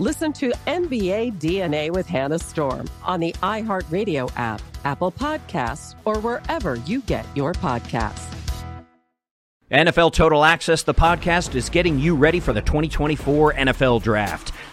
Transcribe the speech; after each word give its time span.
Listen 0.00 0.32
to 0.32 0.50
NBA 0.66 1.38
DNA 1.38 1.90
with 1.90 2.06
Hannah 2.06 2.38
Storm 2.38 2.88
on 3.04 3.20
the 3.20 3.34
iHeartRadio 3.42 4.32
app, 4.34 4.62
Apple 4.86 5.12
Podcasts, 5.12 5.94
or 6.06 6.18
wherever 6.20 6.76
you 6.86 7.02
get 7.02 7.26
your 7.36 7.52
podcasts. 7.52 8.34
NFL 9.70 10.14
Total 10.14 10.42
Access, 10.42 10.84
the 10.84 10.94
podcast, 10.94 11.54
is 11.54 11.68
getting 11.68 11.98
you 11.98 12.16
ready 12.16 12.40
for 12.40 12.54
the 12.54 12.62
2024 12.62 13.52
NFL 13.52 14.02
Draft. 14.02 14.52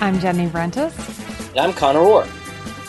I'm 0.00 0.20
Jenny 0.20 0.46
Vrentas. 0.46 1.50
And 1.50 1.58
I'm 1.58 1.72
Conor 1.72 1.98
Orr. 1.98 2.26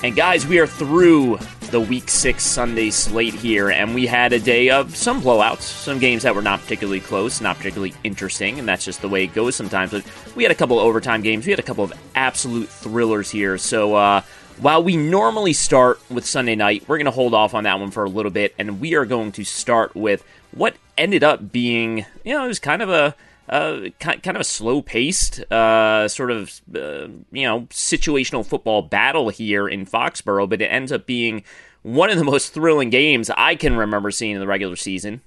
And 0.03 0.15
guys, 0.15 0.45
we 0.45 0.59
are 0.59 0.67
through 0.67 1.39
the 1.71 1.79
week 1.79 2.07
six 2.07 2.43
Sunday 2.43 2.91
slate 2.91 3.33
here, 3.33 3.71
and 3.71 3.95
we 3.95 4.05
had 4.05 4.31
a 4.31 4.39
day 4.39 4.69
of 4.69 4.95
some 4.95 5.19
blowouts, 5.19 5.61
some 5.61 5.97
games 5.97 6.21
that 6.21 6.35
were 6.35 6.43
not 6.43 6.59
particularly 6.61 6.99
close, 6.99 7.41
not 7.41 7.57
particularly 7.57 7.95
interesting, 8.03 8.59
and 8.59 8.67
that's 8.67 8.85
just 8.85 9.01
the 9.01 9.09
way 9.09 9.23
it 9.23 9.33
goes 9.33 9.55
sometimes. 9.55 9.89
But 9.89 10.05
we 10.35 10.43
had 10.43 10.51
a 10.51 10.55
couple 10.55 10.79
of 10.79 10.85
overtime 10.85 11.23
games, 11.23 11.47
we 11.47 11.51
had 11.51 11.59
a 11.59 11.63
couple 11.63 11.83
of 11.83 11.93
absolute 12.13 12.69
thrillers 12.69 13.31
here. 13.31 13.57
So 13.57 13.95
uh, 13.95 14.21
while 14.59 14.83
we 14.83 14.95
normally 14.95 15.53
start 15.53 15.99
with 16.11 16.27
Sunday 16.27 16.55
night, 16.55 16.83
we're 16.87 16.97
going 16.97 17.05
to 17.05 17.11
hold 17.11 17.33
off 17.33 17.55
on 17.55 17.63
that 17.63 17.79
one 17.79 17.89
for 17.89 18.03
a 18.03 18.09
little 18.09 18.31
bit, 18.31 18.53
and 18.59 18.79
we 18.79 18.93
are 18.93 19.05
going 19.05 19.31
to 19.31 19.43
start 19.43 19.95
with 19.95 20.23
what 20.51 20.75
ended 20.95 21.23
up 21.23 21.51
being, 21.51 22.05
you 22.23 22.33
know, 22.35 22.45
it 22.45 22.47
was 22.47 22.59
kind 22.59 22.83
of 22.83 22.89
a 22.89 23.15
uh, 23.49 23.89
kind 23.99 24.35
of 24.35 24.41
a 24.41 24.43
slow 24.43 24.81
paced, 24.81 25.39
uh, 25.51 26.07
sort 26.07 26.31
of, 26.31 26.61
uh, 26.75 27.07
you 27.31 27.43
know, 27.43 27.61
situational 27.71 28.45
football 28.45 28.83
battle 28.83 29.29
here 29.29 29.67
in 29.67 29.85
Foxborough, 29.85 30.47
but 30.47 30.61
it 30.61 30.67
ends 30.67 30.91
up 30.91 31.05
being 31.05 31.43
one 31.81 32.09
of 32.09 32.17
the 32.17 32.23
most 32.23 32.53
thrilling 32.53 32.89
games 32.89 33.29
I 33.35 33.55
can 33.55 33.75
remember 33.75 34.11
seeing 34.11 34.35
in 34.35 34.39
the 34.39 34.47
regular 34.47 34.75
season. 34.75 35.21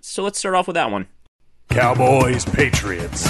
So 0.00 0.22
let's 0.22 0.38
start 0.38 0.54
off 0.54 0.66
with 0.66 0.74
that 0.74 0.90
one 0.90 1.06
Cowboys, 1.70 2.44
Patriots. 2.44 3.26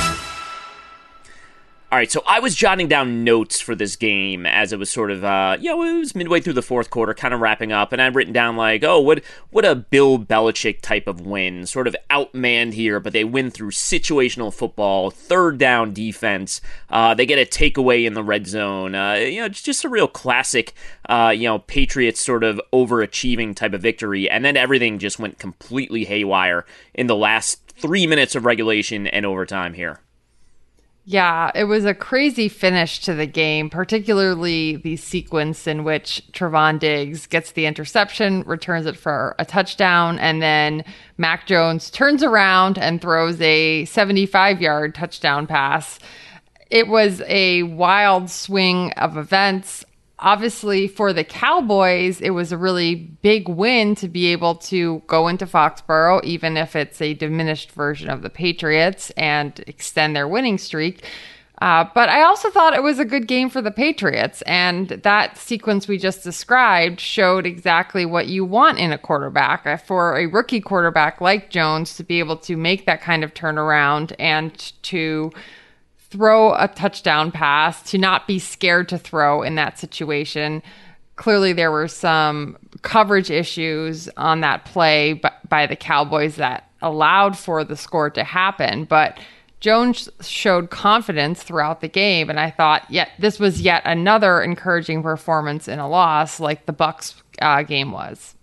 All 1.93 1.99
right, 1.99 2.11
so 2.11 2.23
I 2.27 2.41
was 2.41 2.55
jotting 2.55 2.89
down 2.89 3.23
notes 3.23 3.61
for 3.61 3.75
this 3.75 3.97
game 3.97 4.47
as 4.47 4.73
it 4.73 4.79
was 4.79 4.91
sort 4.91 5.11
of, 5.11 5.23
uh, 5.23 5.59
you 5.61 5.69
know, 5.69 5.83
it 5.83 5.99
was 5.99 6.15
midway 6.15 6.41
through 6.41 6.55
the 6.55 6.63
fourth 6.63 6.89
quarter, 6.89 7.13
kind 7.13 7.35
of 7.35 7.41
wrapping 7.41 7.71
up, 7.71 7.93
and 7.93 8.01
I'd 8.01 8.15
written 8.15 8.33
down 8.33 8.57
like, 8.57 8.83
oh, 8.83 8.99
what 8.99 9.23
what 9.51 9.67
a 9.67 9.75
Bill 9.75 10.19
Belichick 10.19 10.81
type 10.81 11.07
of 11.07 11.21
win, 11.21 11.67
sort 11.67 11.87
of 11.87 11.95
outmanned 12.09 12.73
here, 12.73 12.99
but 12.99 13.13
they 13.13 13.25
win 13.25 13.51
through 13.51 13.73
situational 13.73 14.51
football, 14.55 15.11
third 15.11 15.59
down 15.59 15.93
defense. 15.93 16.63
Uh, 16.89 17.13
they 17.13 17.27
get 17.27 17.39
a 17.39 17.45
takeaway 17.45 18.07
in 18.07 18.15
the 18.15 18.25
red 18.25 18.47
zone. 18.47 18.95
Uh, 18.95 19.13
you 19.13 19.43
know, 19.43 19.49
just 19.51 19.85
a 19.85 19.91
real 19.91 20.09
classic, 20.09 20.73
uh, 21.11 21.31
you 21.37 21.45
know, 21.45 21.59
Patriots 21.59 22.23
sort 22.23 22.43
of 22.43 22.59
overachieving 22.73 23.55
type 23.55 23.75
of 23.75 23.83
victory, 23.83 24.31
and 24.31 24.47
then 24.47 24.57
everything 24.57 24.99
just 24.99 25.19
went 25.19 25.39
completely 25.39 26.07
haywire 26.07 26.65
in 26.95 27.07
the 27.07 27.15
last 27.15 27.61
three 27.77 28.07
minutes 28.07 28.35
of 28.35 28.47
regulation 28.47 29.07
and 29.07 29.27
overtime 29.27 29.75
here. 29.75 30.01
Yeah, 31.05 31.51
it 31.57 31.65
was 31.65 31.85
a 31.85 31.95
crazy 31.95 32.49
finish 32.49 33.01
to 33.01 33.15
the 33.15 33.27
game, 33.27 33.71
particularly 33.71 34.77
the 34.77 34.97
sequence 34.97 35.67
in 35.67 35.83
which 35.83 36.23
Trevon 36.33 36.79
Diggs 36.79 37.27
gets 37.27 37.53
the 37.53 37.67
interception, 37.67 38.43
returns 38.43 38.87
it 38.87 38.97
for 38.97 39.35
a 39.41 39.45
touchdown, 39.45 40.21
and 40.21 40.41
then 40.41 40.85
Mac 41.19 41.49
Jones 41.49 41.91
turns 41.91 42.23
around 42.23 42.79
and 42.79 43.01
throws 43.01 43.41
a 43.41 43.85
75 43.87 44.61
yard 44.61 44.95
touchdown 44.95 45.49
pass. 45.49 45.99
It 46.71 46.87
was 46.87 47.21
a 47.27 47.65
wild 47.65 48.31
swing 48.31 48.93
of 48.93 49.17
events 49.17 49.85
obviously 50.23 50.89
for 50.89 51.13
the 51.13 51.25
Cowboys, 51.25 52.21
it 52.21 52.31
was 52.31 52.53
a 52.53 52.57
really 52.57 52.95
big 52.95 53.49
win 53.49 53.95
to 53.97 54.09
be 54.09 54.29
able 54.29 54.55
to 54.55 55.03
go 55.07 55.29
into 55.29 55.47
Foxborough, 55.47 56.23
even 56.25 56.57
if 56.57 56.75
it's 56.75 57.01
a 57.01 57.15
diminished 57.15 57.73
version 57.73 58.09
of 58.09 58.23
the 58.23 58.31
Patriots, 58.31 59.11
and 59.11 59.63
extend 59.67 60.17
their 60.17 60.29
winning 60.29 60.59
streak. 60.59 61.05
Uh, 61.63 61.87
but 61.95 62.09
I 62.09 62.23
also 62.23 62.51
thought 62.51 62.75
it 62.75 62.83
was 62.83 62.99
a 62.99 63.05
good 63.05 63.29
game 63.29 63.49
for 63.49 63.63
the 63.63 63.71
Patriots. 63.71 64.43
And 64.43 64.89
that 64.89 65.39
sequence 65.39 65.87
we 65.87 65.97
just 65.97 66.25
described 66.25 66.99
showed 66.99 67.47
exactly 67.47 68.05
what 68.05 68.27
you 68.27 68.45
want 68.45 68.81
in 68.81 68.91
a 68.91 68.99
quarterback. 68.99 69.65
Uh, 69.65 69.77
for 69.77 70.19
a 70.19 70.27
rookie 70.27 70.61
quarterback 70.61 71.21
like 71.21 71.51
Jones 71.51 71.97
to 71.99 72.03
be 72.03 72.19
able 72.19 72.37
to 72.39 72.57
make 72.57 72.87
that 72.87 73.01
kind 73.01 73.23
of 73.23 73.33
turnaround 73.33 74.13
and 74.19 74.73
to 74.83 75.31
throw 76.13 76.55
a 76.55 76.69
touchdown 76.69 77.33
pass, 77.33 77.83
to 77.91 77.97
not 77.97 78.27
be 78.27 78.39
scared 78.39 78.89
to 78.91 78.99
throw 78.99 79.43
in 79.43 79.55
that 79.55 79.79
situation. 79.79 80.63
Clearly, 81.17 81.55
there 81.55 81.73
were 81.73 81.89
some 81.89 82.59
coverage 82.83 83.31
issues 83.31 84.11
on 84.19 84.43
that 84.43 84.67
play 84.67 85.21
by 85.49 85.67
the 85.67 85.77
Cowboys 85.77 86.37
that 86.37 86.69
allowed 86.83 87.39
for 87.39 87.65
the 87.65 87.77
score 87.77 88.11
to 88.11 88.25
happen. 88.25 88.85
But 88.85 89.19
Jones 89.61 90.11
showed 90.21 90.71
confidence 90.71 91.43
throughout 91.43 91.81
the 91.81 91.89
game, 91.89 92.29
and 92.29 92.39
I 92.39 92.51
thought, 92.51 92.85
yet 92.91 93.11
this 93.19 93.39
was 93.39 93.63
yet 93.63 93.83
another 93.87 94.43
encouraging 94.43 95.03
performance 95.03 95.67
in 95.69 95.79
a 95.79 95.89
loss, 95.89 96.41
like 96.41 96.67
the 96.67 96.73
Bucks 96.73 97.15
uh, 97.41 97.63
game 97.63 97.93
was. 97.93 98.35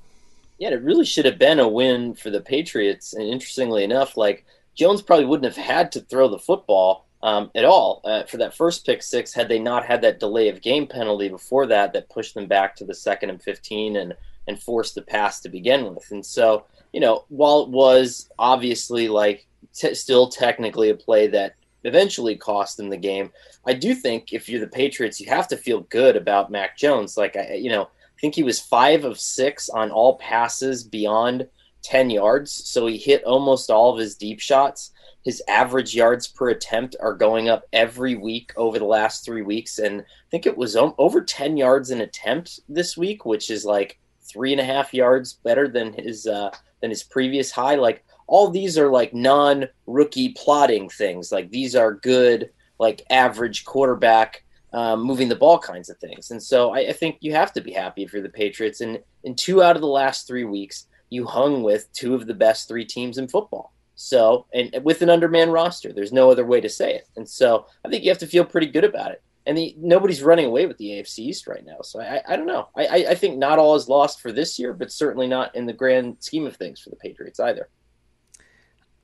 Yeah, 0.57 0.69
it 0.69 0.81
really 0.81 1.05
should 1.05 1.25
have 1.25 1.37
been 1.37 1.59
a 1.59 1.67
win 1.67 2.15
for 2.15 2.29
the 2.29 2.41
Patriots. 2.41 3.13
And 3.13 3.27
interestingly 3.27 3.83
enough, 3.83 4.17
like 4.17 4.45
Jones 4.75 5.01
probably 5.01 5.25
wouldn't 5.25 5.53
have 5.53 5.63
had 5.63 5.91
to 5.91 6.01
throw 6.01 6.29
the 6.29 6.39
football 6.39 7.05
um, 7.21 7.51
at 7.55 7.65
all 7.65 8.01
uh, 8.05 8.23
for 8.23 8.37
that 8.37 8.55
first 8.55 8.85
pick 8.85 9.03
six 9.03 9.33
had 9.33 9.49
they 9.49 9.59
not 9.59 9.85
had 9.85 10.01
that 10.01 10.19
delay 10.19 10.47
of 10.49 10.61
game 10.61 10.87
penalty 10.87 11.27
before 11.27 11.67
that 11.67 11.93
that 11.93 12.09
pushed 12.09 12.33
them 12.33 12.47
back 12.47 12.75
to 12.75 12.85
the 12.85 12.95
second 12.95 13.29
and 13.29 13.41
15 13.41 13.97
and 13.97 14.13
and 14.49 14.61
forced 14.61 14.95
the 14.95 15.01
pass 15.01 15.39
to 15.41 15.49
begin 15.49 15.93
with. 15.93 16.09
And 16.11 16.25
so, 16.25 16.65
you 16.91 16.99
know, 16.99 17.23
while 17.29 17.61
it 17.61 17.69
was 17.69 18.29
obviously 18.39 19.07
like 19.07 19.45
t- 19.73 19.93
still 19.93 20.27
technically 20.27 20.89
a 20.89 20.95
play 20.95 21.27
that 21.27 21.55
eventually 21.83 22.35
cost 22.35 22.75
them 22.75 22.89
the 22.89 22.97
game, 22.97 23.31
I 23.65 23.73
do 23.73 23.93
think 23.93 24.33
if 24.33 24.49
you're 24.49 24.59
the 24.59 24.67
Patriots, 24.67 25.19
you 25.21 25.29
have 25.29 25.47
to 25.49 25.57
feel 25.57 25.81
good 25.81 26.15
about 26.17 26.51
Mac 26.51 26.75
Jones. 26.77 27.15
Like, 27.15 27.37
I, 27.37 27.53
you 27.53 27.69
know, 27.69 27.83
I 27.83 28.19
think 28.19 28.33
he 28.33 28.43
was 28.43 28.59
five 28.59 29.05
of 29.05 29.19
six 29.19 29.69
on 29.69 29.91
all 29.91 30.17
passes 30.17 30.83
beyond 30.83 31.47
10 31.83 32.09
yards. 32.09 32.51
So 32.51 32.87
he 32.87 32.97
hit 32.97 33.23
almost 33.23 33.69
all 33.69 33.93
of 33.93 33.99
his 33.99 34.15
deep 34.15 34.39
shots. 34.39 34.91
His 35.23 35.43
average 35.47 35.95
yards 35.95 36.27
per 36.27 36.49
attempt 36.49 36.95
are 36.99 37.13
going 37.13 37.49
up 37.49 37.65
every 37.73 38.15
week 38.15 38.53
over 38.55 38.79
the 38.79 38.85
last 38.85 39.25
three 39.25 39.41
weeks. 39.41 39.79
And 39.79 40.01
I 40.01 40.29
think 40.31 40.45
it 40.45 40.57
was 40.57 40.75
over 40.75 41.21
10 41.21 41.57
yards 41.57 41.91
an 41.91 42.01
attempt 42.01 42.59
this 42.69 42.95
week, 42.95 43.25
which 43.25 43.49
is 43.49 43.65
like 43.65 43.99
three 44.21 44.51
and 44.51 44.61
a 44.61 44.65
half 44.65 44.93
yards 44.93 45.33
better 45.33 45.67
than 45.67 45.93
his 45.93 46.25
uh, 46.25 46.51
than 46.81 46.89
his 46.89 47.03
previous 47.03 47.51
high. 47.51 47.75
Like 47.75 48.03
all 48.27 48.49
these 48.49 48.77
are 48.77 48.89
like 48.89 49.13
non 49.13 49.67
rookie 49.87 50.29
plotting 50.29 50.89
things. 50.89 51.31
Like 51.31 51.49
these 51.49 51.75
are 51.75 51.95
good, 51.95 52.51
like 52.79 53.01
average 53.09 53.65
quarterback 53.65 54.43
um, 54.71 55.01
moving 55.01 55.29
the 55.29 55.35
ball 55.35 55.57
kinds 55.57 55.89
of 55.89 55.97
things. 55.97 56.31
And 56.31 56.41
so 56.41 56.73
I, 56.73 56.79
I, 56.89 56.93
think 56.93 57.17
you 57.21 57.33
have 57.33 57.51
to 57.53 57.61
be 57.61 57.71
happy 57.71 58.03
if 58.03 58.13
you're 58.13 58.21
the 58.21 58.29
Patriots. 58.29 58.81
And 58.81 58.99
in 59.23 59.35
two 59.35 59.63
out 59.63 59.75
of 59.75 59.81
the 59.81 59.87
last 59.87 60.27
three 60.27 60.43
weeks, 60.43 60.85
you 61.09 61.25
hung 61.25 61.63
with 61.63 61.91
two 61.93 62.13
of 62.13 62.27
the 62.27 62.35
best 62.35 62.67
three 62.67 62.85
teams 62.85 63.17
in 63.17 63.27
football. 63.27 63.73
So, 64.01 64.45
and 64.53 64.73
with 64.83 65.01
an 65.01 65.09
underman 65.09 65.49
roster, 65.49 65.91
there's 65.91 66.13
no 66.13 66.31
other 66.31 66.45
way 66.45 66.61
to 66.61 66.69
say 66.69 66.95
it. 66.95 67.09
And 67.17 67.27
so 67.27 67.65
I 67.83 67.89
think 67.89 68.03
you 68.03 68.09
have 68.09 68.19
to 68.19 68.27
feel 68.27 68.45
pretty 68.45 68.67
good 68.67 68.85
about 68.85 69.11
it 69.11 69.21
and 69.49 69.57
the, 69.57 69.75
nobody's 69.79 70.21
running 70.21 70.45
away 70.45 70.67
with 70.67 70.77
the 70.77 70.89
AFC 70.89 71.19
East 71.19 71.47
right 71.47 71.65
now. 71.65 71.77
So 71.81 71.99
I, 71.99 72.21
I 72.27 72.35
don't 72.35 72.45
know. 72.45 72.69
I, 72.77 73.05
I 73.09 73.15
think 73.15 73.37
not 73.37 73.57
all 73.57 73.75
is 73.75 73.89
lost 73.89 74.21
for 74.21 74.31
this 74.31 74.59
year, 74.59 74.73
but 74.73 74.91
certainly 74.91 75.27
not 75.27 75.55
in 75.55 75.65
the 75.65 75.73
grand 75.73 76.17
scheme 76.19 76.45
of 76.45 76.55
things 76.55 76.79
for 76.79 76.91
the 76.91 76.95
Patriots 76.95 77.39
either. 77.39 77.67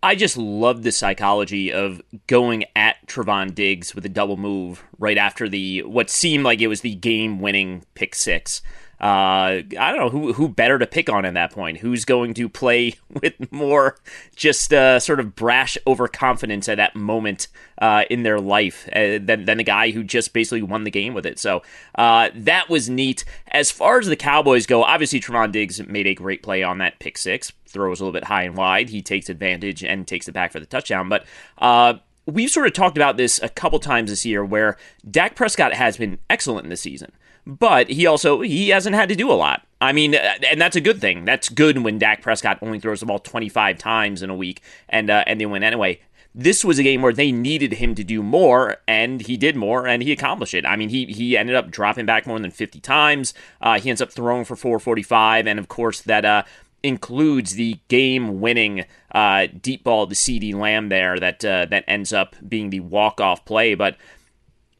I 0.03 0.13
just 0.13 0.37
love 0.37 0.83
the 0.83 0.91
psychology 0.91 1.73
of 1.73 1.99
going 2.27 2.65
at 2.75 2.97
Trevon 3.07 3.55
Diggs 3.55 3.95
with 3.95 4.05
a 4.05 4.09
double 4.09 4.37
move 4.37 4.83
right 4.99 5.17
after 5.17 5.49
the 5.49 5.81
what 5.81 6.11
seemed 6.11 6.43
like 6.43 6.61
it 6.61 6.67
was 6.67 6.81
the 6.81 6.93
game 6.93 7.39
winning 7.39 7.83
pick 7.95 8.13
six 8.13 8.61
uh, 8.99 9.59
I 9.79 9.91
don't 9.91 9.97
know 9.97 10.09
who 10.09 10.33
who 10.33 10.47
better 10.47 10.79
to 10.79 10.87
pick 10.87 11.09
on 11.09 11.25
at 11.25 11.33
that 11.33 11.51
point. 11.51 11.79
Who's 11.79 12.05
going 12.05 12.33
to 12.35 12.47
play 12.47 12.95
with 13.09 13.51
more 13.51 13.97
just 14.35 14.73
uh, 14.73 14.99
sort 14.99 15.19
of 15.19 15.35
brash 15.35 15.77
overconfidence 15.85 16.69
at 16.69 16.77
that 16.77 16.95
moment 16.95 17.47
uh, 17.79 18.05
in 18.09 18.23
their 18.23 18.39
life 18.39 18.87
uh, 18.93 19.19
than 19.21 19.45
than 19.45 19.57
the 19.57 19.63
guy 19.63 19.91
who 19.91 20.03
just 20.03 20.33
basically 20.33 20.61
won 20.61 20.85
the 20.85 20.91
game 20.91 21.13
with 21.13 21.25
it. 21.25 21.39
So 21.39 21.61
uh, 21.95 22.29
that 22.33 22.69
was 22.69 22.89
neat. 22.89 23.25
As 23.51 23.69
far 23.69 23.99
as 23.99 24.07
the 24.07 24.15
Cowboys 24.15 24.65
go, 24.65 24.83
obviously 24.83 25.19
Trevon 25.19 25.51
Diggs 25.51 25.85
made 25.85 26.07
a 26.07 26.15
great 26.15 26.41
play 26.41 26.63
on 26.63 26.77
that 26.77 26.99
pick 26.99 27.17
six. 27.17 27.51
Throws 27.67 27.99
a 27.99 28.05
little 28.05 28.17
bit 28.17 28.25
high 28.25 28.43
and 28.43 28.55
wide. 28.55 28.89
He 28.89 29.01
takes 29.01 29.29
advantage 29.29 29.83
and 29.83 30.07
takes 30.07 30.29
it 30.29 30.31
back 30.31 30.53
for 30.53 30.61
the 30.61 30.65
touchdown. 30.65 31.09
But 31.09 31.25
uh, 31.57 31.95
we've 32.25 32.49
sort 32.49 32.67
of 32.67 32.73
talked 32.73 32.97
about 32.97 33.17
this 33.17 33.41
a 33.43 33.49
couple 33.49 33.79
times 33.79 34.09
this 34.09 34.25
year 34.25 34.45
where 34.45 34.77
Dak 35.09 35.35
Prescott 35.35 35.73
has 35.73 35.97
been 35.97 36.17
excellent 36.29 36.63
in 36.63 36.69
the 36.69 36.77
season 36.77 37.11
but 37.45 37.89
he 37.89 38.05
also 38.05 38.41
he 38.41 38.69
hasn't 38.69 38.95
had 38.95 39.09
to 39.09 39.15
do 39.15 39.31
a 39.31 39.33
lot. 39.33 39.65
I 39.81 39.91
mean, 39.91 40.15
uh, 40.15 40.33
and 40.49 40.59
that's 40.59 40.75
a 40.75 40.81
good 40.81 40.99
thing. 40.99 41.25
That's 41.25 41.49
good 41.49 41.77
when 41.83 41.99
Dak 41.99 42.21
Prescott 42.21 42.59
only 42.61 42.79
throws 42.79 43.01
the 43.01 43.05
ball 43.05 43.19
25 43.19 43.77
times 43.77 44.23
in 44.23 44.29
a 44.29 44.35
week 44.35 44.61
and 44.89 45.09
uh, 45.09 45.23
and 45.27 45.39
they 45.39 45.45
win 45.45 45.63
anyway. 45.63 45.99
This 46.37 46.65
was 46.65 46.79
a 46.79 46.83
game 46.83 47.01
where 47.01 47.13
they 47.13 47.31
needed 47.31 47.73
him 47.73 47.95
to 47.95 48.03
do 48.03 48.21
more, 48.21 48.75
and 48.89 49.21
he 49.21 49.37
did 49.37 49.55
more, 49.55 49.87
and 49.87 50.03
he 50.03 50.11
accomplished 50.11 50.53
it. 50.53 50.65
I 50.65 50.75
mean, 50.75 50.89
he 50.89 51.05
he 51.05 51.37
ended 51.37 51.55
up 51.55 51.71
dropping 51.71 52.05
back 52.05 52.27
more 52.27 52.39
than 52.39 52.51
50 52.51 52.81
times. 52.81 53.33
Uh, 53.61 53.79
he 53.79 53.89
ends 53.89 54.01
up 54.01 54.11
throwing 54.11 54.43
for 54.43 54.57
445, 54.57 55.47
and 55.47 55.59
of 55.59 55.69
course 55.69 56.01
that 56.01 56.25
uh, 56.25 56.43
includes 56.83 57.55
the 57.55 57.79
game-winning 57.87 58.85
uh, 59.13 59.47
deep 59.61 59.85
ball 59.85 60.07
to 60.07 60.13
CeeDee 60.13 60.53
Lamb 60.53 60.89
there 60.89 61.17
that 61.19 61.45
uh, 61.45 61.67
that 61.67 61.85
ends 61.87 62.11
up 62.11 62.35
being 62.47 62.69
the 62.69 62.81
walk-off 62.81 63.45
play. 63.45 63.73
But 63.73 63.95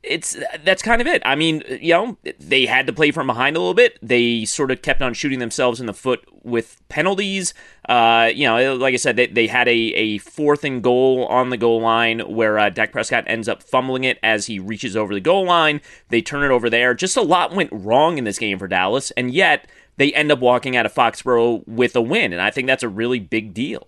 it's 0.08 0.38
that's 0.64 0.82
kind 0.82 1.02
of 1.02 1.08
it. 1.08 1.22
I 1.26 1.36
mean, 1.36 1.64
you 1.82 1.94
know, 1.94 2.18
they 2.40 2.66
had 2.66 2.88
to 2.88 2.94
play 2.94 3.12
from 3.12 3.28
behind 3.28 3.56
a 3.56 3.60
little 3.60 3.74
bit. 3.74 3.98
They 4.02 4.46
sort 4.46 4.72
of 4.72 4.82
kept 4.82 5.02
on 5.02 5.14
shooting 5.14 5.40
themselves 5.40 5.80
in 5.80 5.86
the 5.86 5.94
foot 5.94 6.24
with 6.44 6.82
penalties. 6.90 7.54
Uh, 7.90 8.30
you 8.34 8.48
know, 8.48 8.76
like 8.76 8.94
I 8.94 8.98
said, 8.98 9.16
they, 9.16 9.28
they 9.28 9.48
had 9.48 9.68
a, 9.68 9.72
a 9.72 10.18
fourth 10.20 10.64
and 10.64 10.82
goal 10.82 11.26
on 11.26 11.50
the 11.50 11.58
goal 11.58 11.82
line 11.82 12.20
where 12.20 12.60
uh, 12.60 12.70
Dak 12.70 12.92
Prescott 12.92 13.24
ends 13.28 13.48
up 13.48 13.64
fumbling 13.64 14.04
it 14.04 14.20
as 14.24 14.46
he 14.46 14.60
reaches 14.60 14.96
over 14.96 15.14
the 15.14 15.20
goal 15.20 15.46
line. 15.46 15.82
They 16.10 16.22
turn 16.22 16.44
it 16.44 16.54
over 16.54 16.70
there. 16.70 16.94
Just 16.94 17.18
a 17.18 17.22
lot 17.22 17.54
went 17.54 17.72
wrong 17.72 18.18
in 18.18 18.24
this 18.24 18.40
game 18.40 18.60
for 18.60 18.68
Dallas, 18.68 19.12
and 19.12 19.34
yet 19.34 19.68
they 19.98 20.14
end 20.14 20.32
up 20.32 20.40
walking 20.40 20.76
out 20.76 20.86
of 20.86 20.94
Foxborough 20.94 21.68
with 21.68 21.96
a 21.96 22.02
win, 22.02 22.34
and 22.34 22.42
I 22.42 22.52
think 22.52 22.68
that's 22.68 22.84
a 22.84 22.90
really 22.90 23.20
big 23.20 23.54
deal. 23.54 23.88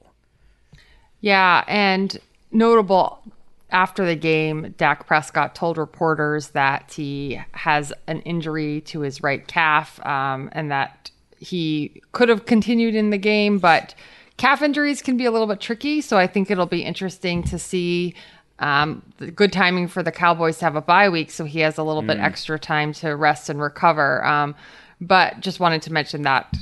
Yeah, 1.19 1.64
and 1.68 2.18
notable 2.52 3.22
after 3.69 4.06
the 4.06 4.16
game, 4.16 4.74
Dak 4.78 5.08
Prescott 5.08 5.54
told 5.54 5.78
reporters 5.78 6.50
that 6.50 6.94
he 6.94 7.42
has 7.52 7.92
an 8.08 8.22
injury 8.22 8.81
to 8.81 9.02
his 9.02 9.22
right 9.22 9.46
calf 9.46 10.04
um, 10.06 10.50
and 10.54 10.72
that 10.72 11.12
he 11.40 12.02
could 12.14 12.30
have 12.30 12.46
continued 12.46 12.96
in 12.96 13.10
the 13.10 13.18
game, 13.18 13.60
but 13.60 13.94
calf 14.38 14.62
injuries 14.62 15.02
can 15.02 15.18
be 15.18 15.25
a 15.25 15.31
little 15.31 15.48
bit 15.48 15.60
tricky. 15.60 16.02
So 16.02 16.18
I 16.18 16.28
think 16.28 16.50
it'll 16.50 16.66
be 16.66 16.84
interesting 16.84 17.44
to 17.44 17.60
see 17.60 18.16
um, 18.60 19.04
good 19.36 19.52
timing 19.54 19.88
for 19.88 20.02
the 20.02 20.12
Cowboys 20.12 20.58
to 20.60 20.66
have 20.66 20.75
a 20.75 20.81
bye 20.81 21.10
week. 21.10 21.30
So 21.30 21.46
he 21.46 21.60
has 21.60 21.78
a 21.78 21.84
little 21.84 22.02
mm. 22.02 22.08
bit 22.08 22.19
extra 22.19 22.58
time 22.58 22.94
to 22.94 23.16
rest 23.16 23.50
and 23.50 23.62
recover. 23.62 24.25
Um, 24.25 24.56
but 25.00 25.40
just 25.42 25.60
wanted 25.60 25.81
to 25.84 25.94
mention 25.94 26.24
that 26.24 26.56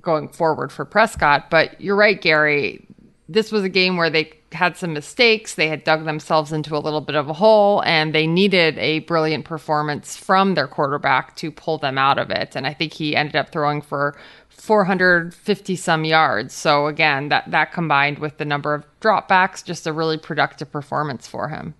going 0.00 0.28
forward 0.28 0.72
for 0.72 0.84
Prescott. 0.84 1.50
But 1.50 1.80
you're 1.80 1.96
right, 1.96 2.20
Gary. 2.20 2.86
This 3.28 3.50
was 3.50 3.64
a 3.64 3.68
game 3.68 3.96
where 3.96 4.10
they 4.10 4.32
had 4.52 4.76
some 4.76 4.92
mistakes. 4.92 5.54
They 5.54 5.68
had 5.68 5.82
dug 5.82 6.04
themselves 6.04 6.52
into 6.52 6.76
a 6.76 6.78
little 6.78 7.00
bit 7.00 7.16
of 7.16 7.28
a 7.28 7.32
hole, 7.32 7.82
and 7.84 8.14
they 8.14 8.26
needed 8.26 8.78
a 8.78 9.00
brilliant 9.00 9.44
performance 9.44 10.16
from 10.16 10.54
their 10.54 10.68
quarterback 10.68 11.34
to 11.36 11.50
pull 11.50 11.78
them 11.78 11.98
out 11.98 12.18
of 12.18 12.30
it. 12.30 12.54
And 12.54 12.66
I 12.66 12.72
think 12.72 12.92
he 12.92 13.16
ended 13.16 13.34
up 13.34 13.50
throwing 13.50 13.82
for 13.82 14.16
450 14.48 15.76
some 15.76 16.04
yards. 16.04 16.54
So 16.54 16.86
again, 16.86 17.28
that 17.28 17.50
that 17.50 17.72
combined 17.72 18.18
with 18.18 18.38
the 18.38 18.44
number 18.44 18.74
of 18.74 18.84
dropbacks, 19.00 19.64
just 19.64 19.86
a 19.86 19.92
really 19.92 20.18
productive 20.18 20.70
performance 20.70 21.26
for 21.26 21.48
him. 21.48 21.74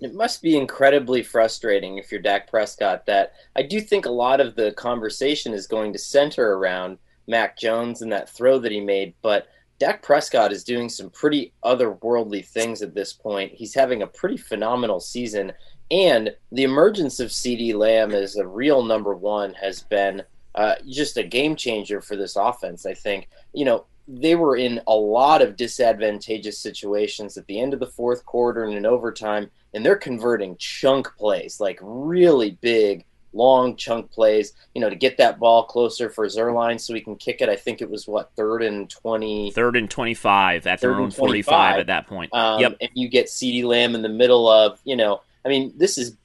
It 0.00 0.14
must 0.14 0.42
be 0.42 0.56
incredibly 0.56 1.22
frustrating 1.22 1.98
if 1.98 2.10
you're 2.10 2.20
Dak 2.20 2.50
Prescott 2.50 3.06
that 3.06 3.32
I 3.56 3.62
do 3.62 3.80
think 3.80 4.06
a 4.06 4.10
lot 4.10 4.40
of 4.40 4.54
the 4.54 4.72
conversation 4.72 5.54
is 5.54 5.66
going 5.66 5.92
to 5.92 5.98
center 5.98 6.54
around 6.54 6.98
Mac 7.26 7.56
Jones 7.56 8.02
and 8.02 8.12
that 8.12 8.28
throw 8.28 8.58
that 8.58 8.72
he 8.72 8.80
made, 8.80 9.14
but 9.22 9.48
Dak 9.78 10.02
Prescott 10.02 10.52
is 10.52 10.64
doing 10.64 10.88
some 10.88 11.10
pretty 11.10 11.52
otherworldly 11.64 12.44
things 12.46 12.80
at 12.82 12.94
this 12.94 13.12
point. 13.12 13.52
He's 13.52 13.74
having 13.74 14.02
a 14.02 14.06
pretty 14.06 14.36
phenomenal 14.36 15.00
season. 15.00 15.52
And 15.90 16.34
the 16.52 16.62
emergence 16.62 17.20
of 17.20 17.30
CeeDee 17.30 17.74
Lamb 17.74 18.12
as 18.12 18.36
a 18.36 18.46
real 18.46 18.82
number 18.82 19.14
one 19.14 19.52
has 19.54 19.82
been 19.82 20.22
uh, 20.54 20.76
just 20.88 21.16
a 21.16 21.24
game 21.24 21.56
changer 21.56 22.00
for 22.00 22.16
this 22.16 22.36
offense. 22.36 22.86
I 22.86 22.94
think, 22.94 23.28
you 23.52 23.64
know, 23.64 23.84
they 24.06 24.34
were 24.34 24.56
in 24.56 24.80
a 24.86 24.94
lot 24.94 25.42
of 25.42 25.56
disadvantageous 25.56 26.58
situations 26.58 27.36
at 27.36 27.46
the 27.46 27.60
end 27.60 27.74
of 27.74 27.80
the 27.80 27.86
fourth 27.86 28.24
quarter 28.24 28.64
and 28.64 28.74
in 28.74 28.86
overtime, 28.86 29.50
and 29.72 29.84
they're 29.84 29.96
converting 29.96 30.56
chunk 30.58 31.08
plays, 31.16 31.58
like 31.58 31.78
really 31.82 32.52
big 32.60 33.04
long 33.34 33.76
chunk 33.76 34.10
plays, 34.10 34.52
you 34.74 34.80
know, 34.80 34.88
to 34.88 34.96
get 34.96 35.18
that 35.18 35.38
ball 35.38 35.64
closer 35.64 36.08
for 36.08 36.26
Zuerlein 36.26 36.80
so 36.80 36.94
he 36.94 37.00
can 37.00 37.16
kick 37.16 37.40
it. 37.40 37.48
I 37.48 37.56
think 37.56 37.82
it 37.82 37.90
was 37.90 38.06
what 38.06 38.30
third 38.36 38.62
and 38.62 38.88
twenty, 38.88 39.50
third 39.50 39.76
and 39.76 39.90
twenty-five 39.90 40.66
at 40.66 40.80
their 40.80 40.94
own 40.94 41.10
forty-five 41.10 41.78
at 41.78 41.86
that 41.88 42.06
point. 42.06 42.32
Um, 42.32 42.60
yep, 42.60 42.76
and 42.80 42.90
you 42.94 43.08
get 43.08 43.26
CeeDee 43.26 43.64
Lamb 43.64 43.94
in 43.94 44.02
the 44.02 44.08
middle 44.08 44.48
of, 44.48 44.80
you 44.84 44.96
know, 44.96 45.20
I 45.44 45.48
mean, 45.48 45.72
this 45.76 45.98
is 45.98 46.16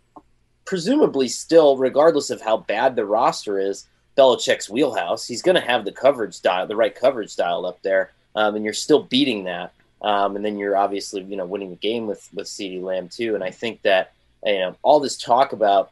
presumably 0.65 1.27
still, 1.27 1.77
regardless 1.77 2.29
of 2.29 2.41
how 2.41 2.57
bad 2.57 2.95
the 2.95 3.05
roster 3.05 3.59
is, 3.59 3.87
Belichick's 4.17 4.69
wheelhouse. 4.69 5.25
He's 5.25 5.41
going 5.41 5.55
to 5.55 5.61
have 5.61 5.85
the 5.85 5.91
coverage 5.91 6.41
dial, 6.41 6.67
the 6.67 6.75
right 6.75 6.93
coverage 6.93 7.35
dial 7.35 7.65
up 7.65 7.81
there, 7.81 8.11
um, 8.35 8.55
and 8.55 8.63
you're 8.63 8.73
still 8.73 9.03
beating 9.03 9.45
that. 9.45 9.73
Um, 10.01 10.37
and 10.37 10.45
then 10.45 10.57
you're 10.57 10.77
obviously, 10.77 11.23
you 11.23 11.35
know, 11.35 11.45
winning 11.45 11.71
the 11.71 11.75
game 11.75 12.07
with 12.07 12.29
with 12.33 12.47
CeeDee 12.47 12.81
Lamb 12.81 13.09
too. 13.09 13.35
And 13.35 13.43
I 13.43 13.51
think 13.51 13.81
that 13.81 14.13
you 14.45 14.59
know 14.59 14.75
all 14.81 14.99
this 15.01 15.17
talk 15.17 15.51
about 15.51 15.91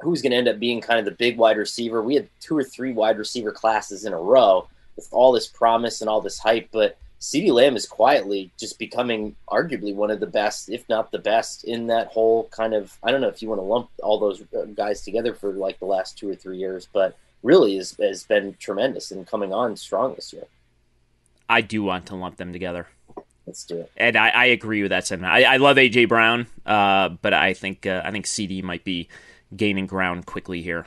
who's 0.00 0.22
going 0.22 0.30
to 0.32 0.36
end 0.36 0.48
up 0.48 0.58
being 0.58 0.80
kind 0.80 0.98
of 0.98 1.04
the 1.04 1.10
big 1.10 1.36
wide 1.36 1.56
receiver. 1.56 2.02
We 2.02 2.14
had 2.14 2.28
two 2.40 2.56
or 2.56 2.64
three 2.64 2.92
wide 2.92 3.18
receiver 3.18 3.52
classes 3.52 4.04
in 4.04 4.12
a 4.12 4.18
row 4.18 4.68
with 4.96 5.08
all 5.12 5.32
this 5.32 5.46
promise 5.46 6.00
and 6.00 6.08
all 6.08 6.20
this 6.20 6.38
hype, 6.38 6.68
but 6.72 6.98
CeeDee 7.20 7.52
Lamb 7.52 7.76
is 7.76 7.86
quietly 7.86 8.52
just 8.58 8.78
becoming 8.78 9.34
arguably 9.48 9.94
one 9.94 10.10
of 10.10 10.20
the 10.20 10.26
best, 10.26 10.68
if 10.68 10.88
not 10.88 11.10
the 11.10 11.18
best, 11.18 11.64
in 11.64 11.88
that 11.88 12.08
whole 12.08 12.48
kind 12.50 12.74
of. 12.74 12.96
I 13.02 13.10
don't 13.10 13.20
know 13.20 13.28
if 13.28 13.42
you 13.42 13.48
want 13.48 13.60
to 13.60 13.64
lump 13.64 13.90
all 14.02 14.18
those 14.18 14.42
uh, 14.56 14.66
guys 14.66 15.02
together 15.02 15.34
for 15.34 15.52
like 15.52 15.80
the 15.80 15.86
last 15.86 16.16
two 16.16 16.28
or 16.28 16.36
three 16.36 16.58
years, 16.58 16.88
but 16.92 17.16
really 17.42 17.76
has, 17.76 17.96
has 18.00 18.22
been 18.24 18.56
tremendous 18.60 19.10
and 19.10 19.26
coming 19.26 19.52
on 19.52 19.76
strong 19.76 20.14
this 20.14 20.32
year. 20.32 20.44
I 21.48 21.60
do 21.60 21.82
want 21.82 22.06
to 22.06 22.14
lump 22.14 22.36
them 22.36 22.52
together. 22.52 22.86
Let's 23.46 23.64
do 23.64 23.78
it. 23.78 23.90
And 23.96 24.16
I, 24.16 24.28
I 24.28 24.44
agree 24.46 24.82
with 24.82 24.90
that 24.90 25.06
sentiment. 25.06 25.32
I, 25.32 25.54
I 25.54 25.56
love 25.56 25.76
AJ 25.76 26.08
Brown, 26.08 26.46
uh, 26.66 27.08
but 27.08 27.32
I 27.32 27.54
think 27.54 27.86
uh, 27.86 28.02
I 28.04 28.10
think 28.10 28.26
CeeDee 28.26 28.62
might 28.62 28.84
be 28.84 29.08
gaining 29.56 29.86
ground 29.86 30.26
quickly 30.26 30.62
here. 30.62 30.86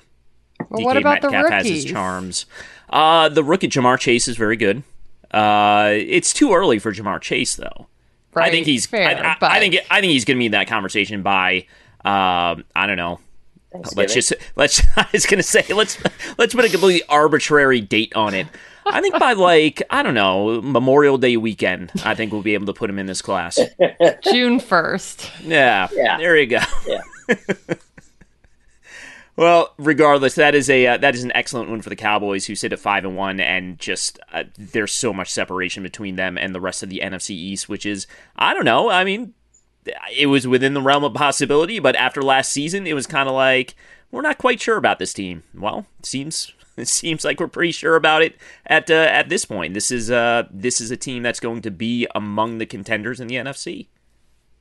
Well, 0.69 0.81
DK 0.81 0.83
what 0.85 0.97
about 0.97 1.21
Metcalf 1.23 1.47
the 1.49 1.53
has 1.53 1.67
his 1.67 1.85
charms. 1.85 2.45
Uh, 2.89 3.29
the 3.29 3.43
rookie 3.43 3.67
Ja'Marr 3.67 3.97
Chase 3.99 4.27
is 4.27 4.37
very 4.37 4.57
good. 4.57 4.83
Uh, 5.31 5.91
it's 5.93 6.33
too 6.33 6.53
early 6.53 6.77
for 6.79 6.91
Ja'Marr 6.93 7.21
Chase 7.21 7.55
though. 7.55 7.87
Right, 8.33 8.47
I 8.47 8.51
think 8.51 8.65
he's. 8.65 8.85
fair, 8.85 9.07
I, 9.07 9.31
I, 9.33 9.37
but 9.39 9.51
I 9.51 9.59
think. 9.59 9.75
I 9.89 9.99
think 10.01 10.11
he's 10.11 10.23
going 10.25 10.37
to 10.37 10.39
be 10.39 10.45
in 10.45 10.51
that 10.53 10.67
conversation 10.67 11.21
by. 11.21 11.65
Um, 12.05 12.63
I 12.75 12.87
don't 12.87 12.97
know. 12.97 13.19
Let's 13.95 14.13
just 14.13 14.33
let's. 14.55 14.81
I 14.97 15.07
was 15.11 15.25
going 15.25 15.37
to 15.39 15.43
say 15.43 15.63
let's 15.73 15.97
let's 16.37 16.53
put 16.53 16.65
a 16.65 16.69
completely 16.69 17.03
arbitrary 17.09 17.81
date 17.81 18.13
on 18.15 18.33
it. 18.33 18.47
I 18.85 19.01
think 19.01 19.17
by 19.19 19.33
like 19.33 19.83
I 19.89 20.01
don't 20.03 20.13
know 20.13 20.61
Memorial 20.61 21.17
Day 21.17 21.37
weekend, 21.37 21.91
I 22.03 22.15
think 22.15 22.31
we'll 22.31 22.41
be 22.41 22.53
able 22.53 22.65
to 22.67 22.73
put 22.73 22.89
him 22.89 22.99
in 22.99 23.05
this 23.05 23.21
class. 23.21 23.59
June 24.31 24.59
first. 24.59 25.29
Yeah, 25.41 25.87
Yeah. 25.93 26.17
there 26.17 26.37
you 26.37 26.47
go. 26.47 26.59
Yeah. 26.87 27.01
Well, 29.35 29.73
regardless, 29.77 30.35
that 30.35 30.55
is 30.55 30.69
a 30.69 30.85
uh, 30.88 30.97
that 30.97 31.15
is 31.15 31.23
an 31.23 31.31
excellent 31.33 31.69
win 31.69 31.81
for 31.81 31.89
the 31.89 31.95
Cowboys, 31.95 32.45
who 32.45 32.55
sit 32.55 32.73
at 32.73 32.79
five 32.79 33.05
and 33.05 33.15
one, 33.15 33.39
and 33.39 33.79
just 33.79 34.19
uh, 34.33 34.43
there's 34.57 34.91
so 34.91 35.13
much 35.13 35.31
separation 35.31 35.83
between 35.83 36.15
them 36.15 36.38
and 36.38 36.53
the 36.53 36.61
rest 36.61 36.83
of 36.83 36.89
the 36.89 37.00
NFC 37.03 37.31
East, 37.31 37.69
which 37.69 37.85
is 37.85 38.07
I 38.35 38.53
don't 38.53 38.65
know. 38.65 38.89
I 38.89 39.03
mean, 39.03 39.33
it 40.15 40.27
was 40.27 40.47
within 40.47 40.73
the 40.73 40.81
realm 40.81 41.03
of 41.03 41.13
possibility, 41.13 41.79
but 41.79 41.95
after 41.95 42.21
last 42.21 42.51
season, 42.51 42.85
it 42.85 42.93
was 42.93 43.07
kind 43.07 43.29
of 43.29 43.35
like 43.35 43.75
we're 44.11 44.21
not 44.21 44.38
quite 44.38 44.59
sure 44.59 44.77
about 44.77 45.00
this 45.00 45.13
team. 45.13 45.43
Well, 45.53 45.85
it 46.00 46.05
seems 46.05 46.51
it 46.77 46.88
seems 46.88 47.23
like 47.23 47.39
we're 47.39 47.47
pretty 47.47 47.71
sure 47.71 47.95
about 47.95 48.21
it 48.21 48.35
at 48.65 48.91
uh, 48.91 48.93
at 48.93 49.29
this 49.29 49.45
point. 49.45 49.73
This 49.73 49.91
is 49.91 50.11
uh 50.11 50.43
this 50.51 50.81
is 50.81 50.91
a 50.91 50.97
team 50.97 51.23
that's 51.23 51.39
going 51.39 51.61
to 51.61 51.71
be 51.71 52.07
among 52.13 52.57
the 52.57 52.65
contenders 52.65 53.19
in 53.19 53.27
the 53.27 53.35
NFC. 53.35 53.88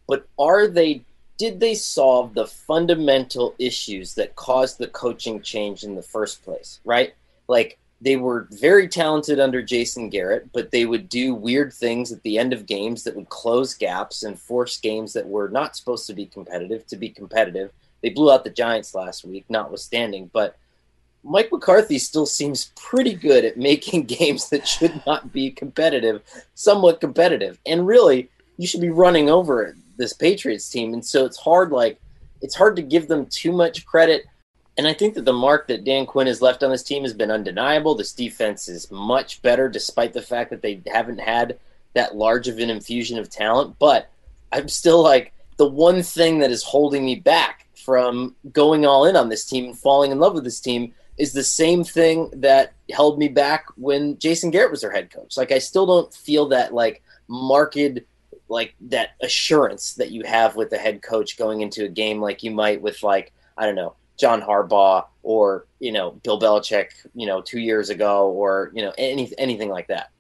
But 0.06 0.26
are 0.38 0.66
they? 0.66 1.02
Did 1.40 1.58
they 1.58 1.74
solve 1.74 2.34
the 2.34 2.46
fundamental 2.46 3.54
issues 3.58 4.12
that 4.16 4.36
caused 4.36 4.76
the 4.76 4.88
coaching 4.88 5.40
change 5.40 5.84
in 5.84 5.94
the 5.94 6.02
first 6.02 6.44
place? 6.44 6.80
Right, 6.84 7.14
like 7.48 7.78
they 8.02 8.16
were 8.16 8.46
very 8.50 8.86
talented 8.86 9.40
under 9.40 9.62
Jason 9.62 10.10
Garrett, 10.10 10.52
but 10.52 10.70
they 10.70 10.84
would 10.84 11.08
do 11.08 11.34
weird 11.34 11.72
things 11.72 12.12
at 12.12 12.22
the 12.24 12.36
end 12.36 12.52
of 12.52 12.66
games 12.66 13.04
that 13.04 13.16
would 13.16 13.30
close 13.30 13.72
gaps 13.72 14.22
and 14.22 14.38
force 14.38 14.76
games 14.76 15.14
that 15.14 15.26
were 15.26 15.48
not 15.48 15.76
supposed 15.76 16.06
to 16.08 16.12
be 16.12 16.26
competitive 16.26 16.86
to 16.88 16.96
be 16.96 17.08
competitive. 17.08 17.72
They 18.02 18.10
blew 18.10 18.30
out 18.30 18.44
the 18.44 18.50
Giants 18.50 18.94
last 18.94 19.24
week, 19.24 19.46
notwithstanding, 19.48 20.28
but 20.34 20.58
Mike 21.24 21.48
McCarthy 21.50 21.98
still 21.98 22.26
seems 22.26 22.70
pretty 22.76 23.14
good 23.14 23.46
at 23.46 23.56
making 23.56 24.02
games 24.18 24.50
that 24.50 24.68
should 24.68 25.02
not 25.06 25.32
be 25.32 25.50
competitive, 25.50 26.20
somewhat 26.54 27.00
competitive. 27.00 27.58
And 27.64 27.86
really, 27.86 28.28
you 28.58 28.66
should 28.66 28.82
be 28.82 28.90
running 28.90 29.30
over 29.30 29.74
this 30.00 30.12
Patriots 30.12 30.68
team. 30.68 30.94
And 30.94 31.04
so 31.04 31.24
it's 31.24 31.36
hard, 31.36 31.70
like, 31.70 32.00
it's 32.40 32.54
hard 32.56 32.74
to 32.76 32.82
give 32.82 33.06
them 33.06 33.26
too 33.26 33.52
much 33.52 33.86
credit. 33.86 34.24
And 34.78 34.88
I 34.88 34.94
think 34.94 35.14
that 35.14 35.24
the 35.24 35.32
mark 35.32 35.68
that 35.68 35.84
Dan 35.84 36.06
Quinn 36.06 36.26
has 36.26 36.40
left 36.40 36.62
on 36.62 36.70
this 36.70 36.82
team 36.82 37.02
has 37.02 37.12
been 37.12 37.30
undeniable. 37.30 37.94
This 37.94 38.12
defense 38.12 38.68
is 38.68 38.90
much 38.90 39.42
better, 39.42 39.68
despite 39.68 40.12
the 40.12 40.22
fact 40.22 40.50
that 40.50 40.62
they 40.62 40.80
haven't 40.86 41.20
had 41.20 41.58
that 41.94 42.16
large 42.16 42.48
of 42.48 42.58
an 42.58 42.70
infusion 42.70 43.18
of 43.18 43.28
talent. 43.28 43.76
But 43.78 44.10
I'm 44.52 44.68
still 44.68 45.02
like, 45.02 45.32
the 45.58 45.68
one 45.68 46.02
thing 46.02 46.38
that 46.38 46.50
is 46.50 46.62
holding 46.62 47.04
me 47.04 47.16
back 47.16 47.66
from 47.74 48.34
going 48.52 48.86
all 48.86 49.04
in 49.04 49.16
on 49.16 49.28
this 49.28 49.44
team 49.44 49.66
and 49.66 49.78
falling 49.78 50.10
in 50.10 50.18
love 50.18 50.32
with 50.32 50.44
this 50.44 50.60
team 50.60 50.94
is 51.18 51.34
the 51.34 51.44
same 51.44 51.84
thing 51.84 52.30
that 52.36 52.72
held 52.90 53.18
me 53.18 53.28
back 53.28 53.66
when 53.76 54.18
Jason 54.18 54.50
Garrett 54.50 54.70
was 54.70 54.80
their 54.80 54.90
head 54.90 55.10
coach. 55.10 55.36
Like 55.36 55.52
I 55.52 55.58
still 55.58 55.84
don't 55.84 56.14
feel 56.14 56.48
that 56.48 56.72
like 56.72 57.02
marked 57.28 57.76
like 58.50 58.74
that 58.80 59.10
assurance 59.22 59.94
that 59.94 60.10
you 60.10 60.24
have 60.24 60.56
with 60.56 60.70
the 60.70 60.76
head 60.76 61.02
coach 61.02 61.38
going 61.38 61.60
into 61.60 61.84
a 61.84 61.88
game 61.88 62.20
like 62.20 62.42
you 62.42 62.50
might 62.50 62.82
with 62.82 63.02
like 63.02 63.32
I 63.56 63.64
don't 63.64 63.76
know 63.76 63.94
John 64.18 64.42
Harbaugh 64.42 65.06
or 65.22 65.66
you 65.78 65.92
know 65.92 66.10
Bill 66.10 66.38
Belichick 66.38 66.90
you 67.14 67.26
know 67.26 67.40
two 67.40 67.60
years 67.60 67.90
ago 67.90 68.28
or 68.30 68.70
you 68.74 68.82
know 68.82 68.92
any 68.98 69.32
anything 69.38 69.70
like 69.70 69.86
that. 69.88 70.10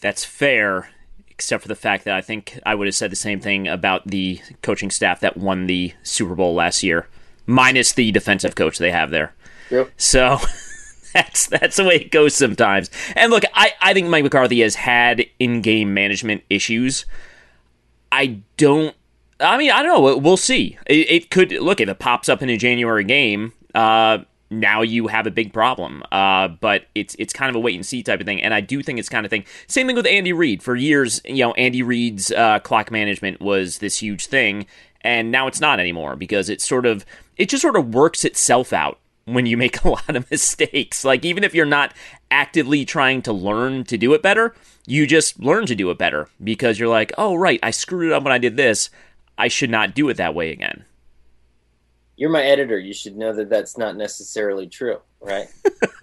That's 0.00 0.24
fair, 0.24 0.88
except 1.28 1.62
for 1.62 1.68
the 1.68 1.74
fact 1.74 2.04
that 2.04 2.16
I 2.16 2.22
think 2.22 2.58
I 2.64 2.74
would 2.74 2.86
have 2.86 2.94
said 2.94 3.12
the 3.12 3.16
same 3.16 3.40
thing 3.40 3.68
about 3.68 4.06
the 4.06 4.40
coaching 4.62 4.90
staff 4.90 5.20
that 5.20 5.36
won 5.36 5.66
the 5.66 5.92
Super 6.02 6.34
Bowl 6.34 6.54
last 6.54 6.82
year, 6.82 7.06
minus 7.46 7.92
the 7.92 8.10
defensive 8.10 8.54
coach 8.54 8.78
they 8.78 8.90
have 8.90 9.10
there. 9.10 9.34
True. 9.68 9.90
So 9.98 10.38
that's 11.14 11.46
that's 11.46 11.76
the 11.76 11.84
way 11.84 11.96
it 11.96 12.10
goes 12.10 12.34
sometimes. 12.34 12.90
And 13.16 13.30
look, 13.30 13.44
I, 13.54 13.72
I 13.80 13.94
think 13.94 14.08
Mike 14.08 14.24
McCarthy 14.24 14.60
has 14.60 14.74
had 14.76 15.26
in 15.38 15.60
game 15.60 15.94
management 15.94 16.42
issues. 16.50 17.04
I 18.12 18.40
don't. 18.56 18.94
I 19.38 19.56
mean, 19.56 19.70
I 19.70 19.82
don't 19.82 20.04
know. 20.04 20.16
We'll 20.18 20.36
see. 20.36 20.78
It, 20.86 21.10
it 21.10 21.30
could 21.30 21.52
look 21.52 21.80
if 21.80 21.88
it 21.88 21.98
pops 21.98 22.28
up 22.28 22.42
in 22.42 22.50
a 22.50 22.56
January 22.56 23.04
game. 23.04 23.52
Uh, 23.74 24.18
now 24.50 24.82
you 24.82 25.06
have 25.06 25.26
a 25.26 25.30
big 25.30 25.52
problem. 25.52 26.02
Uh, 26.12 26.48
but 26.48 26.86
it's 26.94 27.16
it's 27.18 27.32
kind 27.32 27.48
of 27.48 27.56
a 27.56 27.60
wait 27.60 27.76
and 27.76 27.86
see 27.86 28.02
type 28.02 28.20
of 28.20 28.26
thing. 28.26 28.42
And 28.42 28.52
I 28.52 28.60
do 28.60 28.82
think 28.82 28.98
it's 28.98 29.08
kind 29.08 29.24
of 29.24 29.30
thing. 29.30 29.44
Same 29.66 29.86
thing 29.86 29.96
with 29.96 30.06
Andy 30.06 30.32
Reid. 30.32 30.62
For 30.62 30.76
years, 30.76 31.20
you 31.24 31.44
know, 31.44 31.52
Andy 31.54 31.82
Reid's 31.82 32.30
uh, 32.32 32.58
clock 32.60 32.90
management 32.90 33.40
was 33.40 33.78
this 33.78 33.98
huge 34.02 34.26
thing, 34.26 34.66
and 35.02 35.30
now 35.30 35.46
it's 35.46 35.60
not 35.60 35.80
anymore 35.80 36.16
because 36.16 36.48
it 36.48 36.60
sort 36.60 36.84
of 36.84 37.06
it 37.36 37.48
just 37.48 37.62
sort 37.62 37.76
of 37.76 37.94
works 37.94 38.24
itself 38.24 38.72
out 38.72 38.98
when 39.32 39.46
you 39.46 39.56
make 39.56 39.84
a 39.84 39.88
lot 39.88 40.16
of 40.16 40.30
mistakes. 40.30 41.04
Like 41.04 41.24
even 41.24 41.44
if 41.44 41.54
you're 41.54 41.66
not 41.66 41.94
actively 42.30 42.84
trying 42.84 43.22
to 43.22 43.32
learn 43.32 43.84
to 43.84 43.98
do 43.98 44.14
it 44.14 44.22
better, 44.22 44.54
you 44.86 45.06
just 45.06 45.40
learn 45.40 45.66
to 45.66 45.74
do 45.74 45.90
it 45.90 45.98
better 45.98 46.28
because 46.42 46.78
you're 46.78 46.88
like, 46.88 47.12
oh 47.18 47.34
right, 47.34 47.60
I 47.62 47.70
screwed 47.70 48.10
it 48.10 48.12
up 48.12 48.24
when 48.24 48.32
I 48.32 48.38
did 48.38 48.56
this. 48.56 48.90
I 49.38 49.48
should 49.48 49.70
not 49.70 49.94
do 49.94 50.08
it 50.08 50.16
that 50.18 50.34
way 50.34 50.50
again. 50.52 50.84
You're 52.16 52.30
my 52.30 52.42
editor. 52.42 52.78
You 52.78 52.92
should 52.92 53.16
know 53.16 53.32
that 53.32 53.48
that's 53.48 53.78
not 53.78 53.96
necessarily 53.96 54.66
true, 54.66 54.98
right? 55.22 55.48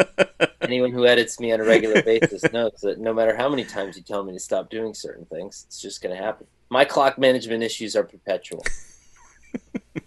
Anyone 0.62 0.92
who 0.92 1.06
edits 1.06 1.40
me 1.40 1.52
on 1.52 1.60
a 1.60 1.64
regular 1.64 2.02
basis 2.02 2.52
knows 2.52 2.80
that 2.82 3.00
no 3.00 3.14
matter 3.14 3.38
how 3.38 3.48
many 3.48 3.64
times 3.64 3.96
you 3.96 4.02
tell 4.02 4.24
me 4.24 4.34
to 4.34 4.40
stop 4.40 4.72
doing 4.72 4.96
certain 4.96 5.26
things, 5.26 5.66
it's 5.68 5.80
just 5.80 6.02
going 6.02 6.16
to 6.18 6.22
happen. 6.22 6.48
My 6.70 6.86
clock 6.86 7.20
management 7.20 7.62
issues 7.62 7.96
are 7.96 8.04
perpetual. 8.04 8.66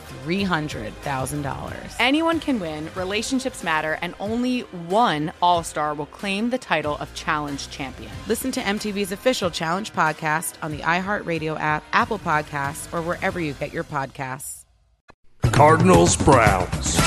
$300,000. 0.25 1.95
Anyone 1.99 2.39
can 2.39 2.59
win, 2.59 2.89
relationships 2.95 3.63
matter, 3.63 3.97
and 4.01 4.13
only 4.19 4.61
one 4.61 5.31
All 5.41 5.63
Star 5.63 5.93
will 5.93 6.05
claim 6.05 6.49
the 6.49 6.57
title 6.57 6.97
of 6.97 7.13
Challenge 7.13 7.69
Champion. 7.69 8.11
Listen 8.27 8.51
to 8.51 8.61
MTV's 8.61 9.11
official 9.11 9.49
Challenge 9.49 9.91
podcast 9.93 10.55
on 10.61 10.71
the 10.71 10.79
iHeartRadio 10.79 11.59
app, 11.59 11.83
Apple 11.93 12.19
Podcasts, 12.19 12.91
or 12.93 13.01
wherever 13.01 13.39
you 13.39 13.53
get 13.53 13.73
your 13.73 13.83
podcasts. 13.83 14.65
Cardinals 15.41 16.15
Browns. 16.15 16.99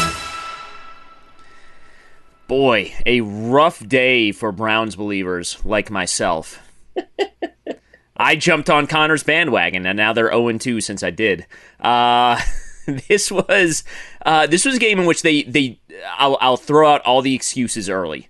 Boy, 2.47 2.92
a 3.06 3.23
rough 3.23 3.87
day 3.87 4.30
for 4.33 4.52
Browns 4.52 4.97
believers 4.97 5.59
like 5.64 5.90
myself. 5.90 6.61
I 8.16 8.37
jumped 8.37 8.71
on 8.71 8.87
Conor's 8.87 9.23
bandwagon, 9.23 9.87
and 9.87 9.97
now 9.97 10.12
they're 10.12 10.30
0 10.30 10.59
2 10.59 10.80
since 10.80 11.02
I 11.02 11.11
did. 11.11 11.46
Uh, 11.81 12.38
this 13.09 13.31
was 13.31 13.85
uh, 14.27 14.47
this 14.47 14.64
was 14.64 14.77
a 14.77 14.79
game 14.79 14.99
in 14.99 15.07
which 15.07 15.23
they 15.23 15.42
they 15.42 15.79
I'll, 16.16 16.37
I'll 16.40 16.57
throw 16.57 16.88
out 16.88 17.03
all 17.03 17.23
the 17.23 17.35
excuses 17.35 17.88
early. 17.88 18.29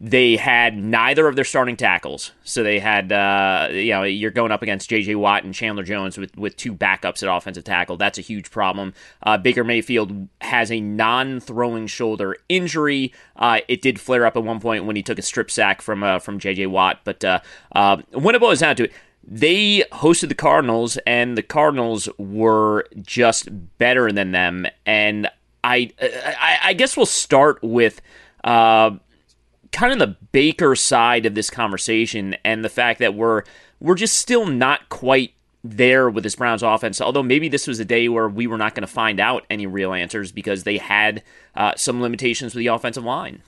They 0.00 0.36
had 0.36 0.78
neither 0.78 1.26
of 1.26 1.34
their 1.34 1.44
starting 1.44 1.76
tackles, 1.76 2.30
so 2.44 2.62
they 2.62 2.78
had 2.78 3.10
uh, 3.10 3.68
you 3.72 3.90
know 3.90 4.04
you're 4.04 4.30
going 4.30 4.52
up 4.52 4.62
against 4.62 4.88
J.J. 4.88 5.16
Watt 5.16 5.42
and 5.42 5.52
Chandler 5.52 5.82
Jones 5.82 6.16
with 6.16 6.36
with 6.36 6.56
two 6.56 6.72
backups 6.72 7.24
at 7.24 7.34
offensive 7.34 7.64
tackle. 7.64 7.96
That's 7.96 8.16
a 8.16 8.22
huge 8.22 8.52
problem. 8.52 8.94
Uh, 9.24 9.38
Baker 9.38 9.64
Mayfield 9.64 10.28
has 10.40 10.70
a 10.70 10.80
non-throwing 10.80 11.88
shoulder 11.88 12.36
injury. 12.48 13.12
Uh, 13.34 13.58
it 13.66 13.82
did 13.82 13.98
flare 13.98 14.24
up 14.24 14.36
at 14.36 14.44
one 14.44 14.60
point 14.60 14.84
when 14.84 14.94
he 14.94 15.02
took 15.02 15.18
a 15.18 15.22
strip 15.22 15.50
sack 15.50 15.82
from 15.82 16.04
uh, 16.04 16.20
from 16.20 16.38
J.J. 16.38 16.66
Watt, 16.66 17.00
but 17.02 17.24
uh, 17.24 17.40
when 18.12 18.36
it 18.36 18.40
boils 18.40 18.60
down 18.60 18.76
to 18.76 18.84
it, 18.84 18.92
they 19.30 19.84
hosted 19.92 20.30
the 20.30 20.34
Cardinals, 20.34 20.96
and 21.06 21.36
the 21.36 21.42
Cardinals 21.42 22.08
were 22.16 22.86
just 23.02 23.48
better 23.76 24.10
than 24.10 24.32
them. 24.32 24.66
And 24.86 25.28
I, 25.62 25.90
I, 26.00 26.58
I 26.64 26.72
guess 26.72 26.96
we'll 26.96 27.04
start 27.04 27.62
with 27.62 28.00
uh, 28.42 28.92
kind 29.70 29.92
of 29.92 29.98
the 29.98 30.16
Baker 30.32 30.74
side 30.74 31.26
of 31.26 31.34
this 31.34 31.50
conversation, 31.50 32.36
and 32.42 32.64
the 32.64 32.70
fact 32.70 33.00
that 33.00 33.14
we're 33.14 33.42
we're 33.80 33.96
just 33.96 34.16
still 34.16 34.46
not 34.46 34.88
quite 34.88 35.34
there 35.62 36.08
with 36.08 36.24
this 36.24 36.36
Browns 36.36 36.62
offense. 36.62 36.98
Although 36.98 37.22
maybe 37.22 37.50
this 37.50 37.66
was 37.66 37.78
a 37.80 37.84
day 37.84 38.08
where 38.08 38.28
we 38.28 38.46
were 38.46 38.56
not 38.56 38.74
going 38.74 38.86
to 38.86 38.86
find 38.86 39.20
out 39.20 39.44
any 39.50 39.66
real 39.66 39.92
answers 39.92 40.32
because 40.32 40.64
they 40.64 40.78
had 40.78 41.22
uh, 41.54 41.74
some 41.76 42.00
limitations 42.00 42.54
with 42.54 42.60
the 42.60 42.68
offensive 42.68 43.04
line. 43.04 43.42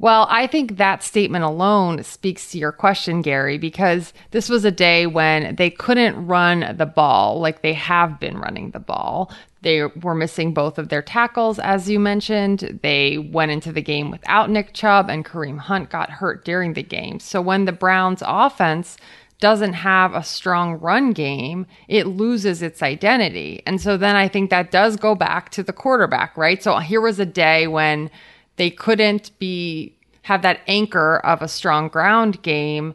Well, 0.00 0.28
I 0.30 0.46
think 0.46 0.76
that 0.76 1.02
statement 1.02 1.44
alone 1.44 2.04
speaks 2.04 2.52
to 2.52 2.58
your 2.58 2.70
question, 2.70 3.20
Gary, 3.20 3.58
because 3.58 4.12
this 4.30 4.48
was 4.48 4.64
a 4.64 4.70
day 4.70 5.08
when 5.08 5.56
they 5.56 5.70
couldn't 5.70 6.26
run 6.26 6.76
the 6.76 6.86
ball 6.86 7.40
like 7.40 7.62
they 7.62 7.72
have 7.72 8.20
been 8.20 8.38
running 8.38 8.70
the 8.70 8.78
ball. 8.78 9.32
They 9.62 9.82
were 9.82 10.14
missing 10.14 10.54
both 10.54 10.78
of 10.78 10.88
their 10.88 11.02
tackles, 11.02 11.58
as 11.58 11.90
you 11.90 11.98
mentioned. 11.98 12.78
They 12.82 13.18
went 13.18 13.50
into 13.50 13.72
the 13.72 13.82
game 13.82 14.12
without 14.12 14.50
Nick 14.50 14.72
Chubb, 14.72 15.10
and 15.10 15.24
Kareem 15.24 15.58
Hunt 15.58 15.90
got 15.90 16.10
hurt 16.10 16.44
during 16.44 16.74
the 16.74 16.82
game. 16.84 17.18
So 17.18 17.42
when 17.42 17.64
the 17.64 17.72
Browns' 17.72 18.22
offense 18.24 18.98
doesn't 19.40 19.72
have 19.72 20.14
a 20.14 20.22
strong 20.22 20.78
run 20.78 21.12
game, 21.12 21.66
it 21.88 22.06
loses 22.06 22.62
its 22.62 22.82
identity. 22.84 23.62
And 23.66 23.80
so 23.80 23.96
then 23.96 24.14
I 24.14 24.28
think 24.28 24.50
that 24.50 24.70
does 24.70 24.96
go 24.96 25.16
back 25.16 25.50
to 25.50 25.64
the 25.64 25.72
quarterback, 25.72 26.36
right? 26.36 26.62
So 26.62 26.78
here 26.78 27.00
was 27.00 27.18
a 27.18 27.26
day 27.26 27.66
when 27.66 28.10
they 28.58 28.70
couldn't 28.70 29.30
be 29.38 29.94
have 30.22 30.42
that 30.42 30.60
anchor 30.66 31.16
of 31.18 31.40
a 31.40 31.48
strong 31.48 31.88
ground 31.88 32.42
game. 32.42 32.94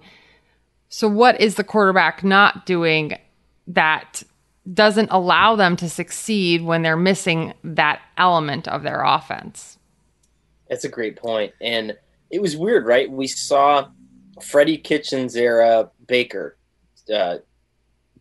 So 0.89 1.07
what 1.07 1.41
is 1.41 1.55
the 1.55 1.63
quarterback 1.63 2.23
not 2.23 2.67
doing 2.67 3.17
that 3.65 4.21
doesn't 4.71 5.09
allow 5.09 5.55
them 5.55 5.75
to 5.77 5.89
succeed 5.89 6.61
when 6.61 6.83
they're 6.83 6.95
missing 6.95 7.53
that 7.63 8.01
element 8.17 8.67
of 8.67 8.83
their 8.83 9.01
offense? 9.03 9.79
That's 10.69 10.83
a 10.83 10.89
great 10.89 11.15
point. 11.15 11.53
And 11.59 11.97
it 12.29 12.41
was 12.41 12.55
weird, 12.55 12.85
right? 12.85 13.11
We 13.11 13.27
saw 13.27 13.87
Freddie 14.41 14.77
Kitchens 14.77 15.35
era 15.35 15.89
Baker 16.07 16.57
uh, 17.13 17.37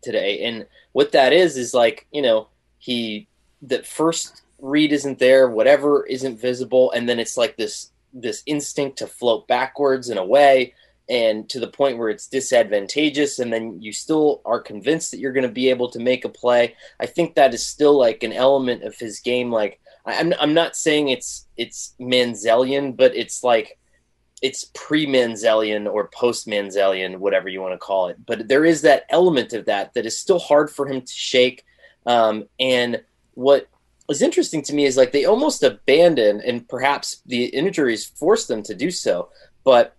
today. 0.01 0.43
And 0.43 0.65
what 0.91 1.11
that 1.13 1.33
is, 1.33 1.57
is 1.57 1.73
like, 1.73 2.07
you 2.11 2.21
know, 2.21 2.47
he, 2.77 3.27
the 3.61 3.83
first 3.83 4.42
read 4.63 4.93
isn't 4.93 5.19
there, 5.19 5.49
whatever 5.49 6.05
isn't 6.05 6.39
visible. 6.39 6.91
And 6.91 7.07
then 7.07 7.19
it's 7.19 7.37
like 7.37 7.57
this 7.57 7.91
this 8.13 8.43
instinct 8.45 8.99
to 8.99 9.07
float 9.07 9.47
backwards 9.47 10.09
and 10.09 10.19
away 10.19 10.73
and 11.09 11.49
to 11.49 11.59
the 11.59 11.67
point 11.67 11.97
where 11.97 12.09
it's 12.09 12.27
disadvantageous 12.27 13.39
and 13.39 13.51
then 13.51 13.81
you 13.81 13.91
still 13.91 14.41
are 14.45 14.61
convinced 14.61 15.11
that 15.11 15.19
you're 15.19 15.33
going 15.33 15.47
to 15.47 15.51
be 15.51 15.69
able 15.69 15.89
to 15.89 15.99
make 15.99 16.23
a 16.23 16.29
play 16.29 16.75
i 16.99 17.05
think 17.05 17.35
that 17.35 17.53
is 17.53 17.65
still 17.65 17.97
like 17.97 18.23
an 18.23 18.31
element 18.31 18.83
of 18.83 18.95
his 18.97 19.19
game 19.19 19.51
like 19.51 19.81
i'm, 20.05 20.33
I'm 20.39 20.53
not 20.53 20.77
saying 20.77 21.09
it's 21.09 21.47
it's 21.57 21.95
manzellian 21.99 22.95
but 22.95 23.15
it's 23.15 23.43
like 23.43 23.77
it's 24.41 24.69
pre-manzellian 24.73 25.91
or 25.91 26.07
post-manzellian 26.07 27.17
whatever 27.17 27.49
you 27.49 27.61
want 27.61 27.73
to 27.73 27.79
call 27.79 28.07
it 28.07 28.17
but 28.25 28.47
there 28.47 28.63
is 28.63 28.83
that 28.83 29.05
element 29.09 29.51
of 29.53 29.65
that 29.65 29.93
that 29.95 30.05
is 30.05 30.17
still 30.17 30.39
hard 30.39 30.69
for 30.69 30.87
him 30.87 31.01
to 31.01 31.13
shake 31.13 31.65
um, 32.05 32.45
and 32.59 33.01
what 33.33 33.67
was 34.13 34.21
interesting 34.21 34.61
to 34.61 34.75
me 34.75 34.85
is 34.85 34.95
like 34.95 35.11
they 35.11 35.25
almost 35.25 35.63
abandon, 35.63 36.39
and 36.41 36.69
perhaps 36.69 37.21
the 37.25 37.45
injuries 37.45 38.05
forced 38.05 38.47
them 38.47 38.61
to 38.63 38.75
do 38.75 38.91
so. 38.91 39.29
But 39.63 39.95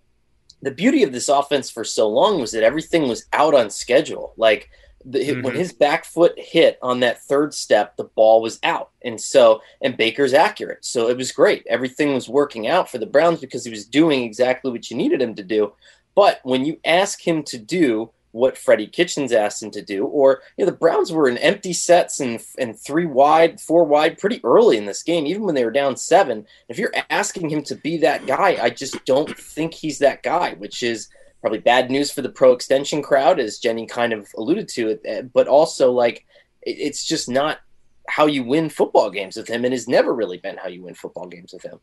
the 0.62 0.70
beauty 0.70 1.02
of 1.02 1.10
this 1.10 1.28
offense 1.28 1.68
for 1.68 1.82
so 1.82 2.08
long 2.08 2.40
was 2.40 2.52
that 2.52 2.62
everything 2.62 3.08
was 3.08 3.26
out 3.32 3.54
on 3.54 3.70
schedule. 3.70 4.32
Like 4.36 4.70
the, 5.04 5.18
mm-hmm. 5.18 5.42
when 5.42 5.56
his 5.56 5.72
back 5.72 6.04
foot 6.04 6.32
hit 6.38 6.78
on 6.80 7.00
that 7.00 7.24
third 7.24 7.54
step, 7.54 7.96
the 7.96 8.04
ball 8.04 8.40
was 8.40 8.60
out, 8.62 8.90
and 9.02 9.20
so 9.20 9.60
and 9.82 9.96
Baker's 9.96 10.32
accurate, 10.32 10.84
so 10.84 11.08
it 11.08 11.16
was 11.16 11.32
great. 11.32 11.66
Everything 11.68 12.14
was 12.14 12.28
working 12.28 12.68
out 12.68 12.88
for 12.88 12.98
the 12.98 13.06
Browns 13.06 13.40
because 13.40 13.64
he 13.64 13.70
was 13.72 13.84
doing 13.84 14.22
exactly 14.22 14.70
what 14.70 14.92
you 14.92 14.96
needed 14.96 15.20
him 15.20 15.34
to 15.34 15.42
do. 15.42 15.72
But 16.14 16.38
when 16.44 16.64
you 16.64 16.78
ask 16.84 17.20
him 17.20 17.42
to 17.44 17.58
do 17.58 18.12
what 18.34 18.58
Freddie 18.58 18.88
Kitchens 18.88 19.32
asked 19.32 19.62
him 19.62 19.70
to 19.70 19.80
do. 19.80 20.06
Or 20.06 20.42
you 20.56 20.64
know, 20.64 20.70
the 20.70 20.76
Browns 20.76 21.12
were 21.12 21.28
in 21.28 21.38
empty 21.38 21.72
sets 21.72 22.18
and 22.18 22.40
and 22.58 22.78
three 22.78 23.06
wide, 23.06 23.60
four 23.60 23.84
wide 23.84 24.18
pretty 24.18 24.40
early 24.42 24.76
in 24.76 24.86
this 24.86 25.04
game, 25.04 25.24
even 25.26 25.44
when 25.44 25.54
they 25.54 25.64
were 25.64 25.70
down 25.70 25.96
seven. 25.96 26.44
If 26.68 26.76
you're 26.76 26.92
asking 27.10 27.48
him 27.48 27.62
to 27.64 27.76
be 27.76 27.96
that 27.98 28.26
guy, 28.26 28.58
I 28.60 28.70
just 28.70 29.04
don't 29.04 29.38
think 29.38 29.72
he's 29.72 30.00
that 30.00 30.24
guy, 30.24 30.54
which 30.54 30.82
is 30.82 31.08
probably 31.40 31.60
bad 31.60 31.92
news 31.92 32.10
for 32.10 32.22
the 32.22 32.28
pro 32.28 32.52
extension 32.52 33.02
crowd, 33.02 33.38
as 33.38 33.58
Jenny 33.58 33.86
kind 33.86 34.12
of 34.12 34.28
alluded 34.36 34.66
to 34.70 34.88
it. 34.88 35.00
Eh, 35.04 35.22
but 35.22 35.46
also, 35.46 35.92
like, 35.92 36.26
it's 36.62 37.06
just 37.06 37.28
not 37.28 37.60
how 38.08 38.26
you 38.26 38.42
win 38.42 38.68
football 38.68 39.10
games 39.10 39.36
with 39.36 39.46
him, 39.46 39.64
and 39.64 39.72
has 39.72 39.86
never 39.86 40.12
really 40.12 40.38
been 40.38 40.56
how 40.56 40.68
you 40.68 40.82
win 40.82 40.94
football 40.94 41.28
games 41.28 41.52
with 41.52 41.62
him. 41.62 41.78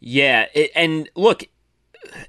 Yeah, 0.00 0.46
and 0.74 1.08
look, 1.16 1.48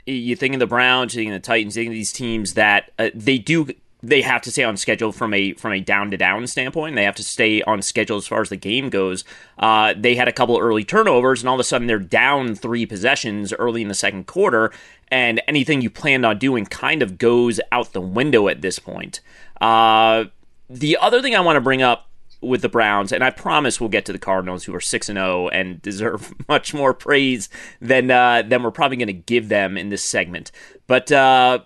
you 0.06 0.36
think 0.36 0.54
of 0.54 0.60
the 0.60 0.68
Browns, 0.68 1.16
you 1.16 1.22
think 1.22 1.34
of 1.34 1.42
the 1.42 1.46
Titans, 1.46 1.76
you 1.76 1.84
think 1.84 1.90
of 1.92 1.96
these 1.96 2.14
teams 2.14 2.54
that 2.54 2.92
uh, 2.98 3.10
they 3.14 3.38
do 3.38 3.68
they 4.04 4.22
have 4.22 4.42
to 4.44 4.52
stay 4.52 4.64
on 4.64 4.78
schedule 4.78 5.12
from 5.12 5.34
a 5.34 5.54
from 5.54 5.74
a 5.74 5.80
down 5.80 6.12
to 6.12 6.18
down 6.18 6.46
standpoint. 6.48 6.96
They 6.96 7.04
have 7.04 7.16
to 7.16 7.24
stay 7.24 7.62
on 7.64 7.82
schedule 7.82 8.18
as 8.18 8.28
far 8.28 8.42
as 8.42 8.50
the 8.50 8.56
game 8.56 8.90
goes. 8.90 9.24
Uh, 9.58 9.94
they 9.98 10.16
had 10.16 10.28
a 10.28 10.32
couple 10.32 10.58
early 10.58 10.84
turnovers, 10.84 11.42
and 11.42 11.50
all 11.50 11.56
of 11.56 11.60
a 11.60 11.64
sudden 11.64 11.88
they're 11.88 12.00
down 12.00 12.56
three 12.56 12.86
possessions 12.86 13.54
early 13.54 13.82
in 13.82 13.88
the 13.88 13.96
second 13.96 14.28
quarter, 14.28 14.72
and 15.10 15.42
anything 15.48 15.82
you 15.82 15.90
planned 15.90 16.26
on 16.26 16.38
doing 16.38 16.66
kind 16.66 17.02
of 17.02 17.18
goes 17.18 17.60
out 17.72 17.94
the 17.94 18.02
window 18.02 18.48
at 18.48 18.62
this 18.62 18.80
point. 18.80 19.20
Uh, 19.60 20.26
the 20.70 20.98
other 20.98 21.22
thing 21.22 21.36
I 21.36 21.40
want 21.40 21.56
to 21.56 21.62
bring 21.62 21.82
up 21.82 22.07
with 22.42 22.62
the 22.62 22.70
Browns, 22.70 23.12
and 23.12 23.24
I 23.24 23.30
promise 23.30 23.80
we'll 23.80 23.90
get 23.90 24.06
to 24.06 24.14
the 24.14 24.20
Cardinals, 24.20 24.66
who 24.66 24.76
are 24.76 24.82
six 24.82 25.10
and 25.10 25.18
zero 25.18 25.46
oh 25.46 25.50
and 25.50 25.82
deserve 25.82 26.34
much 26.48 26.74
more 26.74 26.94
praise 26.94 27.50
than 27.82 28.12
uh, 28.12 28.44
than 28.44 28.64
we're 28.64 28.72
probably 28.72 28.98
going 28.98 29.08
to 29.08 29.14
give 29.14 29.50
them 29.50 29.78
in 29.78 29.90
this 29.90 30.04
segment. 30.04 30.52
But 30.88 31.12
uh, 31.12 31.60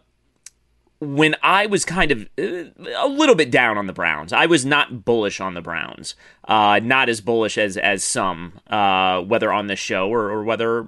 when 0.99 1.35
I 1.41 1.65
was 1.65 1.83
kind 1.83 2.11
of 2.11 2.29
uh, 2.39 2.69
a 2.97 3.07
little 3.07 3.35
bit 3.35 3.51
down 3.51 3.77
on 3.77 3.87
the 3.87 3.93
Browns, 3.93 4.31
I 4.31 4.45
was 4.45 4.65
not 4.65 5.03
bullish 5.03 5.41
on 5.41 5.55
the 5.55 5.61
Browns. 5.61 6.15
Uh, 6.47 6.79
not 6.81 7.09
as 7.09 7.21
bullish 7.21 7.57
as 7.57 7.75
as 7.77 8.03
some, 8.03 8.59
uh, 8.67 9.21
whether 9.21 9.51
on 9.51 9.67
this 9.67 9.79
show 9.79 10.09
or, 10.09 10.29
or 10.29 10.43
whether 10.43 10.87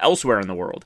elsewhere 0.00 0.40
in 0.40 0.48
the 0.48 0.54
world. 0.54 0.84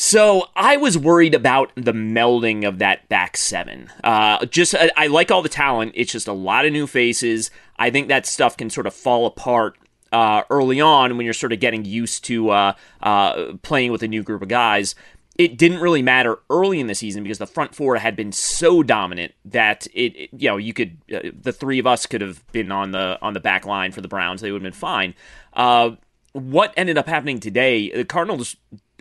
So 0.00 0.44
I 0.54 0.76
was 0.76 0.96
worried 0.96 1.34
about 1.34 1.72
the 1.74 1.92
melding 1.92 2.64
of 2.64 2.78
that 2.78 3.08
back 3.08 3.36
seven. 3.36 3.90
Uh, 4.04 4.46
just 4.46 4.72
I, 4.76 4.92
I, 4.96 5.06
like 5.08 5.32
all 5.32 5.42
the 5.42 5.48
talent. 5.48 5.90
It's 5.96 6.12
just 6.12 6.28
a 6.28 6.32
lot 6.32 6.64
of 6.64 6.72
new 6.72 6.86
faces. 6.86 7.50
I 7.80 7.90
think 7.90 8.06
that 8.06 8.24
stuff 8.24 8.56
can 8.56 8.70
sort 8.70 8.86
of 8.86 8.94
fall 8.94 9.26
apart 9.26 9.76
uh, 10.12 10.44
early 10.50 10.80
on 10.80 11.16
when 11.16 11.24
you're 11.24 11.34
sort 11.34 11.52
of 11.52 11.58
getting 11.58 11.84
used 11.84 12.24
to 12.26 12.50
uh, 12.50 12.72
uh 13.02 13.54
playing 13.62 13.90
with 13.90 14.04
a 14.04 14.08
new 14.08 14.22
group 14.22 14.40
of 14.40 14.46
guys. 14.46 14.94
It 15.36 15.58
didn't 15.58 15.80
really 15.80 16.02
matter 16.02 16.38
early 16.48 16.78
in 16.78 16.86
the 16.86 16.94
season 16.94 17.24
because 17.24 17.38
the 17.38 17.46
front 17.48 17.74
four 17.74 17.96
had 17.96 18.14
been 18.14 18.30
so 18.30 18.84
dominant 18.84 19.34
that 19.46 19.88
it, 19.92 20.16
it 20.16 20.30
you 20.32 20.48
know, 20.48 20.58
you 20.58 20.74
could 20.74 20.98
uh, 21.12 21.30
the 21.42 21.52
three 21.52 21.80
of 21.80 21.88
us 21.88 22.06
could 22.06 22.20
have 22.20 22.46
been 22.52 22.70
on 22.70 22.92
the 22.92 23.18
on 23.20 23.34
the 23.34 23.40
back 23.40 23.66
line 23.66 23.90
for 23.90 24.00
the 24.00 24.06
Browns. 24.06 24.42
They 24.42 24.52
would 24.52 24.62
have 24.62 24.72
been 24.72 24.78
fine. 24.78 25.16
Uh, 25.54 25.96
what 26.34 26.72
ended 26.76 26.96
up 26.96 27.08
happening 27.08 27.40
today? 27.40 27.90
The 27.90 28.04
Cardinals 28.04 28.54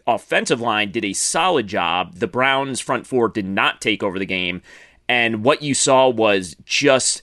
offensive 0.07 0.61
line 0.61 0.91
did 0.91 1.05
a 1.05 1.13
solid 1.13 1.67
job. 1.67 2.15
The 2.15 2.27
Browns' 2.27 2.79
front 2.79 3.05
four 3.05 3.27
did 3.27 3.45
not 3.45 3.81
take 3.81 4.01
over 4.01 4.17
the 4.17 4.25
game. 4.25 4.61
And 5.09 5.43
what 5.43 5.61
you 5.61 5.73
saw 5.73 6.09
was 6.09 6.55
just 6.65 7.21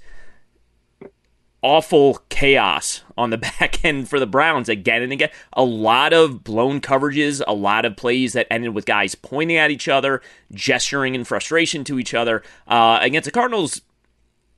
awful 1.63 2.23
chaos 2.29 3.03
on 3.17 3.31
the 3.31 3.39
back 3.59 3.83
end 3.85 4.09
for 4.09 4.21
the 4.21 4.27
Browns 4.27 4.69
again 4.69 5.03
and 5.03 5.13
again. 5.13 5.31
A 5.55 5.65
lot 5.65 6.13
of 6.13 6.45
blown 6.45 6.81
coverages, 6.81 7.43
a 7.47 7.55
lot 7.55 7.85
of 7.85 7.97
plays 7.97 8.35
that 8.35 8.47
ended 8.51 8.75
with 8.75 8.87
guys 8.87 9.15
pointing 9.15 9.57
at 9.57 9.71
each 9.71 9.89
other, 9.89 10.21
gesturing 10.53 11.15
in 11.15 11.25
frustration 11.25 11.83
to 11.85 11.99
each 11.99 12.15
other 12.15 12.43
uh, 12.69 12.99
against 13.01 13.25
the 13.25 13.33
Cardinals 13.33 13.81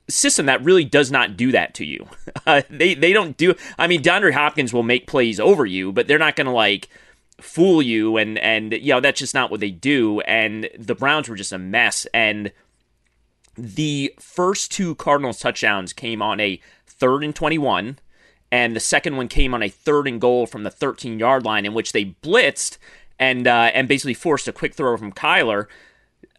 system 0.09 0.45
that 0.45 0.63
really 0.63 0.85
does 0.85 1.11
not 1.11 1.35
do 1.35 1.51
that 1.51 1.73
to 1.75 1.85
you. 1.85 2.07
Uh, 2.45 2.61
they 2.69 2.93
they 2.93 3.11
don't 3.11 3.35
do. 3.35 3.53
I 3.77 3.87
mean, 3.87 4.01
DeAndre 4.01 4.31
Hopkins 4.31 4.71
will 4.71 4.83
make 4.83 5.05
plays 5.05 5.37
over 5.37 5.65
you, 5.65 5.91
but 5.91 6.07
they're 6.07 6.17
not 6.17 6.37
going 6.37 6.45
to 6.45 6.53
like 6.53 6.87
fool 7.39 7.81
you 7.81 8.17
and 8.17 8.37
and 8.39 8.73
you 8.73 8.93
know 8.93 8.99
that's 8.99 9.19
just 9.19 9.33
not 9.33 9.51
what 9.51 9.59
they 9.59 9.71
do. 9.71 10.21
And 10.21 10.69
the 10.77 10.95
Browns 10.95 11.29
were 11.29 11.35
just 11.35 11.51
a 11.51 11.57
mess. 11.57 12.05
And 12.13 12.51
the 13.55 14.13
first 14.19 14.71
two 14.71 14.95
Cardinals 14.95 15.39
touchdowns 15.39 15.93
came 15.93 16.21
on 16.21 16.39
a 16.39 16.59
third 16.85 17.23
and 17.23 17.35
21 17.35 17.99
and 18.51 18.75
the 18.75 18.79
second 18.79 19.17
one 19.17 19.27
came 19.27 19.53
on 19.53 19.61
a 19.63 19.69
third 19.69 20.07
and 20.07 20.21
goal 20.21 20.45
from 20.45 20.63
the 20.63 20.69
13 20.69 21.19
yard 21.19 21.43
line 21.43 21.65
in 21.65 21.73
which 21.73 21.91
they 21.91 22.05
blitzed 22.05 22.77
and 23.19 23.47
uh, 23.47 23.71
and 23.73 23.87
basically 23.87 24.13
forced 24.13 24.47
a 24.47 24.53
quick 24.53 24.73
throw 24.75 24.95
from 24.97 25.11
Kyler. 25.11 25.65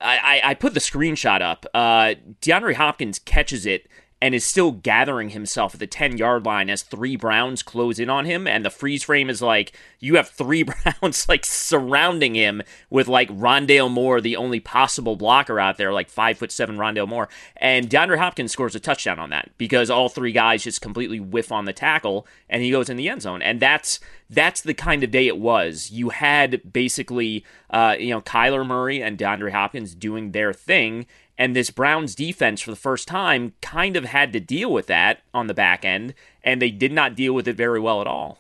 I, 0.01 0.17
I, 0.17 0.51
I 0.51 0.55
put 0.55 0.75
the 0.75 0.81
screenshot 0.81 1.43
up. 1.43 1.67
Uh, 1.75 2.15
DeAndre 2.41 2.75
Hopkins 2.75 3.19
catches 3.19 3.67
it 3.67 3.89
and 4.21 4.35
is 4.35 4.45
still 4.45 4.73
gathering 4.73 5.31
himself 5.31 5.75
at 5.75 5.81
the 5.81 5.87
10 5.87 6.19
yard 6.19 6.45
line 6.45 6.69
as 6.69 6.83
three 6.83 7.15
Browns 7.15 7.63
close 7.63 7.99
in 7.99 8.11
on 8.11 8.25
him. 8.25 8.47
And 8.47 8.65
the 8.65 8.71
freeze 8.71 9.05
frame 9.05 9.31
is 9.31 9.41
like, 9.41 9.73
you 10.01 10.17
have 10.17 10.29
three 10.29 10.63
Browns 11.03 11.29
like 11.29 11.45
surrounding 11.45 12.35
him 12.35 12.63
with 12.91 13.07
like 13.07 13.29
Rondale 13.31 13.91
Moore, 13.91 14.21
the 14.21 14.37
only 14.37 14.59
possible 14.61 15.15
blocker 15.15 15.61
out 15.61 15.77
there, 15.77 15.93
like 15.93 16.11
five 16.11 16.39
foot 16.39 16.51
seven 16.51 16.77
Rondale 16.77 17.09
Moore. 17.09 17.29
And 17.57 17.89
DeAndre 17.89 18.19
Hopkins 18.19 18.53
scores 18.53 18.75
a 18.75 18.81
touchdown 18.81 19.19
on 19.19 19.31
that 19.31 19.51
because 19.57 19.91
all 19.91 20.09
three 20.09 20.33
guys 20.33 20.65
just 20.65 20.81
completely 20.81 21.21
whiff 21.21 21.53
on 21.53 21.65
the 21.65 21.73
tackle 21.73 22.27
and 22.51 22.63
he 22.63 22.71
goes 22.71 22.89
in 22.89 22.97
the 22.97 23.09
end 23.09 23.23
zone. 23.23 23.43
And 23.43 23.61
that's 23.61 24.01
that's 24.31 24.61
the 24.61 24.75
kind 24.75 25.03
of 25.03 25.11
day 25.11 25.27
it 25.27 25.39
was. 25.39 25.91
You 25.91 26.11
had 26.11 26.73
basically, 26.73 27.45
uh, 27.71 27.97
you 27.99 28.11
know, 28.11 28.21
Kyler 28.21 28.67
Murray 28.67 29.03
and 29.03 29.17
DeAndre 29.17 29.53
Hopkins 29.53 29.95
doing 29.95 30.33
their 30.33 30.53
thing, 30.53 31.07
and 31.39 31.55
this 31.55 31.71
Browns 31.71 32.17
defense, 32.17 32.61
for 32.61 32.71
the 32.71 32.77
first 32.77 33.07
time, 33.07 33.55
kind 33.63 33.97
of 33.97 34.05
had 34.05 34.33
to 34.33 34.41
deal 34.41 34.73
with 34.73 34.89
that 34.89 35.23
on 35.33 35.47
the 35.47 35.55
back 35.55 35.85
end, 35.85 36.15
and 36.43 36.61
they 36.61 36.71
did 36.71 36.93
not 36.93 37.15
deal 37.15 37.33
with 37.33 37.47
it 37.47 37.57
very 37.57 37.79
well 37.79 38.01
at 38.01 38.09
all. 38.09 38.39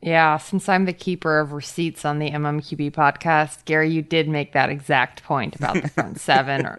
Yeah, 0.00 0.36
since 0.38 0.68
I'm 0.68 0.84
the 0.84 0.92
keeper 0.92 1.38
of 1.38 1.52
receipts 1.52 2.04
on 2.04 2.18
the 2.18 2.30
MMQB 2.30 2.90
podcast, 2.90 3.64
Gary, 3.66 3.90
you 3.90 4.02
did 4.02 4.28
make 4.28 4.52
that 4.52 4.68
exact 4.68 5.22
point 5.22 5.54
about 5.54 5.80
the 5.80 5.88
front 5.88 6.20
seven 6.20 6.66
or 6.66 6.78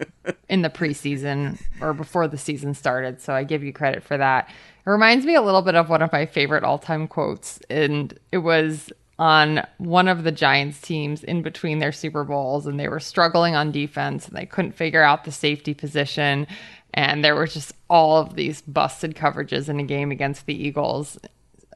in 0.50 0.60
the 0.60 0.68
preseason 0.68 1.58
or 1.80 1.94
before 1.94 2.28
the 2.28 2.36
season 2.36 2.74
started. 2.74 3.22
So 3.22 3.32
I 3.32 3.44
give 3.44 3.64
you 3.64 3.72
credit 3.72 4.02
for 4.02 4.18
that. 4.18 4.50
It 4.86 4.90
reminds 4.90 5.24
me 5.24 5.34
a 5.34 5.40
little 5.40 5.62
bit 5.62 5.74
of 5.74 5.88
one 5.88 6.02
of 6.02 6.12
my 6.12 6.26
favorite 6.26 6.64
all 6.64 6.78
time 6.78 7.08
quotes. 7.08 7.60
And 7.70 8.18
it 8.30 8.38
was 8.38 8.92
on 9.18 9.66
one 9.78 10.08
of 10.08 10.24
the 10.24 10.32
Giants 10.32 10.80
teams 10.80 11.22
in 11.22 11.42
between 11.42 11.78
their 11.78 11.92
Super 11.92 12.24
Bowls 12.24 12.66
and 12.66 12.78
they 12.78 12.88
were 12.88 13.00
struggling 13.00 13.54
on 13.54 13.70
defense 13.70 14.26
and 14.26 14.36
they 14.36 14.46
couldn't 14.46 14.72
figure 14.72 15.02
out 15.02 15.24
the 15.24 15.32
safety 15.32 15.74
position. 15.74 16.46
And 16.92 17.24
there 17.24 17.34
were 17.34 17.46
just 17.46 17.72
all 17.88 18.16
of 18.18 18.34
these 18.34 18.62
busted 18.62 19.14
coverages 19.14 19.68
in 19.68 19.80
a 19.80 19.84
game 19.84 20.10
against 20.10 20.46
the 20.46 20.54
Eagles. 20.54 21.18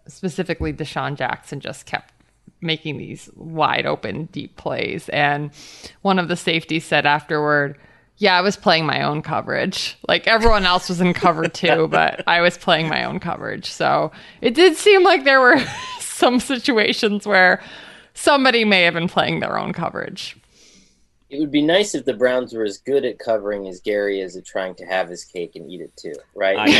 Specifically, 0.06 0.72
DeSean 0.72 1.16
Jackson 1.16 1.60
just 1.60 1.86
kept 1.86 2.12
making 2.60 2.98
these 2.98 3.30
wide 3.36 3.86
open, 3.86 4.26
deep 4.26 4.56
plays. 4.56 5.08
And 5.10 5.50
one 6.02 6.18
of 6.18 6.28
the 6.28 6.36
safeties 6.36 6.84
said 6.84 7.06
afterward, 7.06 7.78
yeah, 8.18 8.36
I 8.36 8.40
was 8.40 8.56
playing 8.56 8.84
my 8.84 9.02
own 9.02 9.22
coverage. 9.22 9.96
Like 10.06 10.26
everyone 10.26 10.66
else 10.66 10.88
was 10.88 11.00
in 11.00 11.14
cover 11.14 11.48
too, 11.48 11.88
but 11.88 12.26
I 12.26 12.40
was 12.40 12.58
playing 12.58 12.88
my 12.88 13.04
own 13.04 13.20
coverage. 13.20 13.70
So 13.70 14.12
it 14.40 14.54
did 14.54 14.76
seem 14.76 15.04
like 15.04 15.24
there 15.24 15.40
were 15.40 15.58
some 16.00 16.40
situations 16.40 17.26
where 17.26 17.62
somebody 18.14 18.64
may 18.64 18.82
have 18.82 18.94
been 18.94 19.08
playing 19.08 19.40
their 19.40 19.58
own 19.58 19.72
coverage. 19.72 20.36
It 21.30 21.40
would 21.40 21.50
be 21.50 21.60
nice 21.60 21.94
if 21.94 22.06
the 22.06 22.14
Browns 22.14 22.54
were 22.54 22.64
as 22.64 22.78
good 22.78 23.04
at 23.04 23.18
covering 23.18 23.68
as 23.68 23.80
Gary 23.80 24.22
is 24.22 24.34
at 24.34 24.46
trying 24.46 24.74
to 24.76 24.86
have 24.86 25.10
his 25.10 25.26
cake 25.26 25.56
and 25.56 25.70
eat 25.70 25.82
it 25.82 25.94
too, 25.94 26.14
right? 26.34 26.74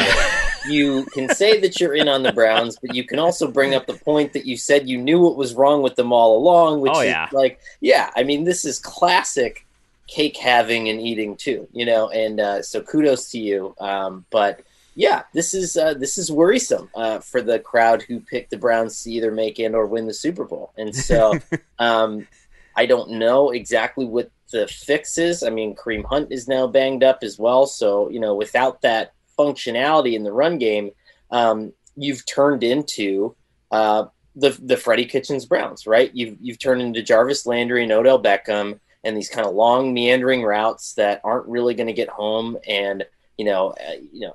you 0.69 1.05
can 1.13 1.29
say 1.29 1.61
that 1.61 1.79
you're 1.79 1.95
in 1.95 2.09
on 2.09 2.23
the 2.23 2.33
Browns, 2.33 2.79
but 2.81 2.95
you 2.95 3.05
can 3.05 3.19
also 3.19 3.47
bring 3.47 3.75
up 3.75 3.87
the 3.87 3.93
point 3.93 4.33
that 4.33 4.47
you 4.47 4.57
said 4.57 4.89
you 4.89 4.97
knew 4.97 5.21
what 5.21 5.37
was 5.37 5.55
wrong 5.55 5.83
with 5.83 5.97
them 5.97 6.15
all 6.15 6.39
along, 6.39 6.81
which 6.81 6.93
oh, 6.95 7.01
is 7.01 7.09
yeah. 7.09 7.29
like, 7.31 7.61
yeah, 7.83 8.11
I 8.17 8.23
mean, 8.23 8.45
this 8.45 8.65
is 8.65 8.79
classic 8.79 9.67
cake 10.09 10.37
having 10.37 10.89
and 10.89 11.01
eating 11.01 11.37
too, 11.37 11.69
you 11.73 11.85
know, 11.85 12.09
and 12.09 12.41
uh, 12.41 12.63
so 12.63 12.81
kudos 12.81 13.31
to 13.31 13.39
you. 13.39 13.75
Um, 13.79 14.25
but 14.31 14.63
yeah, 14.95 15.23
this 15.33 15.55
is 15.55 15.77
uh, 15.77 15.95
this 15.95 16.19
is 16.19 16.33
worrisome 16.33 16.91
uh, 16.95 17.21
for 17.21 17.41
the 17.41 17.61
crowd 17.61 18.03
who 18.03 18.19
picked 18.19 18.51
the 18.51 18.57
Browns 18.57 19.03
to 19.03 19.13
either 19.13 19.31
make 19.31 19.61
it 19.61 19.75
or 19.75 19.87
win 19.87 20.07
the 20.07 20.15
Super 20.15 20.45
Bowl. 20.45 20.73
And 20.77 20.97
so 20.97 21.39
um, 21.79 22.27
I 22.75 22.87
don't 22.87 23.13
know 23.13 23.51
exactly 23.51 24.07
what 24.07 24.31
the 24.51 24.67
fix 24.67 25.19
is. 25.19 25.43
I 25.43 25.51
mean, 25.51 25.77
Kareem 25.77 26.05
Hunt 26.05 26.33
is 26.33 26.49
now 26.49 26.67
banged 26.67 27.05
up 27.05 27.19
as 27.23 27.39
well. 27.39 27.67
So 27.67 28.09
you 28.09 28.19
know, 28.19 28.35
without 28.35 28.81
that 28.83 29.13
functionality 29.39 30.15
in 30.15 30.25
the 30.25 30.33
run 30.33 30.59
game, 30.59 30.91
um, 31.31 31.73
you've 31.95 32.27
turned 32.27 32.65
into 32.65 33.37
uh, 33.71 34.07
the 34.35 34.59
the 34.63 34.77
Freddie 34.77 35.05
Kitchens 35.05 35.45
Browns, 35.45 35.87
right? 35.87 36.11
You've 36.15 36.39
you've 36.41 36.59
turned 36.59 36.83
into 36.83 37.03
Jarvis 37.03 37.47
Landry 37.47 37.83
and 37.83 37.93
Odell 37.93 38.21
Beckham 38.23 38.81
and 39.09 39.17
these 39.17 39.29
kind 39.29 39.47
of 39.47 39.55
long 39.55 39.93
meandering 39.93 40.43
routes 40.43 40.93
that 40.95 41.21
aren't 41.25 41.47
really 41.47 41.75
going 41.75 41.87
to 41.87 41.93
get 41.93 42.09
home 42.09 42.57
and 42.69 43.05
you 43.37 43.45
know 43.45 43.75
uh, 43.89 43.95
you 44.13 44.21
know 44.21 44.35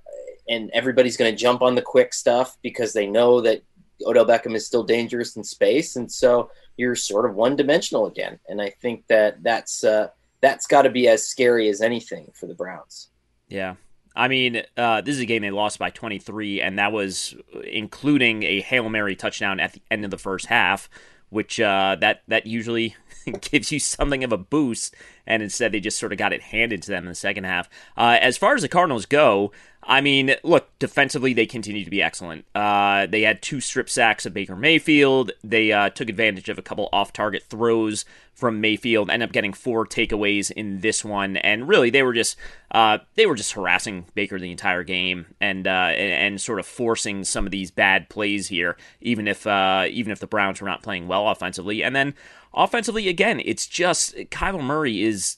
and 0.50 0.70
everybody's 0.74 1.16
going 1.16 1.32
to 1.32 1.38
jump 1.38 1.62
on 1.62 1.76
the 1.76 1.82
quick 1.82 2.14
stuff 2.14 2.58
because 2.62 2.92
they 2.92 3.08
know 3.08 3.40
that 3.42 3.62
Odell 4.06 4.26
Beckham 4.26 4.56
is 4.56 4.66
still 4.66 4.84
dangerous 4.84 5.36
in 5.38 5.44
space, 5.44 5.96
and 5.96 6.12
so 6.12 6.50
you're 6.78 6.96
sort 6.96 7.26
of 7.26 7.36
one 7.36 7.56
dimensional 7.56 8.08
again. 8.08 8.40
And 8.50 8.62
I 8.62 8.70
think 8.70 9.08
that 9.08 9.42
that's 9.44 9.84
uh, 9.84 10.10
that's 10.42 10.68
got 10.68 10.82
to 10.82 10.90
be 10.90 11.08
as 11.08 11.26
scary 11.26 11.70
as 11.70 11.82
anything 11.82 12.30
for 12.34 12.48
the 12.48 12.56
Browns. 12.56 13.10
Yeah. 13.48 13.76
I 14.16 14.28
mean, 14.28 14.62
uh, 14.78 15.02
this 15.02 15.16
is 15.16 15.22
a 15.22 15.26
game 15.26 15.42
they 15.42 15.50
lost 15.50 15.80
by 15.80 15.90
23, 15.90 16.62
and 16.62 16.78
that 16.78 16.92
was 16.92 17.36
including 17.66 18.44
a 18.44 18.62
Hail 18.62 18.88
Mary 18.88 19.16
touchdown 19.16 19.60
at 19.60 19.74
the 19.74 19.82
end 19.90 20.06
of 20.06 20.12
the 20.12 20.20
first 20.20 20.46
half, 20.46 20.88
which 21.30 21.60
uh, 21.60 21.96
that 22.00 22.22
that 22.28 22.46
usually 22.46 22.96
gives 23.42 23.72
you 23.72 23.80
something 23.80 24.24
of 24.24 24.32
a 24.32 24.38
boost. 24.38 24.96
And 25.26 25.42
instead, 25.42 25.72
they 25.72 25.80
just 25.80 26.00
sort 26.00 26.12
of 26.12 26.18
got 26.18 26.34
it 26.34 26.42
handed 26.42 26.82
to 26.84 26.92
them 26.92 27.04
in 27.04 27.10
the 27.10 27.16
second 27.16 27.46
half. 27.46 27.70
Uh, 27.98 28.18
as 28.22 28.38
far 28.38 28.56
as 28.56 28.62
the 28.62 28.70
Cardinals 28.70 29.06
go, 29.06 29.52
I 29.86 30.02
mean, 30.02 30.36
look, 30.44 30.68
defensively, 30.80 31.34
they 31.34 31.46
continue 31.46 31.84
to 31.84 31.90
be 31.90 32.02
excellent. 32.02 32.46
Uh, 32.56 33.06
they 33.06 33.22
had 33.22 33.42
two 33.42 33.60
strip 33.60 33.90
sacks 33.90 34.26
of 34.26 34.34
Baker 34.34 34.56
Mayfield. 34.56 35.32
They 35.44 35.72
uh, 35.72 35.90
took 35.90 36.10
advantage 36.10 36.50
of 36.50 36.58
a 36.58 36.62
couple 36.62 36.90
off 36.94 37.12
target 37.14 37.44
throws 37.50 38.06
from 38.34 38.62
Mayfield, 38.62 39.10
ended 39.10 39.30
up 39.30 39.34
getting 39.34 39.54
four 39.54 39.86
takeaways 39.86 40.52
in 40.52 40.80
this 40.80 41.06
one. 41.06 41.38
And 41.38 41.68
really, 41.68 41.90
they 41.90 42.04
were 42.04 42.14
just 42.14 42.36
uh, 42.72 43.00
they 43.16 43.26
were 43.26 43.36
just 43.36 43.54
harassing 43.54 44.06
Baker 44.16 44.40
the 44.40 44.52
entire 44.52 44.84
game 44.84 45.28
and, 45.40 45.68
uh, 45.68 45.92
and, 45.96 46.34
and 46.34 46.42
sort 46.42 46.60
of 46.60 46.66
forcing 46.66 47.24
some 47.24 47.46
of 47.46 47.52
these 47.52 47.70
bad 47.70 48.10
plays 48.10 48.48
here, 48.48 48.76
even 49.02 49.28
if 49.28 49.46
uh, 49.46 49.86
even 49.90 50.12
if 50.12 50.20
the 50.20 50.28
Browns 50.28 50.62
were 50.62 50.68
not 50.68 50.84
playing 50.84 51.08
well 51.08 51.30
offensively. 51.30 51.84
And 51.84 51.96
then 51.96 52.16
offensively, 52.54 53.08
again, 53.08 53.42
it's 53.44 53.68
just 53.68 54.16
Kyler 54.16 54.64
Murray 54.64 55.04
is 55.04 55.38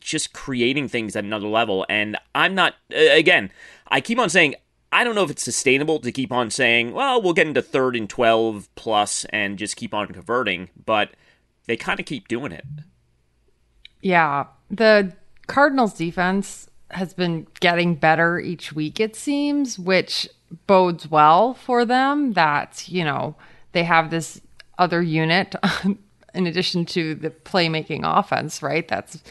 just 0.00 0.32
creating 0.32 0.88
things 0.88 1.16
at 1.16 1.24
another 1.24 1.48
level. 1.48 1.86
And 1.88 2.16
I'm 2.34 2.54
not, 2.54 2.74
again, 2.90 3.50
I 3.88 4.00
keep 4.00 4.18
on 4.18 4.30
saying, 4.30 4.54
I 4.92 5.04
don't 5.04 5.14
know 5.14 5.24
if 5.24 5.30
it's 5.30 5.44
sustainable 5.44 6.00
to 6.00 6.10
keep 6.10 6.32
on 6.32 6.50
saying, 6.50 6.92
well, 6.92 7.22
we'll 7.22 7.32
get 7.32 7.46
into 7.46 7.62
third 7.62 7.94
and 7.94 8.08
12 8.08 8.68
plus 8.74 9.24
and 9.26 9.58
just 9.58 9.76
keep 9.76 9.94
on 9.94 10.08
converting, 10.08 10.68
but 10.84 11.10
they 11.66 11.76
kind 11.76 12.00
of 12.00 12.06
keep 12.06 12.26
doing 12.26 12.52
it. 12.52 12.64
Yeah. 14.00 14.46
The 14.70 15.12
Cardinals 15.46 15.94
defense 15.94 16.68
has 16.90 17.14
been 17.14 17.46
getting 17.60 17.94
better 17.94 18.40
each 18.40 18.72
week, 18.72 18.98
it 18.98 19.14
seems, 19.14 19.78
which 19.78 20.28
bodes 20.66 21.08
well 21.08 21.54
for 21.54 21.84
them 21.84 22.32
that, 22.32 22.88
you 22.88 23.04
know, 23.04 23.36
they 23.72 23.84
have 23.84 24.10
this 24.10 24.40
other 24.78 25.00
unit 25.00 25.54
in 26.34 26.46
addition 26.46 26.84
to 26.86 27.14
the 27.14 27.30
playmaking 27.30 28.00
offense, 28.02 28.62
right? 28.62 28.88
That's 28.88 29.22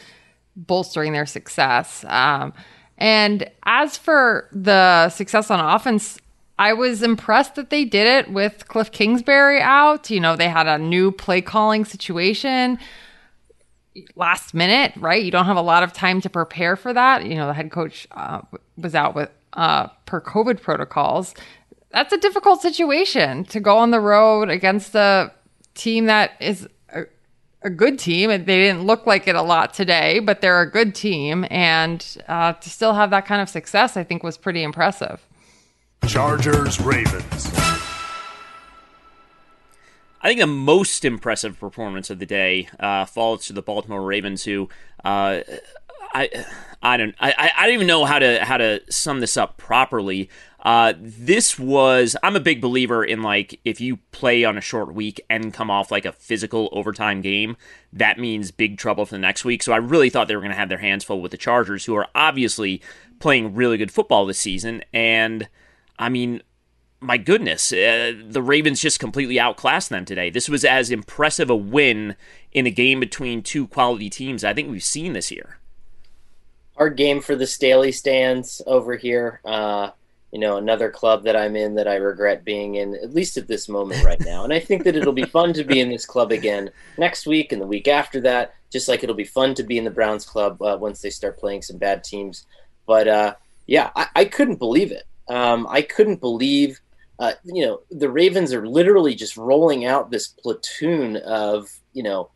bolstering 0.66 1.12
their 1.12 1.26
success. 1.26 2.04
Um, 2.08 2.52
and 2.98 3.50
as 3.64 3.96
for 3.96 4.48
the 4.52 5.08
success 5.08 5.50
on 5.50 5.58
offense, 5.58 6.18
I 6.58 6.74
was 6.74 7.02
impressed 7.02 7.54
that 7.54 7.70
they 7.70 7.86
did 7.86 8.06
it 8.06 8.30
with 8.30 8.68
Cliff 8.68 8.92
Kingsbury 8.92 9.62
out. 9.62 10.10
You 10.10 10.20
know, 10.20 10.36
they 10.36 10.48
had 10.48 10.66
a 10.66 10.76
new 10.76 11.10
play 11.10 11.40
calling 11.40 11.86
situation 11.86 12.78
last 14.14 14.52
minute, 14.52 14.92
right? 14.96 15.22
You 15.22 15.30
don't 15.30 15.46
have 15.46 15.56
a 15.56 15.62
lot 15.62 15.82
of 15.82 15.92
time 15.92 16.20
to 16.20 16.30
prepare 16.30 16.76
for 16.76 16.92
that. 16.92 17.24
You 17.24 17.34
know, 17.34 17.46
the 17.46 17.54
head 17.54 17.70
coach 17.70 18.06
uh, 18.12 18.42
was 18.76 18.94
out 18.94 19.14
with 19.14 19.30
uh, 19.54 19.88
per 20.04 20.20
COVID 20.20 20.60
protocols. 20.60 21.34
That's 21.92 22.12
a 22.12 22.18
difficult 22.18 22.60
situation 22.60 23.44
to 23.46 23.58
go 23.58 23.78
on 23.78 23.90
the 23.90 24.00
road 24.00 24.50
against 24.50 24.94
a 24.94 25.32
team 25.74 26.06
that 26.06 26.32
is 26.40 26.68
a 27.62 27.70
good 27.70 27.98
team. 27.98 28.30
They 28.30 28.38
didn't 28.44 28.84
look 28.84 29.06
like 29.06 29.28
it 29.28 29.34
a 29.34 29.42
lot 29.42 29.74
today, 29.74 30.18
but 30.18 30.40
they're 30.40 30.60
a 30.60 30.70
good 30.70 30.94
team. 30.94 31.46
And 31.50 32.04
uh, 32.28 32.54
to 32.54 32.70
still 32.70 32.94
have 32.94 33.10
that 33.10 33.26
kind 33.26 33.42
of 33.42 33.48
success, 33.48 33.96
I 33.96 34.04
think 34.04 34.22
was 34.22 34.38
pretty 34.38 34.62
impressive. 34.62 35.26
Chargers, 36.06 36.80
Ravens. 36.80 37.50
I 40.22 40.28
think 40.28 40.40
the 40.40 40.46
most 40.46 41.04
impressive 41.04 41.58
performance 41.58 42.10
of 42.10 42.18
the 42.18 42.26
day 42.26 42.68
uh, 42.78 43.06
falls 43.06 43.46
to 43.46 43.52
the 43.52 43.62
Baltimore 43.62 44.02
Ravens, 44.02 44.44
who 44.44 44.68
uh, 45.04 45.40
I 46.12 46.44
I 46.82 46.96
don't 46.96 47.14
I, 47.20 47.52
I 47.56 47.66
don't 47.66 47.74
even 47.74 47.86
know 47.86 48.04
how 48.04 48.18
to 48.18 48.44
how 48.44 48.58
to 48.58 48.80
sum 48.90 49.20
this 49.20 49.36
up 49.36 49.56
properly. 49.56 50.28
Uh, 50.62 50.92
this 50.98 51.58
was 51.58 52.16
I'm 52.22 52.36
a 52.36 52.40
big 52.40 52.60
believer 52.60 53.02
in 53.02 53.22
like 53.22 53.58
if 53.64 53.80
you 53.80 53.96
play 54.12 54.44
on 54.44 54.58
a 54.58 54.60
short 54.60 54.94
week 54.94 55.24
and 55.30 55.54
come 55.54 55.70
off 55.70 55.90
like 55.90 56.04
a 56.04 56.12
physical 56.12 56.68
overtime 56.72 57.22
game, 57.22 57.56
that 57.92 58.18
means 58.18 58.50
big 58.50 58.76
trouble 58.76 59.06
for 59.06 59.14
the 59.14 59.18
next 59.18 59.44
week. 59.44 59.62
So 59.62 59.72
I 59.72 59.78
really 59.78 60.10
thought 60.10 60.28
they 60.28 60.36
were 60.36 60.42
going 60.42 60.52
to 60.52 60.58
have 60.58 60.68
their 60.68 60.78
hands 60.78 61.04
full 61.04 61.22
with 61.22 61.30
the 61.30 61.38
Chargers, 61.38 61.86
who 61.86 61.94
are 61.96 62.08
obviously 62.14 62.82
playing 63.20 63.54
really 63.54 63.78
good 63.78 63.90
football 63.90 64.26
this 64.26 64.38
season. 64.38 64.82
And 64.92 65.48
I 65.98 66.10
mean, 66.10 66.42
my 67.00 67.16
goodness, 67.16 67.72
uh, 67.72 68.12
the 68.22 68.42
Ravens 68.42 68.82
just 68.82 69.00
completely 69.00 69.40
outclassed 69.40 69.88
them 69.88 70.04
today. 70.04 70.28
This 70.28 70.50
was 70.50 70.64
as 70.64 70.90
impressive 70.90 71.48
a 71.48 71.56
win 71.56 72.16
in 72.52 72.66
a 72.66 72.70
game 72.70 73.00
between 73.00 73.42
two 73.42 73.66
quality 73.66 74.10
teams 74.10 74.44
I 74.44 74.52
think 74.52 74.70
we've 74.70 74.84
seen 74.84 75.14
this 75.14 75.30
year. 75.30 75.56
Hard 76.76 76.96
game 76.98 77.22
for 77.22 77.34
the 77.34 77.46
Staley 77.46 77.92
stands 77.92 78.60
over 78.66 78.96
here. 78.96 79.40
Uh, 79.44 79.90
you 80.32 80.38
know, 80.38 80.56
another 80.56 80.90
club 80.90 81.24
that 81.24 81.36
I'm 81.36 81.56
in 81.56 81.74
that 81.74 81.88
I 81.88 81.96
regret 81.96 82.44
being 82.44 82.76
in, 82.76 82.94
at 82.94 83.12
least 83.12 83.36
at 83.36 83.48
this 83.48 83.68
moment 83.68 84.04
right 84.04 84.20
now. 84.20 84.44
And 84.44 84.52
I 84.52 84.60
think 84.60 84.84
that 84.84 84.96
it'll 84.96 85.12
be 85.12 85.24
fun 85.38 85.52
to 85.54 85.64
be 85.64 85.80
in 85.80 85.88
this 85.88 86.06
club 86.06 86.30
again 86.30 86.70
next 86.98 87.26
week 87.26 87.52
and 87.52 87.60
the 87.60 87.66
week 87.66 87.88
after 87.88 88.20
that, 88.22 88.54
just 88.70 88.88
like 88.88 89.02
it'll 89.02 89.16
be 89.16 89.24
fun 89.24 89.54
to 89.54 89.62
be 89.62 89.76
in 89.76 89.84
the 89.84 89.90
Browns 89.90 90.24
club 90.24 90.62
uh, 90.62 90.76
once 90.80 91.00
they 91.00 91.10
start 91.10 91.38
playing 91.38 91.62
some 91.62 91.78
bad 91.78 92.04
teams. 92.04 92.46
But 92.86 93.08
uh, 93.08 93.34
yeah, 93.66 93.90
I, 93.96 94.06
I, 94.14 94.24
couldn't 94.24 94.56
believe 94.56 94.92
it. 94.92 95.04
Um, 95.28 95.66
I 95.68 95.82
couldn't 95.82 96.20
believe, 96.20 96.80
uh, 97.18 97.32
you 97.44 97.66
know, 97.66 97.80
the 97.90 98.10
Ravens 98.10 98.52
are 98.52 98.66
literally 98.66 99.14
just 99.14 99.36
rolling 99.36 99.84
out 99.84 100.10
this 100.10 100.28
platoon 100.28 101.16
of, 101.16 101.68
you 101.92 102.02
know, 102.02 102.30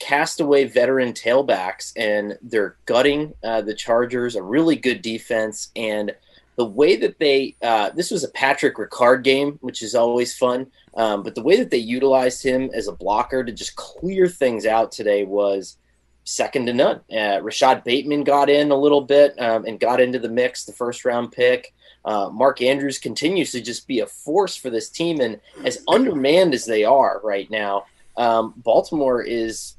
castaway 0.00 0.64
veteran 0.64 1.12
tailbacks, 1.12 1.92
and 1.96 2.38
they're 2.42 2.76
gutting 2.86 3.32
uh, 3.42 3.62
the 3.62 3.74
Chargers, 3.74 4.36
a 4.36 4.42
really 4.42 4.76
good 4.76 5.02
defense. 5.02 5.70
And 5.76 6.14
the 6.56 6.64
way 6.64 6.96
that 6.96 7.18
they 7.18 7.56
uh, 7.62 7.90
this 7.90 8.10
was 8.10 8.24
a 8.24 8.28
Patrick 8.30 8.76
Ricard 8.76 9.22
game, 9.24 9.58
which 9.60 9.82
is 9.82 9.94
always 9.94 10.36
fun. 10.36 10.66
Um, 10.96 11.22
but 11.22 11.34
the 11.34 11.42
way 11.42 11.56
that 11.56 11.70
they 11.70 11.78
utilized 11.78 12.42
him 12.42 12.70
as 12.72 12.86
a 12.86 12.92
blocker 12.92 13.42
to 13.42 13.52
just 13.52 13.76
clear 13.76 14.28
things 14.28 14.64
out 14.66 14.92
today 14.92 15.24
was 15.24 15.76
second 16.24 16.66
to 16.66 16.72
none. 16.72 17.00
Uh, 17.14 17.40
Rashod 17.42 17.84
Bateman 17.84 18.24
got 18.24 18.48
in 18.48 18.70
a 18.70 18.76
little 18.76 19.00
bit 19.00 19.38
um, 19.40 19.66
and 19.66 19.80
got 19.80 20.00
into 20.00 20.18
the 20.18 20.28
mix, 20.28 20.64
the 20.64 20.72
first 20.72 21.04
round 21.04 21.32
pick. 21.32 21.74
Uh, 22.04 22.28
Mark 22.30 22.60
Andrews 22.60 22.98
continues 22.98 23.50
to 23.52 23.60
just 23.60 23.86
be 23.86 24.00
a 24.00 24.06
force 24.06 24.56
for 24.56 24.70
this 24.70 24.90
team, 24.90 25.20
and 25.20 25.40
as 25.64 25.82
undermanned 25.88 26.54
as 26.54 26.66
they 26.66 26.84
are 26.84 27.20
right 27.24 27.50
now, 27.50 27.86
um, 28.16 28.54
Baltimore 28.58 29.22
is 29.22 29.74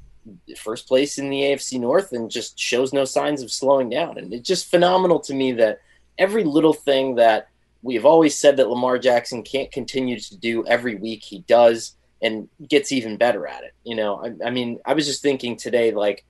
first 0.56 0.88
place 0.88 1.18
in 1.18 1.30
the 1.30 1.40
AFC 1.40 1.78
North 1.80 2.12
and 2.12 2.30
just 2.30 2.58
shows 2.58 2.92
no 2.92 3.04
signs 3.04 3.42
of 3.42 3.52
slowing 3.52 3.88
down. 3.88 4.18
And 4.18 4.32
it's 4.32 4.46
just 4.46 4.70
phenomenal 4.70 5.20
to 5.20 5.34
me 5.34 5.52
that 5.52 5.80
every 6.18 6.44
little 6.44 6.72
thing 6.72 7.16
that 7.16 7.48
we've 7.82 8.06
always 8.06 8.36
said 8.36 8.56
that 8.56 8.68
Lamar 8.68 8.98
Jackson 8.98 9.42
can't 9.42 9.70
continue 9.70 10.18
to 10.18 10.36
do 10.36 10.66
every 10.66 10.94
week, 10.94 11.22
he 11.22 11.40
does 11.40 11.96
and 12.22 12.48
gets 12.66 12.92
even 12.92 13.16
better 13.16 13.46
at 13.46 13.64
it. 13.64 13.74
You 13.84 13.94
know, 13.94 14.16
I, 14.24 14.48
I 14.48 14.50
mean, 14.50 14.80
I 14.84 14.94
was 14.94 15.06
just 15.06 15.22
thinking 15.22 15.56
today, 15.56 15.92
like 15.92 16.24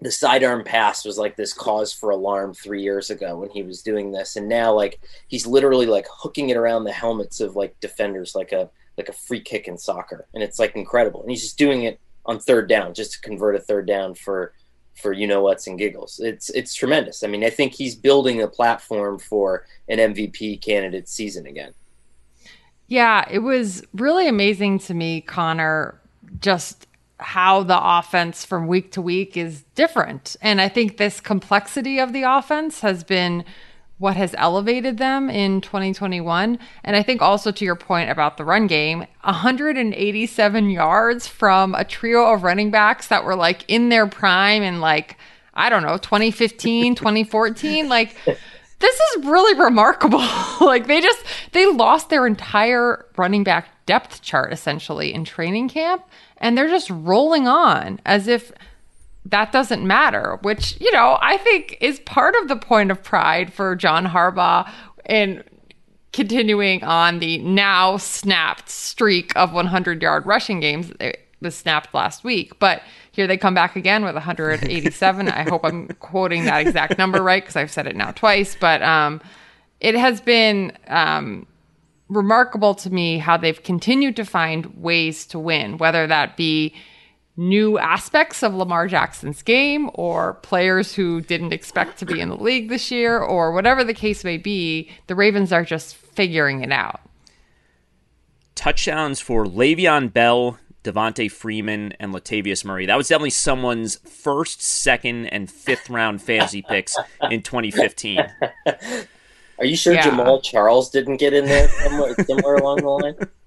the 0.00 0.10
sidearm 0.10 0.64
pass 0.64 1.04
was 1.04 1.18
like 1.18 1.36
this 1.36 1.52
cause 1.52 1.92
for 1.92 2.10
alarm 2.10 2.54
three 2.54 2.82
years 2.82 3.10
ago 3.10 3.38
when 3.38 3.50
he 3.50 3.62
was 3.62 3.82
doing 3.82 4.12
this, 4.12 4.36
and 4.36 4.48
now 4.48 4.72
like 4.72 5.00
he's 5.28 5.46
literally 5.46 5.86
like 5.86 6.06
hooking 6.10 6.50
it 6.50 6.56
around 6.56 6.84
the 6.84 6.92
helmets 6.92 7.40
of 7.40 7.56
like 7.56 7.78
defenders, 7.80 8.34
like 8.34 8.52
a 8.52 8.70
like 8.96 9.08
a 9.08 9.12
free 9.12 9.40
kick 9.40 9.68
in 9.68 9.78
soccer, 9.78 10.26
and 10.34 10.42
it's 10.42 10.58
like 10.58 10.76
incredible. 10.76 11.22
And 11.22 11.30
he's 11.30 11.42
just 11.42 11.58
doing 11.58 11.84
it 11.84 12.00
on 12.24 12.38
third 12.38 12.68
down 12.68 12.94
just 12.94 13.12
to 13.12 13.20
convert 13.20 13.56
a 13.56 13.60
third 13.60 13.86
down 13.86 14.14
for 14.14 14.54
for 14.94 15.12
you 15.12 15.26
know 15.26 15.42
what's 15.42 15.66
and 15.66 15.78
giggles. 15.78 16.20
It's 16.20 16.50
it's 16.50 16.74
tremendous. 16.74 17.22
I 17.22 17.26
mean, 17.26 17.44
I 17.44 17.50
think 17.50 17.72
he's 17.72 17.94
building 17.94 18.42
a 18.42 18.48
platform 18.48 19.18
for 19.18 19.66
an 19.88 19.98
MVP 19.98 20.60
candidate 20.62 21.08
season 21.08 21.46
again. 21.46 21.72
Yeah, 22.88 23.24
it 23.30 23.38
was 23.38 23.82
really 23.94 24.28
amazing 24.28 24.78
to 24.80 24.94
me, 24.94 25.22
Conor, 25.22 25.98
just 26.40 26.86
how 27.18 27.62
the 27.62 27.78
offense 27.80 28.44
from 28.44 28.66
week 28.66 28.92
to 28.92 29.02
week 29.02 29.36
is 29.36 29.64
different. 29.74 30.36
And 30.42 30.60
I 30.60 30.68
think 30.68 30.96
this 30.96 31.20
complexity 31.20 31.98
of 31.98 32.12
the 32.12 32.22
offense 32.22 32.80
has 32.80 33.04
been 33.04 33.44
what 34.02 34.16
has 34.16 34.34
elevated 34.36 34.98
them 34.98 35.30
in 35.30 35.60
2021. 35.60 36.58
And 36.82 36.96
I 36.96 37.04
think 37.04 37.22
also 37.22 37.52
to 37.52 37.64
your 37.64 37.76
point 37.76 38.10
about 38.10 38.36
the 38.36 38.44
run 38.44 38.66
game, 38.66 39.06
187 39.22 40.70
yards 40.70 41.28
from 41.28 41.76
a 41.76 41.84
trio 41.84 42.32
of 42.32 42.42
running 42.42 42.72
backs 42.72 43.06
that 43.06 43.24
were 43.24 43.36
like 43.36 43.64
in 43.68 43.90
their 43.90 44.08
prime 44.08 44.64
and 44.64 44.80
like, 44.80 45.16
I 45.54 45.70
don't 45.70 45.84
know, 45.84 45.98
2015, 45.98 46.94
2014. 46.96 47.88
Like, 47.88 48.16
this 48.24 49.00
is 49.00 49.24
really 49.24 49.56
remarkable. 49.62 50.18
like, 50.60 50.88
they 50.88 51.00
just, 51.00 51.24
they 51.52 51.66
lost 51.66 52.10
their 52.10 52.26
entire 52.26 53.06
running 53.16 53.44
back 53.44 53.68
depth 53.86 54.20
chart 54.20 54.52
essentially 54.52 55.14
in 55.14 55.24
training 55.24 55.68
camp. 55.68 56.04
And 56.38 56.58
they're 56.58 56.66
just 56.66 56.90
rolling 56.90 57.46
on 57.46 58.00
as 58.04 58.26
if 58.26 58.50
that 59.26 59.52
doesn't 59.52 59.86
matter, 59.86 60.38
which, 60.42 60.80
you 60.80 60.90
know, 60.92 61.18
I 61.20 61.36
think 61.38 61.78
is 61.80 62.00
part 62.00 62.34
of 62.36 62.48
the 62.48 62.56
point 62.56 62.90
of 62.90 63.02
pride 63.02 63.52
for 63.52 63.76
John 63.76 64.06
Harbaugh 64.06 64.70
in 65.08 65.44
continuing 66.12 66.82
on 66.84 67.20
the 67.20 67.38
now 67.38 67.96
snapped 67.96 68.68
streak 68.68 69.32
of 69.36 69.52
100 69.52 70.02
yard 70.02 70.26
rushing 70.26 70.60
games. 70.60 70.92
It 71.00 71.20
was 71.40 71.54
snapped 71.54 71.94
last 71.94 72.24
week, 72.24 72.58
but 72.58 72.82
here 73.12 73.26
they 73.26 73.36
come 73.36 73.54
back 73.54 73.76
again 73.76 74.04
with 74.04 74.14
187. 74.14 75.28
I 75.28 75.42
hope 75.48 75.64
I'm 75.64 75.88
quoting 76.00 76.44
that 76.44 76.66
exact 76.66 76.98
number 76.98 77.22
right 77.22 77.42
because 77.42 77.56
I've 77.56 77.70
said 77.70 77.86
it 77.86 77.96
now 77.96 78.10
twice. 78.10 78.56
But 78.58 78.82
um, 78.82 79.20
it 79.80 79.94
has 79.94 80.20
been 80.20 80.72
um, 80.88 81.46
remarkable 82.08 82.74
to 82.76 82.90
me 82.90 83.18
how 83.18 83.36
they've 83.36 83.62
continued 83.62 84.16
to 84.16 84.24
find 84.24 84.66
ways 84.76 85.26
to 85.26 85.38
win, 85.38 85.78
whether 85.78 86.06
that 86.06 86.36
be 86.36 86.74
new 87.36 87.78
aspects 87.78 88.42
of 88.42 88.54
Lamar 88.54 88.86
Jackson's 88.88 89.42
game 89.42 89.90
or 89.94 90.34
players 90.34 90.94
who 90.94 91.20
didn't 91.20 91.52
expect 91.52 91.98
to 91.98 92.04
be 92.04 92.20
in 92.20 92.28
the 92.28 92.36
league 92.36 92.68
this 92.68 92.90
year 92.90 93.18
or 93.18 93.52
whatever 93.52 93.84
the 93.84 93.94
case 93.94 94.24
may 94.24 94.36
be. 94.36 94.90
The 95.06 95.14
Ravens 95.14 95.52
are 95.52 95.64
just 95.64 95.96
figuring 95.96 96.62
it 96.62 96.72
out. 96.72 97.00
Touchdowns 98.54 99.18
for 99.18 99.46
Le'Veon 99.46 100.12
Bell, 100.12 100.58
Devonta 100.84 101.30
Freeman, 101.30 101.94
and 101.98 102.12
Latavius 102.12 102.64
Murray. 102.64 102.86
That 102.86 102.96
was 102.96 103.08
definitely 103.08 103.30
someone's 103.30 103.96
first, 103.96 104.60
second, 104.60 105.26
and 105.26 105.50
fifth 105.50 105.88
round 105.88 106.20
fantasy 106.20 106.62
picks 106.62 106.96
in 107.30 107.42
2015. 107.42 108.20
Are 109.58 109.64
you 109.64 109.76
sure 109.76 109.94
yeah. 109.94 110.02
Jamaal 110.10 110.42
Charles 110.42 110.90
didn't 110.90 111.18
get 111.18 111.32
in 111.32 111.46
there 111.46 111.68
somewhere, 111.68 112.14
somewhere 112.26 112.56
along 112.56 112.78
the 112.78 112.88
line? 112.88 113.14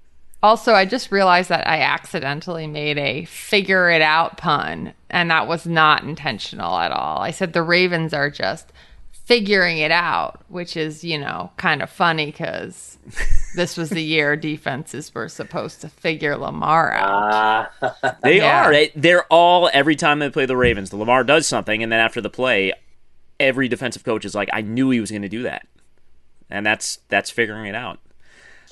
Also, 0.46 0.76
I 0.76 0.86
just 0.86 1.12
realized 1.12 1.50
that 1.50 1.68
I 1.68 1.82
accidentally 1.82 2.68
made 2.68 3.00
a 3.00 3.26
figure 3.26 3.90
it 3.90 4.04
out 4.04 4.38
pun, 4.38 4.94
and 5.10 5.32
that 5.32 5.48
was 5.48 5.66
not 5.66 6.04
intentional 6.04 6.78
at 6.78 6.92
all. 6.92 7.18
I 7.18 7.32
said 7.32 7.54
the 7.54 7.64
Ravens 7.64 8.14
are 8.14 8.30
just 8.30 8.72
figuring 9.12 9.80
it 9.80 9.90
out, 9.90 10.44
which 10.48 10.78
is, 10.78 11.04
you 11.04 11.18
know, 11.18 11.50
kind 11.58 11.82
of 11.82 11.90
funny 11.90 12.28
because 12.28 13.00
this 13.56 13.76
was 13.76 13.90
the 13.90 14.04
year 14.04 14.36
defenses 14.36 15.16
were 15.16 15.30
supposed 15.30 15.82
to 15.82 15.90
figure 15.90 16.38
Lamar 16.38 16.92
out. 16.92 17.72
Uh, 17.82 18.12
they 18.22 18.38
yeah. 18.38 18.68
are. 18.68 18.86
They're 18.96 19.26
all, 19.32 19.68
every 19.74 19.96
time 19.96 20.20
they 20.20 20.30
play 20.30 20.46
the 20.46 20.56
Ravens, 20.56 20.92
the 20.92 20.98
Lamar 20.98 21.24
does 21.24 21.48
something, 21.48 21.82
and 21.82 21.92
then 21.92 22.00
after 22.00 22.22
the 22.22 22.30
play, 22.30 22.72
every 23.40 23.68
defensive 23.68 24.04
coach 24.04 24.26
is 24.26 24.36
like, 24.36 24.50
I 24.54 24.62
knew 24.62 24.92
he 24.92 25.00
was 25.00 25.10
going 25.10 25.24
to 25.24 25.28
do 25.28 25.42
that. 25.42 25.66
And 26.52 26.64
that's 26.64 27.00
that's 27.10 27.32
figuring 27.32 27.66
it 27.66 27.74
out. 27.74 27.98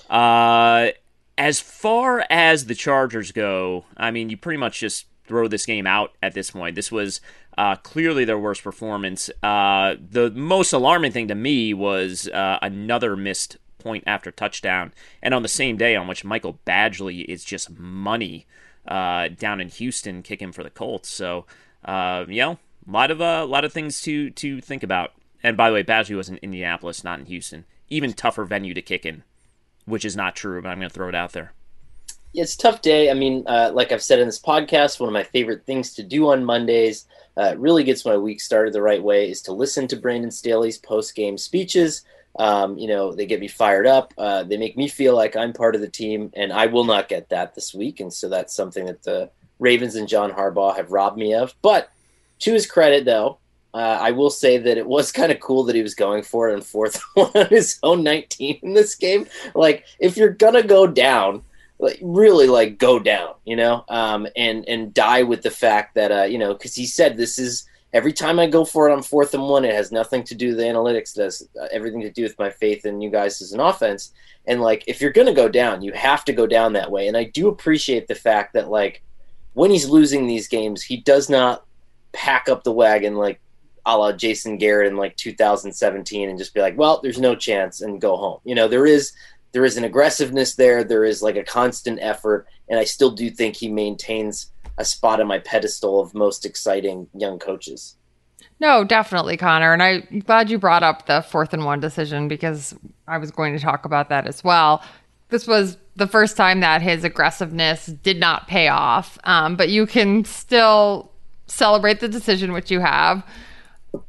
Uh, 0.07 0.91
as 1.37 1.59
far 1.59 2.25
as 2.29 2.65
the 2.65 2.75
Chargers 2.75 3.31
go, 3.31 3.85
I 3.97 4.11
mean, 4.11 4.29
you 4.29 4.37
pretty 4.37 4.57
much 4.57 4.79
just 4.79 5.07
throw 5.25 5.47
this 5.47 5.65
game 5.65 5.87
out 5.87 6.11
at 6.21 6.33
this 6.33 6.51
point. 6.51 6.75
This 6.75 6.91
was 6.91 7.21
uh, 7.57 7.75
clearly 7.77 8.25
their 8.25 8.37
worst 8.37 8.63
performance. 8.63 9.29
Uh, 9.41 9.95
the 9.99 10.31
most 10.31 10.73
alarming 10.73 11.11
thing 11.11 11.27
to 11.29 11.35
me 11.35 11.73
was 11.73 12.27
uh, 12.29 12.59
another 12.61 13.15
missed 13.15 13.57
point 13.79 14.03
after 14.05 14.31
touchdown, 14.31 14.93
and 15.21 15.33
on 15.33 15.43
the 15.43 15.49
same 15.49 15.77
day 15.77 15.95
on 15.95 16.07
which 16.07 16.23
Michael 16.23 16.59
Badgley 16.65 17.25
is 17.25 17.43
just 17.43 17.77
money 17.77 18.45
uh, 18.87 19.27
down 19.27 19.59
in 19.59 19.69
Houston, 19.69 20.23
kicking 20.23 20.51
for 20.51 20.63
the 20.63 20.69
Colts. 20.69 21.09
So, 21.09 21.45
uh, 21.83 22.25
you 22.27 22.41
know, 22.41 22.59
a 22.87 22.91
lot 22.91 23.11
of 23.11 23.21
a 23.21 23.41
uh, 23.41 23.45
lot 23.45 23.65
of 23.65 23.73
things 23.73 24.01
to 24.01 24.29
to 24.29 24.61
think 24.61 24.83
about. 24.83 25.13
And 25.41 25.57
by 25.57 25.69
the 25.69 25.73
way, 25.73 25.83
Badgley 25.83 26.15
was 26.15 26.29
in 26.29 26.37
Indianapolis, 26.37 27.03
not 27.03 27.19
in 27.19 27.25
Houston. 27.25 27.65
Even 27.89 28.13
tougher 28.13 28.45
venue 28.45 28.73
to 28.73 28.81
kick 28.81 29.05
in 29.05 29.23
which 29.85 30.05
is 30.05 30.15
not 30.15 30.35
true, 30.35 30.61
but 30.61 30.69
I'm 30.69 30.79
going 30.79 30.89
to 30.89 30.93
throw 30.93 31.09
it 31.09 31.15
out 31.15 31.33
there. 31.33 31.53
It's 32.33 32.55
a 32.55 32.57
tough 32.57 32.81
day. 32.81 33.11
I 33.11 33.13
mean, 33.13 33.43
uh, 33.45 33.71
like 33.73 33.91
I've 33.91 34.01
said 34.01 34.19
in 34.19 34.27
this 34.27 34.39
podcast, 34.39 34.99
one 34.99 35.09
of 35.09 35.13
my 35.13 35.23
favorite 35.23 35.65
things 35.65 35.93
to 35.95 36.03
do 36.03 36.29
on 36.29 36.43
Mondays, 36.43 37.05
uh, 37.37 37.55
really 37.57 37.83
gets 37.83 38.05
my 38.05 38.17
week 38.17 38.41
started 38.41 38.73
the 38.73 38.81
right 38.81 39.01
way, 39.01 39.29
is 39.29 39.41
to 39.43 39.51
listen 39.51 39.87
to 39.87 39.95
Brandon 39.95 40.31
Staley's 40.31 40.77
post 40.77 41.15
game 41.15 41.37
speeches. 41.37 42.03
Um, 42.39 42.77
you 42.77 42.87
know, 42.87 43.13
they 43.13 43.27
get 43.27 43.39
me 43.39 43.47
fired 43.47 43.85
up. 43.85 44.13
Uh, 44.17 44.43
they 44.43 44.57
make 44.57 44.75
me 44.75 44.87
feel 44.87 45.15
like 45.15 45.35
I'm 45.35 45.53
part 45.53 45.75
of 45.75 45.81
the 45.81 45.89
team, 45.89 46.31
and 46.35 46.51
I 46.51 46.65
will 46.65 46.83
not 46.83 47.09
get 47.09 47.29
that 47.29 47.53
this 47.53 47.73
week. 47.73 47.99
And 47.99 48.11
so 48.11 48.29
that's 48.29 48.55
something 48.55 48.85
that 48.85 49.03
the 49.03 49.29
Ravens 49.59 49.95
and 49.95 50.07
John 50.07 50.31
Harbaugh 50.31 50.75
have 50.75 50.91
robbed 50.91 51.17
me 51.17 51.35
of. 51.35 51.53
But 51.61 51.91
to 52.39 52.53
his 52.53 52.65
credit, 52.65 53.05
though, 53.05 53.37
uh, 53.73 53.97
I 53.99 54.11
will 54.11 54.29
say 54.29 54.57
that 54.57 54.77
it 54.77 54.85
was 54.85 55.11
kind 55.19 55.31
of 55.31 55.39
cool 55.39 55.63
that 55.65 55.75
he 55.75 55.81
was 55.81 55.95
going 55.95 56.23
for 56.23 56.49
it 56.49 56.53
on 56.53 56.61
fourth 56.61 57.01
on 57.15 57.47
his 57.49 57.79
own 57.83 58.03
19 58.03 58.59
in 58.61 58.73
this 58.73 58.95
game. 58.95 59.27
Like, 59.55 59.85
if 59.99 60.17
you're 60.17 60.29
gonna 60.29 60.63
go 60.63 60.87
down, 60.87 61.43
like 61.79 61.99
really, 62.01 62.47
like 62.47 62.77
go 62.77 62.99
down, 62.99 63.33
you 63.45 63.55
know, 63.55 63.83
um, 63.89 64.27
and 64.35 64.67
and 64.67 64.93
die 64.93 65.23
with 65.23 65.41
the 65.41 65.51
fact 65.51 65.95
that 65.95 66.11
uh, 66.11 66.23
you 66.23 66.37
know, 66.37 66.53
because 66.53 66.75
he 66.75 66.85
said 66.85 67.17
this 67.17 67.37
is 67.39 67.67
every 67.91 68.13
time 68.13 68.39
I 68.39 68.47
go 68.47 68.65
for 68.65 68.89
it 68.89 68.93
on 68.93 69.03
fourth 69.03 69.33
and 69.33 69.43
one, 69.43 69.65
it 69.65 69.73
has 69.73 69.91
nothing 69.91 70.23
to 70.25 70.35
do 70.35 70.49
with 70.49 70.57
the 70.57 70.63
analytics. 70.63 71.17
It 71.17 71.23
has 71.23 71.47
uh, 71.59 71.67
everything 71.71 72.01
to 72.01 72.11
do 72.11 72.23
with 72.23 72.37
my 72.39 72.49
faith 72.49 72.85
in 72.85 73.01
you 73.01 73.09
guys 73.09 73.41
as 73.41 73.53
an 73.53 73.59
offense. 73.59 74.13
And 74.45 74.61
like, 74.61 74.83
if 74.87 75.01
you're 75.01 75.11
gonna 75.11 75.33
go 75.33 75.49
down, 75.49 75.81
you 75.81 75.93
have 75.93 76.25
to 76.25 76.33
go 76.33 76.47
down 76.47 76.73
that 76.73 76.91
way. 76.91 77.07
And 77.07 77.17
I 77.17 77.25
do 77.25 77.47
appreciate 77.47 78.07
the 78.07 78.15
fact 78.15 78.53
that 78.53 78.69
like 78.69 79.01
when 79.53 79.71
he's 79.71 79.87
losing 79.87 80.27
these 80.27 80.47
games, 80.47 80.83
he 80.83 80.97
does 80.97 81.29
not 81.29 81.65
pack 82.11 82.47
up 82.47 82.63
the 82.63 82.71
wagon 82.71 83.15
like 83.15 83.39
a 83.85 83.97
la 83.97 84.11
Jason 84.11 84.57
Garrett 84.57 84.87
in 84.87 84.97
like 84.97 85.15
2017 85.17 86.29
and 86.29 86.37
just 86.37 86.53
be 86.53 86.61
like, 86.61 86.77
well, 86.77 86.99
there's 87.01 87.19
no 87.19 87.35
chance 87.35 87.81
and 87.81 87.99
go 87.99 88.15
home. 88.15 88.39
You 88.43 88.55
know, 88.55 88.67
there 88.67 88.85
is 88.85 89.13
there 89.51 89.65
is 89.65 89.77
an 89.77 89.83
aggressiveness 89.83 90.55
there. 90.55 90.83
There 90.83 91.03
is 91.03 91.21
like 91.21 91.35
a 91.35 91.43
constant 91.43 91.99
effort, 92.01 92.47
and 92.69 92.79
I 92.79 92.83
still 92.85 93.11
do 93.11 93.29
think 93.29 93.55
he 93.55 93.69
maintains 93.69 94.51
a 94.77 94.85
spot 94.85 95.21
on 95.21 95.27
my 95.27 95.39
pedestal 95.39 95.99
of 95.99 96.13
most 96.13 96.45
exciting 96.45 97.07
young 97.13 97.37
coaches. 97.37 97.95
No, 98.59 98.83
definitely, 98.83 99.37
Conor. 99.37 99.73
And 99.73 99.83
I'm 99.83 100.19
glad 100.25 100.49
you 100.49 100.57
brought 100.57 100.83
up 100.83 101.05
the 101.05 101.21
fourth 101.21 101.53
and 101.53 101.65
one 101.65 101.79
decision 101.79 102.27
because 102.27 102.73
I 103.07 103.17
was 103.17 103.29
going 103.29 103.53
to 103.53 103.59
talk 103.59 103.85
about 103.85 104.09
that 104.09 104.25
as 104.25 104.43
well. 104.43 104.83
This 105.29 105.47
was 105.47 105.77
the 105.95 106.07
first 106.07 106.35
time 106.37 106.61
that 106.61 106.81
his 106.81 107.03
aggressiveness 107.03 107.87
did 107.87 108.19
not 108.19 108.47
pay 108.47 108.69
off, 108.69 109.19
um, 109.25 109.55
but 109.55 109.69
you 109.69 109.85
can 109.85 110.25
still 110.25 111.11
celebrate 111.45 111.99
the 111.99 112.07
decision 112.07 112.53
which 112.53 112.71
you 112.71 112.79
have 112.79 113.23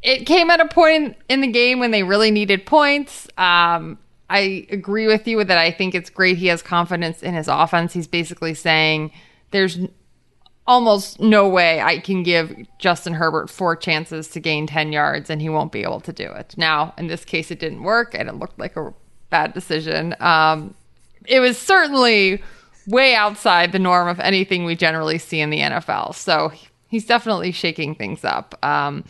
it 0.03 0.27
came 0.27 0.51
at 0.51 0.61
a 0.61 0.69
point 0.69 1.17
in 1.29 1.41
the 1.41 1.47
game 1.47 1.79
when 1.79 1.91
they 1.91 2.03
really 2.03 2.31
needed 2.31 2.67
points. 2.67 3.29
Um, 3.37 3.99
I 4.31 4.67
agree 4.71 5.07
with 5.07 5.29
you 5.29 5.45
that 5.45 5.59
I 5.59 5.71
think 5.71 5.95
it's 5.95 6.11
great 6.11 6.39
he 6.39 6.47
has 6.47 6.63
confidence 6.63 7.23
in 7.23 7.35
his 7.35 7.49
offense. 7.49 7.93
He's 7.93 8.07
basically 8.07 8.55
saying 8.55 9.13
there's 9.51 9.79
almost 10.67 11.21
no 11.21 11.49
way 11.49 11.81
I 11.81 11.99
can 11.99 12.23
give 12.23 12.57
Justin 12.79 13.13
Herbert 13.15 13.51
four 13.51 13.77
chances 13.77 14.29
to 14.29 14.41
gain 14.41 14.67
10 14.67 14.93
yards 14.93 15.29
and 15.29 15.43
he 15.43 15.49
won't 15.49 15.73
be 15.73 15.83
able 15.83 16.01
to 16.01 16.13
do 16.13 16.25
it. 16.25 16.55
Now, 16.57 16.95
in 16.97 17.07
this 17.09 17.25
case, 17.25 17.51
it 17.51 17.61
didn't 17.61 17.83
work 17.83 18.15
and 18.15 18.29
it 18.29 18.35
looked 18.37 18.59
like 18.59 18.77
a 18.77 18.95
bad 19.29 19.53
decision. 19.53 20.17
Um, 20.21 20.75
it 21.27 21.41
was 21.41 21.59
certainly 21.59 22.43
way 22.87 23.15
outside 23.15 23.73
the 23.73 23.79
norm 23.79 24.09
of 24.09 24.21
anything 24.21 24.65
we 24.65 24.75
generally 24.75 25.19
see 25.19 25.41
in 25.41 25.51
the 25.51 25.61
NFL. 25.61 26.15
So 26.15 26.53
he's 26.89 27.07
definitely 27.07 27.53
shaking 27.53 27.95
things 27.95 28.25
up. 28.25 28.55
Um, 28.65 29.05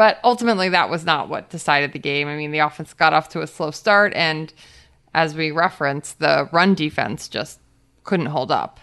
but 0.00 0.18
ultimately, 0.24 0.70
that 0.70 0.88
was 0.88 1.04
not 1.04 1.28
what 1.28 1.50
decided 1.50 1.92
the 1.92 1.98
game. 1.98 2.26
I 2.26 2.34
mean, 2.34 2.52
the 2.52 2.60
offense 2.60 2.94
got 2.94 3.12
off 3.12 3.28
to 3.28 3.42
a 3.42 3.46
slow 3.46 3.70
start, 3.70 4.14
and 4.14 4.50
as 5.12 5.34
we 5.34 5.50
referenced, 5.50 6.20
the 6.20 6.48
run 6.52 6.72
defense 6.74 7.28
just 7.28 7.60
couldn't 8.02 8.24
hold 8.24 8.50
up. 8.50 8.80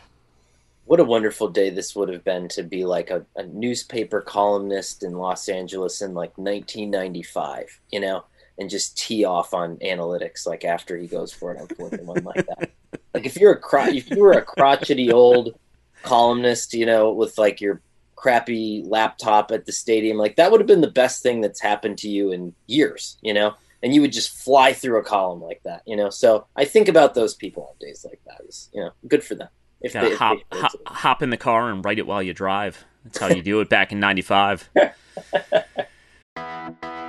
What 0.85 0.99
a 0.99 1.03
wonderful 1.03 1.47
day 1.47 1.71
this 1.71 1.95
would 1.95 2.09
have 2.09 2.23
been 2.23 2.47
to 2.49 2.61
be 2.61 2.85
like 2.85 3.09
a, 3.09 3.25
a 3.35 3.47
newspaper 3.47 4.21
columnist 4.21 5.01
in 5.01 5.13
Los 5.13 5.49
Angeles 5.49 6.03
in 6.03 6.13
like 6.13 6.37
1995, 6.37 7.81
you 7.89 7.99
know, 7.99 8.23
and 8.59 8.69
just 8.69 8.95
tee 8.95 9.25
off 9.25 9.55
on 9.55 9.77
analytics 9.77 10.45
like 10.45 10.65
after 10.65 10.97
he 10.97 11.07
goes 11.07 11.33
for 11.33 11.51
it 11.51 11.59
on 11.59 11.65
fourth 11.69 11.93
and 11.93 12.05
one 12.05 12.23
like 12.25 12.45
that. 12.45 12.69
Like 13.15 13.25
if 13.25 13.37
you're 13.37 13.53
a 13.53 13.59
cro- 13.59 13.87
if 13.87 14.07
you 14.11 14.19
were 14.19 14.33
a 14.33 14.43
crotchety 14.43 15.11
old 15.11 15.57
columnist, 16.03 16.75
you 16.75 16.85
know, 16.85 17.11
with 17.11 17.39
like 17.39 17.59
your 17.59 17.81
crappy 18.17 18.83
laptop 18.85 19.51
at 19.51 19.65
the 19.65 19.71
stadium. 19.71 20.17
Like 20.17 20.35
that 20.35 20.51
would 20.51 20.59
have 20.59 20.67
been 20.67 20.81
the 20.81 20.91
best 20.91 21.23
thing 21.23 21.39
that's 21.39 21.61
happened 21.61 21.97
to 21.99 22.09
you 22.09 22.31
in 22.33 22.53
years, 22.65 23.17
you 23.21 23.33
know? 23.33 23.53
And 23.81 23.93
you 23.93 24.01
would 24.01 24.11
just 24.11 24.35
fly 24.35 24.73
through 24.73 24.99
a 24.99 25.03
column 25.03 25.41
like 25.41 25.61
that, 25.63 25.83
you 25.85 25.95
know? 25.95 26.09
So 26.09 26.47
I 26.55 26.65
think 26.65 26.89
about 26.89 27.13
those 27.13 27.35
people 27.35 27.63
on 27.69 27.75
days 27.79 28.03
like 28.03 28.19
that. 28.25 28.41
Is, 28.45 28.69
you 28.73 28.81
know, 28.81 28.91
good 29.07 29.23
for 29.23 29.35
them. 29.35 29.47
If 29.79 29.93
they, 29.93 30.15
hop, 30.15 30.39
if 30.39 30.49
they 30.49 30.59
hop, 30.59 30.71
hop 30.87 31.21
in 31.21 31.29
the 31.29 31.37
car 31.37 31.69
and 31.69 31.85
write 31.85 31.99
it 31.99 32.07
while 32.07 32.23
you 32.23 32.33
drive. 32.33 32.83
That's 33.05 33.19
how 33.19 33.27
you 33.27 33.43
do 33.43 33.61
it 33.61 33.69
back 33.69 33.91
in 33.91 33.99
95. 33.99 34.69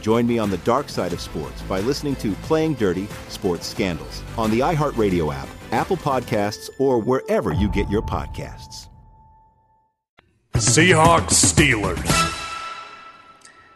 Join 0.00 0.26
me 0.26 0.38
on 0.38 0.50
the 0.50 0.58
dark 0.58 0.88
side 0.88 1.12
of 1.12 1.20
sports 1.20 1.60
by 1.62 1.80
listening 1.80 2.16
to 2.16 2.32
Playing 2.42 2.74
Dirty 2.74 3.06
Sports 3.28 3.66
Scandals 3.66 4.22
on 4.36 4.50
the 4.50 4.60
iHeartRadio 4.60 5.34
app, 5.34 5.48
Apple 5.72 5.96
Podcasts, 5.96 6.70
or 6.78 6.98
wherever 7.00 7.52
you 7.52 7.68
get 7.68 7.88
your 7.90 8.02
podcasts. 8.02 8.88
Seahawks 10.54 11.30
Steelers. 11.30 12.34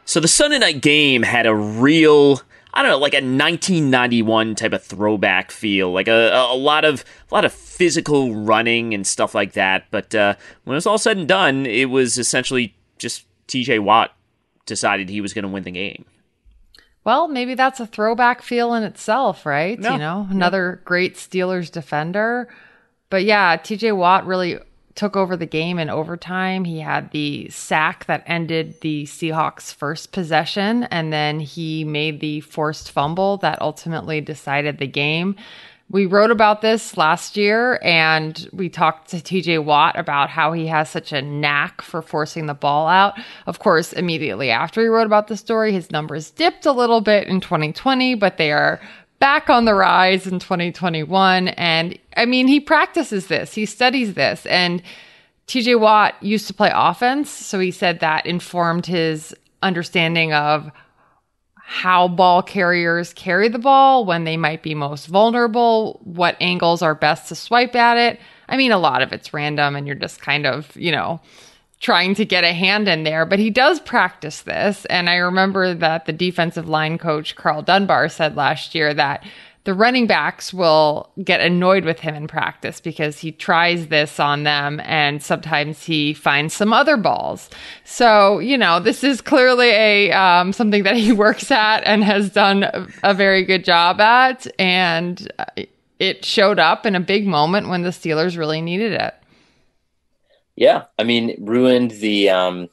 So 0.05 0.20
the 0.20 0.29
Sunday 0.29 0.59
night 0.59 0.81
game 0.81 1.23
had 1.23 1.47
a 1.47 1.55
real, 1.55 2.43
I 2.75 2.83
don't 2.83 2.91
know, 2.91 2.99
like 2.99 3.14
a 3.14 3.23
1991 3.23 4.57
type 4.57 4.73
of 4.73 4.83
throwback 4.83 5.51
feel, 5.51 5.93
like 5.93 6.09
a, 6.09 6.31
a 6.33 6.57
lot 6.57 6.85
of 6.85 7.05
a 7.31 7.35
lot 7.35 7.45
of 7.45 7.53
physical 7.53 8.35
running 8.35 8.95
and 8.95 9.07
stuff 9.07 9.35
like 9.35 9.53
that. 9.53 9.85
But 9.91 10.14
uh, 10.14 10.35
when 10.64 10.75
it 10.75 10.77
was 10.77 10.87
all 10.87 10.99
said 10.99 11.16
and 11.16 11.29
done, 11.29 11.66
it 11.66 11.87
was 11.87 12.18
essentially 12.18 12.75
just 12.99 13.25
T.J. 13.47 13.79
Watt 13.79 14.14
decided 14.66 15.09
he 15.09 15.20
was 15.20 15.33
going 15.33 15.45
to 15.45 15.49
win 15.49 15.62
the 15.62 15.70
game. 15.70 16.05
Well, 17.05 17.26
maybe 17.28 17.55
that's 17.55 17.80
a 17.80 17.86
throwback 17.86 18.42
feel 18.42 18.74
in 18.74 18.84
itself, 18.84 19.44
right? 19.44 19.78
No. 19.78 19.92
You 19.92 19.98
know, 19.98 20.26
another 20.30 20.80
great 20.84 21.16
Steelers 21.16 21.70
defender. 21.70 22.48
But 23.11 23.24
yeah, 23.24 23.57
TJ 23.57 23.96
Watt 23.96 24.26
really 24.26 24.59
took 24.94 25.16
over 25.16 25.36
the 25.36 25.46
game 25.46 25.78
in 25.78 25.90
overtime. 25.90 26.64
He 26.64 26.80
had 26.80 27.11
the 27.11 27.48
sack 27.48 28.07
that 28.07 28.22
ended 28.26 28.80
the 28.82 29.05
Seahawks' 29.05 29.74
first 29.74 30.12
possession, 30.12 30.84
and 30.84 31.12
then 31.12 31.40
he 31.40 31.84
made 31.84 32.20
the 32.20 32.40
forced 32.40 32.90
fumble 32.90 33.38
that 33.38 33.61
ultimately 33.61 34.20
decided 34.20 34.78
the 34.78 34.86
game. 34.86 35.36
We 35.93 36.07
wrote 36.07 36.30
about 36.30 36.62
this 36.62 36.97
last 36.97 37.36
year 37.36 37.78
and 37.82 38.49
we 38.51 38.70
talked 38.70 39.11
to 39.11 39.18
TJ 39.18 39.62
Watt 39.62 39.99
about 39.99 40.30
how 40.30 40.55
he 40.55 40.66
has 40.68 40.88
such 40.88 41.12
a 41.12 41.20
knack 41.20 41.82
for 41.82 42.01
forcing 42.01 42.47
the 42.47 42.55
ball 42.55 42.88
out. 42.88 43.20
Of 43.47 43.59
course, 43.59 43.93
immediately 43.93 44.51
after 44.51 44.80
we 44.80 44.88
wrote 44.88 45.05
about 45.05 45.28
the 45.28 45.36
story, 45.36 45.70
his 45.70 45.90
numbers 45.90 46.30
dipped 46.30 46.64
a 46.64 46.72
little 46.72 47.03
bit 47.03 47.28
in 47.28 47.43
2020, 47.43 48.14
but 48.14 48.38
they 48.38 48.53
are 48.53 48.80
back 49.18 49.51
on 49.51 49.66
the 49.66 49.74
rise 49.74 50.26
in 50.26 50.38
2021. 50.38 51.49
And 51.49 51.99
I 52.16 52.24
mean, 52.24 52.49
he 52.49 52.59
practices 52.59 53.26
this, 53.26 53.53
he 53.53 53.66
studies 53.66 54.14
this. 54.14 54.47
And 54.47 54.82
TJ 55.47 55.78
Watt 55.78 56.14
used 56.22 56.47
to 56.47 56.55
play 56.55 56.70
offense. 56.74 57.28
So 57.28 57.61
he 57.61 57.70
said 57.70 58.01
that 58.01 58.24
informed 58.24 58.86
his 58.86 59.34
understanding 59.62 60.32
of 60.32 60.70
how 61.73 62.07
ball 62.07 62.43
carriers 62.43 63.14
carry 63.14 63.49
the 63.49 63.59
ball, 63.59 64.05
when 64.05 64.25
they 64.25 64.37
might 64.37 64.62
be 64.62 64.75
most 64.75 65.07
vulnerable, 65.07 65.99
what 66.05 66.37
angles 66.39 66.83
are 66.83 66.95
best 66.95 67.29
to 67.29 67.35
swipe 67.35 67.75
at 67.75 67.97
it. 67.97 68.20
I 68.47 68.59
mean, 68.59 68.73
a 68.73 68.79
lot 68.79 69.01
of 69.01 69.11
it's 69.11 69.33
random 69.33 69.75
and 69.75 69.87
you're 69.87 69.97
just 69.97 70.20
kind 70.20 70.45
of, 70.45 70.77
you 70.77 70.93
know, 70.93 71.18
trying 71.81 72.14
to 72.16 72.27
get 72.27 72.45
a 72.45 72.53
hand 72.53 72.89
in 72.89 73.05
there, 73.05 73.25
but 73.25 73.39
he 73.39 73.49
does 73.49 73.81
practice 73.81 74.43
this. 74.43 74.85
And 74.85 75.09
I 75.09 75.16
remember 75.16 75.73
that 75.73 76.05
the 76.05 76.12
defensive 76.12 76.68
line 76.68 76.99
coach, 76.99 77.37
Karl 77.37 77.62
Dunbar, 77.62 78.11
said 78.11 78.37
last 78.37 78.75
year 78.75 78.93
that 78.93 79.25
the 79.65 79.75
running 79.75 80.07
backs 80.07 80.53
will 80.53 81.11
get 81.23 81.41
annoyed 81.41 81.85
with 81.85 82.01
him 82.01 82.15
in 82.15 82.27
practice 82.27 82.81
because 82.81 83.19
he 83.19 83.31
tries 83.31 83.87
this 83.87 84.19
on 84.19 84.43
them 84.43 84.81
and 84.81 85.23
sometimes 85.23 85.85
he 85.85 86.15
finds 86.15 86.53
some 86.53 86.73
other 86.73 86.97
balls. 86.97 87.49
So, 87.85 88.41
you 88.41 88.59
know, 88.59 88.81
this 88.81 89.05
is 89.05 89.21
clearly 89.21 89.69
a 89.69 90.13
um, 90.13 90.53
something 90.53 90.83
that 90.83 90.97
he 90.97 91.13
works 91.13 91.51
at 91.51 91.85
and 91.85 92.03
has 92.03 92.31
done 92.31 92.65
a, 93.05 93.15
very 93.15 93.45
good 93.45 93.65
job 93.65 94.01
at. 94.01 94.47
And 94.59 95.31
it 95.99 96.25
showed 96.25 96.59
up 96.59 96.85
in 96.85 96.97
a 96.97 97.01
big 97.01 97.27
moment 97.27 97.69
when 97.69 97.83
the 97.83 97.91
Steelers 97.91 98.37
really 98.37 98.61
needed 98.61 98.93
it. 98.93 99.15
Yeah, 100.57 100.85
I 100.99 101.05
mean, 101.05 101.37
ruined 101.39 101.93
the 101.93 102.31
um, 102.31 102.69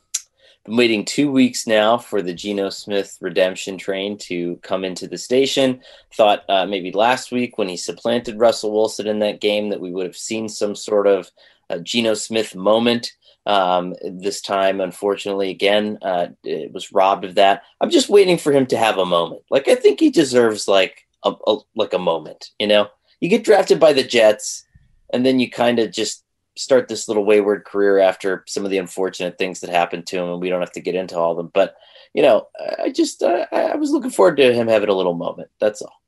been 0.69 0.77
waiting 0.77 1.03
two 1.03 1.31
weeks 1.31 1.65
now 1.65 1.97
for 1.97 2.21
the 2.21 2.33
Geno 2.33 2.69
Smith 2.69 3.17
redemption 3.21 3.77
train 3.77 4.17
to 4.19 4.57
come 4.57 4.85
into 4.85 5.07
the 5.07 5.17
station. 5.17 5.81
Thought 6.13 6.43
uh, 6.47 6.65
maybe 6.67 6.91
last 6.91 7.31
week 7.31 7.57
when 7.57 7.67
he 7.67 7.75
supplanted 7.75 8.39
Russell 8.39 8.71
Wilson 8.71 9.07
in 9.07 9.19
that 9.19 9.41
game 9.41 9.69
that 9.69 9.81
we 9.81 9.91
would 9.91 10.05
have 10.05 10.15
seen 10.15 10.47
some 10.47 10.75
sort 10.75 11.07
of 11.07 11.31
uh, 11.69 11.79
Geno 11.79 12.13
Smith 12.13 12.55
moment. 12.55 13.11
Um, 13.45 13.95
this 14.03 14.41
time, 14.41 14.79
unfortunately, 14.79 15.49
again, 15.49 15.97
uh, 16.03 16.27
it 16.43 16.71
was 16.71 16.91
robbed 16.91 17.25
of 17.25 17.35
that. 17.35 17.63
I'm 17.81 17.89
just 17.89 18.09
waiting 18.09 18.37
for 18.37 18.51
him 18.51 18.67
to 18.67 18.77
have 18.77 18.99
a 18.99 19.05
moment. 19.05 19.41
Like 19.49 19.67
I 19.67 19.75
think 19.75 19.99
he 19.99 20.11
deserves 20.11 20.67
like 20.67 21.07
a, 21.23 21.33
a 21.47 21.57
like 21.75 21.93
a 21.93 21.99
moment. 21.99 22.51
You 22.59 22.67
know, 22.67 22.89
you 23.21 23.27
get 23.27 23.43
drafted 23.43 23.79
by 23.79 23.93
the 23.93 24.03
Jets, 24.03 24.65
and 25.11 25.25
then 25.25 25.39
you 25.39 25.49
kind 25.49 25.79
of 25.79 25.91
just 25.91 26.23
start 26.59 26.89
this 26.89 27.07
little 27.07 27.23
wayward 27.23 27.63
career 27.63 27.99
after 27.99 28.43
some 28.45 28.65
of 28.65 28.71
the 28.71 28.77
unfortunate 28.77 29.37
things 29.37 29.61
that 29.61 29.69
happened 29.69 30.05
to 30.07 30.17
him, 30.17 30.29
and 30.29 30.41
we 30.41 30.49
don't 30.49 30.59
have 30.59 30.73
to 30.73 30.81
get 30.81 30.93
into 30.93 31.17
all 31.17 31.31
of 31.31 31.37
them. 31.37 31.49
But 31.53 31.75
you 32.13 32.21
know, 32.21 32.47
I 32.83 32.91
just 32.91 33.23
uh, 33.23 33.45
I 33.51 33.75
was 33.77 33.91
looking 33.91 34.11
forward 34.11 34.37
to 34.37 34.53
him 34.53 34.67
having 34.67 34.89
a 34.89 34.93
little 34.93 35.13
moment. 35.13 35.49
That's 35.59 35.81
all. 35.81 36.01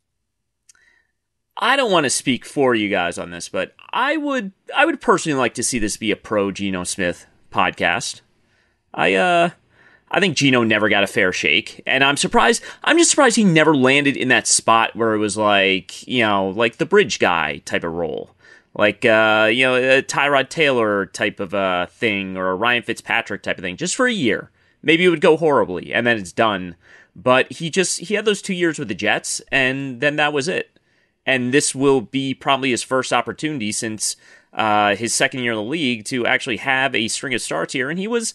I 1.55 1.75
don't 1.75 1.91
want 1.91 2.05
to 2.05 2.09
speak 2.09 2.45
for 2.45 2.75
you 2.75 2.89
guys 2.89 3.17
on 3.17 3.31
this, 3.31 3.47
but 3.47 3.73
I 3.91 4.17
would 4.17 4.51
I 4.75 4.85
would 4.85 4.99
personally 4.99 5.39
like 5.39 5.53
to 5.53 5.63
see 5.63 5.79
this 5.79 5.95
be 5.95 6.11
a 6.11 6.17
pro 6.17 6.51
Geno 6.51 6.83
Smith 6.83 7.27
podcast. 7.51 8.21
I 8.93 9.13
uh 9.13 9.49
I 10.13 10.19
think 10.19 10.35
Geno 10.35 10.63
never 10.63 10.89
got 10.89 11.05
a 11.05 11.07
fair 11.07 11.31
shake, 11.31 11.81
and 11.85 12.03
I'm 12.03 12.17
surprised. 12.17 12.61
I'm 12.83 12.97
just 12.97 13.11
surprised 13.11 13.37
he 13.37 13.45
never 13.45 13.73
landed 13.73 14.17
in 14.17 14.27
that 14.27 14.47
spot 14.47 14.93
where 14.97 15.13
it 15.13 15.19
was 15.19 15.37
like 15.37 16.05
you 16.05 16.23
know 16.23 16.49
like 16.49 16.75
the 16.75 16.85
bridge 16.85 17.19
guy 17.19 17.61
type 17.63 17.85
of 17.85 17.93
role 17.93 18.35
like 18.73 19.05
uh, 19.05 19.49
you 19.51 19.63
know 19.63 19.75
a 19.75 20.01
Tyrod 20.01 20.49
Taylor 20.49 21.07
type 21.07 21.39
of 21.39 21.53
uh, 21.53 21.87
thing 21.87 22.37
or 22.37 22.49
a 22.49 22.55
Ryan 22.55 22.83
Fitzpatrick 22.83 23.43
type 23.43 23.57
of 23.57 23.63
thing, 23.63 23.77
just 23.77 23.95
for 23.95 24.07
a 24.07 24.13
year. 24.13 24.51
Maybe 24.83 25.05
it 25.05 25.09
would 25.09 25.21
go 25.21 25.37
horribly, 25.37 25.93
and 25.93 26.07
then 26.07 26.17
it's 26.17 26.31
done. 26.31 26.75
But 27.15 27.51
he 27.51 27.69
just 27.69 27.99
he 27.99 28.15
had 28.15 28.25
those 28.25 28.41
two 28.41 28.53
years 28.53 28.79
with 28.79 28.87
the 28.87 28.95
Jets, 28.95 29.41
and 29.51 30.01
then 30.01 30.15
that 30.15 30.33
was 30.33 30.47
it. 30.47 30.79
And 31.25 31.53
this 31.53 31.75
will 31.75 32.01
be 32.01 32.33
probably 32.33 32.71
his 32.71 32.81
first 32.81 33.13
opportunity 33.13 33.71
since 33.71 34.15
uh, 34.53 34.95
his 34.95 35.13
second 35.13 35.41
year 35.41 35.51
in 35.51 35.57
the 35.57 35.63
league 35.63 36.05
to 36.05 36.25
actually 36.25 36.57
have 36.57 36.95
a 36.95 37.07
string 37.09 37.33
of 37.33 37.41
starts 37.41 37.73
here, 37.73 37.89
and 37.89 37.99
he 37.99 38.07
was 38.07 38.33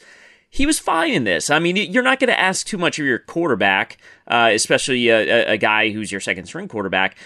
he 0.48 0.66
was 0.66 0.78
fine 0.78 1.12
in 1.12 1.24
this. 1.24 1.50
I 1.50 1.58
mean, 1.58 1.76
you're 1.76 2.02
not 2.02 2.20
going 2.20 2.28
to 2.28 2.38
ask 2.38 2.66
too 2.66 2.78
much 2.78 2.98
of 2.98 3.04
your 3.04 3.18
quarterback, 3.18 3.98
uh, 4.26 4.50
especially 4.52 5.08
a, 5.08 5.52
a, 5.52 5.58
guy 5.58 5.90
who's 5.90 6.12
your 6.12 6.20
second 6.20 6.46
string 6.46 6.68
quarterback, 6.68 7.16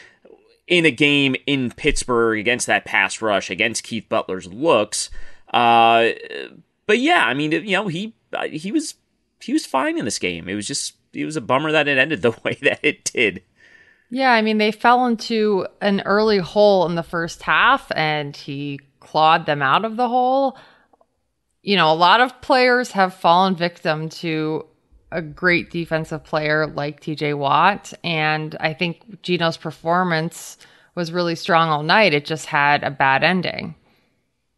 in 0.70 0.86
a 0.86 0.90
game 0.90 1.36
in 1.46 1.70
Pittsburgh 1.72 2.38
against 2.38 2.66
that 2.68 2.86
pass 2.86 3.20
rush 3.20 3.50
against 3.50 3.82
Keith 3.82 4.08
Butler's 4.08 4.46
looks. 4.46 5.10
Uh, 5.52 6.10
but 6.86 7.00
yeah, 7.00 7.26
I 7.26 7.34
mean, 7.34 7.52
you 7.52 7.72
know, 7.72 7.88
he 7.88 8.14
uh, 8.32 8.46
he 8.46 8.72
was 8.72 8.94
he 9.40 9.52
was 9.52 9.66
fine 9.66 9.98
in 9.98 10.04
this 10.06 10.18
game. 10.18 10.48
It 10.48 10.54
was 10.54 10.66
just 10.66 10.94
it 11.12 11.24
was 11.26 11.36
a 11.36 11.40
bummer 11.40 11.72
that 11.72 11.88
it 11.88 11.98
ended 11.98 12.22
the 12.22 12.36
way 12.44 12.56
that 12.62 12.78
it 12.82 13.04
did. 13.04 13.42
Yeah, 14.12 14.32
I 14.32 14.42
mean, 14.42 14.58
they 14.58 14.72
fell 14.72 15.06
into 15.06 15.66
an 15.80 16.00
early 16.00 16.38
hole 16.38 16.86
in 16.86 16.96
the 16.96 17.02
first 17.02 17.42
half, 17.42 17.92
and 17.94 18.34
he 18.34 18.80
clawed 18.98 19.46
them 19.46 19.62
out 19.62 19.84
of 19.84 19.96
the 19.96 20.08
hole. 20.08 20.56
You 21.62 21.76
know, 21.76 21.92
a 21.92 21.94
lot 21.94 22.20
of 22.20 22.40
players 22.40 22.92
have 22.92 23.14
fallen 23.14 23.54
victim 23.54 24.08
to 24.08 24.66
a 25.12 25.22
great 25.22 25.70
defensive 25.70 26.24
player 26.24 26.66
like 26.66 27.00
TJ 27.00 27.36
Watt. 27.36 27.92
And 28.04 28.56
I 28.60 28.72
think 28.72 29.22
Geno's 29.22 29.56
performance 29.56 30.56
was 30.94 31.12
really 31.12 31.34
strong 31.34 31.68
all 31.68 31.82
night. 31.82 32.14
It 32.14 32.24
just 32.24 32.46
had 32.46 32.82
a 32.82 32.90
bad 32.90 33.22
ending. 33.22 33.74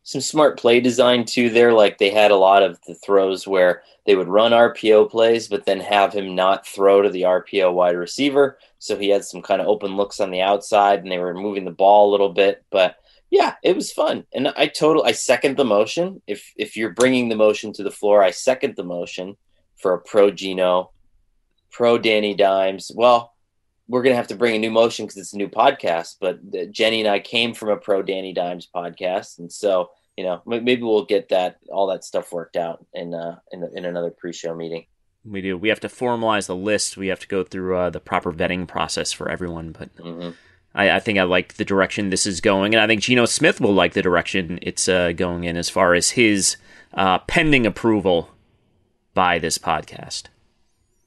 Some 0.04 0.20
smart 0.20 0.58
play 0.58 0.80
design 0.80 1.24
too 1.24 1.48
there. 1.48 1.72
Like 1.72 1.98
they 1.98 2.10
had 2.10 2.30
a 2.30 2.36
lot 2.36 2.62
of 2.62 2.78
the 2.86 2.94
throws 2.94 3.46
where 3.46 3.82
they 4.04 4.16
would 4.16 4.28
run 4.28 4.50
RPO 4.50 5.10
plays, 5.10 5.46
but 5.46 5.64
then 5.64 5.78
have 5.78 6.12
him 6.12 6.34
not 6.34 6.66
throw 6.66 7.02
to 7.02 7.08
the 7.08 7.22
RPO 7.22 7.72
wide 7.72 7.96
receiver. 7.96 8.58
So 8.78 8.96
he 8.98 9.10
had 9.10 9.24
some 9.24 9.42
kind 9.42 9.60
of 9.60 9.68
open 9.68 9.96
looks 9.96 10.18
on 10.18 10.32
the 10.32 10.40
outside 10.40 11.02
and 11.02 11.12
they 11.12 11.18
were 11.18 11.34
moving 11.34 11.64
the 11.64 11.70
ball 11.70 12.10
a 12.10 12.12
little 12.12 12.30
bit. 12.30 12.64
But 12.70 12.96
yeah, 13.30 13.54
it 13.62 13.76
was 13.76 13.92
fun. 13.92 14.26
And 14.34 14.48
I 14.48 14.66
total 14.66 15.04
I 15.04 15.12
second 15.12 15.56
the 15.56 15.64
motion. 15.64 16.20
If 16.26 16.52
if 16.56 16.76
you're 16.76 16.90
bringing 16.90 17.28
the 17.28 17.36
motion 17.36 17.72
to 17.74 17.84
the 17.84 17.90
floor, 17.90 18.22
I 18.24 18.32
second 18.32 18.74
the 18.74 18.84
motion 18.84 19.36
for 19.82 19.92
a 19.94 20.00
pro 20.00 20.30
Geno, 20.30 20.92
pro 21.70 21.98
Danny 21.98 22.34
Dimes. 22.34 22.90
Well, 22.94 23.34
we're 23.88 24.02
gonna 24.02 24.16
have 24.16 24.28
to 24.28 24.36
bring 24.36 24.54
a 24.54 24.58
new 24.58 24.70
motion 24.70 25.04
because 25.04 25.18
it's 25.18 25.34
a 25.34 25.36
new 25.36 25.48
podcast. 25.48 26.16
But 26.20 26.72
Jenny 26.72 27.00
and 27.00 27.10
I 27.10 27.18
came 27.18 27.52
from 27.52 27.68
a 27.68 27.76
pro 27.76 28.02
Danny 28.02 28.32
Dimes 28.32 28.68
podcast, 28.74 29.38
and 29.38 29.52
so 29.52 29.90
you 30.16 30.24
know 30.24 30.40
maybe 30.46 30.82
we'll 30.82 31.04
get 31.04 31.28
that 31.30 31.58
all 31.68 31.88
that 31.88 32.04
stuff 32.04 32.32
worked 32.32 32.56
out 32.56 32.86
in 32.94 33.12
uh, 33.12 33.38
in, 33.50 33.68
in 33.74 33.84
another 33.84 34.10
pre-show 34.10 34.54
meeting. 34.54 34.86
We 35.24 35.40
do. 35.40 35.56
We 35.56 35.68
have 35.68 35.80
to 35.80 35.88
formalize 35.88 36.46
the 36.46 36.56
list. 36.56 36.96
We 36.96 37.08
have 37.08 37.20
to 37.20 37.28
go 37.28 37.44
through 37.44 37.76
uh, 37.76 37.90
the 37.90 38.00
proper 38.00 38.32
vetting 38.32 38.66
process 38.66 39.12
for 39.12 39.28
everyone. 39.28 39.72
But 39.72 39.94
mm-hmm. 39.96 40.30
I, 40.74 40.96
I, 40.96 41.00
think 41.00 41.18
I 41.18 41.22
like 41.22 41.54
the 41.54 41.64
direction 41.64 42.10
this 42.10 42.26
is 42.26 42.40
going, 42.40 42.74
and 42.74 42.82
I 42.82 42.88
think 42.88 43.02
Geno 43.02 43.26
Smith 43.26 43.60
will 43.60 43.74
like 43.74 43.92
the 43.92 44.02
direction 44.02 44.58
it's 44.62 44.88
uh, 44.88 45.12
going 45.12 45.44
in 45.44 45.56
as 45.56 45.68
far 45.68 45.94
as 45.94 46.10
his 46.10 46.56
uh, 46.94 47.18
pending 47.20 47.66
approval 47.66 48.30
by 49.14 49.38
this 49.38 49.58
podcast? 49.58 50.24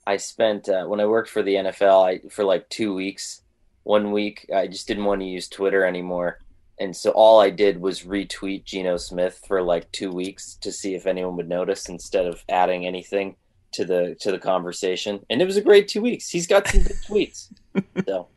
I 0.07 0.17
spent 0.17 0.69
uh, 0.69 0.85
when 0.85 0.99
I 0.99 1.05
worked 1.05 1.29
for 1.29 1.41
the 1.41 1.55
NFL 1.55 2.05
I, 2.05 2.27
for 2.29 2.43
like 2.43 2.69
two 2.69 2.93
weeks. 2.93 3.41
One 3.83 4.11
week 4.11 4.49
I 4.53 4.67
just 4.67 4.87
didn't 4.87 5.05
want 5.05 5.21
to 5.21 5.27
use 5.27 5.47
Twitter 5.47 5.85
anymore, 5.85 6.39
and 6.79 6.95
so 6.95 7.11
all 7.11 7.39
I 7.39 7.49
did 7.49 7.79
was 7.79 8.03
retweet 8.03 8.65
Geno 8.65 8.97
Smith 8.97 9.41
for 9.47 9.61
like 9.61 9.91
two 9.91 10.11
weeks 10.11 10.55
to 10.61 10.71
see 10.71 10.95
if 10.95 11.05
anyone 11.07 11.35
would 11.37 11.49
notice 11.49 11.87
instead 11.87 12.25
of 12.25 12.43
adding 12.49 12.85
anything 12.85 13.35
to 13.73 13.85
the 13.85 14.15
to 14.21 14.31
the 14.31 14.39
conversation. 14.39 15.25
And 15.29 15.41
it 15.41 15.45
was 15.45 15.57
a 15.57 15.61
great 15.61 15.87
two 15.87 16.01
weeks. 16.01 16.29
He's 16.29 16.47
got 16.47 16.67
some 16.67 16.83
good 16.83 16.97
tweets. 17.07 17.49
So, 18.05 18.27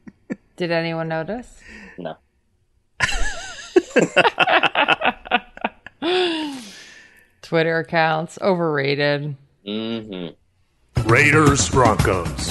did 0.57 0.73
anyone 0.73 1.07
notice? 1.07 1.61
No. 1.97 2.17
Twitter 7.43 7.79
accounts 7.79 8.39
overrated. 8.43 9.37
Mm-hmm. 9.67 11.09
Raiders 11.09 11.69
Broncos. 11.69 12.51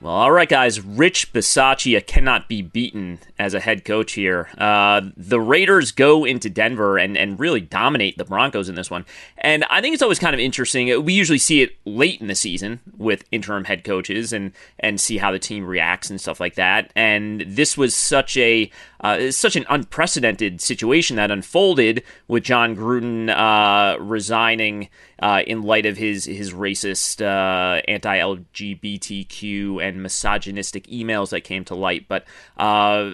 Well, 0.00 0.14
all 0.14 0.30
right, 0.30 0.48
guys. 0.48 0.80
Rich 0.80 1.32
Bisaccia 1.32 2.06
cannot 2.06 2.48
be 2.48 2.60
beaten 2.60 3.18
as 3.38 3.54
a 3.54 3.60
head 3.60 3.84
coach 3.84 4.12
here. 4.12 4.48
Uh, 4.58 5.00
the 5.16 5.40
Raiders 5.40 5.90
go 5.90 6.24
into 6.24 6.50
Denver 6.50 6.98
and, 6.98 7.16
and 7.16 7.40
really 7.40 7.62
dominate 7.62 8.18
the 8.18 8.24
Broncos 8.24 8.68
in 8.68 8.74
this 8.74 8.90
one. 8.90 9.06
And 9.38 9.64
I 9.70 9.80
think 9.80 9.94
it's 9.94 10.02
always 10.02 10.18
kind 10.18 10.34
of 10.34 10.38
interesting. 10.38 11.02
We 11.02 11.14
usually 11.14 11.38
see 11.38 11.62
it 11.62 11.76
late 11.86 12.20
in 12.20 12.26
the 12.26 12.34
season 12.34 12.80
with 12.96 13.24
interim 13.32 13.64
head 13.64 13.84
coaches 13.84 14.34
and, 14.34 14.52
and 14.78 15.00
see 15.00 15.16
how 15.16 15.32
the 15.32 15.38
team 15.38 15.64
reacts 15.64 16.10
and 16.10 16.20
stuff 16.20 16.40
like 16.40 16.56
that. 16.56 16.92
And 16.94 17.40
this 17.40 17.78
was 17.78 17.94
such 17.94 18.36
a 18.36 18.70
uh, 19.06 19.30
such 19.30 19.56
an 19.56 19.64
unprecedented 19.68 20.60
situation 20.60 21.16
that 21.16 21.30
unfolded 21.30 22.02
with 22.28 22.42
Jon 22.44 22.74
Gruden 22.76 23.30
uh, 23.30 23.98
resigning 24.00 24.88
uh, 25.20 25.42
in 25.46 25.62
light 25.62 25.86
of 25.86 25.96
his 25.96 26.24
his 26.24 26.52
racist, 26.52 27.22
uh, 27.22 27.82
anti-LGBTQ 27.88 29.82
and 29.82 30.02
misogynistic 30.02 30.86
emails 30.88 31.30
that 31.30 31.42
came 31.42 31.64
to 31.66 31.74
light. 31.74 32.06
But 32.08 32.24
uh, 32.56 33.12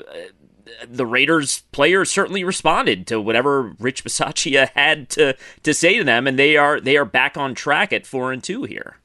the 0.86 1.06
Raiders 1.06 1.62
players 1.72 2.10
certainly 2.10 2.44
responded 2.44 3.06
to 3.08 3.20
whatever 3.20 3.74
Rich 3.78 4.04
Bisaccia 4.04 4.70
had 4.74 5.08
to 5.10 5.36
to 5.62 5.74
say 5.74 5.98
to 5.98 6.04
them, 6.04 6.26
and 6.26 6.38
they 6.38 6.56
are 6.56 6.80
they 6.80 6.96
are 6.96 7.04
back 7.04 7.36
on 7.36 7.54
track 7.54 7.92
at 7.92 8.06
four 8.06 8.32
and 8.32 8.42
two 8.42 8.64
here. 8.64 8.96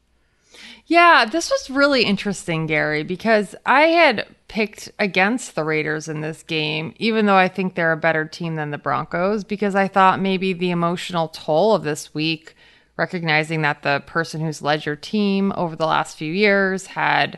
Yeah, 0.86 1.26
this 1.26 1.52
was 1.52 1.70
really 1.70 2.04
interesting, 2.04 2.66
Gary, 2.66 3.04
because 3.04 3.56
I 3.66 3.82
had 3.88 4.26
picked 4.48 4.90
against 4.98 5.56
the 5.56 5.64
Raiders 5.64 6.08
in 6.08 6.22
this 6.22 6.44
game, 6.44 6.94
even 6.98 7.26
though 7.26 7.36
I 7.36 7.48
think 7.48 7.76
they're 7.76 7.92
a 7.92 7.98
better 7.98 8.26
team 8.26 8.56
than 8.56 8.72
the 8.72 8.78
Broncos, 8.78 9.44
because 9.44 9.76
I 9.76 9.88
thought 9.88 10.22
maybe 10.22 10.54
the 10.54 10.72
emotional 10.72 11.28
toll 11.30 11.76
of 11.76 11.84
this 11.84 12.14
week 12.14 12.56
recognizing 12.98 13.62
that 13.62 13.84
the 13.84 14.02
person 14.06 14.42
who's 14.42 14.62
led 14.62 14.86
your 14.86 14.96
team 14.96 15.54
over 15.56 15.76
the 15.76 15.86
last 15.86 16.18
few 16.18 16.32
years 16.32 16.88
had 16.88 17.38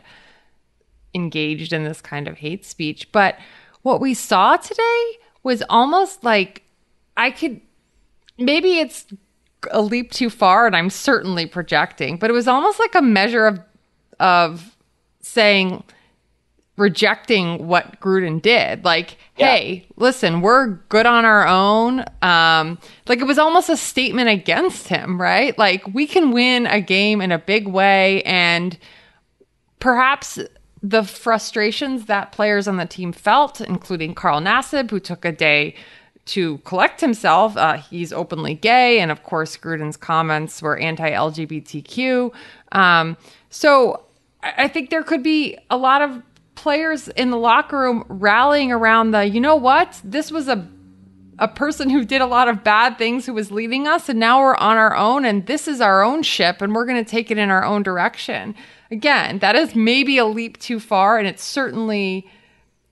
engaged 1.14 1.72
in 1.72 1.84
this 1.84 2.00
kind 2.00 2.28
of 2.28 2.38
hate 2.38 2.64
speech. 2.64 3.10
But 3.12 3.38
what 3.82 4.00
we 4.00 4.14
saw 4.14 4.56
today 4.56 5.18
was 5.42 5.62
almost 5.68 6.24
like 6.24 6.62
I 7.16 7.30
could 7.30 7.60
maybe 8.38 8.78
it's 8.78 9.06
a 9.70 9.82
leap 9.82 10.12
too 10.12 10.30
far 10.30 10.66
and 10.66 10.74
I'm 10.74 10.90
certainly 10.90 11.44
projecting, 11.46 12.16
but 12.16 12.30
it 12.30 12.32
was 12.32 12.48
almost 12.48 12.78
like 12.78 12.94
a 12.94 13.02
measure 13.02 13.46
of 13.46 13.60
of 14.18 14.76
saying 15.20 15.82
rejecting 16.80 17.68
what 17.68 18.00
Gruden 18.00 18.40
did. 18.40 18.84
Like, 18.84 19.18
yeah. 19.36 19.54
hey, 19.54 19.86
listen, 19.96 20.40
we're 20.40 20.68
good 20.88 21.04
on 21.04 21.26
our 21.26 21.46
own. 21.46 22.04
Um, 22.22 22.78
like 23.06 23.20
it 23.20 23.26
was 23.26 23.38
almost 23.38 23.68
a 23.68 23.76
statement 23.76 24.30
against 24.30 24.88
him, 24.88 25.20
right? 25.20 25.56
Like 25.58 25.86
we 25.92 26.06
can 26.06 26.32
win 26.32 26.66
a 26.66 26.80
game 26.80 27.20
in 27.20 27.32
a 27.32 27.38
big 27.38 27.68
way 27.68 28.22
and 28.22 28.78
perhaps 29.78 30.38
the 30.82 31.02
frustrations 31.02 32.06
that 32.06 32.32
players 32.32 32.66
on 32.66 32.78
the 32.78 32.86
team 32.86 33.12
felt, 33.12 33.60
including 33.60 34.14
Carl 34.14 34.40
Nassib, 34.40 34.90
who 34.90 34.98
took 34.98 35.26
a 35.26 35.32
day 35.32 35.74
to 36.26 36.58
collect 36.58 37.02
himself. 37.02 37.56
Uh, 37.58 37.76
he's 37.76 38.12
openly 38.12 38.54
gay, 38.54 39.00
and 39.00 39.10
of 39.10 39.22
course, 39.22 39.58
Gruden's 39.58 39.98
comments 39.98 40.62
were 40.62 40.78
anti-LGBTQ. 40.78 42.32
Um, 42.72 43.18
so 43.50 44.04
I 44.42 44.68
think 44.68 44.88
there 44.88 45.02
could 45.02 45.22
be 45.22 45.58
a 45.68 45.76
lot 45.76 46.00
of 46.00 46.22
players 46.60 47.08
in 47.08 47.30
the 47.30 47.36
locker 47.36 47.78
room 47.78 48.04
rallying 48.08 48.70
around 48.70 49.12
the, 49.12 49.24
you 49.24 49.40
know 49.40 49.56
what, 49.56 50.00
this 50.04 50.30
was 50.30 50.48
a 50.48 50.68
a 51.40 51.48
person 51.48 51.88
who 51.88 52.04
did 52.04 52.20
a 52.20 52.26
lot 52.26 52.48
of 52.48 52.62
bad 52.62 52.98
things 52.98 53.24
who 53.24 53.32
was 53.32 53.50
leaving 53.50 53.88
us 53.88 54.10
and 54.10 54.20
now 54.20 54.40
we're 54.40 54.56
on 54.56 54.76
our 54.76 54.94
own 54.94 55.24
and 55.24 55.46
this 55.46 55.66
is 55.66 55.80
our 55.80 56.02
own 56.02 56.22
ship 56.22 56.60
and 56.60 56.74
we're 56.74 56.84
going 56.84 57.02
to 57.02 57.10
take 57.10 57.30
it 57.30 57.38
in 57.38 57.50
our 57.50 57.64
own 57.64 57.82
direction. 57.82 58.54
Again, 58.90 59.38
that 59.38 59.56
is 59.56 59.74
maybe 59.74 60.18
a 60.18 60.26
leap 60.26 60.58
too 60.58 60.78
far 60.78 61.18
and 61.18 61.26
it's 61.26 61.42
certainly 61.42 62.30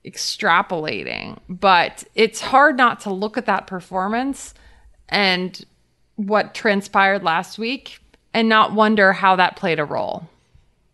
extrapolating, 0.03 1.37
but 1.47 2.03
it's 2.15 2.41
hard 2.41 2.75
not 2.75 3.01
to 3.01 3.13
look 3.13 3.37
at 3.37 3.45
that 3.45 3.67
performance 3.67 4.55
and 5.09 5.63
what 6.15 6.55
transpired 6.55 7.23
last 7.23 7.59
week 7.59 7.99
and 8.33 8.49
not 8.49 8.73
wonder 8.73 9.13
how 9.13 9.35
that 9.35 9.57
played 9.57 9.79
a 9.79 9.85
role. 9.85 10.27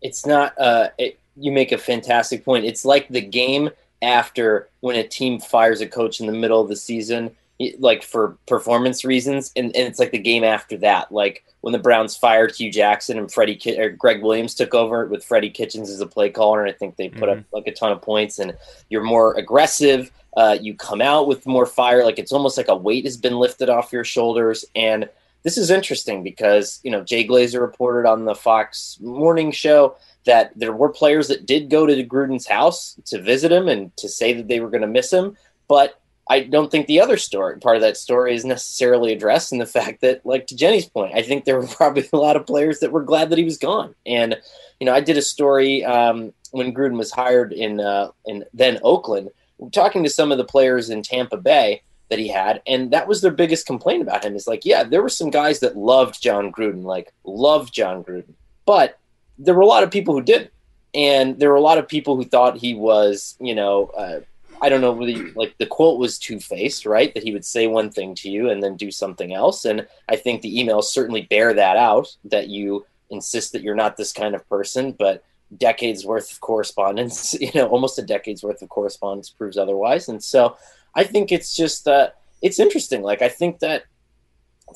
It's 0.02 0.26
not 0.26 0.52
uh 0.58 0.90
it, 0.98 1.18
you 1.36 1.52
make 1.52 1.72
a 1.72 1.78
fantastic 1.78 2.44
point. 2.44 2.64
It's 2.64 2.84
like 2.84 3.08
the 3.08 3.20
game 3.20 3.70
after 4.02 4.68
when 4.80 4.96
a 4.96 5.06
team 5.06 5.40
fires 5.40 5.80
a 5.80 5.86
coach 5.86 6.20
in 6.20 6.26
the 6.26 6.32
middle 6.32 6.60
of 6.60 6.68
the 6.68 6.76
season, 6.76 7.30
like 7.78 8.02
for 8.02 8.36
performance 8.46 9.04
reasons, 9.04 9.52
and, 9.56 9.66
and 9.76 9.88
it's 9.88 9.98
like 9.98 10.10
the 10.10 10.18
game 10.18 10.44
after 10.44 10.76
that, 10.78 11.10
like 11.10 11.44
when 11.62 11.72
the 11.72 11.78
Browns 11.78 12.16
fired 12.16 12.54
Hue 12.54 12.70
Jackson 12.70 13.18
and 13.18 13.32
Freddie 13.32 13.56
Ki- 13.56 13.80
or 13.80 13.90
Gregg 13.90 14.22
Williams 14.22 14.54
took 14.54 14.74
over 14.74 15.06
with 15.06 15.24
Freddie 15.24 15.50
Kitchens 15.50 15.90
as 15.90 16.00
a 16.00 16.06
play 16.06 16.30
caller, 16.30 16.62
and 16.62 16.70
I 16.70 16.76
think 16.76 16.96
they 16.96 17.08
put 17.08 17.28
mm-hmm. 17.28 17.40
up 17.40 17.46
like 17.52 17.66
a 17.66 17.72
ton 17.72 17.92
of 17.92 18.02
points, 18.02 18.38
and 18.38 18.56
you're 18.90 19.02
more 19.02 19.34
aggressive. 19.34 20.12
Uh, 20.36 20.58
you 20.60 20.74
come 20.74 21.00
out 21.00 21.26
with 21.26 21.46
more 21.46 21.64
fire, 21.64 22.04
like 22.04 22.18
it's 22.18 22.32
almost 22.32 22.58
like 22.58 22.68
a 22.68 22.76
weight 22.76 23.04
has 23.04 23.16
been 23.16 23.38
lifted 23.38 23.70
off 23.70 23.92
your 23.92 24.04
shoulders, 24.04 24.64
and 24.74 25.08
this 25.44 25.56
is 25.56 25.70
interesting 25.70 26.22
because 26.22 26.80
you 26.82 26.90
know 26.90 27.02
Jay 27.02 27.26
Glazer 27.26 27.60
reported 27.60 28.06
on 28.06 28.26
the 28.26 28.34
Fox 28.34 28.98
Morning 29.00 29.50
Show 29.50 29.96
that 30.26 30.52
there 30.54 30.72
were 30.72 30.88
players 30.88 31.28
that 31.28 31.46
did 31.46 31.70
go 31.70 31.86
to 31.86 32.04
Gruden's 32.04 32.46
house 32.46 32.96
to 33.06 33.22
visit 33.22 33.50
him 33.50 33.68
and 33.68 33.96
to 33.96 34.08
say 34.08 34.32
that 34.34 34.48
they 34.48 34.60
were 34.60 34.70
going 34.70 34.82
to 34.82 34.86
miss 34.86 35.12
him. 35.12 35.36
But 35.68 36.00
I 36.28 36.40
don't 36.40 36.70
think 36.70 36.86
the 36.86 37.00
other 37.00 37.16
story, 37.16 37.58
part 37.60 37.76
of 37.76 37.82
that 37.82 37.96
story, 37.96 38.34
is 38.34 38.44
necessarily 38.44 39.12
addressed 39.12 39.52
in 39.52 39.58
the 39.58 39.66
fact 39.78 40.00
that, 40.00 40.26
like 40.26 40.46
to 40.48 40.56
Jenny's 40.56 40.88
point, 40.88 41.14
I 41.14 41.22
think 41.22 41.44
there 41.44 41.58
were 41.58 41.66
probably 41.70 42.08
a 42.12 42.16
lot 42.16 42.36
of 42.36 42.46
players 42.46 42.80
that 42.80 42.92
were 42.92 43.02
glad 43.02 43.30
that 43.30 43.38
he 43.38 43.44
was 43.44 43.58
gone. 43.58 43.94
And 44.04 44.36
you 44.80 44.84
know, 44.84 44.94
I 44.94 45.00
did 45.00 45.16
a 45.16 45.22
story 45.22 45.84
um, 45.84 46.32
when 46.50 46.74
Gruden 46.74 46.98
was 46.98 47.12
hired 47.12 47.52
in 47.52 47.80
uh, 47.80 48.10
in 48.26 48.44
then 48.52 48.78
Oakland, 48.82 49.30
talking 49.72 50.04
to 50.04 50.10
some 50.10 50.32
of 50.32 50.38
the 50.38 50.44
players 50.44 50.90
in 50.90 51.02
Tampa 51.02 51.36
Bay 51.36 51.82
that 52.08 52.18
he 52.18 52.28
had, 52.28 52.62
and 52.66 52.90
that 52.92 53.08
was 53.08 53.20
their 53.20 53.30
biggest 53.30 53.66
complaint 53.66 54.02
about 54.02 54.24
him. 54.24 54.36
Is 54.36 54.46
like, 54.46 54.64
yeah, 54.64 54.84
there 54.84 55.02
were 55.02 55.08
some 55.08 55.30
guys 55.30 55.60
that 55.60 55.76
loved 55.76 56.20
Jon 56.20 56.52
Gruden, 56.52 56.84
like 56.84 57.12
loved 57.24 57.72
Jon 57.72 58.04
Gruden, 58.04 58.34
but 58.66 58.98
there 59.38 59.54
were 59.54 59.62
a 59.62 59.66
lot 59.66 59.82
of 59.82 59.90
people 59.90 60.14
who 60.14 60.22
didn't, 60.22 60.50
and 60.94 61.38
there 61.38 61.50
were 61.50 61.56
a 61.56 61.60
lot 61.60 61.78
of 61.78 61.88
people 61.88 62.16
who 62.16 62.24
thought 62.24 62.56
he 62.56 62.74
was, 62.74 63.36
you 63.40 63.54
know, 63.54 63.86
uh, 63.96 64.20
I 64.60 64.68
don't 64.70 64.80
know, 64.80 64.92
really, 64.92 65.32
like 65.32 65.54
the 65.58 65.66
quote 65.66 65.98
was 65.98 66.18
two 66.18 66.40
faced, 66.40 66.86
right? 66.86 67.12
That 67.12 67.22
he 67.22 67.32
would 67.32 67.44
say 67.44 67.66
one 67.66 67.90
thing 67.90 68.14
to 68.16 68.30
you 68.30 68.48
and 68.48 68.62
then 68.62 68.76
do 68.76 68.90
something 68.90 69.34
else, 69.34 69.64
and 69.64 69.86
I 70.08 70.16
think 70.16 70.40
the 70.40 70.56
emails 70.56 70.84
certainly 70.84 71.22
bear 71.22 71.52
that 71.54 71.76
out. 71.76 72.16
That 72.24 72.48
you 72.48 72.86
insist 73.10 73.52
that 73.52 73.62
you're 73.62 73.74
not 73.74 73.96
this 73.96 74.12
kind 74.12 74.34
of 74.34 74.48
person, 74.48 74.92
but 74.92 75.22
decades 75.56 76.04
worth 76.04 76.32
of 76.32 76.40
correspondence, 76.40 77.34
you 77.40 77.50
know, 77.54 77.68
almost 77.68 77.98
a 77.98 78.02
decade's 78.02 78.42
worth 78.42 78.62
of 78.62 78.68
correspondence 78.68 79.30
proves 79.30 79.58
otherwise, 79.58 80.08
and 80.08 80.22
so 80.22 80.56
I 80.94 81.04
think 81.04 81.30
it's 81.30 81.54
just 81.54 81.86
uh, 81.86 82.10
it's 82.40 82.58
interesting. 82.58 83.02
Like 83.02 83.20
I 83.20 83.28
think 83.28 83.58
that 83.58 83.84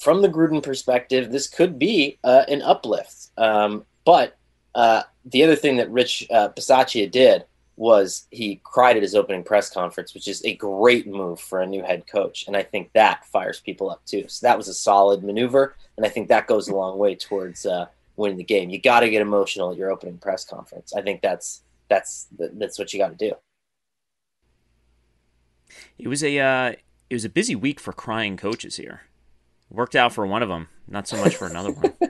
from 0.00 0.22
the 0.22 0.28
Gruden 0.28 0.62
perspective, 0.62 1.32
this 1.32 1.48
could 1.48 1.78
be 1.78 2.18
uh, 2.22 2.44
an 2.48 2.62
uplift. 2.62 3.30
Um, 3.36 3.84
but 4.04 4.36
uh, 4.74 5.02
the 5.24 5.42
other 5.42 5.56
thing 5.56 5.76
that 5.76 5.90
Rich 5.90 6.26
uh, 6.30 6.50
Bisaccia 6.50 7.10
did 7.10 7.44
was 7.76 8.26
he 8.30 8.60
cried 8.62 8.96
at 8.96 9.02
his 9.02 9.14
opening 9.14 9.42
press 9.42 9.70
conference, 9.70 10.12
which 10.12 10.28
is 10.28 10.44
a 10.44 10.54
great 10.54 11.06
move 11.06 11.40
for 11.40 11.62
a 11.62 11.66
new 11.66 11.82
head 11.82 12.06
coach. 12.06 12.46
And 12.46 12.54
I 12.54 12.62
think 12.62 12.92
that 12.92 13.24
fires 13.26 13.60
people 13.60 13.88
up 13.90 14.04
too. 14.04 14.26
So 14.28 14.46
that 14.46 14.58
was 14.58 14.68
a 14.68 14.74
solid 14.74 15.24
maneuver. 15.24 15.74
And 15.96 16.04
I 16.04 16.10
think 16.10 16.28
that 16.28 16.46
goes 16.46 16.68
a 16.68 16.76
long 16.76 16.98
way 16.98 17.14
towards 17.14 17.64
uh, 17.64 17.86
winning 18.16 18.36
the 18.36 18.44
game. 18.44 18.68
You 18.68 18.78
got 18.78 19.00
to 19.00 19.08
get 19.08 19.22
emotional 19.22 19.70
at 19.70 19.78
your 19.78 19.90
opening 19.90 20.18
press 20.18 20.44
conference. 20.44 20.92
I 20.94 21.00
think 21.00 21.22
that's 21.22 21.62
that's 21.88 22.28
that's 22.38 22.78
what 22.78 22.92
you 22.92 22.98
got 22.98 23.18
to 23.18 23.28
do. 23.28 23.34
It 25.98 26.08
was 26.08 26.22
a 26.22 26.38
uh, 26.38 26.72
it 27.08 27.14
was 27.14 27.24
a 27.24 27.30
busy 27.30 27.56
week 27.56 27.80
for 27.80 27.92
crying 27.92 28.36
coaches 28.36 28.76
here. 28.76 29.02
Worked 29.70 29.96
out 29.96 30.12
for 30.12 30.26
one 30.26 30.42
of 30.42 30.48
them, 30.48 30.68
not 30.86 31.08
so 31.08 31.16
much 31.16 31.34
for 31.36 31.46
another 31.46 31.72
one. 31.72 31.94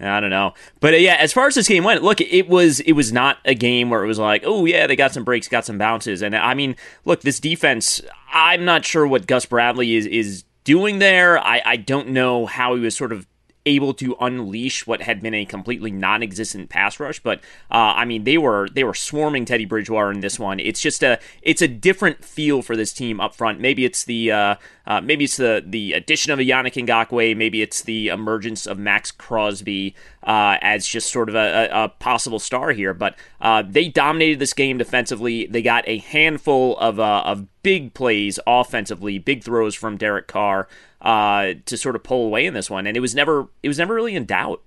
I 0.00 0.20
don't 0.20 0.30
know, 0.30 0.54
but 0.78 0.94
uh, 0.94 0.98
yeah, 0.98 1.16
as 1.16 1.32
far 1.32 1.48
as 1.48 1.56
this 1.56 1.66
game 1.66 1.82
went, 1.82 2.02
look, 2.02 2.20
it 2.20 2.48
was 2.48 2.80
it 2.80 2.92
was 2.92 3.12
not 3.12 3.38
a 3.44 3.54
game 3.54 3.90
where 3.90 4.04
it 4.04 4.06
was 4.06 4.18
like, 4.18 4.44
oh 4.46 4.64
yeah, 4.64 4.86
they 4.86 4.94
got 4.94 5.12
some 5.12 5.24
breaks, 5.24 5.48
got 5.48 5.64
some 5.64 5.78
bounces, 5.78 6.22
and 6.22 6.36
I 6.36 6.54
mean, 6.54 6.76
look, 7.04 7.22
this 7.22 7.40
defense, 7.40 8.00
I'm 8.32 8.64
not 8.64 8.84
sure 8.84 9.06
what 9.06 9.26
Gus 9.26 9.44
Bradley 9.44 9.94
is 9.96 10.06
is 10.06 10.44
doing 10.64 11.00
there. 11.00 11.38
I 11.38 11.62
I 11.64 11.76
don't 11.76 12.10
know 12.10 12.46
how 12.46 12.76
he 12.76 12.80
was 12.80 12.96
sort 12.96 13.12
of 13.12 13.26
able 13.64 13.94
to 13.94 14.16
unleash 14.20 14.86
what 14.86 15.02
had 15.02 15.22
been 15.22 15.34
a 15.34 15.44
completely 15.44 15.90
non-existent 15.90 16.68
pass 16.68 16.98
rush. 16.98 17.20
But 17.20 17.40
uh, 17.70 17.94
I 17.96 18.04
mean, 18.04 18.24
they 18.24 18.38
were 18.38 18.68
they 18.72 18.84
were 18.84 18.94
swarming 18.94 19.44
Teddy 19.44 19.64
Bridgewater 19.64 20.10
in 20.10 20.20
this 20.20 20.38
one. 20.38 20.58
It's 20.60 20.80
just 20.80 21.02
a 21.02 21.18
it's 21.42 21.62
a 21.62 21.68
different 21.68 22.24
feel 22.24 22.62
for 22.62 22.76
this 22.76 22.92
team 22.92 23.20
up 23.20 23.34
front. 23.34 23.60
Maybe 23.60 23.84
it's 23.84 24.04
the 24.04 24.32
uh, 24.32 24.54
uh, 24.86 25.00
maybe 25.00 25.24
it's 25.24 25.36
the 25.36 25.62
the 25.64 25.92
addition 25.92 26.32
of 26.32 26.38
a 26.38 26.44
Yannick 26.44 26.74
Ngakoue. 26.86 27.36
Maybe 27.36 27.62
it's 27.62 27.82
the 27.82 28.08
emergence 28.08 28.66
of 28.66 28.78
Maxx 28.78 29.10
Crosby 29.10 29.94
uh, 30.24 30.58
as 30.60 30.86
just 30.86 31.12
sort 31.12 31.28
of 31.28 31.34
a, 31.34 31.68
a, 31.70 31.84
a 31.84 31.88
possible 31.88 32.38
star 32.38 32.72
here. 32.72 32.94
But 32.94 33.16
uh, 33.40 33.62
they 33.66 33.88
dominated 33.88 34.38
this 34.38 34.52
game 34.52 34.78
defensively. 34.78 35.46
They 35.46 35.62
got 35.62 35.84
a 35.86 35.98
handful 35.98 36.76
of 36.78 36.98
uh, 36.98 37.22
of 37.24 37.46
big 37.62 37.94
plays 37.94 38.40
offensively, 38.46 39.18
big 39.18 39.44
throws 39.44 39.74
from 39.74 39.96
Derek 39.96 40.26
Carr 40.26 40.68
uh, 41.02 41.54
to 41.66 41.76
sort 41.76 41.96
of 41.96 42.02
pull 42.02 42.26
away 42.26 42.46
in 42.46 42.54
this 42.54 42.70
one, 42.70 42.86
and 42.86 42.96
it 42.96 43.00
was 43.00 43.14
never 43.14 43.48
it 43.62 43.68
was 43.68 43.78
never 43.78 43.94
really 43.94 44.14
in 44.14 44.24
doubt. 44.24 44.62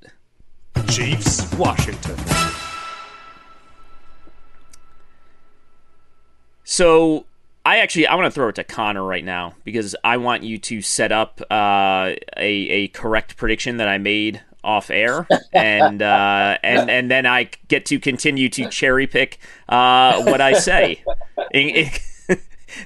Chiefs, 0.88 1.52
Washington. 1.56 2.18
So 6.64 7.26
I 7.66 7.78
actually 7.78 8.08
I 8.08 8.16
want 8.16 8.26
to 8.26 8.32
throw 8.32 8.50
it 8.50 8.56
to 8.56 8.64
Conor 8.64 9.04
right 9.04 9.24
now 9.24 9.56
because 9.64 9.96
I 10.04 10.18
want 10.18 10.44
you 10.44 10.58
to 10.58 10.82
set 10.82 11.12
up 11.12 11.42
uh, 11.50 12.14
a 12.36 12.52
a 12.70 12.88
correct 12.90 13.38
prediction 13.38 13.78
that 13.78 13.88
I 13.88 13.98
made 13.98 14.42
off 14.64 14.90
air, 14.90 15.28
and 15.54 16.02
uh, 16.02 16.58
and 16.62 16.90
and 16.90 17.10
then 17.10 17.26
I 17.26 17.50
get 17.70 17.86
to 17.88 18.00
continue 18.00 18.50
to 18.50 18.70
cherry 18.70 19.08
pick 19.08 19.40
uh, 19.70 20.24
what 20.24 20.42
I 20.42 20.54
say. 20.54 21.04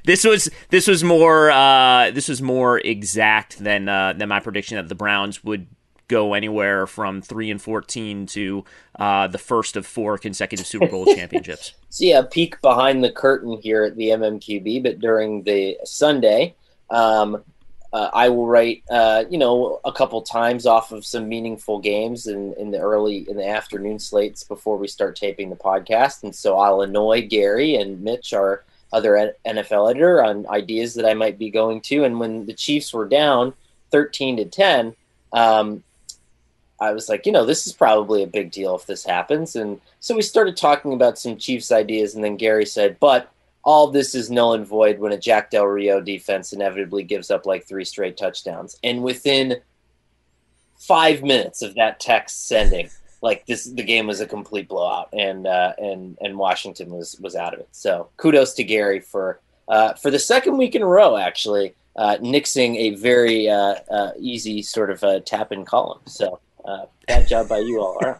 this 0.03 0.23
was 0.23 0.49
this 0.69 0.87
was 0.87 1.03
more 1.03 1.49
uh, 1.51 2.11
this 2.11 2.27
was 2.29 2.41
more 2.41 2.79
exact 2.79 3.59
than 3.59 3.89
uh, 3.89 4.13
than 4.13 4.29
my 4.29 4.39
prediction 4.39 4.77
that 4.77 4.89
the 4.89 4.95
Browns 4.95 5.43
would 5.43 5.67
go 6.07 6.33
anywhere 6.33 6.87
from 6.87 7.21
three 7.21 7.51
and 7.51 7.61
fourteen 7.61 8.25
to 8.27 8.65
uh, 8.97 9.27
the 9.27 9.37
first 9.37 9.77
of 9.77 9.85
four 9.85 10.17
consecutive 10.17 10.65
Super 10.65 10.87
Bowl 10.87 11.05
championships. 11.15 11.73
See 11.89 12.11
a 12.11 12.23
peek 12.23 12.61
behind 12.61 13.03
the 13.03 13.11
curtain 13.11 13.59
here 13.61 13.83
at 13.83 13.95
the 13.95 14.09
MMQB, 14.09 14.83
but 14.83 14.99
during 14.99 15.43
the 15.43 15.77
Sunday, 15.85 16.55
um, 16.89 17.43
uh, 17.91 18.09
I 18.13 18.29
will 18.29 18.47
write 18.47 18.83
uh, 18.89 19.23
you 19.29 19.37
know 19.37 19.79
a 19.85 19.91
couple 19.91 20.21
times 20.21 20.65
off 20.65 20.91
of 20.91 21.05
some 21.05 21.27
meaningful 21.27 21.79
games 21.79 22.27
in, 22.27 22.53
in 22.53 22.71
the 22.71 22.79
early 22.79 23.29
in 23.29 23.37
the 23.37 23.47
afternoon 23.47 23.99
slates 23.99 24.43
before 24.43 24.77
we 24.77 24.87
start 24.87 25.15
taping 25.15 25.49
the 25.49 25.55
podcast, 25.55 26.23
and 26.23 26.35
so 26.35 26.57
I'll 26.59 26.81
annoy 26.81 27.27
Gary 27.27 27.75
and 27.75 28.01
Mitch, 28.01 28.33
our 28.33 28.63
other 28.91 29.33
NFL 29.45 29.91
editor 29.91 30.23
on 30.23 30.47
ideas 30.47 30.95
that 30.95 31.05
I 31.05 31.13
might 31.13 31.37
be 31.37 31.49
going 31.49 31.81
to. 31.81 32.03
And 32.03 32.19
when 32.19 32.45
the 32.45 32.53
Chiefs 32.53 32.93
were 32.93 33.07
down 33.07 33.53
13 33.91 34.37
to 34.37 34.45
10, 34.45 34.95
um, 35.33 35.83
I 36.81 36.91
was 36.91 37.09
like, 37.09 37.25
you 37.25 37.31
know, 37.31 37.45
this 37.45 37.67
is 37.67 37.73
probably 37.73 38.23
a 38.23 38.27
big 38.27 38.51
deal 38.51 38.75
if 38.75 38.85
this 38.85 39.03
happens. 39.03 39.55
And 39.55 39.81
so 39.99 40.15
we 40.15 40.21
started 40.21 40.55
talking 40.55 40.93
about 40.93 41.19
some 41.19 41.37
Chiefs 41.37 41.71
ideas. 41.71 42.15
And 42.15 42.23
then 42.23 42.37
Gary 42.37 42.65
said, 42.65 42.97
but 42.99 43.31
all 43.63 43.87
this 43.87 44.15
is 44.15 44.31
null 44.31 44.53
and 44.53 44.65
void 44.65 44.99
when 44.99 45.11
a 45.11 45.17
Jack 45.17 45.51
Del 45.51 45.65
Rio 45.65 45.99
defense 45.99 46.53
inevitably 46.53 47.03
gives 47.03 47.29
up 47.29 47.45
like 47.45 47.65
three 47.65 47.85
straight 47.85 48.17
touchdowns. 48.17 48.77
And 48.83 49.03
within 49.03 49.57
five 50.77 51.21
minutes 51.21 51.61
of 51.61 51.75
that 51.75 51.99
text 51.99 52.47
sending, 52.47 52.89
like 53.21 53.45
this 53.45 53.65
the 53.65 53.83
game 53.83 54.07
was 54.07 54.21
a 54.21 54.25
complete 54.25 54.67
blowout 54.67 55.09
and 55.13 55.47
uh, 55.47 55.73
and 55.77 56.17
and 56.21 56.37
Washington 56.37 56.89
was 56.91 57.19
was 57.19 57.35
out 57.35 57.53
of 57.53 57.59
it. 57.59 57.69
So 57.71 58.09
kudos 58.17 58.53
to 58.55 58.63
Gary 58.63 58.99
for 58.99 59.39
uh, 59.67 59.93
for 59.93 60.11
the 60.11 60.19
second 60.19 60.57
week 60.57 60.75
in 60.75 60.81
a 60.81 60.87
row 60.87 61.17
actually 61.17 61.75
uh, 61.95 62.17
nixing 62.21 62.77
a 62.77 62.95
very 62.95 63.49
uh, 63.49 63.75
uh, 63.91 64.11
easy 64.17 64.61
sort 64.61 64.89
of 64.89 65.03
uh, 65.03 65.19
tap 65.19 65.51
in 65.51 65.65
column. 65.65 65.99
So 66.05 66.39
bad 67.07 67.27
job 67.27 67.49
by 67.49 67.59
you 67.59 67.81
all. 67.81 68.19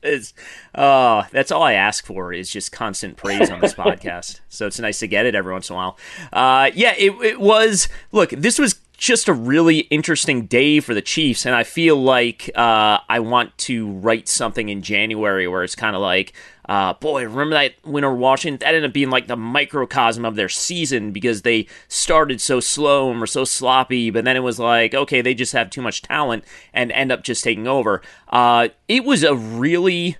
because 0.00 0.34
uh, 0.74 1.24
that's 1.32 1.50
all 1.50 1.62
I 1.62 1.72
ask 1.72 2.06
for 2.06 2.32
is 2.32 2.50
just 2.50 2.70
constant 2.70 3.16
praise 3.16 3.50
on 3.50 3.60
this 3.60 3.74
podcast. 3.74 4.40
So 4.48 4.66
it's 4.66 4.78
nice 4.78 5.00
to 5.00 5.08
get 5.08 5.26
it 5.26 5.34
every 5.34 5.52
once 5.52 5.68
in 5.70 5.74
a 5.74 5.76
while. 5.76 5.98
Uh, 6.32 6.70
yeah, 6.74 6.94
it, 6.96 7.10
it 7.22 7.40
was. 7.40 7.88
Look, 8.12 8.30
this 8.30 8.58
was 8.58 8.76
just 8.96 9.28
a 9.28 9.32
really 9.32 9.80
interesting 9.80 10.46
day 10.46 10.80
for 10.80 10.94
the 10.94 11.02
Chiefs, 11.02 11.46
and 11.46 11.54
I 11.54 11.64
feel 11.64 11.96
like 11.96 12.50
uh, 12.54 12.98
I 13.08 13.20
want 13.20 13.56
to 13.58 13.90
write 13.90 14.28
something 14.28 14.68
in 14.68 14.82
January 14.82 15.48
where 15.48 15.64
it's 15.64 15.74
kind 15.74 15.96
of 15.96 16.02
like, 16.02 16.32
uh, 16.68 16.94
boy, 16.94 17.24
remember 17.24 17.54
that 17.54 17.74
win 17.84 18.04
over 18.04 18.14
Washington? 18.14 18.58
That 18.60 18.74
ended 18.74 18.90
up 18.90 18.94
being 18.94 19.10
like 19.10 19.26
the 19.26 19.36
microcosm 19.36 20.24
of 20.24 20.36
their 20.36 20.48
season 20.48 21.12
because 21.12 21.42
they 21.42 21.66
started 21.88 22.40
so 22.40 22.60
slow 22.60 23.10
and 23.10 23.20
were 23.20 23.26
so 23.26 23.44
sloppy, 23.44 24.10
but 24.10 24.24
then 24.24 24.36
it 24.36 24.40
was 24.40 24.58
like, 24.58 24.94
okay, 24.94 25.20
they 25.20 25.34
just 25.34 25.52
have 25.52 25.70
too 25.70 25.82
much 25.82 26.02
talent 26.02 26.44
and 26.72 26.92
end 26.92 27.12
up 27.12 27.22
just 27.22 27.44
taking 27.44 27.66
over. 27.66 28.00
Uh, 28.28 28.68
it 28.88 29.04
was 29.04 29.22
a 29.22 29.34
really. 29.34 30.16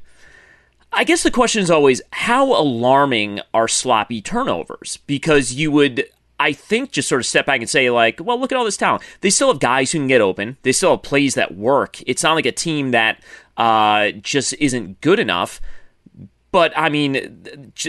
I 0.97 1.03
guess 1.03 1.25
the 1.25 1.31
question 1.33 1.61
is 1.61 1.73
always 1.73 2.01
how 2.13 2.53
alarming 2.53 3.41
are 3.53 3.67
sloppy 3.67 4.23
turnovers? 4.23 4.99
Because 5.09 5.53
you 5.53 5.73
would 5.73 6.07
I 6.45 6.53
think 6.53 6.93
just 6.93 7.09
sort 7.09 7.23
of 7.23 7.27
step 7.27 7.47
back 7.47 7.61
and 7.61 7.71
say, 7.71 7.89
like, 7.89 8.21
well, 8.23 8.39
look 8.39 8.53
at 8.53 8.59
all 8.59 8.67
this 8.67 8.77
talent. 8.77 9.03
They 9.23 9.31
still 9.31 9.49
have 9.49 9.61
guys 9.61 9.91
who 9.91 9.99
can 9.99 10.09
get 10.09 10.21
open. 10.21 10.59
They 10.61 10.73
still 10.73 10.91
have 10.91 11.03
plays 11.03 11.35
that 11.37 11.55
work. 11.57 12.03
It's 12.07 12.23
not 12.23 12.35
like 12.35 12.45
a 12.45 12.53
team 12.53 12.91
that 12.91 13.23
uh, 13.57 14.11
just 14.11 14.53
isn't 14.55 15.01
good 15.01 15.19
enough. 15.19 15.63
But 16.53 16.75
I 16.77 16.91
mean, 16.91 17.15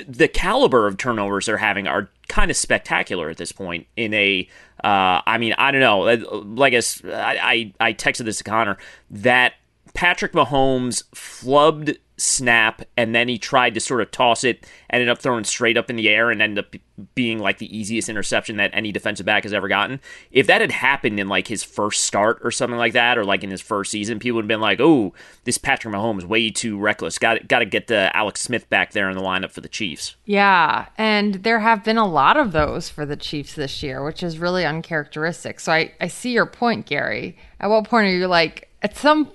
the 0.08 0.30
caliber 0.30 0.88
of 0.88 0.96
turnovers 0.96 1.48
they're 1.48 1.58
having 1.58 1.86
are 1.86 2.10
kind 2.30 2.50
of 2.50 2.56
spectacular 2.56 3.30
at 3.30 3.36
this 3.36 3.52
point. 3.52 3.88
In 3.98 4.14
a, 4.14 4.48
uh, 4.82 5.20
I 5.28 5.38
mean, 5.38 5.54
I 5.58 5.72
don't 5.72 5.82
know. 5.82 6.00
Like 6.00 6.74
I, 6.74 6.82
I, 7.04 7.74
I 7.82 7.94
texted 7.94 8.24
this 8.24 8.38
to 8.38 8.46
Conor 8.46 8.78
that 9.12 9.56
Patrick 9.94 10.32
Mahomes 10.32 11.04
flubbed 11.14 11.98
snap 12.18 12.82
and 12.96 13.14
then 13.14 13.28
he 13.28 13.38
tried 13.38 13.74
to 13.74 13.80
sort 13.80 14.00
of 14.00 14.10
toss 14.10 14.44
it 14.46 14.66
ended 14.90 15.10
up 15.10 15.20
throwing 15.20 15.44
straight 15.44 15.78
up 15.78 15.90
in 15.90 15.98
the 15.98 16.08
air 16.08 16.32
and 16.32 16.42
ended 16.42 16.64
up 16.64 16.76
being 17.14 17.40
like 17.40 17.58
the 17.58 17.78
easiest 17.78 18.08
interception 18.08 18.56
that 18.56 18.72
any 18.74 18.92
defensive 18.92 19.26
back 19.26 19.44
has 19.44 19.52
ever 19.52 19.68
gotten. 19.68 20.00
If 20.32 20.48
that 20.48 20.62
had 20.62 20.72
happened 20.72 21.20
in 21.20 21.28
like 21.28 21.48
his 21.48 21.62
first 21.62 22.06
start 22.06 22.40
or 22.42 22.52
something 22.52 22.78
like 22.78 22.94
that 22.94 23.18
or 23.18 23.26
like 23.26 23.44
in 23.44 23.50
his 23.50 23.60
first 23.60 23.92
season 23.92 24.20
people 24.20 24.38
would 24.38 24.46
have 24.46 24.48
been 24.48 24.62
like 24.62 24.80
oh 24.80 25.14
this 25.44 25.58
patrick 25.58 25.94
mahomes 25.94 26.24
way 26.24 26.50
too 26.50 26.80
reckless. 26.80 27.20
Got, 27.20 27.50
got 27.50 27.60
to 27.60 27.66
get 27.66 27.88
the 27.88 28.16
alex 28.16 28.42
smith 28.42 28.70
back 28.70 28.94
there 28.94 29.10
in 29.10 29.18
the 29.18 29.24
lineup 29.24 29.52
for 29.52 29.62
the 29.62 29.68
chiefs. 29.68 30.16
Yeah 30.24 30.86
and 30.98 31.36
there 31.36 31.60
have 31.60 31.84
been 31.84 31.98
a 31.98 32.08
lot 32.08 32.38
of 32.38 32.54
those 32.54 32.88
for 32.88 33.06
the 33.06 33.18
chiefs 33.18 33.56
this 33.56 33.84
year 33.84 34.04
which 34.06 34.24
is 34.24 34.40
really 34.40 34.66
uncharacteristic. 34.66 35.60
So 35.60 35.74
i, 35.74 35.92
I 36.00 36.08
see 36.08 36.32
your 36.32 36.46
point 36.46 36.86
gary. 36.86 37.38
At 37.60 37.70
what 37.70 37.90
point 37.90 38.08
are 38.08 38.16
you 38.16 38.28
like 38.28 38.70
at 38.82 38.96
some 38.96 39.30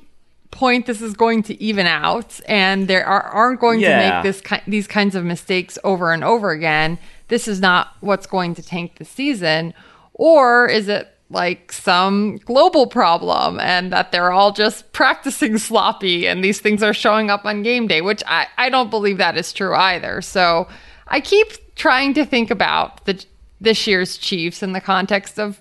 point 0.51 0.87
this 0.87 1.01
is 1.01 1.15
going 1.15 1.43
to 1.45 1.61
even 1.63 1.87
out 1.87 2.41
and 2.47 2.89
there 2.89 3.07
are, 3.07 3.23
aren't 3.23 3.61
going 3.61 3.81
yeah. 3.81 3.89
to 3.89 4.15
make 4.17 4.23
this 4.23 4.41
ki- 4.41 4.63
these 4.67 4.87
kinds 4.87 5.15
of 5.15 5.25
mistakes 5.25 5.79
over 5.85 6.13
and 6.13 6.25
over 6.25 6.51
again 6.51 6.99
this 7.29 7.47
is 7.47 7.61
not 7.61 7.95
what's 8.01 8.27
going 8.27 8.55
to 8.55 8.63
tank 8.63 8.97
the 8.97 9.05
season 9.05 9.73
or 10.15 10.67
is 10.67 10.89
it 10.89 11.09
like 11.31 11.71
some 11.71 12.37
global 12.39 12.89
problem 12.89 13.61
and 13.61 13.93
that 13.93 14.11
they're 14.11 14.33
all 14.33 14.53
just 14.53 14.93
practicing 14.93 15.57
sloppy 15.69 16.27
and 16.27 16.43
these 16.43 16.59
things 16.61 16.83
are 16.83 16.95
showing 16.95 17.31
up 17.31 17.45
on 17.45 17.63
game 17.63 17.87
day 17.87 18.01
which 18.01 18.23
i, 18.27 18.47
I 18.59 18.69
don't 18.71 18.91
believe 18.91 19.19
that 19.19 19.37
is 19.37 19.53
true 19.53 19.75
either 19.75 20.21
so 20.21 20.67
i 21.07 21.21
keep 21.21 21.75
trying 21.77 22.13
to 22.15 22.25
think 22.25 22.51
about 22.51 23.05
the 23.05 23.25
this 23.61 23.87
year's 23.87 24.17
chiefs 24.17 24.63
in 24.63 24.73
the 24.73 24.81
context 24.81 25.39
of 25.39 25.61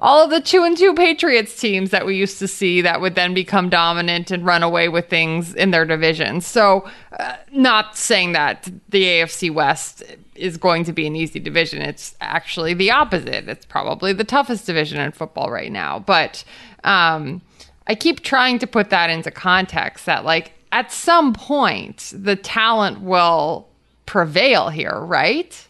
all 0.00 0.24
of 0.24 0.30
the 0.30 0.40
two 0.40 0.64
and 0.64 0.76
two 0.76 0.94
Patriots 0.94 1.58
teams 1.60 1.90
that 1.90 2.06
we 2.06 2.16
used 2.16 2.38
to 2.38 2.48
see 2.48 2.80
that 2.80 3.00
would 3.00 3.14
then 3.14 3.34
become 3.34 3.68
dominant 3.68 4.30
and 4.30 4.46
run 4.46 4.62
away 4.62 4.88
with 4.88 5.08
things 5.08 5.54
in 5.54 5.70
their 5.70 5.84
divisions. 5.84 6.46
So, 6.46 6.88
uh, 7.18 7.36
not 7.52 7.96
saying 7.96 8.32
that 8.32 8.68
the 8.88 9.04
AFC 9.04 9.52
West 9.52 10.02
is 10.34 10.56
going 10.56 10.84
to 10.84 10.92
be 10.92 11.06
an 11.06 11.14
easy 11.14 11.38
division. 11.38 11.82
It's 11.82 12.14
actually 12.20 12.72
the 12.72 12.90
opposite. 12.90 13.48
It's 13.48 13.66
probably 13.66 14.12
the 14.12 14.24
toughest 14.24 14.66
division 14.66 14.98
in 15.00 15.12
football 15.12 15.50
right 15.50 15.70
now. 15.70 15.98
But 15.98 16.44
um, 16.82 17.42
I 17.86 17.94
keep 17.94 18.20
trying 18.20 18.58
to 18.60 18.66
put 18.66 18.90
that 18.90 19.10
into 19.10 19.30
context 19.30 20.06
that, 20.06 20.24
like, 20.24 20.52
at 20.72 20.92
some 20.92 21.34
point, 21.34 22.12
the 22.16 22.36
talent 22.36 23.00
will 23.00 23.68
prevail 24.06 24.70
here, 24.70 24.98
right? 24.98 25.66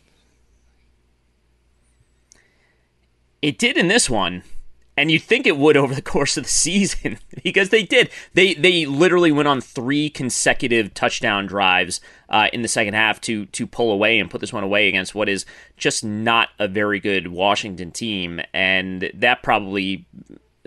It 3.43 3.59
did 3.59 3.77
in 3.77 3.89
this 3.89 4.11
one, 4.11 4.43
and 4.97 5.11
you'd 5.11 5.23
think 5.23 5.47
it 5.47 5.57
would 5.57 5.77
over 5.77 5.95
the 5.95 6.03
course 6.15 6.37
of 6.37 6.45
the 6.45 6.51
season 6.51 7.19
because 7.43 7.71
they 7.71 7.83
did. 7.83 8.11
They 8.35 8.55
they 8.55 8.87
literally 8.87 9.33
went 9.33 9.49
on 9.49 9.61
three 9.61 10.11
consecutive 10.11 10.95
touchdown 10.95 11.47
drives 11.47 12.01
uh, 12.29 12.49
in 12.53 12.63
the 12.63 12.69
second 12.69 12.95
half 12.95 13.21
to 13.23 13.47
to 13.47 13.67
pull 13.67 13.93
away 13.93 14.19
and 14.19 14.31
put 14.31 14.41
this 14.41 14.53
one 14.53 14.65
away 14.65 14.89
against 14.89 15.15
what 15.15 15.29
is 15.29 15.47
just 15.77 16.05
not 16.05 16.51
a 16.59 16.69
very 16.69 17.01
good 17.01 17.29
Washington 17.29 17.91
team, 17.91 18.41
and 18.53 19.11
that 19.15 19.43
probably 19.43 20.07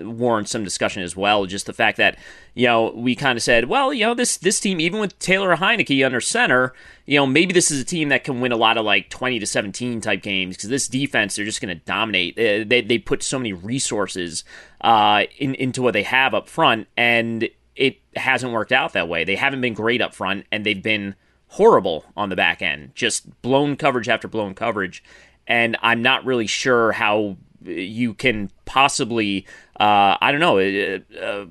warrants 0.04 0.51
some 0.51 0.64
discussion 0.64 1.04
as 1.04 1.16
well. 1.16 1.45
Just 1.45 1.66
the 1.66 1.74
fact 1.74 1.97
that 1.97 2.18
you 2.54 2.68
know 2.68 2.91
we 2.95 3.16
kind 3.16 3.38
of 3.38 3.43
said, 3.43 3.66
well, 3.66 3.93
you 3.93 4.06
know 4.06 4.14
this 4.14 4.38
this 4.38 4.60
team, 4.60 4.80
even 4.80 4.99
with 4.99 5.18
Taylor 5.20 5.56
Heinicke 5.56 6.06
under 6.06 6.22
center, 6.22 6.74
you 7.06 7.18
know 7.18 7.26
maybe 7.26 7.54
this 7.54 7.72
is 7.72 7.82
a 7.82 7.86
team 7.86 8.10
that 8.10 8.24
can 8.24 8.41
win 8.41 8.51
a 8.51 8.58
lot 8.58 8.78
of 8.78 8.86
like 8.86 9.10
twenty 9.10 9.39
to 9.39 9.45
seventeen 9.45 10.01
type 10.01 10.22
games 10.22 10.56
because 10.56 10.70
this 10.70 10.88
defense 10.88 11.36
they're 11.36 11.45
just 11.45 11.62
going 11.62 11.78
to 11.78 11.86
dominate. 11.86 12.36
They 12.36 12.82
they 12.82 12.97
put 12.97 13.24
so 13.24 13.39
many 13.39 13.54
resources 13.54 14.43
uh, 14.82 15.24
in, 15.38 15.56
into 15.56 15.82
what 15.82 15.93
they 15.93 16.04
have 16.04 16.34
up 16.34 16.47
front, 16.47 16.88
and 16.97 17.49
it 17.76 17.97
hasn't 18.16 18.54
worked 18.54 18.72
out 18.72 18.93
that 18.93 19.08
way. 19.08 19.24
They 19.24 19.36
haven't 19.36 19.62
been 19.62 19.74
great 19.74 20.01
up 20.01 20.14
front, 20.14 20.45
and 20.51 20.66
they've 20.66 20.82
been 20.82 21.16
horrible 21.54 22.04
on 22.18 22.30
the 22.30 22.36
back 22.36 22.62
end, 22.62 22.91
just 22.95 23.41
blown 23.41 23.76
coverage 23.76 24.10
after 24.10 24.28
blown 24.28 24.56
coverage. 24.56 25.04
And 25.45 25.78
I'm 25.82 26.01
not 26.01 26.26
really 26.26 26.47
sure 26.47 26.93
how 26.93 27.38
you 27.64 28.14
can 28.14 28.49
possibly, 28.66 29.45
uh, 29.80 30.17
I 30.21 30.32
don't 30.32 30.39
know, 30.39 30.59
uh, 30.59 30.99
uh, 31.19 31.45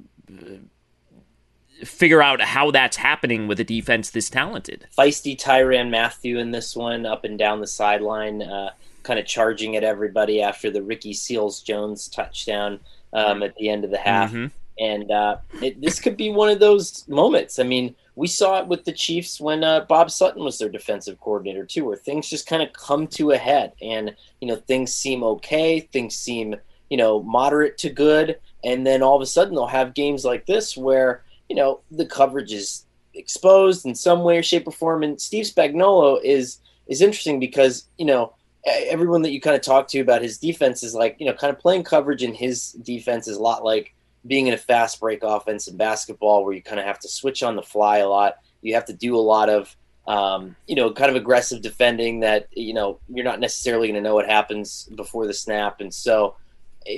figure 1.85 2.23
out 2.23 2.41
how 2.41 2.71
that's 2.71 2.97
happening 2.97 3.49
with 3.49 3.59
a 3.61 3.65
defense 3.65 4.11
this 4.11 4.31
talented. 4.31 4.87
Feisty 4.97 5.37
Tyrann 5.37 5.91
Mathieu 5.91 6.39
in 6.39 6.51
this 6.51 6.77
one, 6.77 7.07
up 7.07 7.25
and 7.25 7.39
down 7.39 7.61
the 7.61 7.67
sideline, 7.67 8.43
uh, 8.43 8.71
kind 9.03 9.19
of 9.19 9.27
charging 9.27 9.77
at 9.77 9.85
everybody 9.85 10.41
after 10.41 10.71
the 10.71 10.83
Ricky 10.83 11.13
Seals 11.13 11.61
Jones 11.61 12.09
touchdown 12.09 12.81
um, 13.13 13.43
at 13.43 13.55
the 13.57 13.69
end 13.69 13.85
of 13.85 13.91
the 13.91 13.99
half. 13.99 14.31
Mm-hmm. 14.31 14.47
And 14.79 15.11
uh, 15.11 15.37
it, 15.61 15.81
this 15.81 16.01
could 16.01 16.17
be 16.17 16.31
one 16.31 16.49
of 16.49 16.61
those 16.61 17.07
moments. 17.09 17.59
I 17.59 17.63
mean, 17.63 17.95
we 18.15 18.27
saw 18.27 18.59
it 18.61 18.67
with 18.67 18.85
the 18.85 18.93
Chiefs 18.93 19.41
when 19.41 19.65
uh, 19.65 19.81
Bob 19.81 20.11
Sutton 20.11 20.45
was 20.45 20.59
their 20.59 20.69
defensive 20.69 21.21
coordinator 21.21 21.65
too, 21.65 21.85
where 21.85 21.97
things 21.97 22.29
just 22.29 22.47
kind 22.47 22.63
of 22.63 22.73
come 22.73 23.07
to 23.09 23.33
a 23.33 23.39
head, 23.39 23.73
and 23.81 24.15
you 24.41 24.49
know 24.49 24.57
things 24.57 24.95
seem 24.95 25.23
okay, 25.23 25.81
things 25.81 26.15
seem 26.17 26.57
you 26.93 26.99
know 26.99 27.23
moderate 27.23 27.79
to 27.79 27.89
good, 27.89 28.39
and 28.63 28.87
then 28.87 29.03
all 29.03 29.17
of 29.17 29.23
a 29.23 29.27
sudden 29.27 29.55
they'll 29.55 29.67
have 29.81 29.95
games 29.95 30.27
like 30.27 30.45
this 30.45 30.77
where 30.77 31.23
you 31.49 31.57
know 31.57 31.81
the 31.91 32.05
coverage 32.05 32.53
is 32.53 32.85
exposed 33.15 33.87
in 33.87 33.95
some 33.95 34.25
way, 34.25 34.43
shape, 34.43 34.69
or 34.69 34.73
form. 34.73 35.03
And 35.03 35.19
Steve 35.19 35.47
Spagnuolo 35.47 36.21
is 36.23 36.59
is 36.87 37.01
interesting 37.01 37.41
because 37.41 37.87
you 37.97 38.05
know 38.05 38.35
everyone 38.67 39.23
that 39.23 39.33
you 39.33 39.41
kind 39.41 39.57
of 39.57 39.63
talk 39.63 39.89
to 39.89 40.01
about 40.01 40.21
his 40.21 40.37
defense 40.37 40.83
is 40.83 40.95
like 40.95 41.17
you 41.19 41.25
know 41.25 41.33
kind 41.33 41.51
of 41.51 41.59
playing 41.59 41.83
coverage 41.83 42.23
in 42.23 42.35
his 42.35 42.73
defense 42.73 43.27
is 43.27 43.39
a 43.39 43.43
lot 43.43 43.65
like 43.65 43.95
being 44.27 44.49
in 44.49 44.53
a 44.53 44.59
fast 44.59 45.01
break 45.01 45.23
offense 45.23 45.67
in 45.69 45.79
basketball 45.79 46.45
where 46.45 46.53
you 46.53 46.63
kind 46.63 46.79
of 46.79 46.85
have 46.85 46.99
to 46.99 47.09
switch 47.09 47.43
on 47.43 47.57
the 47.57 47.63
fly 47.63 47.99
a 47.99 48.09
lot. 48.09 48.37
You 48.61 48.75
have 48.75 48.85
to 48.85 48.93
do 48.93 49.17
a 49.17 49.19
lot 49.19 49.49
of, 49.49 49.75
um, 50.07 50.55
you 50.69 50.77
know, 50.77 50.93
kind 50.93 51.11
of 51.11 51.17
aggressive 51.17 51.63
defending 51.63 52.21
that, 52.21 52.47
you 52.53 52.75
know, 52.75 53.01
you're 53.09 53.25
not 53.25 53.41
necessarily 53.41 53.89
going 53.89 54.01
to 54.01 54.09
know 54.09 54.15
what 54.15 54.29
happens 54.29 54.89
before 54.95 55.27
the 55.27 55.35
snap. 55.35 55.81
And 55.81 55.93
so 55.93 56.37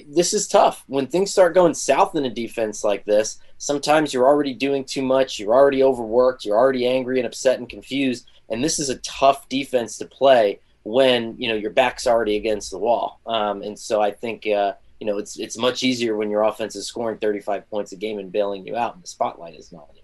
this 0.09 0.33
is 0.33 0.49
tough. 0.49 0.85
When 0.87 1.07
things 1.07 1.31
start 1.31 1.55
going 1.55 1.75
south 1.75 2.15
in 2.15 2.25
a 2.25 2.31
defense 2.31 2.85
like 2.85 3.05
this, 3.05 3.39
sometimes 3.59 4.13
you're 4.13 4.27
already 4.27 4.55
doing 4.55 4.85
too 4.85 5.03
much. 5.03 5.39
You're 5.39 5.55
already 5.55 5.83
overworked. 5.83 6.45
You're 6.45 6.59
already 6.59 6.87
angry 6.87 7.19
and 7.19 7.27
upset 7.27 7.59
and 7.59 7.69
confused. 7.69 8.27
And 8.49 8.63
this 8.63 8.79
is 8.79 8.91
a 8.91 8.99
tough 8.99 9.49
defense 9.49 9.99
to 9.99 10.07
play 10.07 10.61
when, 10.83 11.35
you 11.39 11.49
know, 11.49 11.55
your 11.55 11.71
back's 11.71 12.07
already 12.07 12.37
against 12.37 12.71
the 12.71 12.79
wall. 12.79 13.21
Um, 13.27 13.63
and 13.63 13.79
so 13.79 14.01
I 14.01 14.11
think, 14.11 14.47
uh, 14.47 14.75
you 15.01 15.07
know, 15.07 15.19
it's 15.19 15.39
it's 15.39 15.59
much 15.59 15.83
easier 15.83 16.17
when 16.17 16.31
your 16.31 16.43
offense 16.43 16.77
is 16.77 16.87
scoring 16.87 17.19
35 17.19 17.69
points 17.69 17.93
a 17.93 17.97
game 17.97 18.19
and 18.19 18.31
bailing 18.31 18.67
you 18.67 18.77
out, 18.77 18.95
and 18.95 19.03
the 19.03 19.09
spotlight 19.09 19.55
is 19.55 19.73
not 19.73 19.89
on 19.91 19.97
you. 19.97 20.04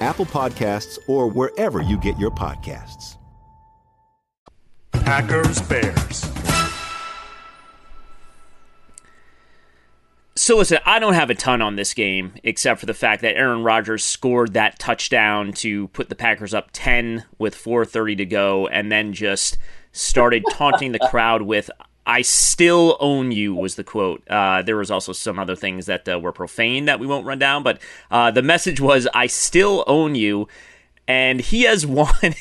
Apple 0.00 0.26
Podcasts, 0.26 0.98
or 1.06 1.28
wherever 1.28 1.82
you 1.82 1.98
get 1.98 2.18
your 2.18 2.30
podcasts. 2.30 3.16
Packers 4.92 5.60
Bears. 5.62 6.30
So 10.36 10.56
listen, 10.56 10.78
I 10.84 10.98
don't 10.98 11.14
have 11.14 11.30
a 11.30 11.34
ton 11.34 11.62
on 11.62 11.76
this 11.76 11.94
game 11.94 12.34
except 12.42 12.80
for 12.80 12.86
the 12.86 12.94
fact 12.94 13.22
that 13.22 13.36
Aaron 13.36 13.62
Rodgers 13.62 14.04
scored 14.04 14.52
that 14.54 14.78
touchdown 14.78 15.52
to 15.54 15.88
put 15.88 16.08
the 16.08 16.14
Packers 16.16 16.52
up 16.52 16.70
10 16.72 17.24
with 17.38 17.54
4:30 17.54 18.16
to 18.16 18.26
go 18.26 18.66
and 18.66 18.90
then 18.90 19.12
just 19.12 19.56
started 19.92 20.44
taunting 20.50 20.92
the 20.92 20.98
crowd 21.10 21.42
with 21.42 21.70
I 22.06 22.22
still 22.22 22.96
own 23.00 23.32
you 23.32 23.54
was 23.54 23.76
the 23.76 23.84
quote. 23.84 24.22
Uh, 24.28 24.62
there 24.62 24.76
was 24.76 24.90
also 24.90 25.12
some 25.12 25.38
other 25.38 25.56
things 25.56 25.86
that 25.86 26.08
uh, 26.08 26.18
were 26.18 26.32
profane 26.32 26.84
that 26.84 27.00
we 27.00 27.06
won't 27.06 27.26
run 27.26 27.38
down, 27.38 27.62
but 27.62 27.80
uh, 28.10 28.30
the 28.30 28.42
message 28.42 28.80
was 28.80 29.08
I 29.14 29.26
still 29.26 29.84
own 29.86 30.14
you, 30.14 30.48
and 31.08 31.40
he 31.40 31.62
has 31.62 31.86
won. 31.86 32.34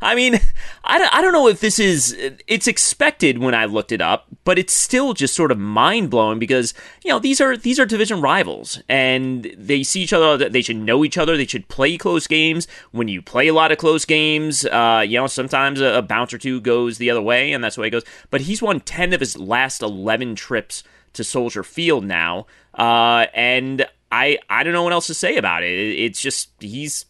I 0.00 0.14
mean, 0.14 0.40
I 0.84 0.98
don't, 0.98 1.14
I 1.14 1.22
don't 1.22 1.32
know 1.32 1.48
if 1.48 1.60
this 1.60 1.78
is, 1.78 2.16
it's 2.46 2.66
expected 2.66 3.38
when 3.38 3.54
I 3.54 3.64
looked 3.64 3.92
it 3.92 4.00
up, 4.00 4.26
but 4.44 4.58
it's 4.58 4.74
still 4.74 5.14
just 5.14 5.34
sort 5.34 5.50
of 5.50 5.58
mind 5.58 6.10
blowing 6.10 6.38
because, 6.38 6.74
you 7.02 7.10
know, 7.10 7.18
these 7.18 7.40
are, 7.40 7.56
these 7.56 7.78
are 7.78 7.86
division 7.86 8.20
rivals 8.20 8.82
and 8.88 9.54
they 9.56 9.82
see 9.82 10.02
each 10.02 10.12
other. 10.12 10.48
They 10.48 10.62
should 10.62 10.76
know 10.76 11.04
each 11.04 11.18
other. 11.18 11.36
They 11.36 11.46
should 11.46 11.68
play 11.68 11.96
close 11.96 12.26
games. 12.26 12.68
When 12.92 13.08
you 13.08 13.22
play 13.22 13.48
a 13.48 13.54
lot 13.54 13.72
of 13.72 13.78
close 13.78 14.04
games, 14.04 14.64
uh, 14.66 15.04
you 15.06 15.18
know, 15.18 15.26
sometimes 15.26 15.80
a, 15.80 15.98
a 15.98 16.02
bounce 16.02 16.32
or 16.32 16.38
two 16.38 16.60
goes 16.60 16.98
the 16.98 17.10
other 17.10 17.22
way 17.22 17.52
and 17.52 17.62
that's 17.62 17.76
the 17.76 17.82
way 17.82 17.88
it 17.88 17.92
goes. 17.92 18.04
But 18.30 18.42
he's 18.42 18.62
won 18.62 18.80
10 18.80 19.12
of 19.12 19.20
his 19.20 19.38
last 19.38 19.82
11 19.82 20.34
trips 20.34 20.84
to 21.14 21.24
Soldier 21.24 21.62
Field 21.62 22.04
now. 22.04 22.46
Uh, 22.74 23.26
and 23.34 23.86
I, 24.12 24.38
I 24.50 24.62
don't 24.62 24.72
know 24.72 24.82
what 24.82 24.92
else 24.92 25.06
to 25.06 25.14
say 25.14 25.36
about 25.36 25.62
it. 25.62 25.72
It's 25.72 26.20
just, 26.20 26.50
he's, 26.60 27.06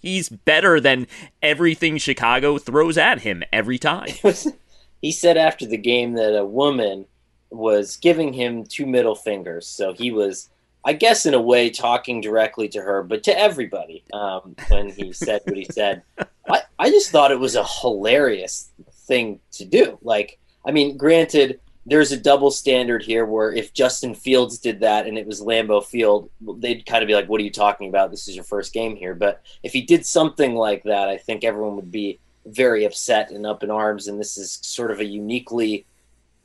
he's 0.00 0.28
better 0.28 0.80
than 0.80 1.06
everything 1.42 1.98
Chicago 1.98 2.58
throws 2.58 2.98
at 2.98 3.20
him 3.20 3.42
every 3.52 3.78
time. 3.78 4.08
he 5.02 5.12
said 5.12 5.36
after 5.36 5.66
the 5.66 5.76
game 5.76 6.14
that 6.14 6.36
a 6.36 6.44
woman 6.44 7.06
was 7.50 7.96
giving 7.96 8.32
him 8.32 8.64
two 8.64 8.86
middle 8.86 9.14
fingers. 9.14 9.66
So 9.66 9.92
he 9.92 10.10
was, 10.10 10.48
I 10.84 10.92
guess, 10.92 11.26
in 11.26 11.34
a 11.34 11.40
way, 11.40 11.70
talking 11.70 12.20
directly 12.20 12.68
to 12.70 12.80
her, 12.80 13.02
but 13.02 13.22
to 13.24 13.38
everybody 13.38 14.04
um, 14.12 14.54
when 14.68 14.88
he 14.88 15.12
said 15.12 15.42
what 15.44 15.56
he 15.56 15.66
said. 15.70 16.02
I, 16.48 16.62
I 16.78 16.90
just 16.90 17.10
thought 17.10 17.32
it 17.32 17.38
was 17.38 17.56
a 17.56 17.64
hilarious 17.64 18.70
thing 19.06 19.40
to 19.52 19.64
do. 19.64 19.98
Like, 20.02 20.38
I 20.64 20.72
mean, 20.72 20.96
granted, 20.96 21.60
there's 21.86 22.12
a 22.12 22.16
double 22.16 22.50
standard 22.50 23.02
here 23.02 23.24
where 23.24 23.52
if 23.52 23.72
Justin 23.72 24.14
Fields 24.14 24.58
did 24.58 24.80
that 24.80 25.06
and 25.06 25.16
it 25.16 25.26
was 25.26 25.40
Lambeau 25.40 25.84
Field, 25.84 26.30
they'd 26.40 26.84
kind 26.86 27.02
of 27.02 27.08
be 27.08 27.14
like, 27.14 27.28
"What 27.28 27.40
are 27.40 27.44
you 27.44 27.50
talking 27.50 27.88
about? 27.88 28.10
This 28.10 28.28
is 28.28 28.34
your 28.34 28.44
first 28.44 28.72
game 28.72 28.96
here." 28.96 29.14
But 29.14 29.42
if 29.62 29.72
he 29.72 29.82
did 29.82 30.04
something 30.04 30.54
like 30.54 30.82
that, 30.84 31.08
I 31.08 31.16
think 31.16 31.42
everyone 31.42 31.76
would 31.76 31.90
be 31.90 32.18
very 32.46 32.84
upset 32.84 33.30
and 33.30 33.46
up 33.46 33.62
in 33.62 33.70
arms. 33.70 34.08
And 34.08 34.20
this 34.20 34.36
is 34.36 34.58
sort 34.62 34.90
of 34.90 35.00
a 35.00 35.04
uniquely 35.04 35.86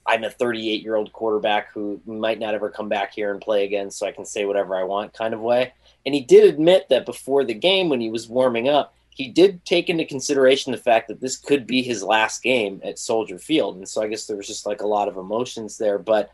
I'm 0.07 0.23
a 0.23 0.29
38 0.29 0.83
year 0.83 0.95
old 0.95 1.11
quarterback 1.13 1.71
who 1.73 1.99
might 2.05 2.39
not 2.39 2.53
ever 2.53 2.69
come 2.69 2.89
back 2.89 3.13
here 3.13 3.31
and 3.31 3.41
play 3.41 3.65
again, 3.65 3.89
so 3.89 4.05
I 4.05 4.11
can 4.11 4.25
say 4.25 4.45
whatever 4.45 4.75
I 4.75 4.83
want 4.83 5.13
kind 5.13 5.33
of 5.33 5.39
way. 5.39 5.73
And 6.05 6.13
he 6.13 6.21
did 6.21 6.43
admit 6.47 6.87
that 6.89 7.05
before 7.05 7.43
the 7.43 7.55
game, 7.55 7.89
when 7.89 8.01
he 8.01 8.11
was 8.11 8.29
warming 8.29 8.69
up, 8.69 8.94
he 9.15 9.29
did 9.29 9.63
take 9.63 9.89
into 9.89 10.03
consideration 10.03 10.73
the 10.73 10.77
fact 10.77 11.07
that 11.07 11.21
this 11.21 11.37
could 11.37 11.65
be 11.65 11.81
his 11.81 12.03
last 12.03 12.43
game 12.43 12.81
at 12.83 12.99
Soldier 12.99 13.39
Field. 13.39 13.77
And 13.77 13.87
so 13.87 14.03
I 14.03 14.07
guess 14.07 14.27
there 14.27 14.35
was 14.35 14.45
just 14.45 14.65
like 14.65 14.81
a 14.81 14.87
lot 14.87 15.07
of 15.07 15.15
emotions 15.15 15.77
there. 15.77 15.97
But 15.97 16.31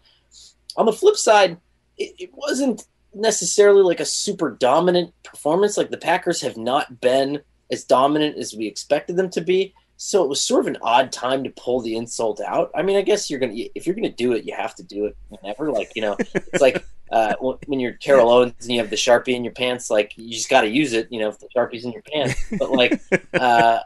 on 0.76 0.88
the 0.88 0.92
flip 0.92 1.16
side, 1.16 1.58
it, 2.00 2.16
it 2.18 2.30
wasn't 2.34 2.88
necessarily 3.14 3.84
like 3.84 4.00
a 4.00 4.06
super 4.06 4.58
dominant 4.60 5.14
performance. 5.22 5.78
Like 5.78 5.92
the 5.92 5.98
Packers 5.98 6.42
have 6.42 6.58
not 6.58 7.00
been 7.02 7.42
as 7.72 7.84
dominant 7.84 8.38
as 8.38 8.56
we 8.56 8.66
expected 8.66 9.16
them 9.16 9.30
to 9.30 9.42
be. 9.42 9.76
So 10.04 10.24
it 10.24 10.30
was 10.30 10.42
sort 10.42 10.62
of 10.62 10.68
an 10.68 10.78
odd 10.82 11.12
time 11.12 11.44
to 11.44 11.52
pull 11.52 11.80
the 11.80 11.96
insult 11.96 12.42
out. 12.42 12.72
I 12.74 12.82
mean, 12.82 12.98
I 12.98 13.04
guess 13.04 13.30
you're 13.30 13.40
gonna 13.40 13.54
if 13.76 13.86
you're 13.86 13.94
gonna 13.94 14.10
do 14.10 14.34
it, 14.34 14.46
you 14.46 14.56
have 14.56 14.74
to 14.78 14.84
do 14.84 15.06
it 15.06 15.16
whenever. 15.30 15.72
Like 15.72 15.92
you 15.96 16.02
know, 16.02 16.16
it's 16.20 16.60
like 16.60 16.84
uh, 17.12 17.36
when 17.68 17.80
you're 17.80 17.92
Terrell 17.92 18.32
Owens 18.32 18.56
and 18.62 18.72
you 18.72 18.80
have 18.80 18.90
the 18.90 18.96
sharpie 18.96 19.36
in 19.36 19.44
your 19.44 19.54
pants. 19.54 19.92
Like 19.92 20.18
you 20.18 20.34
just 20.34 20.50
got 20.50 20.62
to 20.62 20.68
use 20.68 20.94
it. 20.94 21.08
You 21.12 21.20
know, 21.20 21.30
if 21.30 21.38
the 21.38 21.50
sharpie's 21.56 21.86
in 21.86 21.92
your 21.92 22.02
pants. 22.02 22.34
But 22.58 22.72
like, 22.72 23.00
uh, 23.36 23.82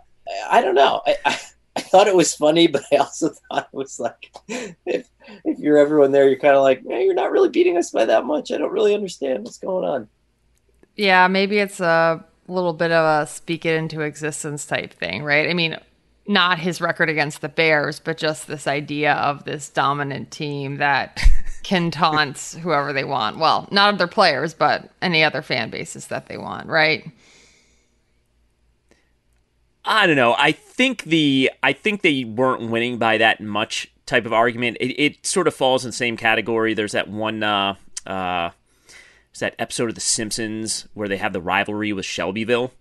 I 0.50 0.62
don't 0.62 0.76
know. 0.76 1.02
I, 1.06 1.18
I, 1.26 1.40
I 1.76 1.82
thought 1.82 2.08
it 2.08 2.16
was 2.16 2.34
funny, 2.34 2.68
but 2.68 2.84
I 2.94 2.96
also 2.96 3.32
thought 3.52 3.68
it 3.74 3.76
was 3.76 4.00
like, 4.00 4.32
if 4.48 5.10
if 5.44 5.60
you're 5.60 5.78
everyone 5.78 6.14
there, 6.14 6.30
you're 6.30 6.40
kind 6.40 6.56
of 6.56 6.64
like, 6.64 6.86
man, 6.86 7.02
you're 7.02 7.14
not 7.14 7.34
really 7.34 7.50
beating 7.50 7.76
us 7.76 7.92
by 7.92 8.06
that 8.06 8.24
much. 8.24 8.54
I 8.54 8.58
don't 8.58 8.72
really 8.72 8.96
understand 8.96 9.44
what's 9.44 9.58
going 9.58 9.84
on. 9.84 10.08
Yeah, 10.96 11.28
maybe 11.28 11.58
it's 11.58 11.82
a 11.82 12.24
little 12.48 12.72
bit 12.72 12.94
of 12.94 13.24
a 13.24 13.28
speak 13.28 13.66
it 13.66 13.76
into 13.76 14.00
existence 14.00 14.66
type 14.66 14.94
thing, 14.94 15.22
right? 15.22 15.50
I 15.50 15.54
mean, 15.54 15.78
not 16.28 16.60
his 16.60 16.82
record 16.82 17.10
against 17.10 17.42
the 17.42 17.50
Bears, 17.50 18.00
but 18.00 18.18
just 18.18 18.48
this 18.48 18.68
idea 18.68 19.14
of 19.14 19.46
this 19.46 19.70
dominant 19.70 20.32
team 20.32 20.78
that 20.78 21.24
can 21.64 21.92
taunt 21.92 22.58
whoever 22.62 22.94
they 22.94 23.04
want. 23.04 23.38
Well, 23.38 23.68
not 23.72 23.94
of 23.94 23.98
their 23.98 24.08
players, 24.08 24.54
but 24.54 24.90
any 25.02 25.24
other 25.24 25.42
fan 25.42 25.70
bases 25.70 26.08
that 26.08 26.28
they 26.28 26.38
want, 26.38 26.68
right? 26.68 27.10
I 29.84 30.08
don't 30.08 30.16
know. 30.16 30.36
I 30.38 30.52
think 30.52 31.04
the 31.04 31.52
I 31.62 31.74
think 31.74 32.02
they 32.02 32.24
weren't 32.24 32.72
winning 32.72 32.98
by 32.98 33.18
that 33.20 33.40
much 33.40 33.92
type 34.08 34.26
of 34.26 34.34
argument. 34.34 34.78
It, 34.80 35.00
it 35.00 35.26
sort 35.26 35.48
of 35.48 35.54
falls 35.54 35.86
in 35.86 35.90
the 35.90 35.96
same 35.96 36.18
category. 36.18 36.74
There's 36.74 36.94
that 36.94 37.08
one 37.08 37.44
uh 37.44 37.76
uh 38.08 38.50
that 39.40 39.54
episode 39.60 39.90
of 39.90 39.96
The 39.96 40.02
Simpsons 40.02 40.88
where 40.94 41.10
they 41.10 41.18
have 41.18 41.34
the 41.34 41.42
rivalry 41.42 41.92
with 41.94 42.06
Shelbyville 42.06 42.72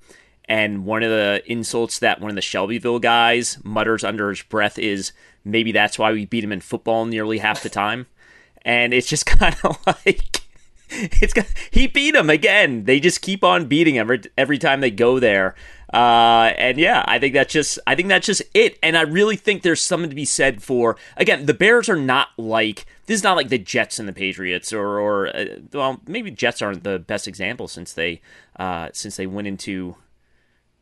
and 0.48 0.84
one 0.84 1.02
of 1.02 1.10
the 1.10 1.42
insults 1.46 1.98
that 2.00 2.20
one 2.20 2.30
of 2.30 2.36
the 2.36 2.42
Shelbyville 2.42 2.98
guys 2.98 3.58
mutters 3.64 4.04
under 4.04 4.28
his 4.28 4.42
breath 4.42 4.78
is 4.78 5.12
maybe 5.44 5.72
that's 5.72 5.98
why 5.98 6.12
we 6.12 6.26
beat 6.26 6.44
him 6.44 6.52
in 6.52 6.60
football 6.60 7.06
nearly 7.06 7.38
half 7.38 7.62
the 7.62 7.68
time. 7.68 8.06
and 8.64 8.94
it's 8.94 9.08
just 9.08 9.26
kind 9.26 9.56
of 9.64 9.78
like 9.86 10.40
it's 10.90 11.34
he 11.70 11.86
beat 11.86 12.14
him 12.14 12.30
again. 12.30 12.84
They 12.84 13.00
just 13.00 13.20
keep 13.20 13.42
on 13.42 13.66
beating 13.66 13.96
him 13.96 14.02
every, 14.02 14.22
every 14.36 14.58
time 14.58 14.80
they 14.80 14.90
go 14.90 15.18
there. 15.18 15.54
Uh, 15.92 16.52
and 16.56 16.78
yeah, 16.78 17.04
I 17.06 17.18
think 17.18 17.34
that's 17.34 17.52
just 17.52 17.78
I 17.86 17.94
think 17.94 18.08
that's 18.08 18.26
just 18.26 18.42
it. 18.52 18.78
And 18.82 18.96
I 18.96 19.02
really 19.02 19.36
think 19.36 19.62
there's 19.62 19.80
something 19.80 20.10
to 20.10 20.16
be 20.16 20.24
said 20.24 20.62
for 20.62 20.96
again, 21.16 21.46
the 21.46 21.54
Bears 21.54 21.88
are 21.88 21.96
not 21.96 22.28
like 22.36 22.86
this 23.06 23.16
is 23.16 23.24
not 23.24 23.36
like 23.36 23.48
the 23.48 23.58
Jets 23.58 23.98
and 23.98 24.08
the 24.08 24.12
Patriots 24.12 24.72
or 24.72 24.98
or 24.98 25.34
uh, 25.34 25.44
well, 25.72 26.00
maybe 26.06 26.30
Jets 26.30 26.62
aren't 26.62 26.84
the 26.84 26.98
best 26.98 27.26
example 27.26 27.68
since 27.68 27.92
they 27.92 28.20
uh, 28.56 28.90
since 28.92 29.16
they 29.16 29.26
went 29.26 29.48
into 29.48 29.96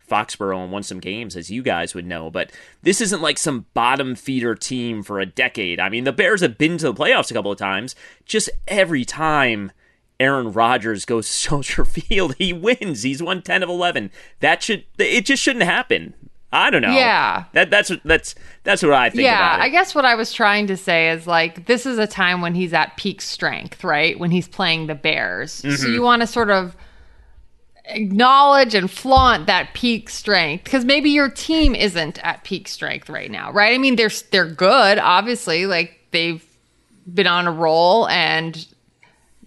Foxborough 0.08 0.62
and 0.62 0.72
won 0.72 0.82
some 0.82 1.00
games, 1.00 1.36
as 1.36 1.50
you 1.50 1.62
guys 1.62 1.94
would 1.94 2.06
know. 2.06 2.30
But 2.30 2.52
this 2.82 3.00
isn't 3.00 3.22
like 3.22 3.38
some 3.38 3.66
bottom 3.74 4.14
feeder 4.14 4.54
team 4.54 5.02
for 5.02 5.20
a 5.20 5.26
decade. 5.26 5.80
I 5.80 5.88
mean, 5.88 6.04
the 6.04 6.12
Bears 6.12 6.40
have 6.40 6.58
been 6.58 6.78
to 6.78 6.92
the 6.92 6.94
playoffs 6.94 7.30
a 7.30 7.34
couple 7.34 7.52
of 7.52 7.58
times. 7.58 7.94
Just 8.24 8.50
every 8.68 9.04
time 9.04 9.72
Aaron 10.20 10.52
Rodgers 10.52 11.04
goes 11.04 11.26
to 11.28 11.32
Soldier 11.32 11.84
Field, 11.84 12.34
he 12.36 12.52
wins. 12.52 13.02
He's 13.02 13.22
won 13.22 13.42
10 13.42 13.62
of 13.62 13.68
11. 13.68 14.10
That 14.40 14.62
should, 14.62 14.84
it 14.98 15.24
just 15.24 15.42
shouldn't 15.42 15.64
happen. 15.64 16.14
I 16.52 16.70
don't 16.70 16.82
know. 16.82 16.92
Yeah. 16.92 17.44
That 17.52 17.70
that's 17.70 17.90
that's 18.04 18.34
that's 18.62 18.82
what 18.82 18.92
I 18.92 19.08
think 19.08 19.22
yeah, 19.22 19.56
I 19.58 19.70
guess 19.70 19.94
what 19.94 20.04
I 20.04 20.14
was 20.14 20.34
trying 20.34 20.66
to 20.66 20.76
say 20.76 21.08
is 21.08 21.26
like 21.26 21.64
this 21.64 21.86
is 21.86 21.96
a 21.96 22.06
time 22.06 22.42
when 22.42 22.54
he's 22.54 22.74
at 22.74 22.96
peak 22.98 23.22
strength, 23.22 23.82
right? 23.82 24.18
When 24.18 24.30
he's 24.30 24.48
playing 24.48 24.86
the 24.86 24.94
Bears. 24.94 25.62
Mm-hmm. 25.62 25.76
So 25.76 25.88
you 25.88 26.02
want 26.02 26.20
to 26.20 26.26
sort 26.26 26.50
of 26.50 26.76
acknowledge 27.94 28.74
and 28.74 28.90
flaunt 28.90 29.46
that 29.46 29.74
peak 29.74 30.08
strength 30.10 30.64
because 30.64 30.84
maybe 30.84 31.10
your 31.10 31.28
team 31.28 31.74
isn't 31.74 32.18
at 32.24 32.44
peak 32.44 32.68
strength 32.68 33.08
right 33.08 33.30
now, 33.30 33.52
right? 33.52 33.74
I 33.74 33.78
mean, 33.78 33.96
they're 33.96 34.10
they're 34.30 34.46
good, 34.46 34.98
obviously, 34.98 35.66
like 35.66 35.98
they've 36.10 36.44
been 37.12 37.26
on 37.26 37.46
a 37.46 37.52
roll 37.52 38.08
and 38.08 38.66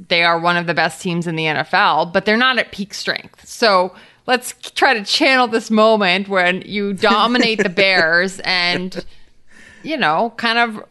they 0.08 0.24
are 0.24 0.39
one 0.39 0.58
of 0.58 0.68
the 0.68 0.74
best 0.74 1.02
teams 1.02 1.26
in 1.28 1.36
the 1.36 1.46
NFL, 1.46 2.12
but 2.12 2.26
they're 2.26 2.38
not 2.38 2.58
at 2.58 2.72
peak 2.72 2.93
strength. 2.93 3.48
So 3.48 3.96
let's 4.28 4.54
try 4.72 4.93
to 4.93 5.06
channel 5.06 5.48
this 5.48 5.72
moment 5.72 6.28
when 6.28 6.62
you 6.66 6.93
dominate 6.93 7.64
the 7.64 7.70
Bears 7.70 8.39
and 8.43 9.06
you 9.84 9.98
know, 9.98 10.34
kind 10.38 10.58
of 10.58 10.84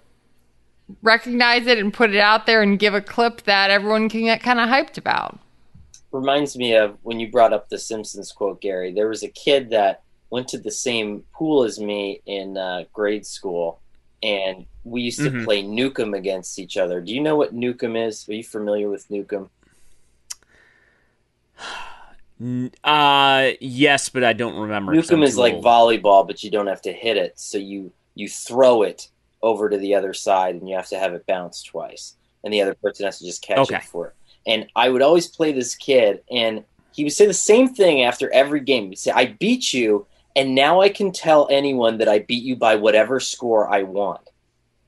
recognize 1.02 1.66
it 1.66 1.78
and 1.78 1.92
put 1.92 2.10
it 2.10 2.20
out 2.20 2.46
there 2.46 2.62
and 2.62 2.78
give 2.78 2.94
a 2.94 3.00
clip 3.00 3.42
that 3.42 3.70
everyone 3.70 4.08
can 4.08 4.22
get 4.22 4.42
kind 4.42 4.60
of 4.60 4.68
hyped 4.68 4.98
about 4.98 5.38
reminds 6.14 6.56
me 6.56 6.76
of 6.76 6.96
when 7.02 7.18
you 7.18 7.28
brought 7.28 7.52
up 7.52 7.68
the 7.68 7.78
Simpsons 7.78 8.30
quote, 8.30 8.60
Gary. 8.60 8.92
There 8.92 9.08
was 9.08 9.24
a 9.24 9.28
kid 9.28 9.70
that 9.70 10.02
went 10.30 10.46
to 10.48 10.58
the 10.58 10.70
same 10.70 11.24
pool 11.34 11.64
as 11.64 11.80
me 11.80 12.22
in 12.24 12.56
uh, 12.56 12.84
grade 12.92 13.26
school, 13.26 13.80
and 14.22 14.64
we 14.84 15.02
used 15.02 15.18
to 15.18 15.30
mm-hmm. 15.30 15.44
play 15.44 15.62
Nukem 15.64 16.16
against 16.16 16.58
each 16.58 16.76
other. 16.76 17.00
Do 17.00 17.12
you 17.12 17.20
know 17.20 17.36
what 17.36 17.54
Nukem 17.54 18.06
is? 18.06 18.28
Are 18.28 18.32
you 18.32 18.44
familiar 18.44 18.88
with 18.88 19.08
Nukem? 19.08 19.48
Uh 22.82 23.52
yes, 23.60 24.08
but 24.08 24.24
I 24.24 24.32
don't 24.32 24.56
remember. 24.56 24.92
Nukem 24.92 25.22
is 25.22 25.38
like 25.38 25.54
volleyball, 25.54 26.26
but 26.26 26.42
you 26.42 26.50
don't 26.50 26.66
have 26.66 26.82
to 26.82 26.92
hit 26.92 27.16
it. 27.16 27.38
So 27.38 27.58
you 27.58 27.92
you 28.16 28.28
throw 28.28 28.82
it 28.82 29.08
over 29.40 29.70
to 29.70 29.78
the 29.78 29.94
other 29.94 30.12
side, 30.12 30.56
and 30.56 30.68
you 30.68 30.74
have 30.74 30.88
to 30.88 30.98
have 30.98 31.14
it 31.14 31.24
bounce 31.26 31.62
twice, 31.62 32.16
and 32.42 32.52
the 32.52 32.60
other 32.60 32.74
person 32.74 33.06
has 33.06 33.20
to 33.20 33.24
just 33.24 33.40
catch 33.40 33.58
okay. 33.58 33.76
it 33.76 33.84
for 33.84 34.08
it. 34.08 34.14
And 34.46 34.66
I 34.76 34.88
would 34.88 35.02
always 35.02 35.26
play 35.26 35.52
this 35.52 35.74
kid, 35.74 36.22
and 36.30 36.64
he 36.92 37.04
would 37.04 37.12
say 37.12 37.26
the 37.26 37.34
same 37.34 37.74
thing 37.74 38.02
after 38.02 38.32
every 38.32 38.60
game. 38.60 38.88
He'd 38.88 38.98
say, 38.98 39.10
I 39.10 39.26
beat 39.26 39.72
you, 39.72 40.06
and 40.36 40.54
now 40.54 40.80
I 40.80 40.88
can 40.88 41.12
tell 41.12 41.48
anyone 41.50 41.98
that 41.98 42.08
I 42.08 42.20
beat 42.20 42.42
you 42.42 42.56
by 42.56 42.76
whatever 42.76 43.20
score 43.20 43.72
I 43.72 43.82
want. 43.82 44.20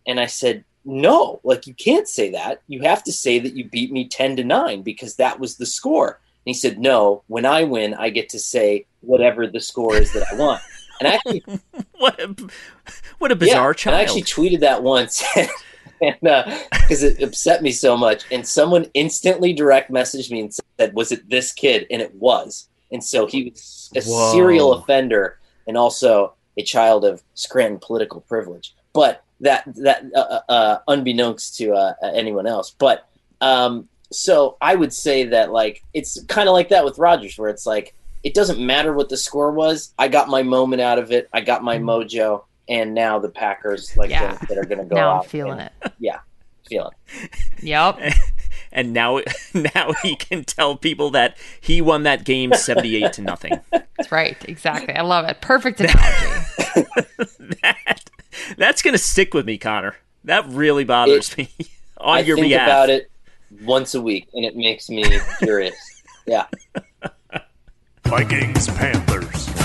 And 0.07 0.21
I 0.21 0.27
said, 0.27 0.65
No, 0.85 1.41
like 1.43 1.67
you 1.67 1.75
can't 1.75 2.09
say 2.09 2.31
that. 2.31 2.63
You 2.69 2.83
have 2.83 3.03
to 3.05 3.13
say 3.13 3.39
that 3.39 3.55
you 3.55 3.69
beat 3.69 3.91
me 3.91 4.09
10 4.09 4.37
to 4.37 4.45
9 4.45 4.83
because 4.83 5.17
that 5.17 5.41
was 5.41 5.57
the 5.57 5.67
score. 5.67 6.21
And 6.47 6.55
he 6.55 6.55
said, 6.55 6.79
No, 6.79 7.23
when 7.27 7.45
I 7.47 7.65
win, 7.65 7.95
I 7.95 8.11
get 8.11 8.29
to 8.31 8.39
say 8.39 8.87
whatever 9.01 9.47
the 9.47 9.61
score 9.61 9.97
is 9.97 10.13
that 10.13 10.27
I 10.33 10.37
want. 10.37 10.63
And 11.01 11.09
actually, 11.09 11.45
what 11.99 12.21
a 12.21 12.35
what 13.19 13.33
a 13.33 13.37
bizarre 13.37 13.71
yeah, 13.71 13.75
child! 13.75 13.97
I 13.97 14.03
actually 14.03 14.23
tweeted 14.23 14.61
that 14.61 14.83
once, 14.83 15.25
and 16.03 16.17
because 16.21 17.05
uh, 17.05 17.09
it 17.09 17.23
upset 17.23 17.63
me 17.63 17.71
so 17.71 17.97
much. 17.97 18.25
And 18.31 18.47
someone 18.47 18.91
instantly 18.95 19.53
direct 19.53 19.91
messaged 19.91 20.31
me 20.31 20.41
and 20.41 20.55
said, 20.55 20.95
"Was 20.95 21.13
it 21.13 21.29
this 21.29 21.53
kid?" 21.53 21.87
And 21.91 22.03
it 22.03 22.15
was. 22.15 22.69
And 22.93 23.03
so 23.03 23.27
he 23.27 23.51
was 23.51 23.91
a 23.97 24.03
Whoa. 24.03 24.33
serial 24.33 24.73
offender 24.75 25.39
and 25.67 25.77
also 25.77 26.35
a 26.57 26.63
child 26.63 27.05
of 27.05 27.23
Scranton 27.35 27.79
political 27.81 28.21
privilege. 28.21 28.75
But 28.93 29.23
that 29.41 29.65
that 29.77 30.05
uh, 30.15 30.19
uh, 30.19 30.41
uh 30.49 30.79
unbeknownst 30.89 31.57
to 31.59 31.73
uh, 31.73 31.95
anyone 32.15 32.47
else. 32.47 32.75
But 32.79 33.09
um, 33.41 33.89
so 34.13 34.57
I 34.61 34.75
would 34.75 34.93
say 34.93 35.25
that 35.25 35.53
like 35.53 35.83
it's 35.95 36.23
kind 36.25 36.49
of 36.49 36.53
like 36.53 36.69
that 36.71 36.85
with 36.85 36.99
Rodgers, 36.99 37.39
where 37.39 37.51
it's 37.51 37.67
like 37.67 37.95
it 38.23 38.35
doesn't 38.35 38.59
matter 38.59 38.93
what 38.93 39.09
the 39.09 39.17
score 39.17 39.53
was. 39.53 39.93
I 39.99 40.09
got 40.09 40.29
my 40.29 40.43
moment 40.43 40.83
out 40.83 40.99
of 40.99 41.13
it. 41.13 41.29
I 41.33 41.41
got 41.41 41.63
my 41.63 41.77
mm-hmm. 41.77 41.89
mojo 41.89 42.45
and 42.69 42.95
now 42.95 43.19
the 43.19 43.29
Packers 43.29 43.97
like 43.97 44.11
yeah. 44.11 44.39
that 44.49 44.59
are 44.59 44.65
going 44.65 44.79
to 44.79 44.85
go 44.85 44.97
now 44.97 45.11
out. 45.11 45.25
I'm 45.25 45.29
feeling 45.29 45.61
and, 45.61 45.71
it. 45.85 45.93
Yeah, 45.99 46.19
feeling. 46.69 46.93
Yep. 47.63 47.99
and 48.73 48.93
now, 48.93 49.21
now 49.55 49.93
he 50.03 50.17
can 50.17 50.45
tell 50.45 50.77
people 50.77 51.11
that 51.11 51.37
he 51.61 51.81
won 51.81 52.03
that 52.05 52.25
game 52.25 52.53
seventy-eight 52.53 53.13
to 53.15 53.23
nothing. 53.23 53.61
That's 53.71 54.11
right. 54.11 54.37
Exactly. 54.49 54.95
I 54.95 55.03
love 55.03 55.27
it. 55.27 55.41
Perfect 55.41 55.81
analogy. 55.81 56.87
that 57.63 58.11
that's 58.57 58.83
going 58.83 58.93
to 58.93 58.99
stick 58.99 59.35
with 59.35 59.47
me, 59.47 59.59
Conor. 59.59 59.97
That 60.25 60.47
really 60.49 60.85
bothers 60.85 61.33
it, 61.33 61.39
me. 61.39 61.49
On 61.99 62.19
I 62.19 62.21
your 62.21 62.37
think 62.37 62.49
behalf. 62.49 62.69
about 62.69 62.91
it 62.91 63.11
once 63.63 63.95
a 63.95 64.01
week, 64.01 64.29
and 64.35 64.45
it 64.45 64.57
makes 64.57 64.91
me 64.91 65.05
curious. 65.39 65.75
Yeah. 66.27 66.47
Vikings 68.05 68.69
Panthers. 68.69 69.56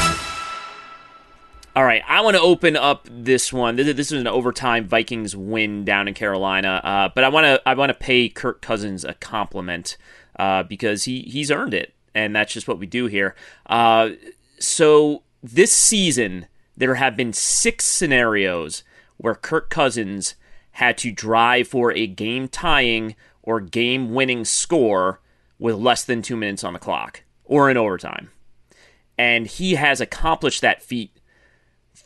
All 1.74 1.86
right, 1.86 2.03
I 2.05 2.19
want 2.19 2.36
to 2.36 2.41
open 2.41 2.76
up 2.76 3.07
this 3.09 3.53
one. 3.53 3.78
This, 3.78 3.95
this 3.95 4.11
is 4.11 4.19
an 4.19 4.28
overtime 4.28 4.89
Vikings 4.89 5.38
win 5.38 5.86
down 5.86 6.09
in 6.09 6.13
Carolina, 6.13 6.82
uh, 6.84 7.09
but 7.15 7.24
I 7.24 7.30
want 7.30 7.45
to 7.45 7.61
I 7.65 7.76
want 7.76 7.91
to 7.91 7.93
pay 7.93 8.28
Kirk 8.28 8.61
Cousins 8.61 9.05
a 9.05 9.13
compliment 9.13 9.95
uh, 10.38 10.63
because 10.63 11.05
he 11.05 11.22
he's 11.22 11.49
earned 11.49 11.74
it, 11.74 11.93
and 12.13 12.36
that's 12.36 12.51
just 12.51 12.67
what 12.67 12.78
we 12.78 12.88
do 12.88 13.05
here. 13.05 13.36
Uh, 13.67 14.09
so 14.59 15.24
this 15.41 15.72
season, 15.72 16.47
there 16.76 16.95
have 16.95 17.15
been 17.15 17.32
six 17.32 17.86
scenarios 17.86 18.84
where 19.15 19.36
Kirk 19.36 19.69
Cousins 19.69 20.36
had 20.72 20.97
to 20.97 21.11
drive 21.11 21.69
for 21.69 21.93
a 21.93 22.05
game 22.05 22.49
tying 22.49 23.15
or 23.43 23.61
game 23.61 24.13
winning 24.13 24.43
score 24.43 25.22
with 25.57 25.76
less 25.76 26.03
than 26.03 26.22
two 26.22 26.36
minutes 26.36 26.65
on 26.65 26.74
the 26.74 26.80
clock 26.80 27.24
or 27.45 27.69
in 27.69 27.78
overtime. 27.78 28.30
And 29.17 29.47
he 29.47 29.76
has 29.76 30.01
accomplished 30.01 30.61
that 30.61 30.82
feat 30.82 31.11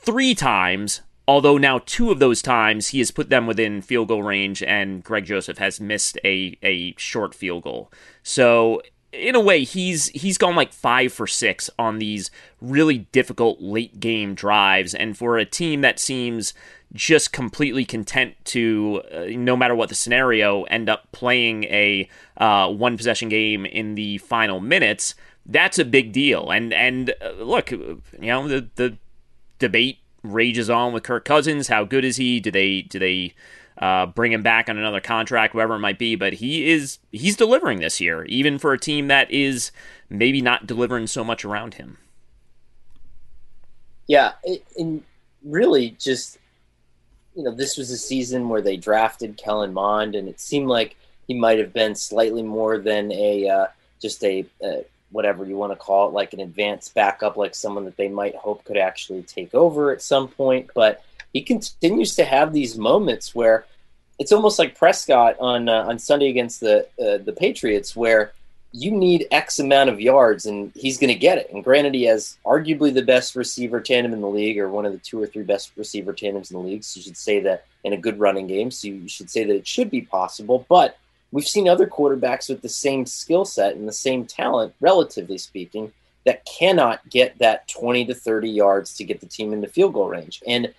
three 0.05 0.35
times, 0.35 1.01
although 1.27 1.57
now 1.57 1.81
two 1.85 2.11
of 2.11 2.19
those 2.19 2.41
times 2.41 2.89
he 2.89 2.99
has 2.99 3.11
put 3.11 3.29
them 3.29 3.47
within 3.47 3.81
field 3.81 4.07
goal 4.07 4.23
range 4.23 4.61
and 4.63 5.03
Greg 5.03 5.25
Joseph 5.25 5.57
has 5.57 5.81
missed 5.81 6.17
a, 6.23 6.57
a 6.61 6.93
short 6.97 7.33
field 7.33 7.63
goal. 7.63 7.91
So 8.23 8.81
in 9.11 9.35
a 9.35 9.39
way, 9.39 9.63
he's 9.63 10.07
he's 10.09 10.37
gone 10.37 10.55
like 10.55 10.73
five 10.73 11.13
for 11.13 11.27
six 11.27 11.69
on 11.79 11.99
these 11.99 12.31
really 12.61 12.99
difficult 13.11 13.61
late 13.61 13.99
game 13.99 14.35
drives, 14.35 14.93
and 14.93 15.17
for 15.17 15.37
a 15.37 15.45
team 15.45 15.81
that 15.81 15.99
seems 15.99 16.53
just 16.93 17.33
completely 17.33 17.83
content 17.83 18.35
to, 18.45 19.01
uh, 19.13 19.25
no 19.29 19.57
matter 19.57 19.75
what 19.75 19.89
the 19.89 19.95
scenario, 19.95 20.63
end 20.63 20.89
up 20.89 21.11
playing 21.11 21.65
a 21.65 22.09
uh, 22.37 22.69
one 22.69 22.97
possession 22.97 23.29
game 23.29 23.65
in 23.65 23.95
the 23.95 24.17
final 24.19 24.59
minutes. 24.59 25.15
That's 25.45 25.79
a 25.79 25.85
big 25.85 26.11
deal, 26.11 26.49
and 26.49 26.73
and 26.73 27.13
uh, 27.21 27.31
look, 27.43 27.71
you 27.71 28.01
know 28.19 28.47
the 28.47 28.67
the 28.75 28.97
debate 29.59 29.99
rages 30.23 30.69
on 30.69 30.93
with 30.93 31.03
Kirk 31.03 31.25
Cousins. 31.25 31.67
How 31.67 31.83
good 31.83 32.05
is 32.05 32.17
he? 32.17 32.39
Do 32.39 32.51
they 32.51 32.81
do 32.83 32.99
they 32.99 33.33
uh, 33.77 34.05
bring 34.05 34.31
him 34.31 34.41
back 34.41 34.69
on 34.69 34.77
another 34.77 35.01
contract, 35.01 35.53
whatever 35.53 35.75
it 35.75 35.79
might 35.79 35.99
be. 35.99 36.15
But 36.15 36.33
he 36.33 36.69
is 36.69 36.99
he's 37.11 37.35
delivering 37.35 37.79
this 37.79 37.99
year, 37.99 38.23
even 38.25 38.57
for 38.57 38.73
a 38.73 38.79
team 38.79 39.07
that 39.07 39.29
is 39.31 39.71
maybe 40.09 40.41
not 40.41 40.67
delivering 40.67 41.07
so 41.07 41.23
much 41.23 41.43
around 41.43 41.75
him. 41.75 41.97
Yeah, 44.07 44.33
and 44.77 45.03
really 45.43 45.91
just 45.99 46.37
you 47.35 47.43
know 47.43 47.51
this 47.51 47.77
was 47.77 47.91
a 47.91 47.97
season 47.97 48.49
where 48.49 48.61
they 48.61 48.77
drafted 48.77 49.37
Kellen 49.37 49.73
Mond, 49.73 50.15
and 50.15 50.29
it 50.29 50.39
seemed 50.39 50.67
like 50.67 50.95
he 51.27 51.33
might 51.33 51.59
have 51.59 51.73
been 51.73 51.95
slightly 51.95 52.43
more 52.43 52.77
than 52.77 53.11
a 53.11 53.49
uh, 53.49 53.67
just 54.01 54.23
a 54.23 54.45
uh, 54.63 54.83
whatever 55.11 55.45
you 55.45 55.55
want 55.55 55.71
to 55.71 55.77
call 55.77 56.07
it, 56.07 56.13
like 56.13 56.33
an 56.33 56.39
advanced 56.39 56.93
backup, 56.93 57.37
like 57.37 57.55
someone 57.55 57.85
that 57.85 57.97
they 57.97 58.09
might 58.09 58.35
hope 58.35 58.63
could 58.63 58.77
actually 58.77 59.23
take 59.23 59.53
over 59.53 59.91
at 59.91 60.01
some 60.01 60.27
point, 60.27 60.69
but 60.73 61.03
he 61.33 61.41
continues 61.41 62.15
to 62.15 62.25
have 62.25 62.53
these 62.53 62.77
moments 62.77 63.35
where 63.35 63.65
it's 64.17 64.31
almost 64.31 64.57
like 64.57 64.77
Prescott 64.77 65.35
on 65.39 65.67
uh, 65.67 65.85
on 65.87 65.99
Sunday 65.99 66.29
against 66.29 66.61
the 66.61 66.87
uh, 66.99 67.17
the 67.23 67.33
Patriots, 67.37 67.95
where 67.95 68.31
you 68.71 68.91
need 68.91 69.27
X 69.31 69.59
amount 69.59 69.89
of 69.89 70.01
yards 70.01 70.45
and 70.45 70.71
he's 70.75 70.97
going 70.97 71.13
to 71.13 71.19
get 71.19 71.37
it. 71.37 71.49
And 71.51 71.63
granted, 71.63 71.93
he 71.93 72.03
has 72.03 72.37
arguably 72.45 72.93
the 72.93 73.01
best 73.01 73.35
receiver 73.35 73.79
tandem 73.79 74.13
in 74.13 74.21
the 74.21 74.29
league, 74.29 74.57
or 74.59 74.69
one 74.69 74.85
of 74.85 74.91
the 74.91 74.99
two 74.99 75.21
or 75.21 75.27
three 75.27 75.43
best 75.43 75.71
receiver 75.75 76.13
tandems 76.13 76.51
in 76.51 76.57
the 76.57 76.63
league. 76.63 76.83
So 76.83 76.99
you 76.99 77.03
should 77.03 77.17
say 77.17 77.39
that 77.41 77.65
in 77.83 77.93
a 77.93 77.97
good 77.97 78.19
running 78.19 78.47
game. 78.47 78.71
So 78.71 78.87
you 78.87 79.07
should 79.07 79.29
say 79.29 79.43
that 79.43 79.55
it 79.55 79.67
should 79.67 79.89
be 79.89 80.01
possible. 80.01 80.65
But 80.69 80.97
we've 81.35 81.47
seen 81.47 81.67
other 81.67 81.85
quarterbacks 81.85 82.47
with 82.47 82.61
the 82.61 82.69
same 82.69 83.05
skill 83.05 83.43
set 83.43 83.75
and 83.75 83.89
the 83.89 83.93
same 83.93 84.25
talent, 84.25 84.73
relatively 84.79 85.37
speaking, 85.37 85.91
that 86.23 86.45
cannot 86.45 87.07
get 87.09 87.37
that 87.39 87.67
20 87.67 88.05
to 88.05 88.15
30 88.15 88.49
yards 88.49 88.95
to 88.95 89.03
get 89.03 89.19
the 89.19 89.25
team 89.25 89.51
into 89.51 89.67
field 89.67 89.93
goal 89.93 90.07
range. 90.07 90.41
And 90.47 90.73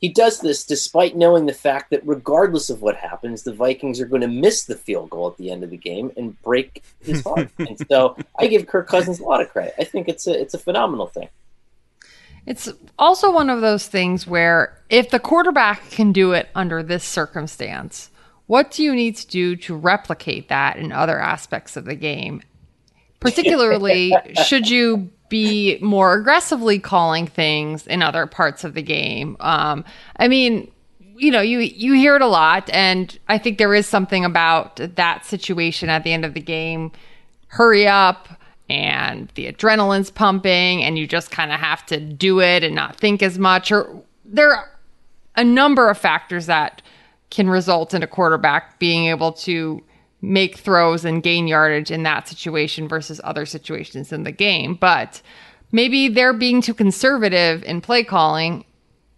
he 0.00 0.10
does 0.10 0.40
this 0.40 0.64
despite 0.64 1.16
knowing 1.16 1.46
the 1.46 1.54
fact 1.54 1.88
that 1.90 2.06
regardless 2.06 2.68
of 2.68 2.82
what 2.82 2.94
happens, 2.94 3.42
the 3.42 3.54
Vikings 3.54 4.02
are 4.02 4.04
going 4.04 4.20
to 4.20 4.28
miss 4.28 4.66
the 4.66 4.74
field 4.74 5.08
goal 5.08 5.28
at 5.28 5.38
the 5.38 5.50
end 5.50 5.64
of 5.64 5.70
the 5.70 5.78
game 5.78 6.12
and 6.18 6.40
break 6.42 6.82
his 7.00 7.22
heart. 7.24 7.48
and 7.58 7.78
so 7.88 8.14
I 8.38 8.48
give 8.48 8.66
Kirk 8.66 8.88
Cousins 8.88 9.18
a 9.18 9.24
lot 9.24 9.40
of 9.40 9.48
credit. 9.48 9.74
I 9.78 9.84
think 9.84 10.08
it's 10.08 10.26
a 10.26 10.38
it's 10.38 10.52
a 10.52 10.58
phenomenal 10.58 11.06
thing. 11.06 11.30
It's 12.44 12.68
also 12.98 13.32
one 13.32 13.48
of 13.48 13.62
those 13.62 13.86
things 13.86 14.26
where 14.26 14.78
if 14.90 15.08
the 15.08 15.20
quarterback 15.20 15.88
can 15.90 16.12
do 16.12 16.32
it 16.32 16.50
under 16.54 16.82
this 16.82 17.04
circumstance, 17.04 18.10
what 18.46 18.70
do 18.70 18.82
you 18.82 18.94
need 18.94 19.16
to 19.16 19.26
do 19.26 19.56
to 19.56 19.74
replicate 19.74 20.48
that 20.48 20.76
in 20.76 20.92
other 20.92 21.18
aspects 21.18 21.76
of 21.76 21.84
the 21.84 21.94
game? 21.94 22.42
Particularly, 23.20 24.12
should 24.46 24.68
you 24.68 25.10
be 25.32 25.78
more 25.80 26.12
aggressively 26.12 26.78
calling 26.78 27.26
things 27.26 27.86
in 27.86 28.02
other 28.02 28.26
parts 28.26 28.64
of 28.64 28.74
the 28.74 28.82
game. 28.82 29.34
Um, 29.40 29.82
I 30.18 30.28
mean, 30.28 30.70
you 31.16 31.30
know, 31.30 31.40
you 31.40 31.60
you 31.60 31.94
hear 31.94 32.16
it 32.16 32.20
a 32.20 32.26
lot, 32.26 32.68
and 32.68 33.18
I 33.30 33.38
think 33.38 33.56
there 33.56 33.72
is 33.72 33.86
something 33.86 34.26
about 34.26 34.76
that 34.76 35.24
situation 35.24 35.88
at 35.88 36.04
the 36.04 36.12
end 36.12 36.26
of 36.26 36.34
the 36.34 36.40
game. 36.40 36.92
Hurry 37.46 37.88
up, 37.88 38.28
and 38.68 39.32
the 39.34 39.50
adrenaline's 39.50 40.10
pumping, 40.10 40.84
and 40.84 40.98
you 40.98 41.06
just 41.06 41.30
kind 41.30 41.50
of 41.50 41.58
have 41.58 41.86
to 41.86 41.98
do 41.98 42.42
it 42.42 42.62
and 42.62 42.74
not 42.74 42.96
think 42.96 43.22
as 43.22 43.38
much. 43.38 43.72
Or 43.72 44.02
there 44.26 44.54
are 44.54 44.70
a 45.34 45.44
number 45.44 45.88
of 45.88 45.96
factors 45.96 46.44
that 46.44 46.82
can 47.32 47.48
result 47.48 47.94
in 47.94 48.02
a 48.02 48.06
quarterback 48.06 48.78
being 48.78 49.06
able 49.06 49.32
to 49.32 49.82
make 50.20 50.58
throws 50.58 51.04
and 51.04 51.22
gain 51.22 51.48
yardage 51.48 51.90
in 51.90 52.02
that 52.02 52.28
situation 52.28 52.86
versus 52.86 53.20
other 53.24 53.46
situations 53.46 54.12
in 54.12 54.22
the 54.22 54.30
game. 54.30 54.74
But 54.74 55.22
maybe 55.72 56.08
they're 56.08 56.34
being 56.34 56.60
too 56.60 56.74
conservative 56.74 57.64
in 57.64 57.80
play 57.80 58.04
calling 58.04 58.66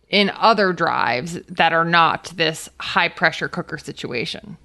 in 0.08 0.30
other 0.36 0.72
drives 0.72 1.40
that 1.48 1.72
are 1.72 1.84
not 1.84 2.32
this 2.36 2.68
high 2.80 3.08
pressure 3.08 3.48
cooker 3.48 3.78
situation. 3.78 4.56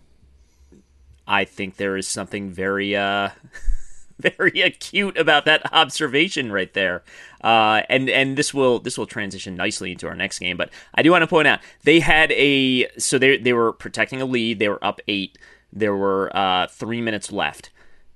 I 1.27 1.43
think 1.43 1.77
there 1.77 1.97
is 1.97 2.07
something 2.07 2.51
very 2.51 2.95
uh 2.95 3.29
very 4.37 4.61
acute 4.61 5.17
about 5.17 5.45
that 5.45 5.73
observation 5.73 6.51
right 6.51 6.73
there. 6.73 7.03
Uh, 7.43 7.83
and 7.89 8.09
and 8.09 8.37
this 8.37 8.53
will 8.53 8.79
this 8.79 8.97
will 8.97 9.05
transition 9.05 9.55
nicely 9.55 9.91
into 9.91 10.07
our 10.07 10.15
next 10.15 10.39
game. 10.39 10.57
But 10.57 10.69
I 10.93 11.01
do 11.01 11.11
want 11.11 11.21
to 11.21 11.27
point 11.27 11.47
out 11.47 11.59
they 11.83 11.99
had 11.99 12.31
a 12.33 12.89
so 12.97 13.17
they 13.17 13.37
they 13.37 13.53
were 13.53 13.71
protecting 13.71 14.21
a 14.21 14.25
lead. 14.25 14.59
They 14.59 14.69
were 14.69 14.83
up 14.83 14.99
eight. 15.07 15.37
There 15.71 15.95
were 15.95 16.35
uh, 16.35 16.67
three 16.67 17.01
minutes 17.01 17.31
left. 17.31 17.69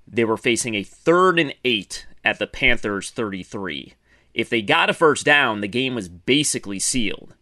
They 0.07 0.25
were 0.25 0.37
facing 0.37 0.75
a 0.75 0.83
third 0.83 1.39
and 1.39 1.53
eight 1.63 2.05
at 2.25 2.39
the 2.39 2.47
Panthers' 2.47 3.09
33. 3.11 3.93
If 4.33 4.49
they 4.49 4.61
got 4.61 4.89
a 4.89 4.93
first 4.93 5.25
down, 5.25 5.61
the 5.61 5.67
game 5.67 5.95
was 5.95 6.09
basically 6.09 6.79
sealed. 6.79 7.35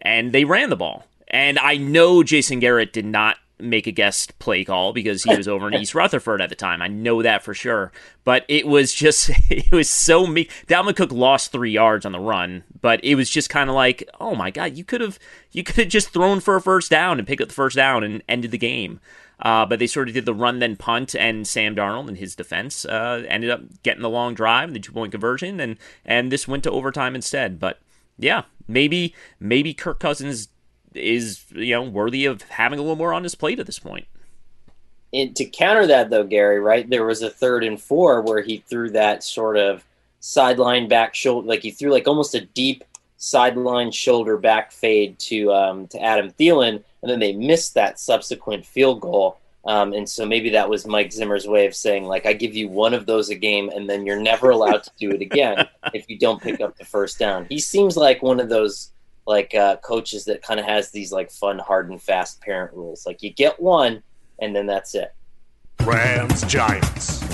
And 0.00 0.32
they 0.32 0.44
ran 0.44 0.70
the 0.70 0.76
ball. 0.76 1.04
And 1.28 1.58
I 1.58 1.76
know 1.76 2.22
Jason 2.22 2.60
Garrett 2.60 2.92
did 2.92 3.04
not 3.04 3.36
make 3.58 3.86
a 3.86 3.92
guest 3.92 4.38
play 4.38 4.64
call 4.64 4.92
because 4.92 5.22
he 5.22 5.34
was 5.34 5.48
over 5.48 5.68
in 5.68 5.74
East 5.80 5.94
Rutherford 5.94 6.40
at 6.40 6.48
the 6.48 6.54
time. 6.54 6.82
I 6.82 6.88
know 6.88 7.22
that 7.22 7.42
for 7.42 7.54
sure. 7.54 7.92
But 8.24 8.44
it 8.48 8.66
was 8.66 8.92
just, 8.92 9.30
it 9.50 9.72
was 9.72 9.88
so 9.88 10.26
meek. 10.26 10.50
Dalvin 10.66 10.96
Cook 10.96 11.12
lost 11.12 11.52
three 11.52 11.70
yards 11.70 12.04
on 12.04 12.12
the 12.12 12.20
run, 12.20 12.64
but 12.80 13.02
it 13.04 13.14
was 13.14 13.30
just 13.30 13.50
kind 13.50 13.70
of 13.70 13.76
like, 13.76 14.08
oh 14.20 14.34
my 14.34 14.50
God, 14.50 14.76
you 14.76 14.84
could 14.84 15.00
have, 15.00 15.18
you 15.52 15.62
could 15.62 15.76
have 15.76 15.88
just 15.88 16.10
thrown 16.10 16.40
for 16.40 16.56
a 16.56 16.60
first 16.60 16.90
down 16.90 17.18
and 17.18 17.28
picked 17.28 17.42
up 17.42 17.48
the 17.48 17.54
first 17.54 17.76
down 17.76 18.02
and 18.04 18.22
ended 18.28 18.50
the 18.50 18.58
game. 18.58 19.00
Uh, 19.40 19.66
but 19.66 19.78
they 19.78 19.86
sort 19.86 20.08
of 20.08 20.14
did 20.14 20.26
the 20.26 20.34
run 20.34 20.60
then 20.60 20.76
punt, 20.76 21.14
and 21.14 21.46
Sam 21.46 21.74
Darnold 21.74 22.08
in 22.08 22.14
his 22.14 22.36
defense 22.36 22.84
uh, 22.84 23.24
ended 23.28 23.50
up 23.50 23.82
getting 23.82 24.02
the 24.02 24.08
long 24.08 24.32
drive, 24.32 24.68
and 24.68 24.76
the 24.76 24.80
two 24.80 24.92
point 24.92 25.10
conversion, 25.10 25.58
and 25.58 25.76
and 26.04 26.30
this 26.30 26.46
went 26.46 26.62
to 26.64 26.70
overtime 26.70 27.16
instead. 27.16 27.58
But 27.58 27.80
yeah, 28.16 28.42
maybe 28.68 29.14
maybe 29.40 29.74
Kirk 29.74 29.98
Cousins 29.98 30.48
is 30.94 31.44
you 31.50 31.74
know 31.74 31.82
worthy 31.82 32.24
of 32.24 32.42
having 32.42 32.78
a 32.78 32.82
little 32.82 32.96
more 32.96 33.12
on 33.12 33.22
his 33.22 33.34
plate 33.34 33.58
at 33.58 33.66
this 33.66 33.78
point. 33.78 34.06
And 35.12 35.34
to 35.36 35.44
counter 35.44 35.86
that, 35.86 36.10
though, 36.10 36.24
Gary, 36.24 36.58
right? 36.58 36.88
There 36.88 37.04
was 37.04 37.22
a 37.22 37.30
third 37.30 37.62
and 37.62 37.80
four 37.80 38.20
where 38.20 38.42
he 38.42 38.64
threw 38.66 38.90
that 38.90 39.22
sort 39.22 39.56
of 39.56 39.84
sideline 40.18 40.88
back 40.88 41.14
shoulder, 41.14 41.46
like 41.46 41.62
he 41.62 41.70
threw 41.70 41.92
like 41.92 42.08
almost 42.08 42.34
a 42.34 42.40
deep 42.40 42.82
sideline 43.16 43.92
shoulder 43.92 44.36
back 44.36 44.72
fade 44.72 45.18
to 45.18 45.52
um, 45.52 45.86
to 45.88 46.02
Adam 46.02 46.30
Thielen, 46.32 46.82
and 47.02 47.10
then 47.10 47.20
they 47.20 47.32
missed 47.32 47.74
that 47.74 48.00
subsequent 48.00 48.66
field 48.66 49.00
goal. 49.00 49.38
Um, 49.66 49.94
and 49.94 50.08
so 50.08 50.26
maybe 50.26 50.50
that 50.50 50.68
was 50.68 50.86
Mike 50.86 51.10
Zimmer's 51.10 51.46
way 51.46 51.66
of 51.66 51.74
saying, 51.74 52.04
like, 52.04 52.26
I 52.26 52.34
give 52.34 52.54
you 52.54 52.68
one 52.68 52.92
of 52.92 53.06
those 53.06 53.30
a 53.30 53.34
game, 53.34 53.70
and 53.70 53.88
then 53.88 54.04
you're 54.04 54.20
never 54.20 54.50
allowed 54.50 54.82
to 54.82 54.90
do 54.98 55.10
it 55.10 55.22
again 55.22 55.66
if 55.94 56.08
you 56.10 56.18
don't 56.18 56.42
pick 56.42 56.60
up 56.60 56.76
the 56.76 56.84
first 56.84 57.18
down. 57.18 57.46
He 57.48 57.58
seems 57.58 57.96
like 57.96 58.22
one 58.22 58.40
of 58.40 58.50
those 58.50 58.90
like 59.26 59.54
uh, 59.54 59.76
coaches 59.76 60.24
that 60.26 60.42
kind 60.42 60.60
of 60.60 60.66
has 60.66 60.90
these 60.90 61.12
like 61.12 61.30
fun, 61.30 61.58
hard 61.58 61.90
and 61.90 62.02
fast 62.02 62.40
parent 62.40 62.72
rules. 62.74 63.06
Like 63.06 63.22
you 63.22 63.30
get 63.30 63.60
one, 63.60 64.02
and 64.38 64.54
then 64.54 64.66
that's 64.66 64.94
it. 64.94 65.14
Rams 65.80 66.44
Giants. 66.44 67.24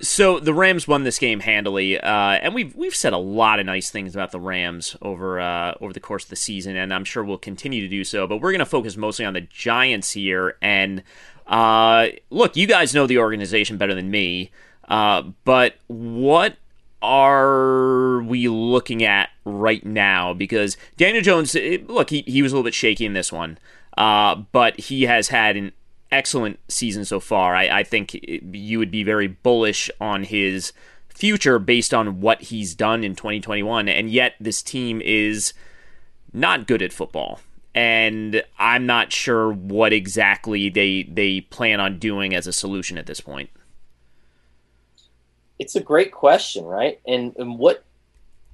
So 0.00 0.38
the 0.38 0.52
Rams 0.52 0.86
won 0.86 1.04
this 1.04 1.18
game 1.18 1.40
handily, 1.40 1.98
uh, 1.98 2.08
and 2.08 2.54
we've 2.54 2.74
we've 2.76 2.94
said 2.94 3.14
a 3.14 3.18
lot 3.18 3.58
of 3.58 3.66
nice 3.66 3.90
things 3.90 4.14
about 4.14 4.30
the 4.30 4.40
Rams 4.40 4.94
over 5.00 5.40
uh, 5.40 5.74
over 5.80 5.92
the 5.92 6.00
course 6.00 6.24
of 6.24 6.30
the 6.30 6.36
season, 6.36 6.76
and 6.76 6.92
I'm 6.92 7.04
sure 7.04 7.24
we'll 7.24 7.38
continue 7.38 7.80
to 7.80 7.88
do 7.88 8.04
so. 8.04 8.26
But 8.26 8.38
we're 8.38 8.52
going 8.52 8.58
to 8.58 8.66
focus 8.66 8.96
mostly 8.96 9.24
on 9.24 9.32
the 9.32 9.40
Giants 9.40 10.12
here. 10.12 10.56
And 10.60 11.02
uh, 11.46 12.08
look, 12.28 12.56
you 12.56 12.66
guys 12.66 12.94
know 12.94 13.06
the 13.06 13.18
organization 13.18 13.78
better 13.78 13.94
than 13.94 14.10
me, 14.10 14.50
uh, 14.86 15.22
but 15.44 15.76
what 15.86 16.56
are 17.02 18.20
we 18.22 18.48
looking 18.48 19.04
at 19.04 19.30
right 19.44 19.84
now? 19.84 20.34
Because 20.34 20.76
Daniel 20.96 21.22
Jones, 21.22 21.54
look, 21.86 22.10
he, 22.10 22.22
he 22.26 22.42
was 22.42 22.52
a 22.52 22.54
little 22.56 22.64
bit 22.64 22.74
shaky 22.74 23.06
in 23.06 23.12
this 23.12 23.32
one, 23.32 23.58
uh, 23.96 24.34
but 24.52 24.78
he 24.80 25.02
has 25.04 25.28
had 25.28 25.56
an 25.56 25.72
excellent 26.10 26.58
season 26.68 27.04
so 27.04 27.20
far. 27.20 27.54
I, 27.54 27.80
I 27.80 27.82
think 27.82 28.14
you 28.14 28.78
would 28.78 28.90
be 28.90 29.02
very 29.02 29.26
bullish 29.26 29.90
on 30.00 30.24
his 30.24 30.72
future 31.08 31.58
based 31.58 31.94
on 31.94 32.20
what 32.20 32.42
he's 32.42 32.74
done 32.74 33.02
in 33.04 33.14
2021, 33.14 33.88
and 33.88 34.10
yet 34.10 34.34
this 34.40 34.62
team 34.62 35.00
is 35.04 35.52
not 36.32 36.66
good 36.66 36.82
at 36.82 36.92
football. 36.92 37.40
and 37.74 38.42
I'm 38.58 38.86
not 38.86 39.12
sure 39.12 39.52
what 39.52 39.92
exactly 39.92 40.70
they 40.70 41.02
they 41.04 41.42
plan 41.42 41.78
on 41.78 41.98
doing 41.98 42.34
as 42.34 42.46
a 42.46 42.52
solution 42.52 42.96
at 42.98 43.06
this 43.06 43.20
point. 43.20 43.50
It's 45.58 45.76
a 45.76 45.80
great 45.80 46.12
question, 46.12 46.64
right? 46.64 47.00
And, 47.06 47.34
and 47.36 47.58
what 47.58 47.82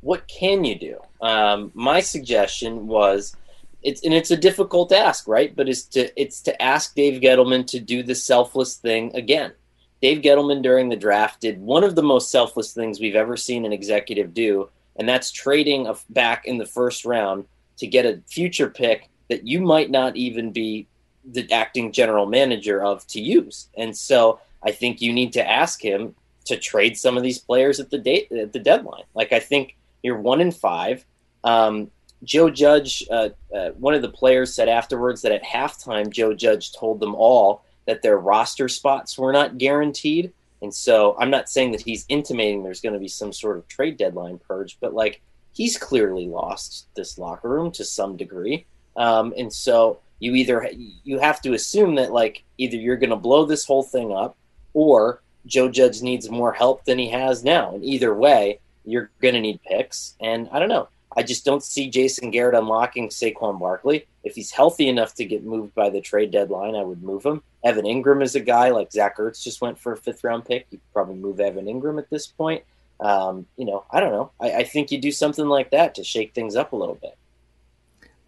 what 0.02 0.26
can 0.26 0.64
you 0.64 0.78
do? 0.78 0.98
Um, 1.20 1.70
my 1.74 2.00
suggestion 2.00 2.88
was 2.88 3.36
it's 3.82 4.02
and 4.04 4.12
it's 4.12 4.30
a 4.30 4.36
difficult 4.36 4.92
ask, 4.92 5.26
right? 5.26 5.54
But 5.54 5.68
it's 5.68 5.84
to 5.84 6.20
it's 6.20 6.40
to 6.42 6.62
ask 6.62 6.94
Dave 6.94 7.20
Gettleman 7.20 7.66
to 7.68 7.80
do 7.80 8.02
the 8.02 8.14
selfless 8.14 8.76
thing 8.76 9.14
again. 9.14 9.52
Dave 10.00 10.22
Gettleman 10.22 10.62
during 10.62 10.88
the 10.88 10.96
draft 10.96 11.40
did 11.40 11.60
one 11.60 11.84
of 11.84 11.94
the 11.94 12.02
most 12.02 12.30
selfless 12.30 12.72
things 12.72 12.98
we've 12.98 13.14
ever 13.14 13.36
seen 13.36 13.64
an 13.64 13.72
executive 13.72 14.34
do, 14.34 14.68
and 14.96 15.08
that's 15.08 15.30
trading 15.30 15.86
a, 15.86 15.94
back 16.10 16.44
in 16.44 16.58
the 16.58 16.66
first 16.66 17.04
round 17.04 17.44
to 17.78 17.86
get 17.86 18.04
a 18.04 18.20
future 18.28 18.68
pick 18.68 19.08
that 19.28 19.46
you 19.46 19.60
might 19.60 19.90
not 19.90 20.16
even 20.16 20.50
be 20.50 20.86
the 21.24 21.50
acting 21.52 21.92
general 21.92 22.26
manager 22.26 22.82
of 22.82 23.06
to 23.06 23.20
use. 23.20 23.68
And 23.76 23.96
so 23.96 24.40
I 24.64 24.72
think 24.72 25.00
you 25.00 25.12
need 25.12 25.32
to 25.34 25.48
ask 25.48 25.80
him 25.80 26.16
to 26.46 26.56
trade 26.56 26.96
some 26.96 27.16
of 27.16 27.22
these 27.22 27.38
players 27.38 27.80
at 27.80 27.90
the 27.90 27.98
date 27.98 28.30
at 28.32 28.52
the 28.52 28.58
deadline. 28.58 29.04
Like 29.14 29.32
I 29.32 29.40
think 29.40 29.76
you're 30.02 30.20
one 30.20 30.40
in 30.40 30.52
five. 30.52 31.04
Um, 31.44 31.90
Joe 32.24 32.50
Judge, 32.50 33.04
uh, 33.10 33.30
uh, 33.54 33.70
one 33.70 33.94
of 33.94 34.02
the 34.02 34.08
players, 34.08 34.54
said 34.54 34.68
afterwards 34.68 35.22
that 35.22 35.32
at 35.32 35.42
halftime, 35.42 36.10
Joe 36.10 36.34
Judge 36.34 36.72
told 36.72 37.00
them 37.00 37.14
all 37.14 37.64
that 37.86 38.02
their 38.02 38.16
roster 38.16 38.68
spots 38.68 39.18
were 39.18 39.32
not 39.32 39.58
guaranteed. 39.58 40.32
And 40.60 40.72
so 40.72 41.16
I'm 41.18 41.30
not 41.30 41.48
saying 41.48 41.72
that 41.72 41.80
he's 41.80 42.06
intimating 42.08 42.62
there's 42.62 42.80
going 42.80 42.92
to 42.92 43.00
be 43.00 43.08
some 43.08 43.32
sort 43.32 43.56
of 43.56 43.66
trade 43.66 43.96
deadline 43.96 44.38
purge, 44.38 44.78
but 44.80 44.94
like 44.94 45.20
he's 45.52 45.76
clearly 45.76 46.28
lost 46.28 46.86
this 46.94 47.18
locker 47.18 47.48
room 47.48 47.72
to 47.72 47.84
some 47.84 48.16
degree. 48.16 48.66
Um, 48.96 49.34
and 49.36 49.52
so 49.52 49.98
you 50.20 50.36
either 50.36 50.70
you 51.02 51.18
have 51.18 51.40
to 51.42 51.54
assume 51.54 51.96
that 51.96 52.12
like 52.12 52.44
either 52.58 52.76
you're 52.76 52.96
going 52.96 53.10
to 53.10 53.16
blow 53.16 53.44
this 53.44 53.64
whole 53.64 53.82
thing 53.82 54.12
up 54.12 54.36
or 54.72 55.20
Joe 55.46 55.68
Judge 55.68 56.02
needs 56.02 56.30
more 56.30 56.52
help 56.52 56.84
than 56.84 56.98
he 56.98 57.08
has 57.10 57.44
now. 57.44 57.74
And 57.74 57.84
either 57.84 58.14
way, 58.14 58.60
you're 58.84 59.10
going 59.20 59.34
to 59.34 59.40
need 59.40 59.60
picks. 59.62 60.16
And 60.20 60.48
I 60.52 60.58
don't 60.58 60.68
know. 60.68 60.88
I 61.16 61.22
just 61.22 61.44
don't 61.44 61.62
see 61.62 61.90
Jason 61.90 62.30
Garrett 62.30 62.54
unlocking 62.54 63.08
Saquon 63.08 63.58
Barkley. 63.58 64.06
If 64.24 64.34
he's 64.34 64.50
healthy 64.50 64.88
enough 64.88 65.14
to 65.16 65.24
get 65.24 65.44
moved 65.44 65.74
by 65.74 65.90
the 65.90 66.00
trade 66.00 66.30
deadline, 66.30 66.74
I 66.74 66.82
would 66.82 67.02
move 67.02 67.24
him. 67.24 67.42
Evan 67.64 67.84
Engram 67.84 68.22
is 68.22 68.34
a 68.34 68.40
guy 68.40 68.70
like 68.70 68.92
Zach 68.92 69.18
Ertz 69.18 69.42
just 69.42 69.60
went 69.60 69.78
for 69.78 69.92
a 69.92 69.96
fifth 69.96 70.24
round 70.24 70.44
pick. 70.44 70.66
You 70.70 70.80
probably 70.92 71.16
move 71.16 71.40
Evan 71.40 71.66
Engram 71.66 71.98
at 71.98 72.08
this 72.08 72.26
point. 72.26 72.64
Um, 73.00 73.46
you 73.56 73.64
know, 73.64 73.84
I 73.90 74.00
don't 74.00 74.12
know. 74.12 74.30
I, 74.40 74.52
I 74.52 74.64
think 74.64 74.90
you 74.90 75.00
do 75.00 75.12
something 75.12 75.46
like 75.46 75.70
that 75.70 75.96
to 75.96 76.04
shake 76.04 76.34
things 76.34 76.56
up 76.56 76.72
a 76.72 76.76
little 76.76 76.94
bit. 76.94 77.16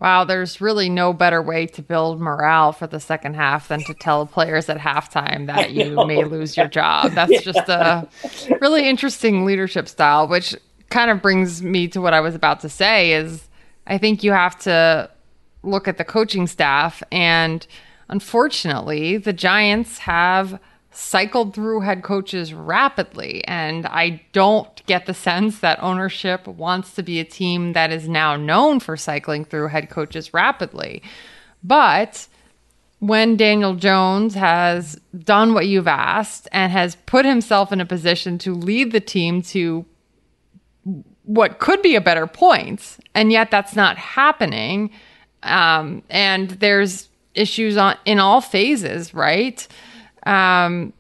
Wow, 0.05 0.25
there's 0.25 0.61
really 0.61 0.91
no 0.91 1.15
better 1.15 1.41
way 1.41 1.65
to 1.69 1.81
build 1.81 2.21
morale 2.21 2.73
for 2.73 2.87
the 2.87 3.01
second 3.01 3.37
half 3.37 3.69
than 3.69 3.81
to 3.85 3.95
tell 3.95 4.27
players 4.27 4.69
at 4.69 4.77
halftime 4.77 5.47
that 5.47 5.73
you 5.73 5.97
may 6.07 6.25
lose 6.25 6.59
your 6.59 6.69
job. 6.69 7.13
That's 7.13 7.33
yeah. 7.33 7.41
just 7.41 7.69
a 7.71 8.07
really 8.61 8.87
interesting 8.87 9.47
leadership 9.47 9.89
style, 9.89 10.29
which 10.29 10.55
kind 10.91 11.11
of 11.11 11.23
brings 11.23 11.63
me 11.63 11.89
to 11.89 12.03
what 12.03 12.13
I 12.13 12.21
was 12.21 12.35
about 12.35 12.61
to 12.61 12.69
say 12.69 13.15
is 13.15 13.49
I 13.87 13.97
think 13.97 14.23
you 14.23 14.33
have 14.33 14.59
to 14.65 15.09
look 15.63 15.89
at 15.89 15.97
the 15.97 16.05
coaching 16.05 16.47
staff 16.49 17.03
and 17.11 17.67
unfortunately, 18.11 19.17
the 19.17 19.33
Giants 19.33 19.97
have 19.97 20.61
cycled 20.95 21.55
through 21.55 21.81
head 21.81 22.03
coaches 22.03 22.55
rapidly. 22.55 23.45
And 23.47 23.87
I 23.87 24.23
don't 24.33 24.85
get 24.87 25.07
the 25.07 25.15
sense 25.15 25.59
that 25.61 25.83
ownership 25.83 26.47
wants 26.47 26.95
to 26.95 27.03
be 27.03 27.21
a 27.21 27.25
team 27.25 27.73
that 27.73 27.93
is 27.93 28.09
now 28.09 28.37
known 28.37 28.81
for 28.81 28.97
cycling 28.97 29.45
through 29.45 29.69
head 29.69 29.91
coaches 29.91 30.33
rapidly. 30.33 31.03
But 31.63 32.29
when 33.01 33.37
Daniel 33.37 33.75
Jones 33.75 34.35
has 34.35 35.01
done 35.19 35.53
what 35.53 35.67
you've 35.67 35.89
asked 35.89 36.49
and 36.53 36.73
has 36.73 36.97
put 37.07 37.27
himself 37.27 37.73
in 37.73 37.81
a 37.81 37.87
position 37.87 38.39
to 38.39 38.55
lead 38.55 38.93
the 38.93 39.01
team 39.01 39.43
to 39.43 39.85
what 41.25 41.59
could 41.59 41.83
be 41.83 41.97
a 41.97 42.01
better 42.01 42.27
point, 42.27 42.99
and 43.15 43.33
yet 43.33 43.51
that's 43.51 43.75
not 43.75 43.99
happening. 43.99 44.91
Um, 45.43 46.03
and 46.09 46.51
there's 46.51 47.09
issues 47.35 47.77
on 47.77 47.97
in 48.05 48.19
all 48.19 48.41
phases, 48.41 49.13
right? 49.13 49.67
Um, 50.25 50.93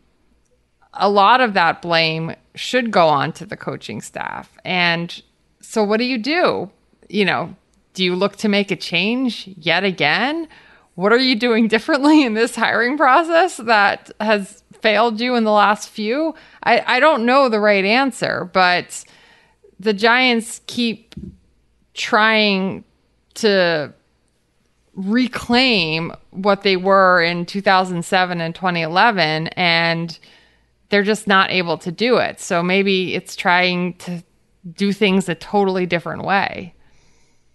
a 0.93 1.09
lot 1.09 1.41
of 1.41 1.55
that 1.55 1.83
blame 1.83 2.35
should 2.55 2.91
go 2.91 3.09
on 3.09 3.33
to 3.33 3.47
the 3.47 3.57
coaching 3.57 4.01
staff. 4.01 4.57
And 4.65 5.23
so, 5.61 5.83
what 5.83 5.99
do 5.99 6.05
you 6.05 6.19
do? 6.19 6.71
You 7.09 7.25
know, 7.25 7.57
do 7.95 8.05
you 8.05 8.15
look 8.15 8.37
to 8.37 8.49
make 8.49 8.71
a 8.71 8.77
change 8.77 9.49
yet 9.57 9.85
again? 9.85 10.49
What 10.95 11.13
are 11.13 11.19
you 11.19 11.37
doing 11.37 11.69
differently 11.75 12.23
in 12.23 12.35
this 12.35 12.55
hiring 12.55 12.97
process 12.97 13.57
that 13.59 14.11
has 14.21 14.63
failed 14.81 15.21
you 15.21 15.35
in 15.35 15.45
the 15.45 15.51
last 15.51 15.89
few? 15.89 16.35
I, 16.63 16.83
I 16.87 17.01
don't 17.01 17.27
know 17.27 17.49
the 17.49 17.61
right 17.61 17.85
answer, 17.85 18.51
but 18.53 19.05
the 19.81 19.93
Giants 19.93 20.61
keep 20.67 21.15
trying 21.95 22.85
to 23.35 23.93
reclaim 24.95 26.13
what 26.31 26.63
they 26.63 26.77
were 26.77 27.23
in 27.23 27.47
2007 27.47 28.41
and 28.41 28.55
2011 28.55 29.49
and 29.49 30.19
they're 30.89 31.03
just 31.03 31.27
not 31.27 31.51
able 31.51 31.79
to 31.79 31.91
do 31.91 32.19
it. 32.19 32.41
So 32.41 32.63
maybe 32.63 33.15
it's 33.15 33.35
trying 33.35 33.95
to 33.95 34.23
do 34.73 34.93
things 34.93 35.29
a 35.29 35.35
totally 35.35 35.87
different 35.87 36.25
way. 36.25 36.75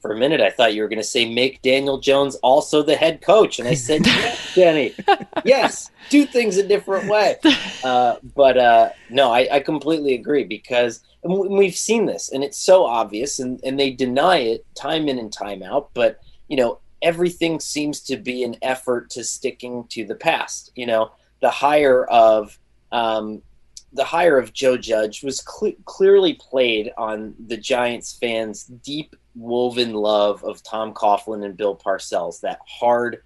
For 0.02 0.12
a 0.12 0.18
minute, 0.18 0.40
I 0.40 0.50
thought 0.50 0.74
you 0.74 0.82
were 0.82 0.88
going 0.88 1.00
to 1.00 1.04
say 1.04 1.32
make 1.32 1.62
Daniel 1.62 2.00
Jones 2.00 2.36
also 2.36 2.84
the 2.84 2.96
head 2.96 3.22
coach, 3.22 3.60
and 3.60 3.68
I 3.68 3.74
said, 3.74 4.02
"Yes, 4.06 4.56
Danny, 4.56 4.94
yes, 5.44 5.92
do 6.10 6.26
things 6.26 6.56
a 6.56 6.66
different 6.66 7.10
way." 7.10 7.36
Uh, 7.84 8.16
but 8.36 8.58
uh, 8.58 8.90
no, 9.10 9.32
I, 9.32 9.48
I, 9.52 9.60
completely 9.60 10.14
agree 10.14 10.46
because 10.46 11.02
we've 11.24 11.76
seen 11.76 12.06
this, 12.06 12.32
and 12.32 12.46
it's 12.46 12.58
so 12.58 12.86
obvious, 12.86 13.40
and, 13.40 13.60
and 13.66 13.78
they 13.78 13.92
deny 13.92 14.38
it 14.38 14.66
time 14.74 15.10
in 15.10 15.20
and 15.20 15.34
time 15.34 15.64
out. 15.64 15.90
But 15.94 16.22
you 16.48 16.56
know, 16.56 16.80
everything 17.02 17.60
seems 17.60 18.02
to 18.02 18.18
be 18.18 18.44
an 18.44 18.56
effort 18.62 19.10
to 19.12 19.24
sticking 19.24 19.86
to 19.90 20.06
the 20.06 20.16
past. 20.16 20.72
You 20.76 20.86
know, 20.86 21.12
the 21.42 21.50
hire 21.50 22.06
of 22.06 22.58
um, 22.92 23.42
the 23.94 24.04
hire 24.04 24.38
of 24.38 24.54
Joe 24.54 24.78
Judge 24.78 25.24
was 25.24 25.44
cl- 25.46 25.74
clearly 25.86 26.34
played 26.34 26.92
on 26.98 27.36
the 27.48 27.58
Giants 27.58 28.18
fans' 28.20 28.66
deep 28.66 29.16
woven 29.36 29.94
love 29.94 30.44
of 30.44 30.64
Tom 30.64 30.94
Coughlin 30.94 31.46
and 31.46 31.58
Bill 31.58 31.76
Parcells. 31.76 32.42
That 32.42 32.60
hard, 32.68 33.24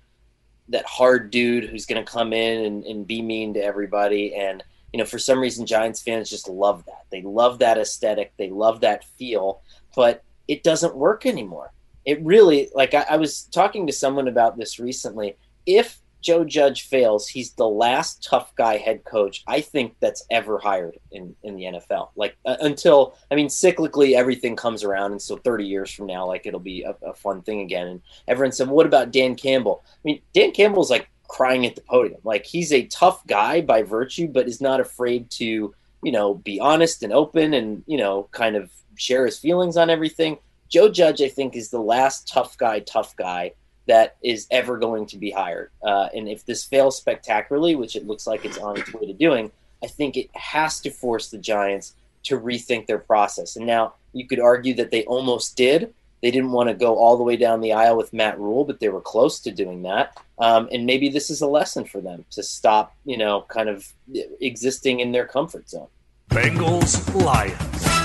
that 0.69 0.85
hard 0.85 1.31
dude 1.31 1.65
who's 1.65 1.85
going 1.85 2.03
to 2.03 2.11
come 2.11 2.33
in 2.33 2.65
and, 2.65 2.85
and 2.85 3.07
be 3.07 3.21
mean 3.21 3.53
to 3.55 3.63
everybody. 3.63 4.35
And 4.35 4.63
you 4.91 4.99
know, 4.99 5.05
for 5.05 5.19
some 5.19 5.39
reason, 5.39 5.65
Giants 5.65 6.01
fans 6.01 6.29
just 6.29 6.47
love 6.47 6.85
that. 6.85 7.05
They 7.09 7.23
love 7.23 7.59
that 7.59 7.77
aesthetic. 7.77 8.33
They 8.37 8.49
love 8.49 8.81
that 8.81 9.03
feel. 9.17 9.61
But 9.95 10.23
it 10.47 10.63
doesn't 10.63 10.95
work 10.95 11.25
anymore 11.25 11.71
it 12.05 12.23
really 12.23 12.69
like 12.73 12.93
I, 12.93 13.05
I, 13.11 13.17
was 13.17 13.43
talking 13.43 13.87
to 13.87 13.93
someone 13.93 14.27
about 14.27 14.57
this 14.57 14.79
recently. 14.79 15.37
If 15.65 15.99
Joe 16.21 16.43
Judge 16.45 16.87
fails, 16.87 17.27
he's 17.27 17.51
the 17.51 17.67
last 17.67 18.23
tough 18.23 18.55
guy 18.55 18.77
head 18.77 19.03
coach 19.03 19.43
I 19.47 19.61
think 19.61 19.95
that's 19.99 20.25
ever 20.31 20.57
hired 20.57 20.97
in 21.11 21.35
in 21.43 21.55
the 21.55 21.63
NFL. 21.63 22.09
Like 22.15 22.35
uh, 22.45 22.57
until 22.61 23.17
I 23.31 23.35
mean, 23.35 23.47
cyclically 23.47 24.15
everything 24.15 24.55
comes 24.55 24.83
around, 24.83 25.11
and 25.11 25.21
so 25.21 25.37
30 25.37 25.65
years 25.65 25.91
from 25.91 26.07
now, 26.07 26.25
like 26.25 26.45
it'll 26.45 26.59
be 26.59 26.83
a, 26.83 26.95
a 27.03 27.13
fun 27.13 27.41
thing 27.41 27.61
again. 27.61 27.87
And 27.87 28.01
everyone 28.27 28.51
said, 28.51 28.67
"What 28.67 28.85
about 28.85 29.11
Dan 29.11 29.35
Campbell?" 29.35 29.83
I 29.85 29.99
mean, 30.03 30.21
Dan 30.33 30.51
Campbell's 30.51 30.89
like 30.89 31.09
crying 31.27 31.65
at 31.65 31.75
the 31.75 31.81
podium. 31.81 32.21
Like 32.23 32.45
he's 32.45 32.71
a 32.71 32.87
tough 32.87 33.25
guy 33.27 33.61
by 33.61 33.83
virtue, 33.83 34.27
but 34.27 34.47
is 34.47 34.61
not 34.61 34.79
afraid 34.79 35.29
to 35.31 35.73
you 36.03 36.11
know 36.11 36.35
be 36.35 36.59
honest 36.59 37.03
and 37.03 37.13
open 37.13 37.53
and 37.53 37.83
you 37.85 37.97
know 37.97 38.27
kind 38.31 38.55
of 38.55 38.71
share 38.95 39.25
his 39.25 39.39
feelings 39.39 39.77
on 39.77 39.89
everything 39.89 40.37
Joe 40.73 40.89
Judge, 40.89 41.21
I 41.21 41.29
think, 41.29 41.55
is 41.55 41.69
the 41.69 41.79
last 41.79 42.27
tough 42.27 42.57
guy, 42.57 42.79
tough 42.79 43.15
guy 43.15 43.51
that 43.85 44.15
is 44.23 44.47
ever 44.49 44.79
going 44.79 45.05
to 45.05 45.17
be 45.17 45.29
hired. 45.29 45.69
Uh, 45.83 46.09
and 46.15 46.27
if 46.27 46.47
this 46.47 46.63
fails 46.63 46.97
spectacularly, 46.97 47.75
which 47.75 47.95
it 47.95 48.07
looks 48.07 48.25
like 48.25 48.43
it's 48.43 48.57
on 48.57 48.79
its 48.79 48.91
way 48.91 49.05
to 49.05 49.13
doing, 49.13 49.51
I 49.83 49.87
think 49.87 50.17
it 50.17 50.35
has 50.35 50.79
to 50.81 50.89
force 50.89 51.29
the 51.29 51.37
Giants 51.37 51.93
to 52.23 52.39
rethink 52.39 52.87
their 52.87 52.97
process. 52.97 53.55
And 53.55 53.67
now 53.67 53.93
you 54.13 54.25
could 54.25 54.39
argue 54.39 54.73
that 54.75 54.89
they 54.89 55.03
almost 55.03 55.55
did. 55.55 55.93
They 56.23 56.31
didn't 56.31 56.53
want 56.53 56.69
to 56.69 56.73
go 56.73 56.97
all 56.97 57.17
the 57.17 57.23
way 57.23 57.37
down 57.37 57.61
the 57.61 57.73
aisle 57.73 57.97
with 57.97 58.11
Matt 58.11 58.39
Rhule, 58.39 58.65
but 58.65 58.79
they 58.79 58.89
were 58.89 59.01
close 59.01 59.39
to 59.41 59.51
doing 59.51 59.83
that. 59.83 60.17
Um, 60.39 60.69
and 60.71 60.87
maybe 60.87 61.07
this 61.07 61.29
is 61.29 61.41
a 61.41 61.47
lesson 61.47 61.85
for 61.85 62.01
them 62.01 62.25
to 62.31 62.41
stop, 62.41 62.95
you 63.05 63.17
know, 63.17 63.45
kind 63.47 63.69
of 63.69 63.93
existing 64.41 65.01
in 65.01 65.11
their 65.11 65.27
comfort 65.27 65.69
zone. 65.69 65.89
Bengals 66.31 67.13
Lions. 67.23 68.02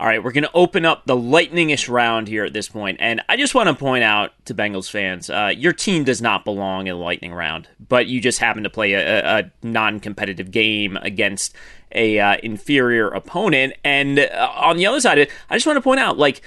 All 0.00 0.06
right, 0.06 0.24
we're 0.24 0.32
going 0.32 0.44
to 0.44 0.50
open 0.54 0.86
up 0.86 1.04
the 1.04 1.14
lightningish 1.14 1.86
round 1.86 2.26
here 2.26 2.46
at 2.46 2.54
this 2.54 2.70
point, 2.70 2.96
and 3.00 3.20
I 3.28 3.36
just 3.36 3.54
want 3.54 3.68
to 3.68 3.74
point 3.74 4.02
out 4.02 4.32
to 4.46 4.54
Bengals 4.54 4.90
fans, 4.90 5.28
uh, 5.28 5.52
your 5.54 5.74
team 5.74 6.04
does 6.04 6.22
not 6.22 6.42
belong 6.42 6.86
in 6.86 6.94
the 6.96 7.04
lightning 7.04 7.34
round, 7.34 7.68
but 7.86 8.06
you 8.06 8.18
just 8.18 8.38
happen 8.38 8.62
to 8.62 8.70
play 8.70 8.94
a, 8.94 9.40
a 9.40 9.50
non-competitive 9.62 10.50
game 10.50 10.96
against 11.02 11.54
a 11.94 12.18
uh, 12.18 12.38
inferior 12.42 13.08
opponent. 13.08 13.74
And 13.84 14.20
uh, 14.20 14.50
on 14.56 14.78
the 14.78 14.86
other 14.86 15.02
side, 15.02 15.28
I 15.50 15.56
just 15.56 15.66
want 15.66 15.76
to 15.76 15.82
point 15.82 16.00
out, 16.00 16.16
like 16.16 16.40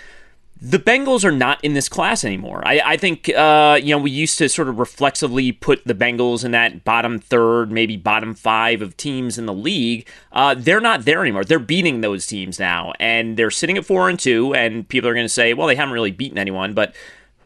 the 0.66 0.80
Bengals 0.80 1.26
are 1.26 1.32
not 1.32 1.62
in 1.62 1.74
this 1.74 1.90
class 1.90 2.24
anymore. 2.24 2.62
I, 2.66 2.82
I 2.86 2.98
think 2.98 3.28
uh, 3.28 3.78
you 3.84 3.94
know 3.94 4.02
we 4.02 4.12
used 4.12 4.38
to 4.38 4.48
sort 4.48 4.70
of 4.70 4.80
reflexively 4.80 5.52
put 5.52 5.84
the 5.84 5.94
Bengals 5.94 6.46
in 6.46 6.52
that 6.52 6.86
bottom 6.86 7.20
third, 7.20 7.70
maybe 7.70 7.98
bottom 7.98 8.34
five 8.34 8.82
of 8.82 8.96
teams 8.96 9.38
in 9.38 9.46
the 9.46 9.54
league. 9.54 10.08
Uh, 10.32 10.56
they're 10.58 10.80
not 10.80 11.04
there 11.04 11.22
anymore. 11.22 11.44
They're 11.44 11.60
beating 11.60 12.00
those 12.00 12.26
teams 12.26 12.60
now, 12.60 12.94
and 12.98 13.36
they're 13.36 13.52
sitting 13.52 13.78
at 13.78 13.86
four 13.86 14.08
and 14.08 14.18
two. 14.18 14.56
And 14.56 14.88
people 14.88 15.10
are 15.10 15.14
going 15.14 15.26
to 15.26 15.30
say, 15.30 15.54
well, 15.54 15.68
they 15.68 15.76
haven't 15.76 15.94
really 15.94 16.12
beaten 16.12 16.38
anyone, 16.38 16.74
but 16.74 16.96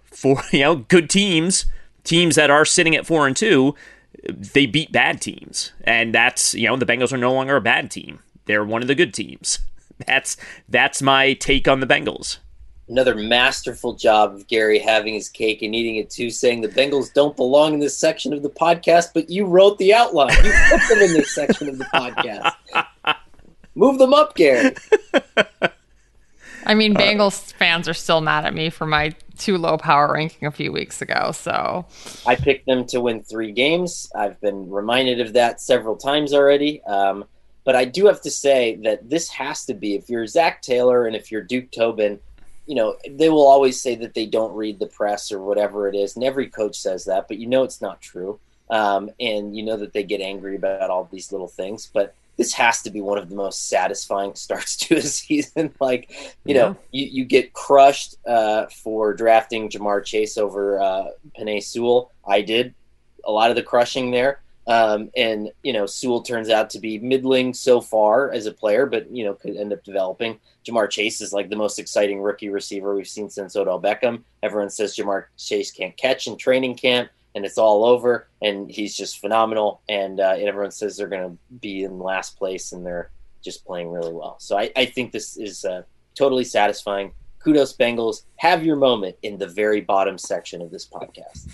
for 0.03 0.43
you 0.51 0.59
know 0.59 0.75
good 0.75 1.09
teams, 1.09 1.65
teams 2.03 2.35
that 2.35 2.51
are 2.51 2.65
sitting 2.65 2.95
at 2.95 3.07
four 3.07 3.25
and 3.25 3.35
two, 3.35 3.73
they 4.29 4.67
beat 4.67 4.91
bad 4.91 5.21
teams, 5.21 5.71
and 5.83 6.13
that's 6.13 6.53
you 6.53 6.67
know 6.67 6.77
the 6.77 6.85
Bengals 6.85 7.11
are 7.11 7.17
no 7.17 7.33
longer 7.33 7.55
a 7.55 7.61
bad 7.61 7.89
team. 7.89 8.19
They're 8.45 8.63
one 8.63 8.83
of 8.83 8.87
the 8.87 8.95
good 8.95 9.13
teams. 9.13 9.59
That's 10.05 10.37
that's 10.69 11.01
my 11.01 11.33
take 11.33 11.67
on 11.67 11.79
the 11.79 11.87
Bengals 11.87 12.37
another 12.89 13.15
masterful 13.15 13.93
job 13.93 14.33
of 14.33 14.47
Gary 14.47 14.79
having 14.79 15.13
his 15.13 15.29
cake 15.29 15.61
and 15.61 15.75
eating 15.75 15.97
it 15.97 16.09
too, 16.09 16.29
saying 16.29 16.61
the 16.61 16.67
Bengals 16.67 17.13
don't 17.13 17.35
belong 17.35 17.73
in 17.73 17.79
this 17.79 17.97
section 17.97 18.33
of 18.33 18.43
the 18.43 18.49
podcast, 18.49 19.07
but 19.13 19.29
you 19.29 19.45
wrote 19.45 19.77
the 19.77 19.93
outline. 19.93 20.33
You 20.43 20.53
put 20.69 20.89
them 20.89 20.99
in 20.99 21.13
this 21.13 21.33
section 21.33 21.69
of 21.69 21.77
the 21.77 21.85
podcast. 21.85 22.53
Move 23.75 23.99
them 23.99 24.13
up, 24.13 24.35
Gary. 24.35 24.75
I 26.65 26.73
mean, 26.73 26.95
Bengals 26.95 27.53
fans 27.53 27.87
are 27.87 27.93
still 27.93 28.21
mad 28.21 28.45
at 28.45 28.53
me 28.53 28.69
for 28.69 28.85
my 28.85 29.13
too 29.37 29.57
low 29.57 29.77
power 29.77 30.11
ranking 30.13 30.47
a 30.47 30.51
few 30.51 30.71
weeks 30.71 31.01
ago. 31.01 31.31
So 31.31 31.85
I 32.25 32.35
picked 32.35 32.65
them 32.65 32.85
to 32.87 32.99
win 32.99 33.23
three 33.23 33.51
games. 33.51 34.11
I've 34.15 34.39
been 34.41 34.69
reminded 34.69 35.21
of 35.21 35.33
that 35.33 35.61
several 35.61 35.95
times 35.95 36.33
already. 36.33 36.83
Um, 36.83 37.25
but 37.63 37.75
I 37.75 37.85
do 37.85 38.07
have 38.07 38.21
to 38.21 38.31
say 38.31 38.79
that 38.83 39.09
this 39.09 39.29
has 39.29 39.65
to 39.65 39.73
be, 39.73 39.95
if 39.95 40.09
you're 40.09 40.25
Zac 40.25 40.61
Taylor 40.61 41.05
and 41.05 41.15
if 41.15 41.31
you're 41.31 41.41
Duke 41.41 41.69
Tobin, 41.71 42.19
you 42.67 42.75
know, 42.75 42.95
they 43.09 43.29
will 43.29 43.47
always 43.47 43.81
say 43.81 43.95
that 43.95 44.13
they 44.13 44.25
don't 44.25 44.53
read 44.53 44.77
the 44.77 44.87
press 44.87 45.31
or 45.31 45.41
whatever 45.41 45.87
it 45.87 45.95
is, 45.95 46.15
and 46.15 46.23
every 46.23 46.47
coach 46.47 46.77
says 46.77 47.05
that, 47.05 47.27
but 47.27 47.37
you 47.37 47.47
know 47.47 47.63
it's 47.63 47.81
not 47.81 48.01
true. 48.01 48.39
Um, 48.69 49.09
and 49.19 49.55
you 49.55 49.63
know 49.63 49.77
that 49.77 49.93
they 49.93 50.03
get 50.03 50.19
angry 50.19 50.57
about 50.57 50.89
all 50.89 51.07
these 51.11 51.31
little 51.31 51.47
things, 51.47 51.89
but 51.91 52.13
this 52.35 52.53
has 52.53 52.83
to 52.83 52.91
be 52.91 53.01
one 53.01 53.17
of 53.17 53.29
the 53.29 53.35
most 53.35 53.67
satisfying 53.67 54.35
starts 54.35 54.75
to 54.77 54.97
a 54.97 55.01
season. 55.01 55.73
like, 55.79 56.11
you 56.45 56.55
yeah. 56.55 56.61
know, 56.61 56.77
you, 56.91 57.05
you 57.05 57.25
get 57.25 57.53
crushed 57.53 58.15
uh, 58.27 58.67
for 58.67 59.13
drafting 59.13 59.69
Ja'Marr 59.69 60.03
Chase 60.03 60.37
over 60.37 60.79
uh, 60.79 61.07
Penei 61.37 61.61
Sewell. 61.61 62.11
I 62.27 62.41
did 62.41 62.73
a 63.25 63.31
lot 63.31 63.49
of 63.49 63.55
the 63.55 63.63
crushing 63.63 64.11
there. 64.11 64.41
Um, 64.67 65.11
and 65.15 65.49
you 65.63 65.71
know, 65.71 65.85
Sewell 65.85 66.21
turns 66.21 66.49
out 66.49 66.69
to 66.71 66.79
be 66.79 66.99
middling 66.99 67.53
so 67.53 67.79
far 67.79 68.31
as 68.33 68.45
a 68.45 68.51
player, 68.51 68.85
but 68.85 69.09
you 69.09 69.23
know, 69.23 69.33
could 69.33 69.55
end 69.55 69.71
up 69.71 69.83
developing. 69.83 70.39
Ja'Marr 70.67 70.89
Chase 70.89 71.21
is 71.21 71.33
like 71.33 71.49
the 71.49 71.55
most 71.55 71.79
exciting 71.79 72.21
rookie 72.21 72.49
receiver 72.49 72.95
we've 72.95 73.07
seen 73.07 73.29
since 73.29 73.55
Odell 73.55 73.81
Beckham. 73.81 74.23
Everyone 74.43 74.69
says 74.69 74.95
Ja'Marr 74.95 75.25
Chase 75.37 75.71
can't 75.71 75.95
catch 75.97 76.27
in 76.27 76.37
training 76.37 76.75
camp, 76.75 77.09
and 77.35 77.45
it's 77.45 77.57
all 77.57 77.85
over. 77.85 78.27
And 78.41 78.69
he's 78.69 78.95
just 78.95 79.19
phenomenal. 79.19 79.81
And, 79.87 80.19
uh, 80.19 80.35
and 80.37 80.47
everyone 80.47 80.71
says 80.71 80.97
they're 80.97 81.07
going 81.07 81.29
to 81.29 81.37
be 81.59 81.83
in 81.83 81.99
last 81.99 82.37
place, 82.37 82.71
and 82.71 82.85
they're 82.85 83.11
just 83.43 83.65
playing 83.65 83.91
really 83.91 84.13
well. 84.13 84.35
So 84.39 84.57
I, 84.57 84.71
I 84.75 84.85
think 84.85 85.11
this 85.11 85.37
is 85.37 85.63
uh, 85.63 85.83
totally 86.15 86.43
satisfying. 86.43 87.13
Kudos, 87.39 87.75
Bengals. 87.77 88.23
Have 88.37 88.65
your 88.65 88.75
moment 88.75 89.15
in 89.21 89.37
the 89.37 89.47
very 89.47 89.81
bottom 89.81 90.17
section 90.17 90.61
of 90.61 90.71
this 90.71 90.87
podcast. 90.87 91.47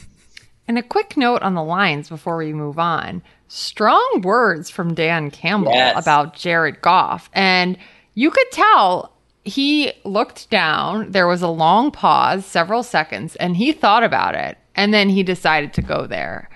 And 0.68 0.78
a 0.78 0.84
quick 0.84 1.18
note 1.18 1.42
on 1.42 1.56
the 1.56 1.64
Lions 1.64 2.10
before 2.10 2.38
we 2.38 2.54
move 2.54 2.80
on. 2.80 3.22
Strong 3.50 4.22
words 4.24 4.70
from 4.70 4.94
Dan 4.94 5.30
Campbell 5.30 5.74
yes. 5.74 6.02
about 6.02 6.36
Jared 6.36 6.82
Goff. 6.82 7.30
And 7.34 7.78
you 8.14 8.32
could 8.32 8.52
tell 8.52 9.14
he 9.46 9.92
looked 10.06 10.50
down. 10.50 11.12
There 11.12 11.28
was 11.28 11.42
a 11.42 11.48
long 11.48 11.92
pause, 11.92 12.46
several 12.46 12.84
seconds, 12.84 13.36
and 13.38 13.58
he 13.58 13.72
thought 13.72 14.04
about 14.04 14.36
it. 14.36 14.58
And 14.76 14.94
then 14.94 15.10
he 15.10 15.24
decided 15.24 15.74
to 15.74 15.82
go 15.82 16.08
there. 16.08 16.50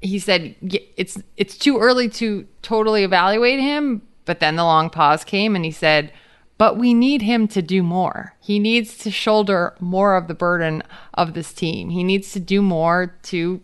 He 0.00 0.18
said 0.18 0.54
it's 0.96 1.18
it's 1.36 1.56
too 1.56 1.78
early 1.78 2.08
to 2.10 2.46
totally 2.62 3.04
evaluate 3.04 3.60
him, 3.60 4.02
but 4.26 4.40
then 4.40 4.56
the 4.56 4.64
long 4.64 4.90
pause 4.90 5.24
came 5.24 5.56
and 5.56 5.64
he 5.64 5.70
said, 5.70 6.12
but 6.56 6.76
we 6.76 6.94
need 6.94 7.22
him 7.22 7.48
to 7.48 7.62
do 7.62 7.82
more. 7.82 8.34
He 8.40 8.58
needs 8.58 8.96
to 8.98 9.10
shoulder 9.10 9.74
more 9.80 10.14
of 10.14 10.28
the 10.28 10.34
burden 10.34 10.82
of 11.14 11.34
this 11.34 11.52
team. 11.52 11.90
He 11.90 12.04
needs 12.04 12.32
to 12.32 12.40
do 12.40 12.62
more 12.62 13.16
to 13.24 13.60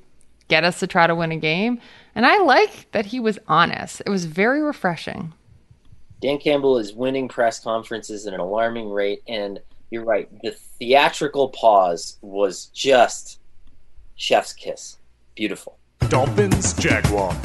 get 0.49 0.65
us 0.65 0.81
to 0.81 0.87
try 0.87 1.07
to 1.07 1.15
win 1.15 1.31
a 1.31 1.37
game. 1.37 1.81
And 2.15 2.27
I 2.27 2.39
like 2.39 2.91
that 2.91 3.07
he 3.07 3.21
was 3.21 3.39
honest. 3.47 4.03
It 4.05 4.11
was 4.11 4.25
very 4.25 4.61
refreshing. 4.61 5.33
Dan 6.21 6.39
Campbell 6.39 6.79
is 6.79 6.93
winning 6.93 7.29
press 7.29 7.59
conferences 7.59 8.27
at 8.27 8.35
an 8.35 8.41
alarming 8.41 8.91
rate. 8.91 9.23
And 9.27 9.61
you're 9.91 10.05
right, 10.05 10.29
the 10.43 10.53
theatrical 10.53 11.49
pause 11.49 12.19
was 12.21 12.67
just 12.67 13.41
chef's 14.17 14.53
kiss. 14.53 14.99
Beautiful. 15.35 15.79
Dolphins, 16.09 16.75
Jaguar. 16.75 17.37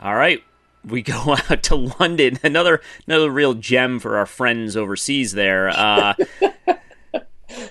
All 0.00 0.14
right 0.14 0.42
we 0.90 1.02
go 1.02 1.36
out 1.48 1.62
to 1.64 1.76
London. 2.00 2.38
Another 2.42 2.80
another 3.06 3.30
real 3.30 3.54
gem 3.54 3.98
for 3.98 4.16
our 4.16 4.26
friends 4.26 4.76
overseas 4.76 5.32
there. 5.32 5.68
Uh, 5.68 6.14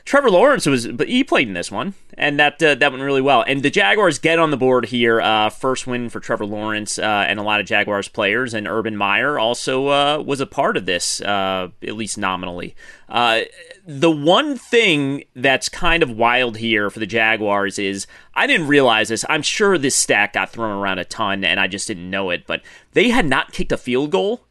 Trevor 0.06 0.32
Lawrence 0.32 0.66
was, 0.66 0.88
but 0.88 1.08
he 1.08 1.24
played 1.24 1.48
in 1.48 1.54
this 1.54 1.72
one, 1.72 1.94
and 2.18 2.40
that 2.40 2.62
uh, 2.64 2.76
that 2.76 2.92
went 2.92 3.04
really 3.04 3.22
well. 3.22 3.44
And 3.48 3.62
the 3.62 3.70
Jaguars 3.70 4.18
get 4.18 4.40
on 4.40 4.50
the 4.50 4.58
board 4.58 4.86
here. 4.86 5.22
Uh, 5.22 5.50
first 5.50 5.86
win 5.86 6.10
for 6.10 6.20
Trevor 6.20 6.46
Lawrence 6.46 6.98
uh, 6.98 7.26
and 7.28 7.40
a 7.40 7.44
lot 7.44 7.60
of 7.60 7.68
Jaguars 7.68 8.08
players. 8.08 8.54
And 8.54 8.68
Urban 8.68 8.98
Meyer 8.98 9.38
also 9.38 9.88
uh, 9.88 10.24
was 10.26 10.42
a 10.42 10.48
part 10.48 10.78
of 10.78 10.86
this, 10.86 11.22
uh, 11.22 11.70
at 11.84 11.96
least 11.96 12.18
nominally. 12.18 12.76
Uh, 13.08 13.42
the 13.86 14.12
one 14.12 14.58
thing 14.58 15.24
that's 15.36 15.70
kind 15.70 16.02
of 16.02 16.10
wild 16.10 16.58
here 16.58 16.90
for 16.90 17.00
the 17.00 17.06
Jaguars 17.06 17.78
is 17.78 18.08
I 18.34 18.48
didn't 18.48 18.68
realize 18.68 19.10
this. 19.10 19.26
I'm 19.30 19.44
sure 19.44 19.78
this 19.78 19.96
stat 19.96 20.34
got 20.34 20.50
thrown 20.50 20.72
around 20.72 21.00
a 21.00 21.06
ton, 21.06 21.44
and 21.44 21.60
I 21.60 21.68
just 21.68 21.88
didn't 21.88 22.10
know 22.10 22.32
it. 22.32 22.48
But 22.48 22.64
they 22.94 23.10
had 23.10 23.26
not 23.26 23.52
kicked 23.52 23.72
a 23.72 23.78
field 23.78 24.12
goal 24.12 24.42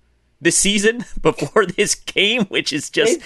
this 0.41 0.57
season 0.57 1.05
before 1.23 1.67
this 1.67 1.95
game, 1.95 2.45
which 2.45 2.73
is 2.73 2.91
just 2.91 3.21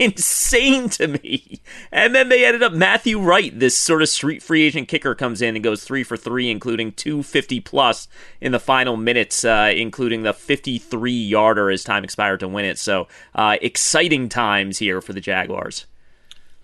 insane 0.00 0.88
to 0.88 1.06
me. 1.06 1.60
And 1.92 2.14
then 2.14 2.28
they 2.30 2.44
ended 2.44 2.62
up 2.62 2.72
Matthew 2.72 3.20
Wright, 3.20 3.56
this 3.56 3.78
sort 3.78 4.02
of 4.02 4.08
street 4.08 4.42
free 4.42 4.62
agent 4.62 4.88
kicker, 4.88 5.14
comes 5.14 5.42
in 5.42 5.54
and 5.54 5.62
goes 5.62 5.84
three 5.84 6.02
for 6.02 6.16
three, 6.16 6.50
including 6.50 6.92
two 6.92 7.22
fifty 7.22 7.60
plus 7.60 8.08
in 8.40 8.50
the 8.52 8.58
final 8.58 8.96
minutes, 8.96 9.44
uh, 9.44 9.72
including 9.76 10.22
the 10.22 10.32
53 10.32 11.12
yarder 11.12 11.70
as 11.70 11.84
time 11.84 12.02
expired 12.02 12.40
to 12.40 12.48
win 12.48 12.64
it. 12.64 12.78
So 12.78 13.06
uh, 13.34 13.56
exciting 13.60 14.28
times 14.28 14.78
here 14.78 15.00
for 15.00 15.12
the 15.12 15.20
Jaguars. 15.20 15.86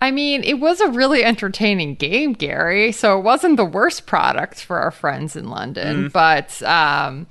I 0.01 0.11
mean, 0.11 0.43
it 0.43 0.59
was 0.59 0.79
a 0.79 0.89
really 0.89 1.23
entertaining 1.23 1.95
game, 1.95 2.33
Gary. 2.33 2.91
So 2.91 3.17
it 3.17 3.23
wasn't 3.23 3.57
the 3.57 3.65
worst 3.65 4.05
product 4.05 4.63
for 4.63 4.79
our 4.79 4.91
friends 4.91 5.35
in 5.35 5.49
London. 5.49 6.09
Mm. 6.09 6.11
But 6.11 6.61
um, 6.63 7.27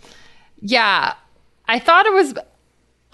yeah, 0.60 1.14
I 1.68 1.78
thought 1.78 2.06
it 2.06 2.12
was 2.12 2.34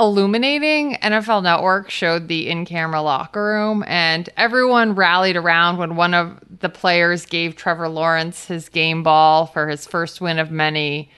illuminating. 0.02 0.96
NFL 0.96 1.42
Network 1.42 1.90
showed 1.90 2.28
the 2.28 2.48
in 2.48 2.64
camera 2.64 3.02
locker 3.02 3.44
room, 3.44 3.84
and 3.86 4.28
everyone 4.36 4.94
rallied 4.94 5.36
around 5.36 5.78
when 5.78 5.96
one 5.96 6.14
of 6.14 6.38
the 6.60 6.68
players 6.68 7.26
gave 7.26 7.56
Trevor 7.56 7.88
Lawrence 7.88 8.46
his 8.46 8.68
game 8.68 9.02
ball 9.02 9.46
for 9.46 9.68
his 9.68 9.86
first 9.86 10.20
win 10.20 10.38
of 10.38 10.50
many. 10.50 11.10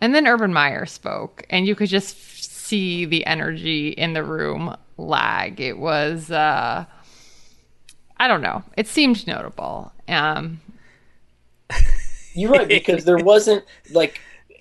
And 0.00 0.14
then 0.14 0.26
Urban 0.26 0.52
Meyer 0.52 0.86
spoke, 0.86 1.44
and 1.50 1.66
you 1.66 1.74
could 1.74 1.88
just 1.88 2.16
see 2.42 3.04
the 3.04 3.26
energy 3.26 3.90
in 3.90 4.12
the 4.14 4.24
room 4.24 4.76
lag. 4.96 5.60
It 5.60 5.78
was, 5.78 6.30
uh, 6.30 6.84
I 8.16 8.28
don't 8.28 8.42
know, 8.42 8.62
it 8.76 8.86
seemed 8.86 9.26
notable. 9.26 9.92
Um, 10.08 10.60
You're 12.34 12.50
right, 12.50 12.68
because 12.68 13.04
there 13.04 13.18
wasn't 13.18 13.64
like, 13.90 14.20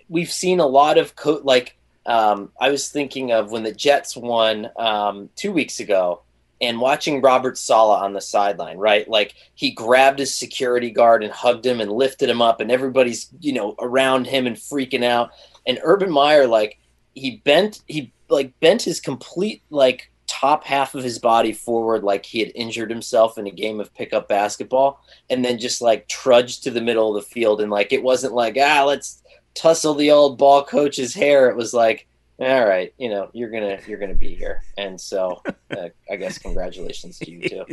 we've 0.10 0.32
seen 0.32 0.60
a 0.60 0.68
lot 0.68 0.98
of 0.98 1.16
co- 1.16 1.42
like 1.44 1.76
um, 2.10 2.52
I 2.60 2.72
was 2.72 2.90
thinking 2.90 3.32
of 3.32 3.52
when 3.52 3.62
the 3.62 3.72
Jets 3.72 4.18
won 4.18 4.70
um, 4.78 5.30
two 5.36 5.52
weeks 5.52 5.80
ago 5.80 6.24
and 6.60 6.82
watching 6.82 7.22
Robert 7.22 7.56
Saleh 7.56 8.02
on 8.02 8.14
the 8.14 8.20
sideline, 8.20 8.78
right? 8.78 9.08
Like 9.08 9.36
he 9.54 9.70
grabbed 9.70 10.18
his 10.18 10.34
security 10.34 10.90
guard 10.90 11.24
and 11.24 11.32
hugged 11.32 11.66
him 11.66 11.80
and 11.80 11.92
lifted 11.92 12.28
him 12.28 12.42
up, 12.42 12.62
and 12.62 12.72
everybody's, 12.72 13.30
you 13.40 13.54
know, 13.54 13.76
around 13.80 14.26
him 14.26 14.48
and 14.48 14.56
freaking 14.56 15.04
out. 15.04 15.30
And 15.68 15.80
Urban 15.84 16.12
Meyer, 16.12 16.48
like, 16.48 16.80
he 17.14 17.38
bent, 17.46 17.82
he 17.88 18.12
like 18.28 18.60
bent 18.60 18.82
his 18.82 19.00
complete, 19.00 19.62
like, 19.70 20.12
top 20.26 20.64
half 20.64 20.96
of 20.96 21.04
his 21.04 21.18
body 21.18 21.52
forward 21.52 22.04
like 22.04 22.24
he 22.24 22.40
had 22.40 22.52
injured 22.54 22.92
himself 22.92 23.40
in 23.40 23.48
a 23.48 23.52
game 23.52 23.80
of 23.80 23.92
pickup 23.96 24.28
basketball 24.28 25.04
and 25.32 25.44
then 25.44 25.58
just 25.58 25.82
like 25.82 26.08
trudged 26.08 26.64
to 26.64 26.70
the 26.70 26.80
middle 26.80 27.10
of 27.10 27.22
the 27.22 27.30
field 27.30 27.60
and 27.60 27.72
like 27.72 27.92
it 27.92 28.04
wasn't 28.04 28.32
like 28.32 28.56
ah 28.62 28.84
let's 28.84 29.24
tussle 29.54 29.96
the 29.96 30.12
old 30.12 30.38
ball 30.38 30.64
coach's 30.64 31.14
hair. 31.14 31.50
It 31.50 31.56
was 31.56 31.74
like, 31.74 32.08
all 32.40 32.66
right, 32.66 32.94
you 32.98 33.10
know, 33.10 33.30
you're 33.34 33.50
gonna 33.50 33.80
you're 33.86 34.00
gonna 34.00 34.14
be 34.14 34.34
here, 34.34 34.64
and 34.78 35.00
so 35.00 35.42
uh, 35.72 35.90
I 36.10 36.16
guess 36.16 36.38
congratulations 36.38 37.20
to 37.20 37.30
you 37.30 37.50
too. 37.50 37.66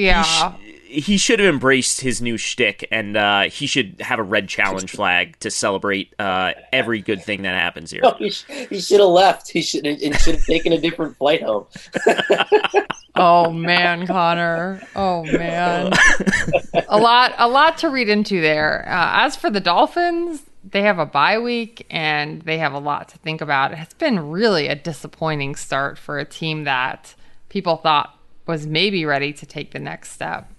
Yeah. 0.00 0.54
He, 0.56 0.72
sh- 0.72 1.04
he 1.04 1.16
should 1.18 1.38
have 1.40 1.48
embraced 1.48 2.00
his 2.00 2.22
new 2.22 2.36
shtick, 2.36 2.86
and 2.90 3.16
uh, 3.16 3.42
he 3.50 3.66
should 3.66 4.00
have 4.00 4.18
a 4.18 4.22
red 4.22 4.48
challenge 4.48 4.90
flag 4.90 5.38
to 5.40 5.50
celebrate 5.50 6.14
uh, 6.18 6.52
every 6.72 7.00
good 7.00 7.22
thing 7.22 7.42
that 7.42 7.54
happens 7.54 7.90
here. 7.90 8.00
No, 8.02 8.14
he, 8.18 8.30
sh- 8.30 8.44
he 8.70 8.80
should 8.80 9.00
have 9.00 9.08
left. 9.08 9.50
He 9.50 9.62
should 9.62 9.86
and 9.86 10.18
should 10.20 10.36
have 10.36 10.44
taken 10.46 10.72
a 10.72 10.80
different 10.80 11.16
flight 11.16 11.42
home. 11.42 11.66
oh 13.14 13.50
man, 13.50 14.06
Conor. 14.06 14.82
Oh 14.96 15.24
man. 15.24 15.92
a 16.88 16.98
lot, 16.98 17.34
a 17.38 17.48
lot 17.48 17.78
to 17.78 17.88
read 17.88 18.08
into 18.08 18.40
there. 18.40 18.84
Uh, 18.88 19.26
as 19.26 19.36
for 19.36 19.50
the 19.50 19.60
Dolphins, 19.60 20.42
they 20.68 20.82
have 20.82 20.98
a 20.98 21.06
bye 21.06 21.38
week 21.38 21.86
and 21.90 22.42
they 22.42 22.58
have 22.58 22.72
a 22.72 22.78
lot 22.78 23.08
to 23.10 23.18
think 23.18 23.40
about. 23.40 23.72
It's 23.72 23.94
been 23.94 24.30
really 24.30 24.68
a 24.68 24.74
disappointing 24.74 25.56
start 25.56 25.98
for 25.98 26.18
a 26.18 26.24
team 26.24 26.64
that 26.64 27.14
people 27.48 27.76
thought 27.76 28.18
was 28.46 28.66
maybe 28.66 29.04
ready 29.04 29.32
to 29.32 29.46
take 29.46 29.72
the 29.72 29.78
next 29.78 30.12
step. 30.12 30.50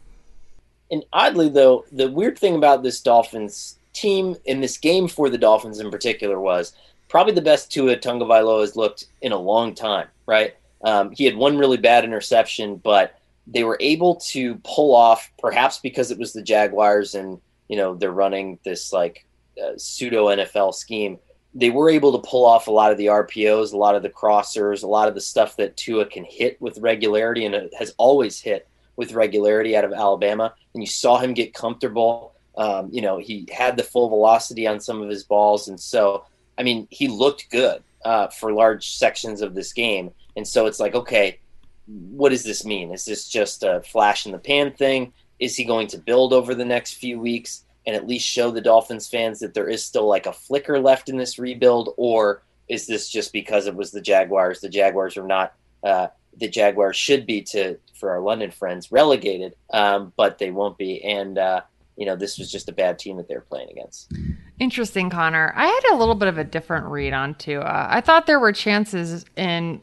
And 0.89 1.05
oddly, 1.13 1.49
though, 1.49 1.85
the 1.91 2.09
weird 2.09 2.37
thing 2.37 2.55
about 2.55 2.83
this 2.83 3.01
Dolphins 3.01 3.77
team 3.93 4.35
in 4.45 4.61
this 4.61 4.77
game 4.77 5.07
for 5.07 5.29
the 5.29 5.37
Dolphins 5.37 5.79
in 5.79 5.91
particular 5.91 6.39
was 6.39 6.73
probably 7.07 7.33
the 7.33 7.41
best 7.41 7.71
Tua 7.71 7.97
Tagovailoa 7.97 8.61
has 8.61 8.75
looked 8.75 9.05
in 9.21 9.31
a 9.31 9.37
long 9.37 9.73
time. 9.75 10.07
Right? 10.25 10.55
Um, 10.83 11.11
he 11.11 11.25
had 11.25 11.35
one 11.35 11.57
really 11.57 11.77
bad 11.77 12.03
interception, 12.03 12.77
but 12.77 13.19
they 13.47 13.63
were 13.63 13.77
able 13.79 14.15
to 14.15 14.55
pull 14.63 14.95
off, 14.95 15.31
perhaps 15.39 15.79
because 15.79 16.11
it 16.11 16.17
was 16.17 16.33
the 16.33 16.41
Jaguars 16.41 17.15
and 17.15 17.39
you 17.67 17.77
know 17.77 17.95
they're 17.95 18.11
running 18.11 18.59
this 18.63 18.91
like 18.91 19.25
uh, 19.61 19.77
pseudo 19.77 20.27
NFL 20.27 20.73
scheme. 20.73 21.17
They 21.53 21.69
were 21.69 21.89
able 21.89 22.13
to 22.13 22.27
pull 22.27 22.45
off 22.45 22.67
a 22.67 22.71
lot 22.71 22.91
of 22.91 22.97
the 22.97 23.07
RPOs, 23.07 23.73
a 23.73 23.77
lot 23.77 23.95
of 23.95 24.03
the 24.03 24.09
crossers, 24.09 24.83
a 24.83 24.87
lot 24.87 25.07
of 25.07 25.15
the 25.15 25.21
stuff 25.21 25.57
that 25.57 25.75
Tua 25.75 26.05
can 26.05 26.23
hit 26.23 26.61
with 26.61 26.77
regularity 26.77 27.45
and 27.45 27.69
has 27.77 27.93
always 27.97 28.39
hit 28.39 28.67
with 28.95 29.13
regularity 29.13 29.75
out 29.75 29.83
of 29.83 29.91
Alabama. 29.91 30.53
And 30.73 30.81
you 30.81 30.87
saw 30.87 31.17
him 31.17 31.33
get 31.33 31.53
comfortable. 31.53 32.33
Um, 32.55 32.89
you 32.91 33.01
know, 33.01 33.17
he 33.17 33.47
had 33.51 33.75
the 33.75 33.83
full 33.83 34.09
velocity 34.09 34.67
on 34.67 34.79
some 34.79 35.01
of 35.01 35.09
his 35.09 35.23
balls. 35.23 35.67
And 35.67 35.79
so, 35.79 36.25
I 36.57 36.63
mean, 36.63 36.87
he 36.89 37.07
looked 37.07 37.49
good 37.49 37.83
uh, 38.05 38.27
for 38.27 38.53
large 38.53 38.89
sections 38.89 39.41
of 39.41 39.53
this 39.53 39.73
game. 39.73 40.11
And 40.35 40.47
so 40.47 40.65
it's 40.67 40.79
like, 40.79 40.95
okay, 40.95 41.39
what 41.87 42.29
does 42.29 42.43
this 42.43 42.65
mean? 42.65 42.91
Is 42.91 43.05
this 43.05 43.27
just 43.27 43.63
a 43.63 43.81
flash 43.81 44.25
in 44.25 44.31
the 44.31 44.37
pan 44.37 44.71
thing? 44.71 45.13
Is 45.39 45.55
he 45.55 45.65
going 45.65 45.87
to 45.87 45.97
build 45.97 46.33
over 46.33 46.55
the 46.55 46.65
next 46.65 46.93
few 46.93 47.19
weeks? 47.19 47.65
And 47.87 47.95
at 47.95 48.07
least 48.07 48.27
show 48.27 48.51
the 48.51 48.61
Dolphins 48.61 49.07
fans 49.07 49.39
that 49.39 49.53
there 49.53 49.67
is 49.67 49.83
still 49.83 50.07
like 50.07 50.27
a 50.27 50.33
flicker 50.33 50.79
left 50.79 51.09
in 51.09 51.17
this 51.17 51.39
rebuild, 51.39 51.93
or 51.97 52.43
is 52.67 52.85
this 52.85 53.09
just 53.09 53.33
because 53.33 53.65
it 53.65 53.75
was 53.75 53.91
the 53.91 54.01
Jaguars? 54.01 54.61
The 54.61 54.69
Jaguars 54.69 55.17
are 55.17 55.25
not 55.25 55.53
uh, 55.83 56.07
the 56.37 56.47
Jaguars 56.47 56.95
should 56.95 57.25
be 57.25 57.41
to 57.41 57.77
for 57.95 58.11
our 58.11 58.21
London 58.21 58.51
friends 58.51 58.91
relegated, 58.91 59.55
um, 59.71 60.13
but 60.15 60.37
they 60.37 60.51
won't 60.51 60.77
be, 60.77 61.03
and 61.03 61.37
uh, 61.37 61.61
you 61.97 62.05
know 62.05 62.15
this 62.15 62.37
was 62.37 62.51
just 62.51 62.69
a 62.69 62.71
bad 62.71 62.99
team 62.99 63.17
that 63.17 63.27
they're 63.27 63.41
playing 63.41 63.69
against. 63.71 64.11
Interesting, 64.59 65.09
Conor. 65.09 65.53
I 65.55 65.65
had 65.65 65.93
a 65.93 65.97
little 65.97 66.15
bit 66.15 66.27
of 66.27 66.37
a 66.37 66.43
different 66.43 66.85
read 66.85 67.13
on 67.13 67.35
Tua. 67.35 67.87
I 67.89 68.01
thought 68.01 68.27
there 68.27 68.39
were 68.39 68.53
chances 68.53 69.25
in 69.35 69.81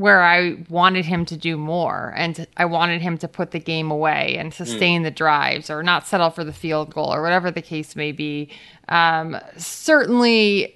where 0.00 0.22
I 0.22 0.56
wanted 0.70 1.04
him 1.04 1.26
to 1.26 1.36
do 1.36 1.58
more 1.58 2.14
and 2.16 2.46
I 2.56 2.64
wanted 2.64 3.02
him 3.02 3.18
to 3.18 3.28
put 3.28 3.50
the 3.50 3.58
game 3.58 3.90
away 3.90 4.38
and 4.38 4.54
sustain 4.54 5.02
mm. 5.02 5.04
the 5.04 5.10
drives 5.10 5.68
or 5.68 5.82
not 5.82 6.06
settle 6.06 6.30
for 6.30 6.42
the 6.42 6.54
field 6.54 6.94
goal 6.94 7.12
or 7.12 7.20
whatever 7.20 7.50
the 7.50 7.60
case 7.60 7.94
may 7.94 8.10
be. 8.10 8.48
Um, 8.88 9.36
certainly, 9.58 10.74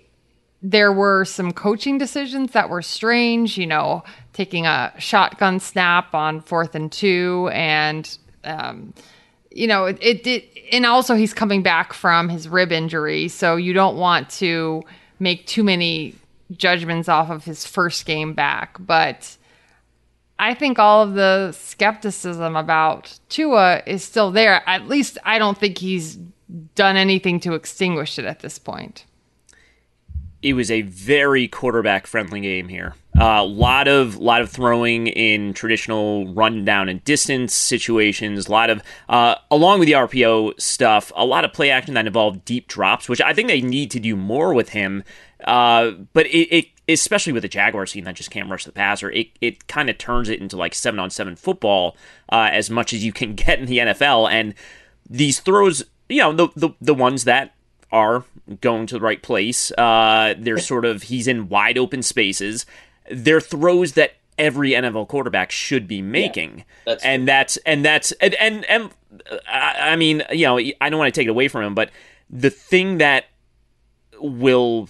there 0.60 0.92
were 0.92 1.24
some 1.24 1.52
coaching 1.52 1.96
decisions 1.96 2.52
that 2.52 2.68
were 2.68 2.82
strange, 2.82 3.56
you 3.56 3.66
know, 3.66 4.04
taking 4.34 4.66
a 4.66 4.92
shotgun 4.98 5.58
snap 5.58 6.14
on 6.14 6.42
fourth 6.42 6.74
and 6.74 6.92
two 6.92 7.48
and, 7.50 8.18
um, 8.44 8.92
you 9.50 9.66
know, 9.66 9.86
it, 9.86 9.96
it 10.02 10.22
did. 10.22 10.42
And 10.70 10.84
also, 10.84 11.14
he's 11.14 11.32
coming 11.32 11.62
back 11.62 11.94
from 11.94 12.28
his 12.28 12.46
rib 12.46 12.72
injury. 12.72 13.28
So 13.28 13.56
you 13.56 13.72
don't 13.72 13.96
want 13.96 14.28
to 14.30 14.82
make 15.18 15.46
too 15.46 15.64
many 15.64 16.14
judgments 16.56 17.08
off 17.08 17.30
of 17.30 17.44
his 17.44 17.66
first 17.66 18.06
game 18.06 18.34
back, 18.34 18.76
but 18.80 19.36
I 20.38 20.54
think 20.54 20.78
all 20.78 21.02
of 21.02 21.14
the 21.14 21.52
skepticism 21.52 22.56
about 22.56 23.18
Tua 23.28 23.82
is 23.86 24.04
still 24.04 24.30
there. 24.30 24.62
At 24.68 24.88
least 24.88 25.18
I 25.24 25.38
don't 25.38 25.56
think 25.56 25.78
he's 25.78 26.18
done 26.74 26.96
anything 26.96 27.40
to 27.40 27.54
extinguish 27.54 28.18
it 28.18 28.24
at 28.24 28.40
this 28.40 28.58
point. 28.58 29.04
It 30.42 30.54
was 30.54 30.70
a 30.70 30.82
very 30.82 31.48
quarterback 31.48 32.06
friendly 32.06 32.40
game 32.40 32.68
here. 32.68 32.94
A 33.16 33.24
uh, 33.24 33.44
lot 33.44 33.86
of 33.86 34.16
lot 34.16 34.40
of 34.40 34.50
throwing 34.50 35.06
in 35.06 35.54
traditional 35.54 36.32
run 36.34 36.64
down 36.64 36.88
and 36.88 37.02
distance 37.04 37.54
situations. 37.54 38.48
A 38.48 38.50
lot 38.50 38.70
of 38.70 38.82
uh, 39.08 39.36
along 39.50 39.78
with 39.78 39.86
the 39.86 39.92
RPO 39.92 40.60
stuff. 40.60 41.12
A 41.14 41.24
lot 41.24 41.44
of 41.44 41.52
play 41.52 41.70
action 41.70 41.94
that 41.94 42.06
involved 42.06 42.44
deep 42.44 42.66
drops, 42.66 43.08
which 43.08 43.20
I 43.20 43.32
think 43.32 43.48
they 43.48 43.60
need 43.60 43.90
to 43.92 44.00
do 44.00 44.16
more 44.16 44.52
with 44.52 44.70
him 44.70 45.04
uh, 45.44 45.90
but 46.12 46.26
it, 46.26 46.48
it, 46.56 46.66
especially 46.88 47.32
with 47.32 47.42
the 47.42 47.48
Jaguars 47.48 47.92
team 47.92 48.04
that 48.04 48.14
just 48.14 48.30
can't 48.30 48.50
rush 48.50 48.64
the 48.64 48.72
passer, 48.72 49.10
it, 49.10 49.28
it 49.40 49.66
kind 49.68 49.90
of 49.90 49.98
turns 49.98 50.28
it 50.28 50.40
into 50.40 50.56
like 50.56 50.74
seven 50.74 50.98
on 50.98 51.10
seven 51.10 51.36
football 51.36 51.96
uh, 52.30 52.48
as 52.50 52.70
much 52.70 52.92
as 52.92 53.04
you 53.04 53.12
can 53.12 53.34
get 53.34 53.58
in 53.58 53.66
the 53.66 53.78
NFL. 53.78 54.30
And 54.30 54.54
these 55.08 55.40
throws, 55.40 55.84
you 56.08 56.18
know, 56.18 56.32
the 56.32 56.48
the, 56.56 56.70
the 56.80 56.94
ones 56.94 57.24
that 57.24 57.54
are 57.92 58.24
going 58.60 58.86
to 58.86 58.94
the 58.94 59.00
right 59.00 59.22
place, 59.22 59.70
uh, 59.72 60.34
they're 60.38 60.58
sort 60.58 60.84
of 60.84 61.04
he's 61.04 61.28
in 61.28 61.48
wide 61.48 61.78
open 61.78 62.02
spaces. 62.02 62.66
They're 63.10 63.40
throws 63.40 63.92
that 63.92 64.14
every 64.38 64.70
NFL 64.70 65.08
quarterback 65.08 65.50
should 65.50 65.86
be 65.86 66.02
making, 66.02 66.58
yeah, 66.58 66.64
that's 66.86 67.04
and 67.04 67.28
that's 67.28 67.56
and 67.58 67.84
that's 67.84 68.12
and 68.12 68.34
and, 68.34 68.64
and 68.64 68.90
uh, 69.30 69.38
I 69.48 69.96
mean, 69.96 70.22
you 70.30 70.46
know, 70.46 70.58
I 70.58 70.90
don't 70.90 70.98
want 70.98 71.12
to 71.12 71.18
take 71.20 71.26
it 71.26 71.30
away 71.30 71.48
from 71.48 71.62
him, 71.64 71.74
but 71.74 71.90
the 72.30 72.50
thing 72.50 72.98
that 72.98 73.26
will 74.18 74.88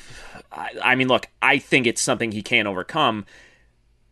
I 0.83 0.95
mean, 0.95 1.09
look, 1.09 1.29
I 1.43 1.59
think 1.59 1.87
it's 1.87 2.01
something 2.01 2.33
he 2.33 2.43
can't 2.43 2.69
overcome. 2.69 3.27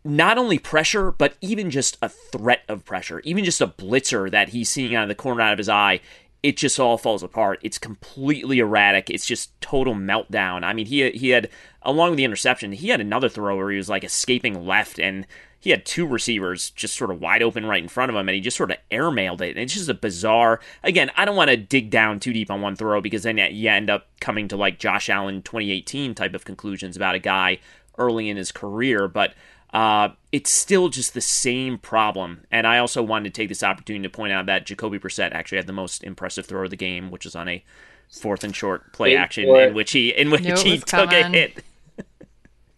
Not 0.04 0.36
only 0.36 0.58
pressure, 0.58 1.12
but 1.12 1.34
even 1.40 1.70
just 1.70 1.96
a 2.02 2.08
threat 2.08 2.62
of 2.68 2.84
pressure, 2.84 3.20
even 3.20 3.44
just 3.44 3.60
a 3.60 3.68
blitzer 3.68 4.30
that 4.30 4.48
he's 4.48 4.68
seeing 4.68 4.94
out 4.96 5.04
of 5.04 5.08
the 5.08 5.14
corner 5.14 5.40
out 5.40 5.52
of 5.52 5.58
his 5.58 5.68
eye, 5.68 6.00
it 6.42 6.56
just 6.56 6.80
all 6.80 6.98
falls 6.98 7.22
apart. 7.22 7.60
It's 7.62 7.78
completely 7.78 8.58
erratic. 8.58 9.10
It's 9.10 9.26
just 9.26 9.58
total 9.60 9.94
meltdown. 9.94 10.64
I 10.64 10.72
mean, 10.72 10.86
he 10.86 11.10
he 11.10 11.30
had 11.30 11.48
along 11.82 12.10
with 12.10 12.16
the 12.16 12.24
interception, 12.24 12.72
he 12.72 12.88
had 12.88 13.00
another 13.00 13.28
throw 13.28 13.56
where 13.56 13.70
he 13.70 13.76
was 13.76 13.88
like 13.88 14.04
escaping 14.04 14.66
left 14.66 14.98
and 14.98 15.26
he 15.62 15.70
had 15.70 15.86
two 15.86 16.04
receivers 16.04 16.70
just 16.70 16.96
sort 16.96 17.12
of 17.12 17.20
wide 17.20 17.40
open 17.40 17.64
right 17.64 17.80
in 17.82 17.88
front 17.88 18.10
of 18.10 18.16
him, 18.16 18.28
and 18.28 18.34
he 18.34 18.40
just 18.40 18.56
sort 18.56 18.72
of 18.72 18.78
airmailed 18.90 19.40
it. 19.40 19.50
And 19.50 19.60
it's 19.60 19.74
just 19.74 19.88
a 19.88 19.94
bizarre. 19.94 20.58
Again, 20.82 21.12
I 21.16 21.24
don't 21.24 21.36
want 21.36 21.50
to 21.50 21.56
dig 21.56 21.88
down 21.88 22.18
too 22.18 22.32
deep 22.32 22.50
on 22.50 22.60
one 22.60 22.74
throw 22.74 23.00
because 23.00 23.22
then 23.22 23.38
you 23.38 23.70
end 23.70 23.88
up 23.88 24.08
coming 24.20 24.48
to 24.48 24.56
like 24.56 24.80
Josh 24.80 25.08
Allen 25.08 25.40
2018 25.40 26.16
type 26.16 26.34
of 26.34 26.44
conclusions 26.44 26.96
about 26.96 27.14
a 27.14 27.20
guy 27.20 27.58
early 27.96 28.28
in 28.28 28.36
his 28.36 28.52
career, 28.52 29.08
but. 29.08 29.34
Uh, 29.72 30.10
it's 30.32 30.50
still 30.50 30.88
just 30.88 31.14
the 31.14 31.20
same 31.20 31.78
problem. 31.78 32.44
And 32.50 32.66
I 32.66 32.78
also 32.78 33.02
wanted 33.02 33.32
to 33.32 33.40
take 33.40 33.48
this 33.48 33.62
opportunity 33.62 34.02
to 34.02 34.10
point 34.10 34.32
out 34.32 34.46
that 34.46 34.66
Jacoby 34.66 34.98
Brissett 34.98 35.32
actually 35.32 35.58
had 35.58 35.66
the 35.66 35.72
most 35.72 36.04
impressive 36.04 36.44
throw 36.46 36.64
of 36.64 36.70
the 36.70 36.76
game, 36.76 37.10
which 37.10 37.24
was 37.24 37.34
on 37.34 37.48
a 37.48 37.64
fourth 38.10 38.44
and 38.44 38.54
short 38.54 38.92
play 38.92 39.10
Wait 39.10 39.16
action 39.16 39.48
in 39.48 39.74
which 39.74 39.92
he 39.92 40.10
in 40.10 40.30
which 40.30 40.44
he 40.62 40.78
took 40.78 41.10
coming. 41.10 41.24
a 41.24 41.28
hit. 41.28 41.64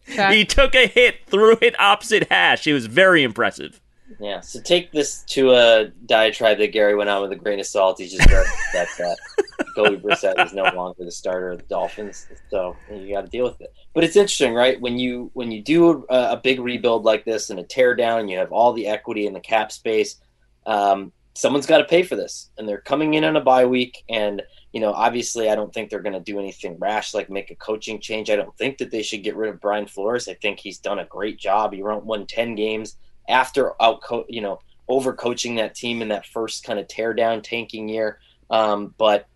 He 0.06 0.44
took 0.44 0.74
a 0.74 0.86
hit, 0.86 1.20
threw 1.26 1.56
it 1.62 1.80
opposite 1.80 2.28
hash. 2.30 2.66
It 2.66 2.74
was 2.74 2.84
very 2.84 3.22
impressive. 3.22 3.80
Yeah, 4.20 4.40
so 4.40 4.60
take 4.60 4.92
this 4.92 5.22
to 5.28 5.52
a 5.52 5.88
diatribe 6.06 6.58
that 6.58 6.72
Gary 6.72 6.94
went 6.94 7.10
on 7.10 7.22
with 7.22 7.32
a 7.32 7.36
grain 7.36 7.60
of 7.60 7.66
salt. 7.66 7.98
He's 7.98 8.12
just 8.12 8.28
very 8.28 8.46
upset 8.46 8.88
that 8.98 9.16
Jacoby 9.76 9.96
Brissett 9.96 10.44
is 10.44 10.52
no 10.52 10.64
longer 10.74 11.04
the 11.04 11.10
starter 11.10 11.50
of 11.50 11.58
the 11.58 11.64
Dolphins. 11.64 12.26
So 12.50 12.76
you 12.90 13.12
got 13.12 13.22
to 13.22 13.30
deal 13.30 13.44
with 13.44 13.60
it. 13.60 13.72
But 13.92 14.04
it's 14.04 14.16
interesting, 14.16 14.54
right? 14.54 14.80
When 14.80 14.98
you 14.98 15.30
when 15.34 15.50
you 15.50 15.62
do 15.62 16.06
a, 16.08 16.32
a 16.32 16.40
big 16.42 16.60
rebuild 16.60 17.04
like 17.04 17.24
this 17.24 17.50
and 17.50 17.58
a 17.58 17.64
tear 17.64 17.94
down, 17.94 18.28
you 18.28 18.38
have 18.38 18.52
all 18.52 18.72
the 18.72 18.86
equity 18.86 19.26
in 19.26 19.32
the 19.32 19.40
cap 19.40 19.72
space. 19.72 20.16
Um, 20.66 21.12
someone's 21.34 21.66
got 21.66 21.78
to 21.78 21.84
pay 21.84 22.02
for 22.02 22.16
this, 22.16 22.50
and 22.56 22.68
they're 22.68 22.80
coming 22.80 23.14
in 23.14 23.24
on 23.24 23.36
a 23.36 23.40
bye 23.40 23.66
week, 23.66 24.02
and 24.08 24.42
you 24.72 24.80
know, 24.80 24.92
obviously, 24.92 25.50
I 25.50 25.54
don't 25.54 25.72
think 25.72 25.90
they're 25.90 26.02
going 26.02 26.14
to 26.14 26.20
do 26.20 26.38
anything 26.38 26.78
rash 26.78 27.14
like 27.14 27.30
make 27.30 27.50
a 27.50 27.56
coaching 27.56 28.00
change. 28.00 28.30
I 28.30 28.36
don't 28.36 28.56
think 28.58 28.78
that 28.78 28.90
they 28.90 29.02
should 29.02 29.22
get 29.22 29.36
rid 29.36 29.50
of 29.50 29.60
Brian 29.60 29.86
Flores. 29.86 30.28
I 30.28 30.34
think 30.34 30.58
he's 30.58 30.78
done 30.78 30.98
a 30.98 31.04
great 31.04 31.38
job. 31.38 31.72
He 31.72 31.82
won 31.82 32.26
10 32.26 32.54
games 32.54 32.96
after 33.28 33.80
out, 33.82 34.02
you 34.28 34.40
know, 34.40 34.60
over 34.88 35.12
coaching 35.12 35.56
that 35.56 35.74
team 35.74 36.02
in 36.02 36.09
that 36.09 36.26
first 36.26 36.64
kind 36.64 36.78
of 36.78 36.88
tear 36.88 37.14
down 37.14 37.42
tanking 37.42 37.88
year. 37.88 38.18
Um, 38.51 38.94
but 38.98 39.26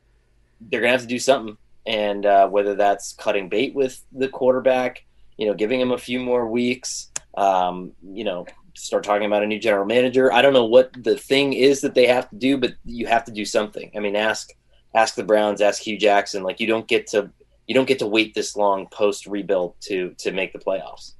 they're 0.60 0.80
going 0.80 0.88
to 0.88 0.98
have 0.98 1.02
to 1.02 1.06
do 1.06 1.18
something. 1.18 1.56
And 1.86 2.26
uh, 2.26 2.48
whether 2.48 2.74
that's 2.74 3.14
cutting 3.14 3.48
bait 3.48 3.74
with 3.74 4.04
the 4.12 4.28
quarterback, 4.28 5.04
you 5.38 5.46
know, 5.46 5.54
giving 5.54 5.80
him 5.80 5.92
a 5.92 5.98
few 5.98 6.20
more 6.20 6.46
weeks, 6.46 7.10
um, 7.34 7.92
you 8.02 8.24
know, 8.24 8.46
start 8.74 9.04
talking 9.04 9.26
about 9.26 9.42
a 9.42 9.46
new 9.46 9.58
general 9.58 9.86
manager. 9.86 10.32
I 10.32 10.42
don't 10.42 10.52
know 10.52 10.66
what 10.66 10.92
the 11.02 11.16
thing 11.16 11.52
is 11.52 11.80
that 11.80 11.94
they 11.94 12.06
have 12.06 12.28
to 12.30 12.36
do, 12.36 12.58
but 12.58 12.74
you 12.84 13.06
have 13.06 13.24
to 13.24 13.32
do 13.32 13.44
something. 13.44 13.90
I 13.96 14.00
mean, 14.00 14.16
ask 14.16 14.50
ask 14.94 15.14
the 15.14 15.24
Browns, 15.24 15.60
ask 15.60 15.82
Hue 15.82 15.98
Jackson. 15.98 16.42
Like 16.42 16.60
you 16.60 16.66
don't 16.66 16.86
get 16.86 17.06
to 17.08 17.30
you 17.66 17.74
don't 17.74 17.88
get 17.88 17.98
to 18.00 18.06
wait 18.06 18.34
this 18.34 18.56
long 18.56 18.86
post 18.88 19.26
rebuild 19.26 19.74
to 19.82 20.14
to 20.18 20.32
make 20.32 20.52
the 20.52 20.58
playoffs. 20.58 21.14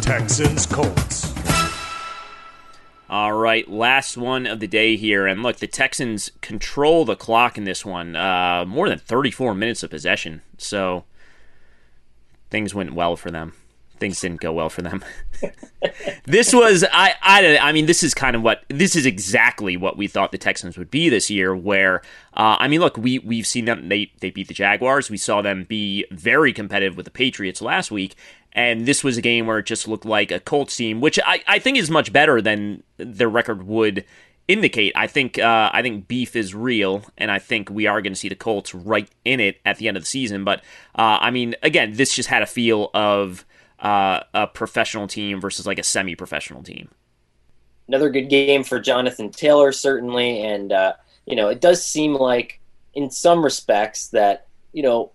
Texans 0.00 0.66
Colts. 0.66 1.43
All 3.08 3.34
right, 3.34 3.68
last 3.68 4.16
one 4.16 4.46
of 4.46 4.60
the 4.60 4.66
day 4.66 4.96
here. 4.96 5.26
And 5.26 5.42
look, 5.42 5.56
the 5.56 5.66
Texans 5.66 6.30
control 6.40 7.04
the 7.04 7.16
clock 7.16 7.58
in 7.58 7.64
this 7.64 7.84
one. 7.84 8.16
Uh, 8.16 8.64
more 8.66 8.88
than 8.88 8.98
34 8.98 9.54
minutes 9.54 9.82
of 9.82 9.90
possession. 9.90 10.40
So 10.56 11.04
things 12.50 12.74
went 12.74 12.94
well 12.94 13.16
for 13.16 13.30
them. 13.30 13.52
Things 13.98 14.20
didn't 14.20 14.40
go 14.40 14.52
well 14.52 14.68
for 14.68 14.82
them. 14.82 15.04
this 16.24 16.52
was 16.52 16.84
I, 16.92 17.14
I 17.22 17.58
I 17.58 17.72
mean 17.72 17.86
this 17.86 18.02
is 18.02 18.14
kind 18.14 18.34
of 18.34 18.42
what 18.42 18.64
this 18.68 18.96
is 18.96 19.06
exactly 19.06 19.76
what 19.76 19.96
we 19.96 20.06
thought 20.06 20.32
the 20.32 20.38
Texans 20.38 20.76
would 20.76 20.90
be 20.90 21.08
this 21.08 21.30
year. 21.30 21.54
Where 21.54 22.02
uh, 22.34 22.56
I 22.58 22.68
mean, 22.68 22.80
look, 22.80 22.96
we 22.96 23.18
we've 23.20 23.46
seen 23.46 23.64
them. 23.66 23.88
They 23.88 24.12
they 24.20 24.30
beat 24.30 24.48
the 24.48 24.54
Jaguars. 24.54 25.10
We 25.10 25.16
saw 25.16 25.42
them 25.42 25.64
be 25.64 26.04
very 26.10 26.52
competitive 26.52 26.96
with 26.96 27.04
the 27.04 27.10
Patriots 27.10 27.62
last 27.62 27.90
week, 27.90 28.16
and 28.52 28.86
this 28.86 29.02
was 29.02 29.16
a 29.16 29.22
game 29.22 29.46
where 29.46 29.58
it 29.58 29.66
just 29.66 29.88
looked 29.88 30.04
like 30.04 30.30
a 30.30 30.40
Colts 30.40 30.76
team, 30.76 31.00
which 31.00 31.18
I, 31.24 31.42
I 31.46 31.58
think 31.58 31.76
is 31.76 31.90
much 31.90 32.12
better 32.12 32.40
than 32.40 32.82
their 32.96 33.28
record 33.28 33.66
would 33.66 34.04
indicate. 34.46 34.92
I 34.94 35.06
think 35.06 35.38
uh, 35.38 35.70
I 35.72 35.82
think 35.82 36.06
beef 36.08 36.36
is 36.36 36.54
real, 36.54 37.04
and 37.18 37.30
I 37.30 37.38
think 37.38 37.70
we 37.70 37.86
are 37.86 38.00
going 38.00 38.12
to 38.12 38.18
see 38.18 38.28
the 38.28 38.34
Colts 38.34 38.74
right 38.74 39.08
in 39.24 39.40
it 39.40 39.60
at 39.64 39.78
the 39.78 39.88
end 39.88 39.96
of 39.96 40.02
the 40.02 40.08
season. 40.08 40.44
But 40.44 40.60
uh, 40.94 41.18
I 41.20 41.30
mean, 41.30 41.56
again, 41.62 41.94
this 41.94 42.14
just 42.14 42.28
had 42.28 42.42
a 42.42 42.46
feel 42.46 42.90
of 42.94 43.44
uh, 43.80 44.20
a 44.32 44.46
professional 44.46 45.06
team 45.06 45.40
versus 45.40 45.66
like 45.66 45.78
a 45.78 45.82
semi-professional 45.82 46.62
team. 46.62 46.88
Another 47.88 48.10
good 48.10 48.28
game 48.30 48.64
for 48.64 48.80
Jonathan 48.80 49.30
Taylor, 49.30 49.72
certainly, 49.72 50.40
and 50.40 50.72
uh, 50.72 50.94
you 51.26 51.36
know, 51.36 51.48
it 51.48 51.60
does 51.60 51.84
seem 51.84 52.14
like 52.14 52.60
in 52.94 53.10
some 53.10 53.44
respects 53.44 54.08
that 54.08 54.46
you 54.72 54.82
know 54.82 55.12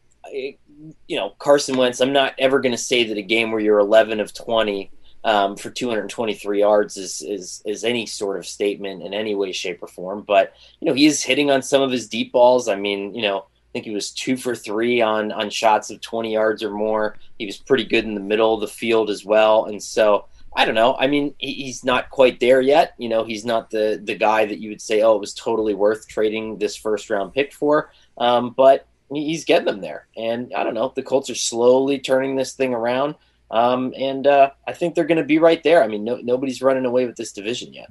you 1.07 1.17
know, 1.17 1.31
Carson 1.39 1.77
Wentz, 1.77 1.99
I'm 1.99 2.13
not 2.13 2.35
ever 2.37 2.59
going 2.59 2.71
to 2.71 2.77
say 2.77 3.03
that 3.05 3.17
a 3.17 3.21
game 3.21 3.51
where 3.51 3.59
you're 3.59 3.79
11 3.79 4.19
of 4.19 4.33
20 4.33 4.91
um, 5.23 5.57
for 5.57 5.69
223 5.69 6.59
yards 6.59 6.95
is, 6.95 7.21
is 7.21 7.61
is 7.65 7.83
any 7.83 8.05
sort 8.05 8.37
of 8.37 8.45
statement 8.45 9.03
in 9.03 9.13
any 9.13 9.35
way, 9.35 9.51
shape, 9.51 9.83
or 9.83 9.87
form. 9.87 10.23
But 10.25 10.53
you 10.79 10.87
know, 10.87 10.93
he 10.93 11.05
is 11.05 11.21
hitting 11.21 11.51
on 11.51 11.61
some 11.61 11.81
of 11.81 11.91
his 11.91 12.07
deep 12.07 12.31
balls. 12.31 12.69
I 12.69 12.75
mean, 12.75 13.13
you 13.13 13.23
know, 13.23 13.47
I 13.69 13.71
think 13.73 13.85
he 13.85 13.93
was 13.93 14.11
two 14.11 14.35
for 14.35 14.55
three 14.55 14.99
on 15.01 15.31
on 15.31 15.49
shots 15.49 15.91
of 15.91 16.01
20 16.01 16.33
yards 16.33 16.63
or 16.63 16.71
more. 16.71 17.17
He 17.37 17.45
was 17.45 17.57
pretty 17.57 17.85
good 17.85 18.05
in 18.05 18.15
the 18.15 18.19
middle 18.19 18.55
of 18.55 18.61
the 18.61 18.67
field 18.67 19.09
as 19.09 19.23
well. 19.23 19.65
And 19.65 19.81
so 19.81 20.25
I 20.55 20.65
don't 20.65 20.75
know. 20.75 20.95
I 20.95 21.05
mean, 21.05 21.35
he's 21.37 21.83
not 21.83 22.09
quite 22.09 22.39
there 22.39 22.61
yet. 22.61 22.95
You 22.97 23.09
know, 23.09 23.23
he's 23.23 23.45
not 23.45 23.69
the 23.69 24.01
the 24.03 24.15
guy 24.15 24.45
that 24.45 24.59
you 24.59 24.69
would 24.69 24.81
say, 24.81 25.01
oh, 25.01 25.15
it 25.15 25.21
was 25.21 25.33
totally 25.35 25.75
worth 25.75 26.07
trading 26.07 26.57
this 26.57 26.75
first 26.75 27.09
round 27.11 27.33
pick 27.33 27.53
for. 27.53 27.91
Um, 28.17 28.55
but 28.57 28.87
he's 29.13 29.45
getting 29.45 29.65
them 29.65 29.81
there. 29.81 30.07
And 30.17 30.53
I 30.53 30.63
don't 30.63 30.73
know, 30.73 30.91
the 30.95 31.03
Colts 31.03 31.29
are 31.29 31.35
slowly 31.35 31.99
turning 31.99 32.35
this 32.35 32.53
thing 32.53 32.73
around. 32.73 33.15
Um, 33.51 33.93
and 33.97 34.27
uh, 34.27 34.51
I 34.67 34.73
think 34.73 34.93
they're 34.93 35.05
going 35.05 35.17
to 35.17 35.23
be 35.23 35.39
right 35.39 35.61
there. 35.63 35.83
I 35.83 35.87
mean, 35.87 36.03
no, 36.03 36.17
nobody's 36.17 36.61
running 36.61 36.85
away 36.85 37.05
with 37.05 37.15
this 37.15 37.31
division 37.31 37.73
yet. 37.73 37.89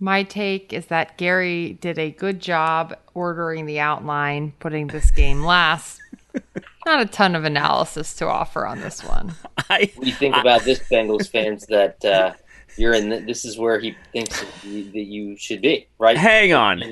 My 0.00 0.22
take 0.22 0.72
is 0.72 0.86
that 0.86 1.18
Gary 1.18 1.74
did 1.80 1.98
a 1.98 2.10
good 2.10 2.40
job 2.40 2.96
ordering 3.12 3.66
the 3.66 3.80
outline, 3.80 4.54
putting 4.58 4.86
this 4.86 5.10
game 5.10 5.44
last. 5.44 6.00
Not 6.86 7.02
a 7.02 7.06
ton 7.06 7.34
of 7.34 7.44
analysis 7.44 8.14
to 8.14 8.26
offer 8.26 8.66
on 8.66 8.80
this 8.80 9.04
one. 9.04 9.34
I, 9.68 9.90
what 9.94 10.04
do 10.04 10.10
you 10.10 10.16
think 10.16 10.34
I, 10.34 10.40
about 10.40 10.62
this, 10.64 10.78
Bengals 10.90 11.30
fans? 11.30 11.66
That 11.66 12.02
uh, 12.02 12.32
you're 12.78 12.94
in. 12.94 13.10
The, 13.10 13.20
this 13.20 13.44
is 13.44 13.58
where 13.58 13.78
he 13.78 13.94
thinks 14.12 14.40
that 14.40 14.64
you, 14.64 14.84
that 14.84 15.04
you 15.04 15.36
should 15.36 15.60
be, 15.60 15.86
right? 15.98 16.16
Hang 16.16 16.54
on 16.54 16.82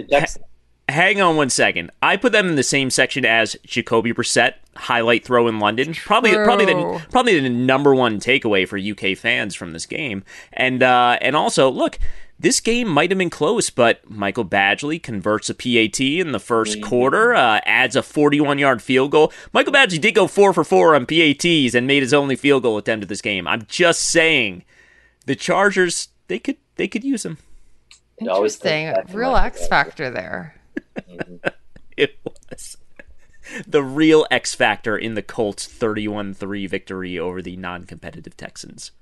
hang 0.89 1.20
on 1.20 1.36
one 1.36 1.51
second. 1.51 1.90
I 2.02 2.16
put 2.16 2.32
them 2.32 2.48
in 2.48 2.56
the 2.56 2.62
same 2.62 2.90
section 2.90 3.24
as 3.24 3.56
Jacoby 3.64 4.12
Brissett 4.12 4.55
highlight 4.76 5.24
throw 5.24 5.48
in 5.48 5.59
London. 5.59 5.94
Probably, 5.94 6.32
True. 6.32 6.44
probably 6.44 6.64
the 6.66 7.02
probably 7.10 7.39
the 7.40 7.48
number 7.48 7.94
one 7.94 8.20
takeaway 8.20 8.66
for 8.66 8.78
UK 8.78 9.16
fans 9.16 9.55
from 9.55 9.72
this 9.72 9.86
game. 9.86 10.24
And 10.52 10.82
uh, 10.82 11.18
and 11.20 11.36
also, 11.36 11.70
look, 11.70 11.98
this 12.39 12.60
game 12.60 12.89
might 12.89 13.10
have 13.10 13.19
been 13.19 13.31
close, 13.31 13.69
but 13.69 14.09
Michael 14.09 14.44
Badgley 14.44 15.02
converts 15.02 15.51
a 15.51 15.55
PAT 15.55 16.01
in 16.01 16.32
the 16.32 16.39
1st 16.39 16.77
mm-hmm. 16.77 16.89
quarter, 16.89 17.35
uh, 17.35 17.60
adds 17.65 17.97
a 17.97 18.02
41 18.02 18.59
yard 18.59 18.81
field 18.81 19.10
goal. 19.10 19.32
Michael 19.52 19.73
Badgley 19.73 20.01
did 20.01 20.15
go 20.15 20.27
four 20.27 20.52
for 20.52 20.65
four 20.65 20.94
on 20.94 21.06
PATs 21.06 21.74
and 21.74 21.86
made 21.86 22.02
his 22.02 22.15
only 22.15 22.36
field 22.36 22.62
goal 22.62 22.78
attempt 22.78 23.02
of 23.02 23.09
this 23.09 23.23
game. 23.23 23.48
I'm 23.48 23.66
just 23.66 24.02
saying, 24.02 24.65
the 25.27 25.35
Chargers 25.35 26.09
they 26.28 26.39
could 26.39 26.56
they 26.77 26.89
could 26.89 27.05
use 27.05 27.24
him. 27.24 27.39
Interesting, 28.19 28.94
real 29.12 29.36
X 29.36 29.66
factor 29.66 30.10
there. 30.10 30.60
it 31.97 32.19
was 32.24 32.77
the 33.66 33.82
real 33.82 34.27
X 34.31 34.55
factor 34.55 34.97
in 34.97 35.15
the 35.15 35.23
Colts 35.23 35.66
31 35.66 36.35
3 36.35 36.66
victory 36.66 37.19
over 37.19 37.43
the 37.43 37.56
non 37.56 37.85
competitive 37.85 38.36
Texans. 38.36 38.93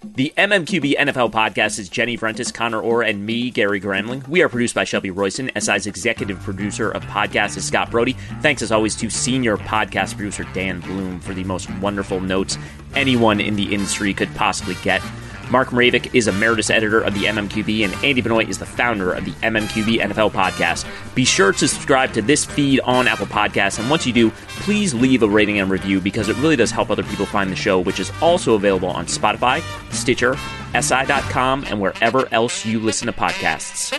The 0.00 0.32
MMQB 0.36 0.96
NFL 0.96 1.32
podcast 1.32 1.80
is 1.80 1.88
Jenny 1.88 2.16
Vrentas, 2.16 2.54
Conor 2.54 2.80
Orr, 2.80 3.02
and 3.02 3.26
me, 3.26 3.50
Gary 3.50 3.80
Gramling. 3.80 4.26
We 4.28 4.42
are 4.42 4.48
produced 4.48 4.76
by 4.76 4.84
Shelby 4.84 5.10
Royston. 5.10 5.50
SI's 5.58 5.88
executive 5.88 6.38
producer 6.38 6.88
of 6.88 7.02
podcasts 7.06 7.56
is 7.56 7.66
Scott 7.66 7.90
Brody. 7.90 8.12
Thanks 8.40 8.62
as 8.62 8.70
always 8.70 8.94
to 8.94 9.10
senior 9.10 9.56
podcast 9.56 10.14
producer 10.14 10.44
Dan 10.54 10.78
Bloom 10.80 11.18
for 11.18 11.34
the 11.34 11.42
most 11.42 11.68
wonderful 11.80 12.20
notes 12.20 12.56
anyone 12.94 13.40
in 13.40 13.56
the 13.56 13.74
industry 13.74 14.14
could 14.14 14.32
possibly 14.36 14.76
get. 14.84 15.02
Mark 15.50 15.68
Mravic 15.68 16.14
is 16.14 16.28
emeritus 16.28 16.70
editor 16.70 17.00
of 17.00 17.14
the 17.14 17.24
MMQB, 17.24 17.84
and 17.84 17.94
Andy 18.04 18.20
Benoit 18.20 18.48
is 18.48 18.58
the 18.58 18.66
founder 18.66 19.12
of 19.12 19.24
the 19.24 19.30
MMQB 19.32 20.00
NFL 20.00 20.32
podcast. 20.32 20.86
Be 21.14 21.24
sure 21.24 21.52
to 21.52 21.68
subscribe 21.68 22.12
to 22.12 22.22
this 22.22 22.44
feed 22.44 22.80
on 22.80 23.08
Apple 23.08 23.26
Podcasts, 23.26 23.78
and 23.78 23.88
once 23.88 24.06
you 24.06 24.12
do, 24.12 24.30
please 24.48 24.94
leave 24.94 25.22
a 25.22 25.28
rating 25.28 25.58
and 25.58 25.70
review 25.70 26.00
because 26.00 26.28
it 26.28 26.36
really 26.36 26.56
does 26.56 26.70
help 26.70 26.90
other 26.90 27.02
people 27.02 27.26
find 27.26 27.50
the 27.50 27.56
show, 27.56 27.80
which 27.80 28.00
is 28.00 28.12
also 28.20 28.54
available 28.54 28.88
on 28.88 29.06
Spotify, 29.06 29.62
Stitcher, 29.92 30.36
SI.com, 30.78 31.64
and 31.64 31.80
wherever 31.80 32.28
else 32.32 32.66
you 32.66 32.78
listen 32.78 33.06
to 33.06 33.12
podcasts. 33.12 33.98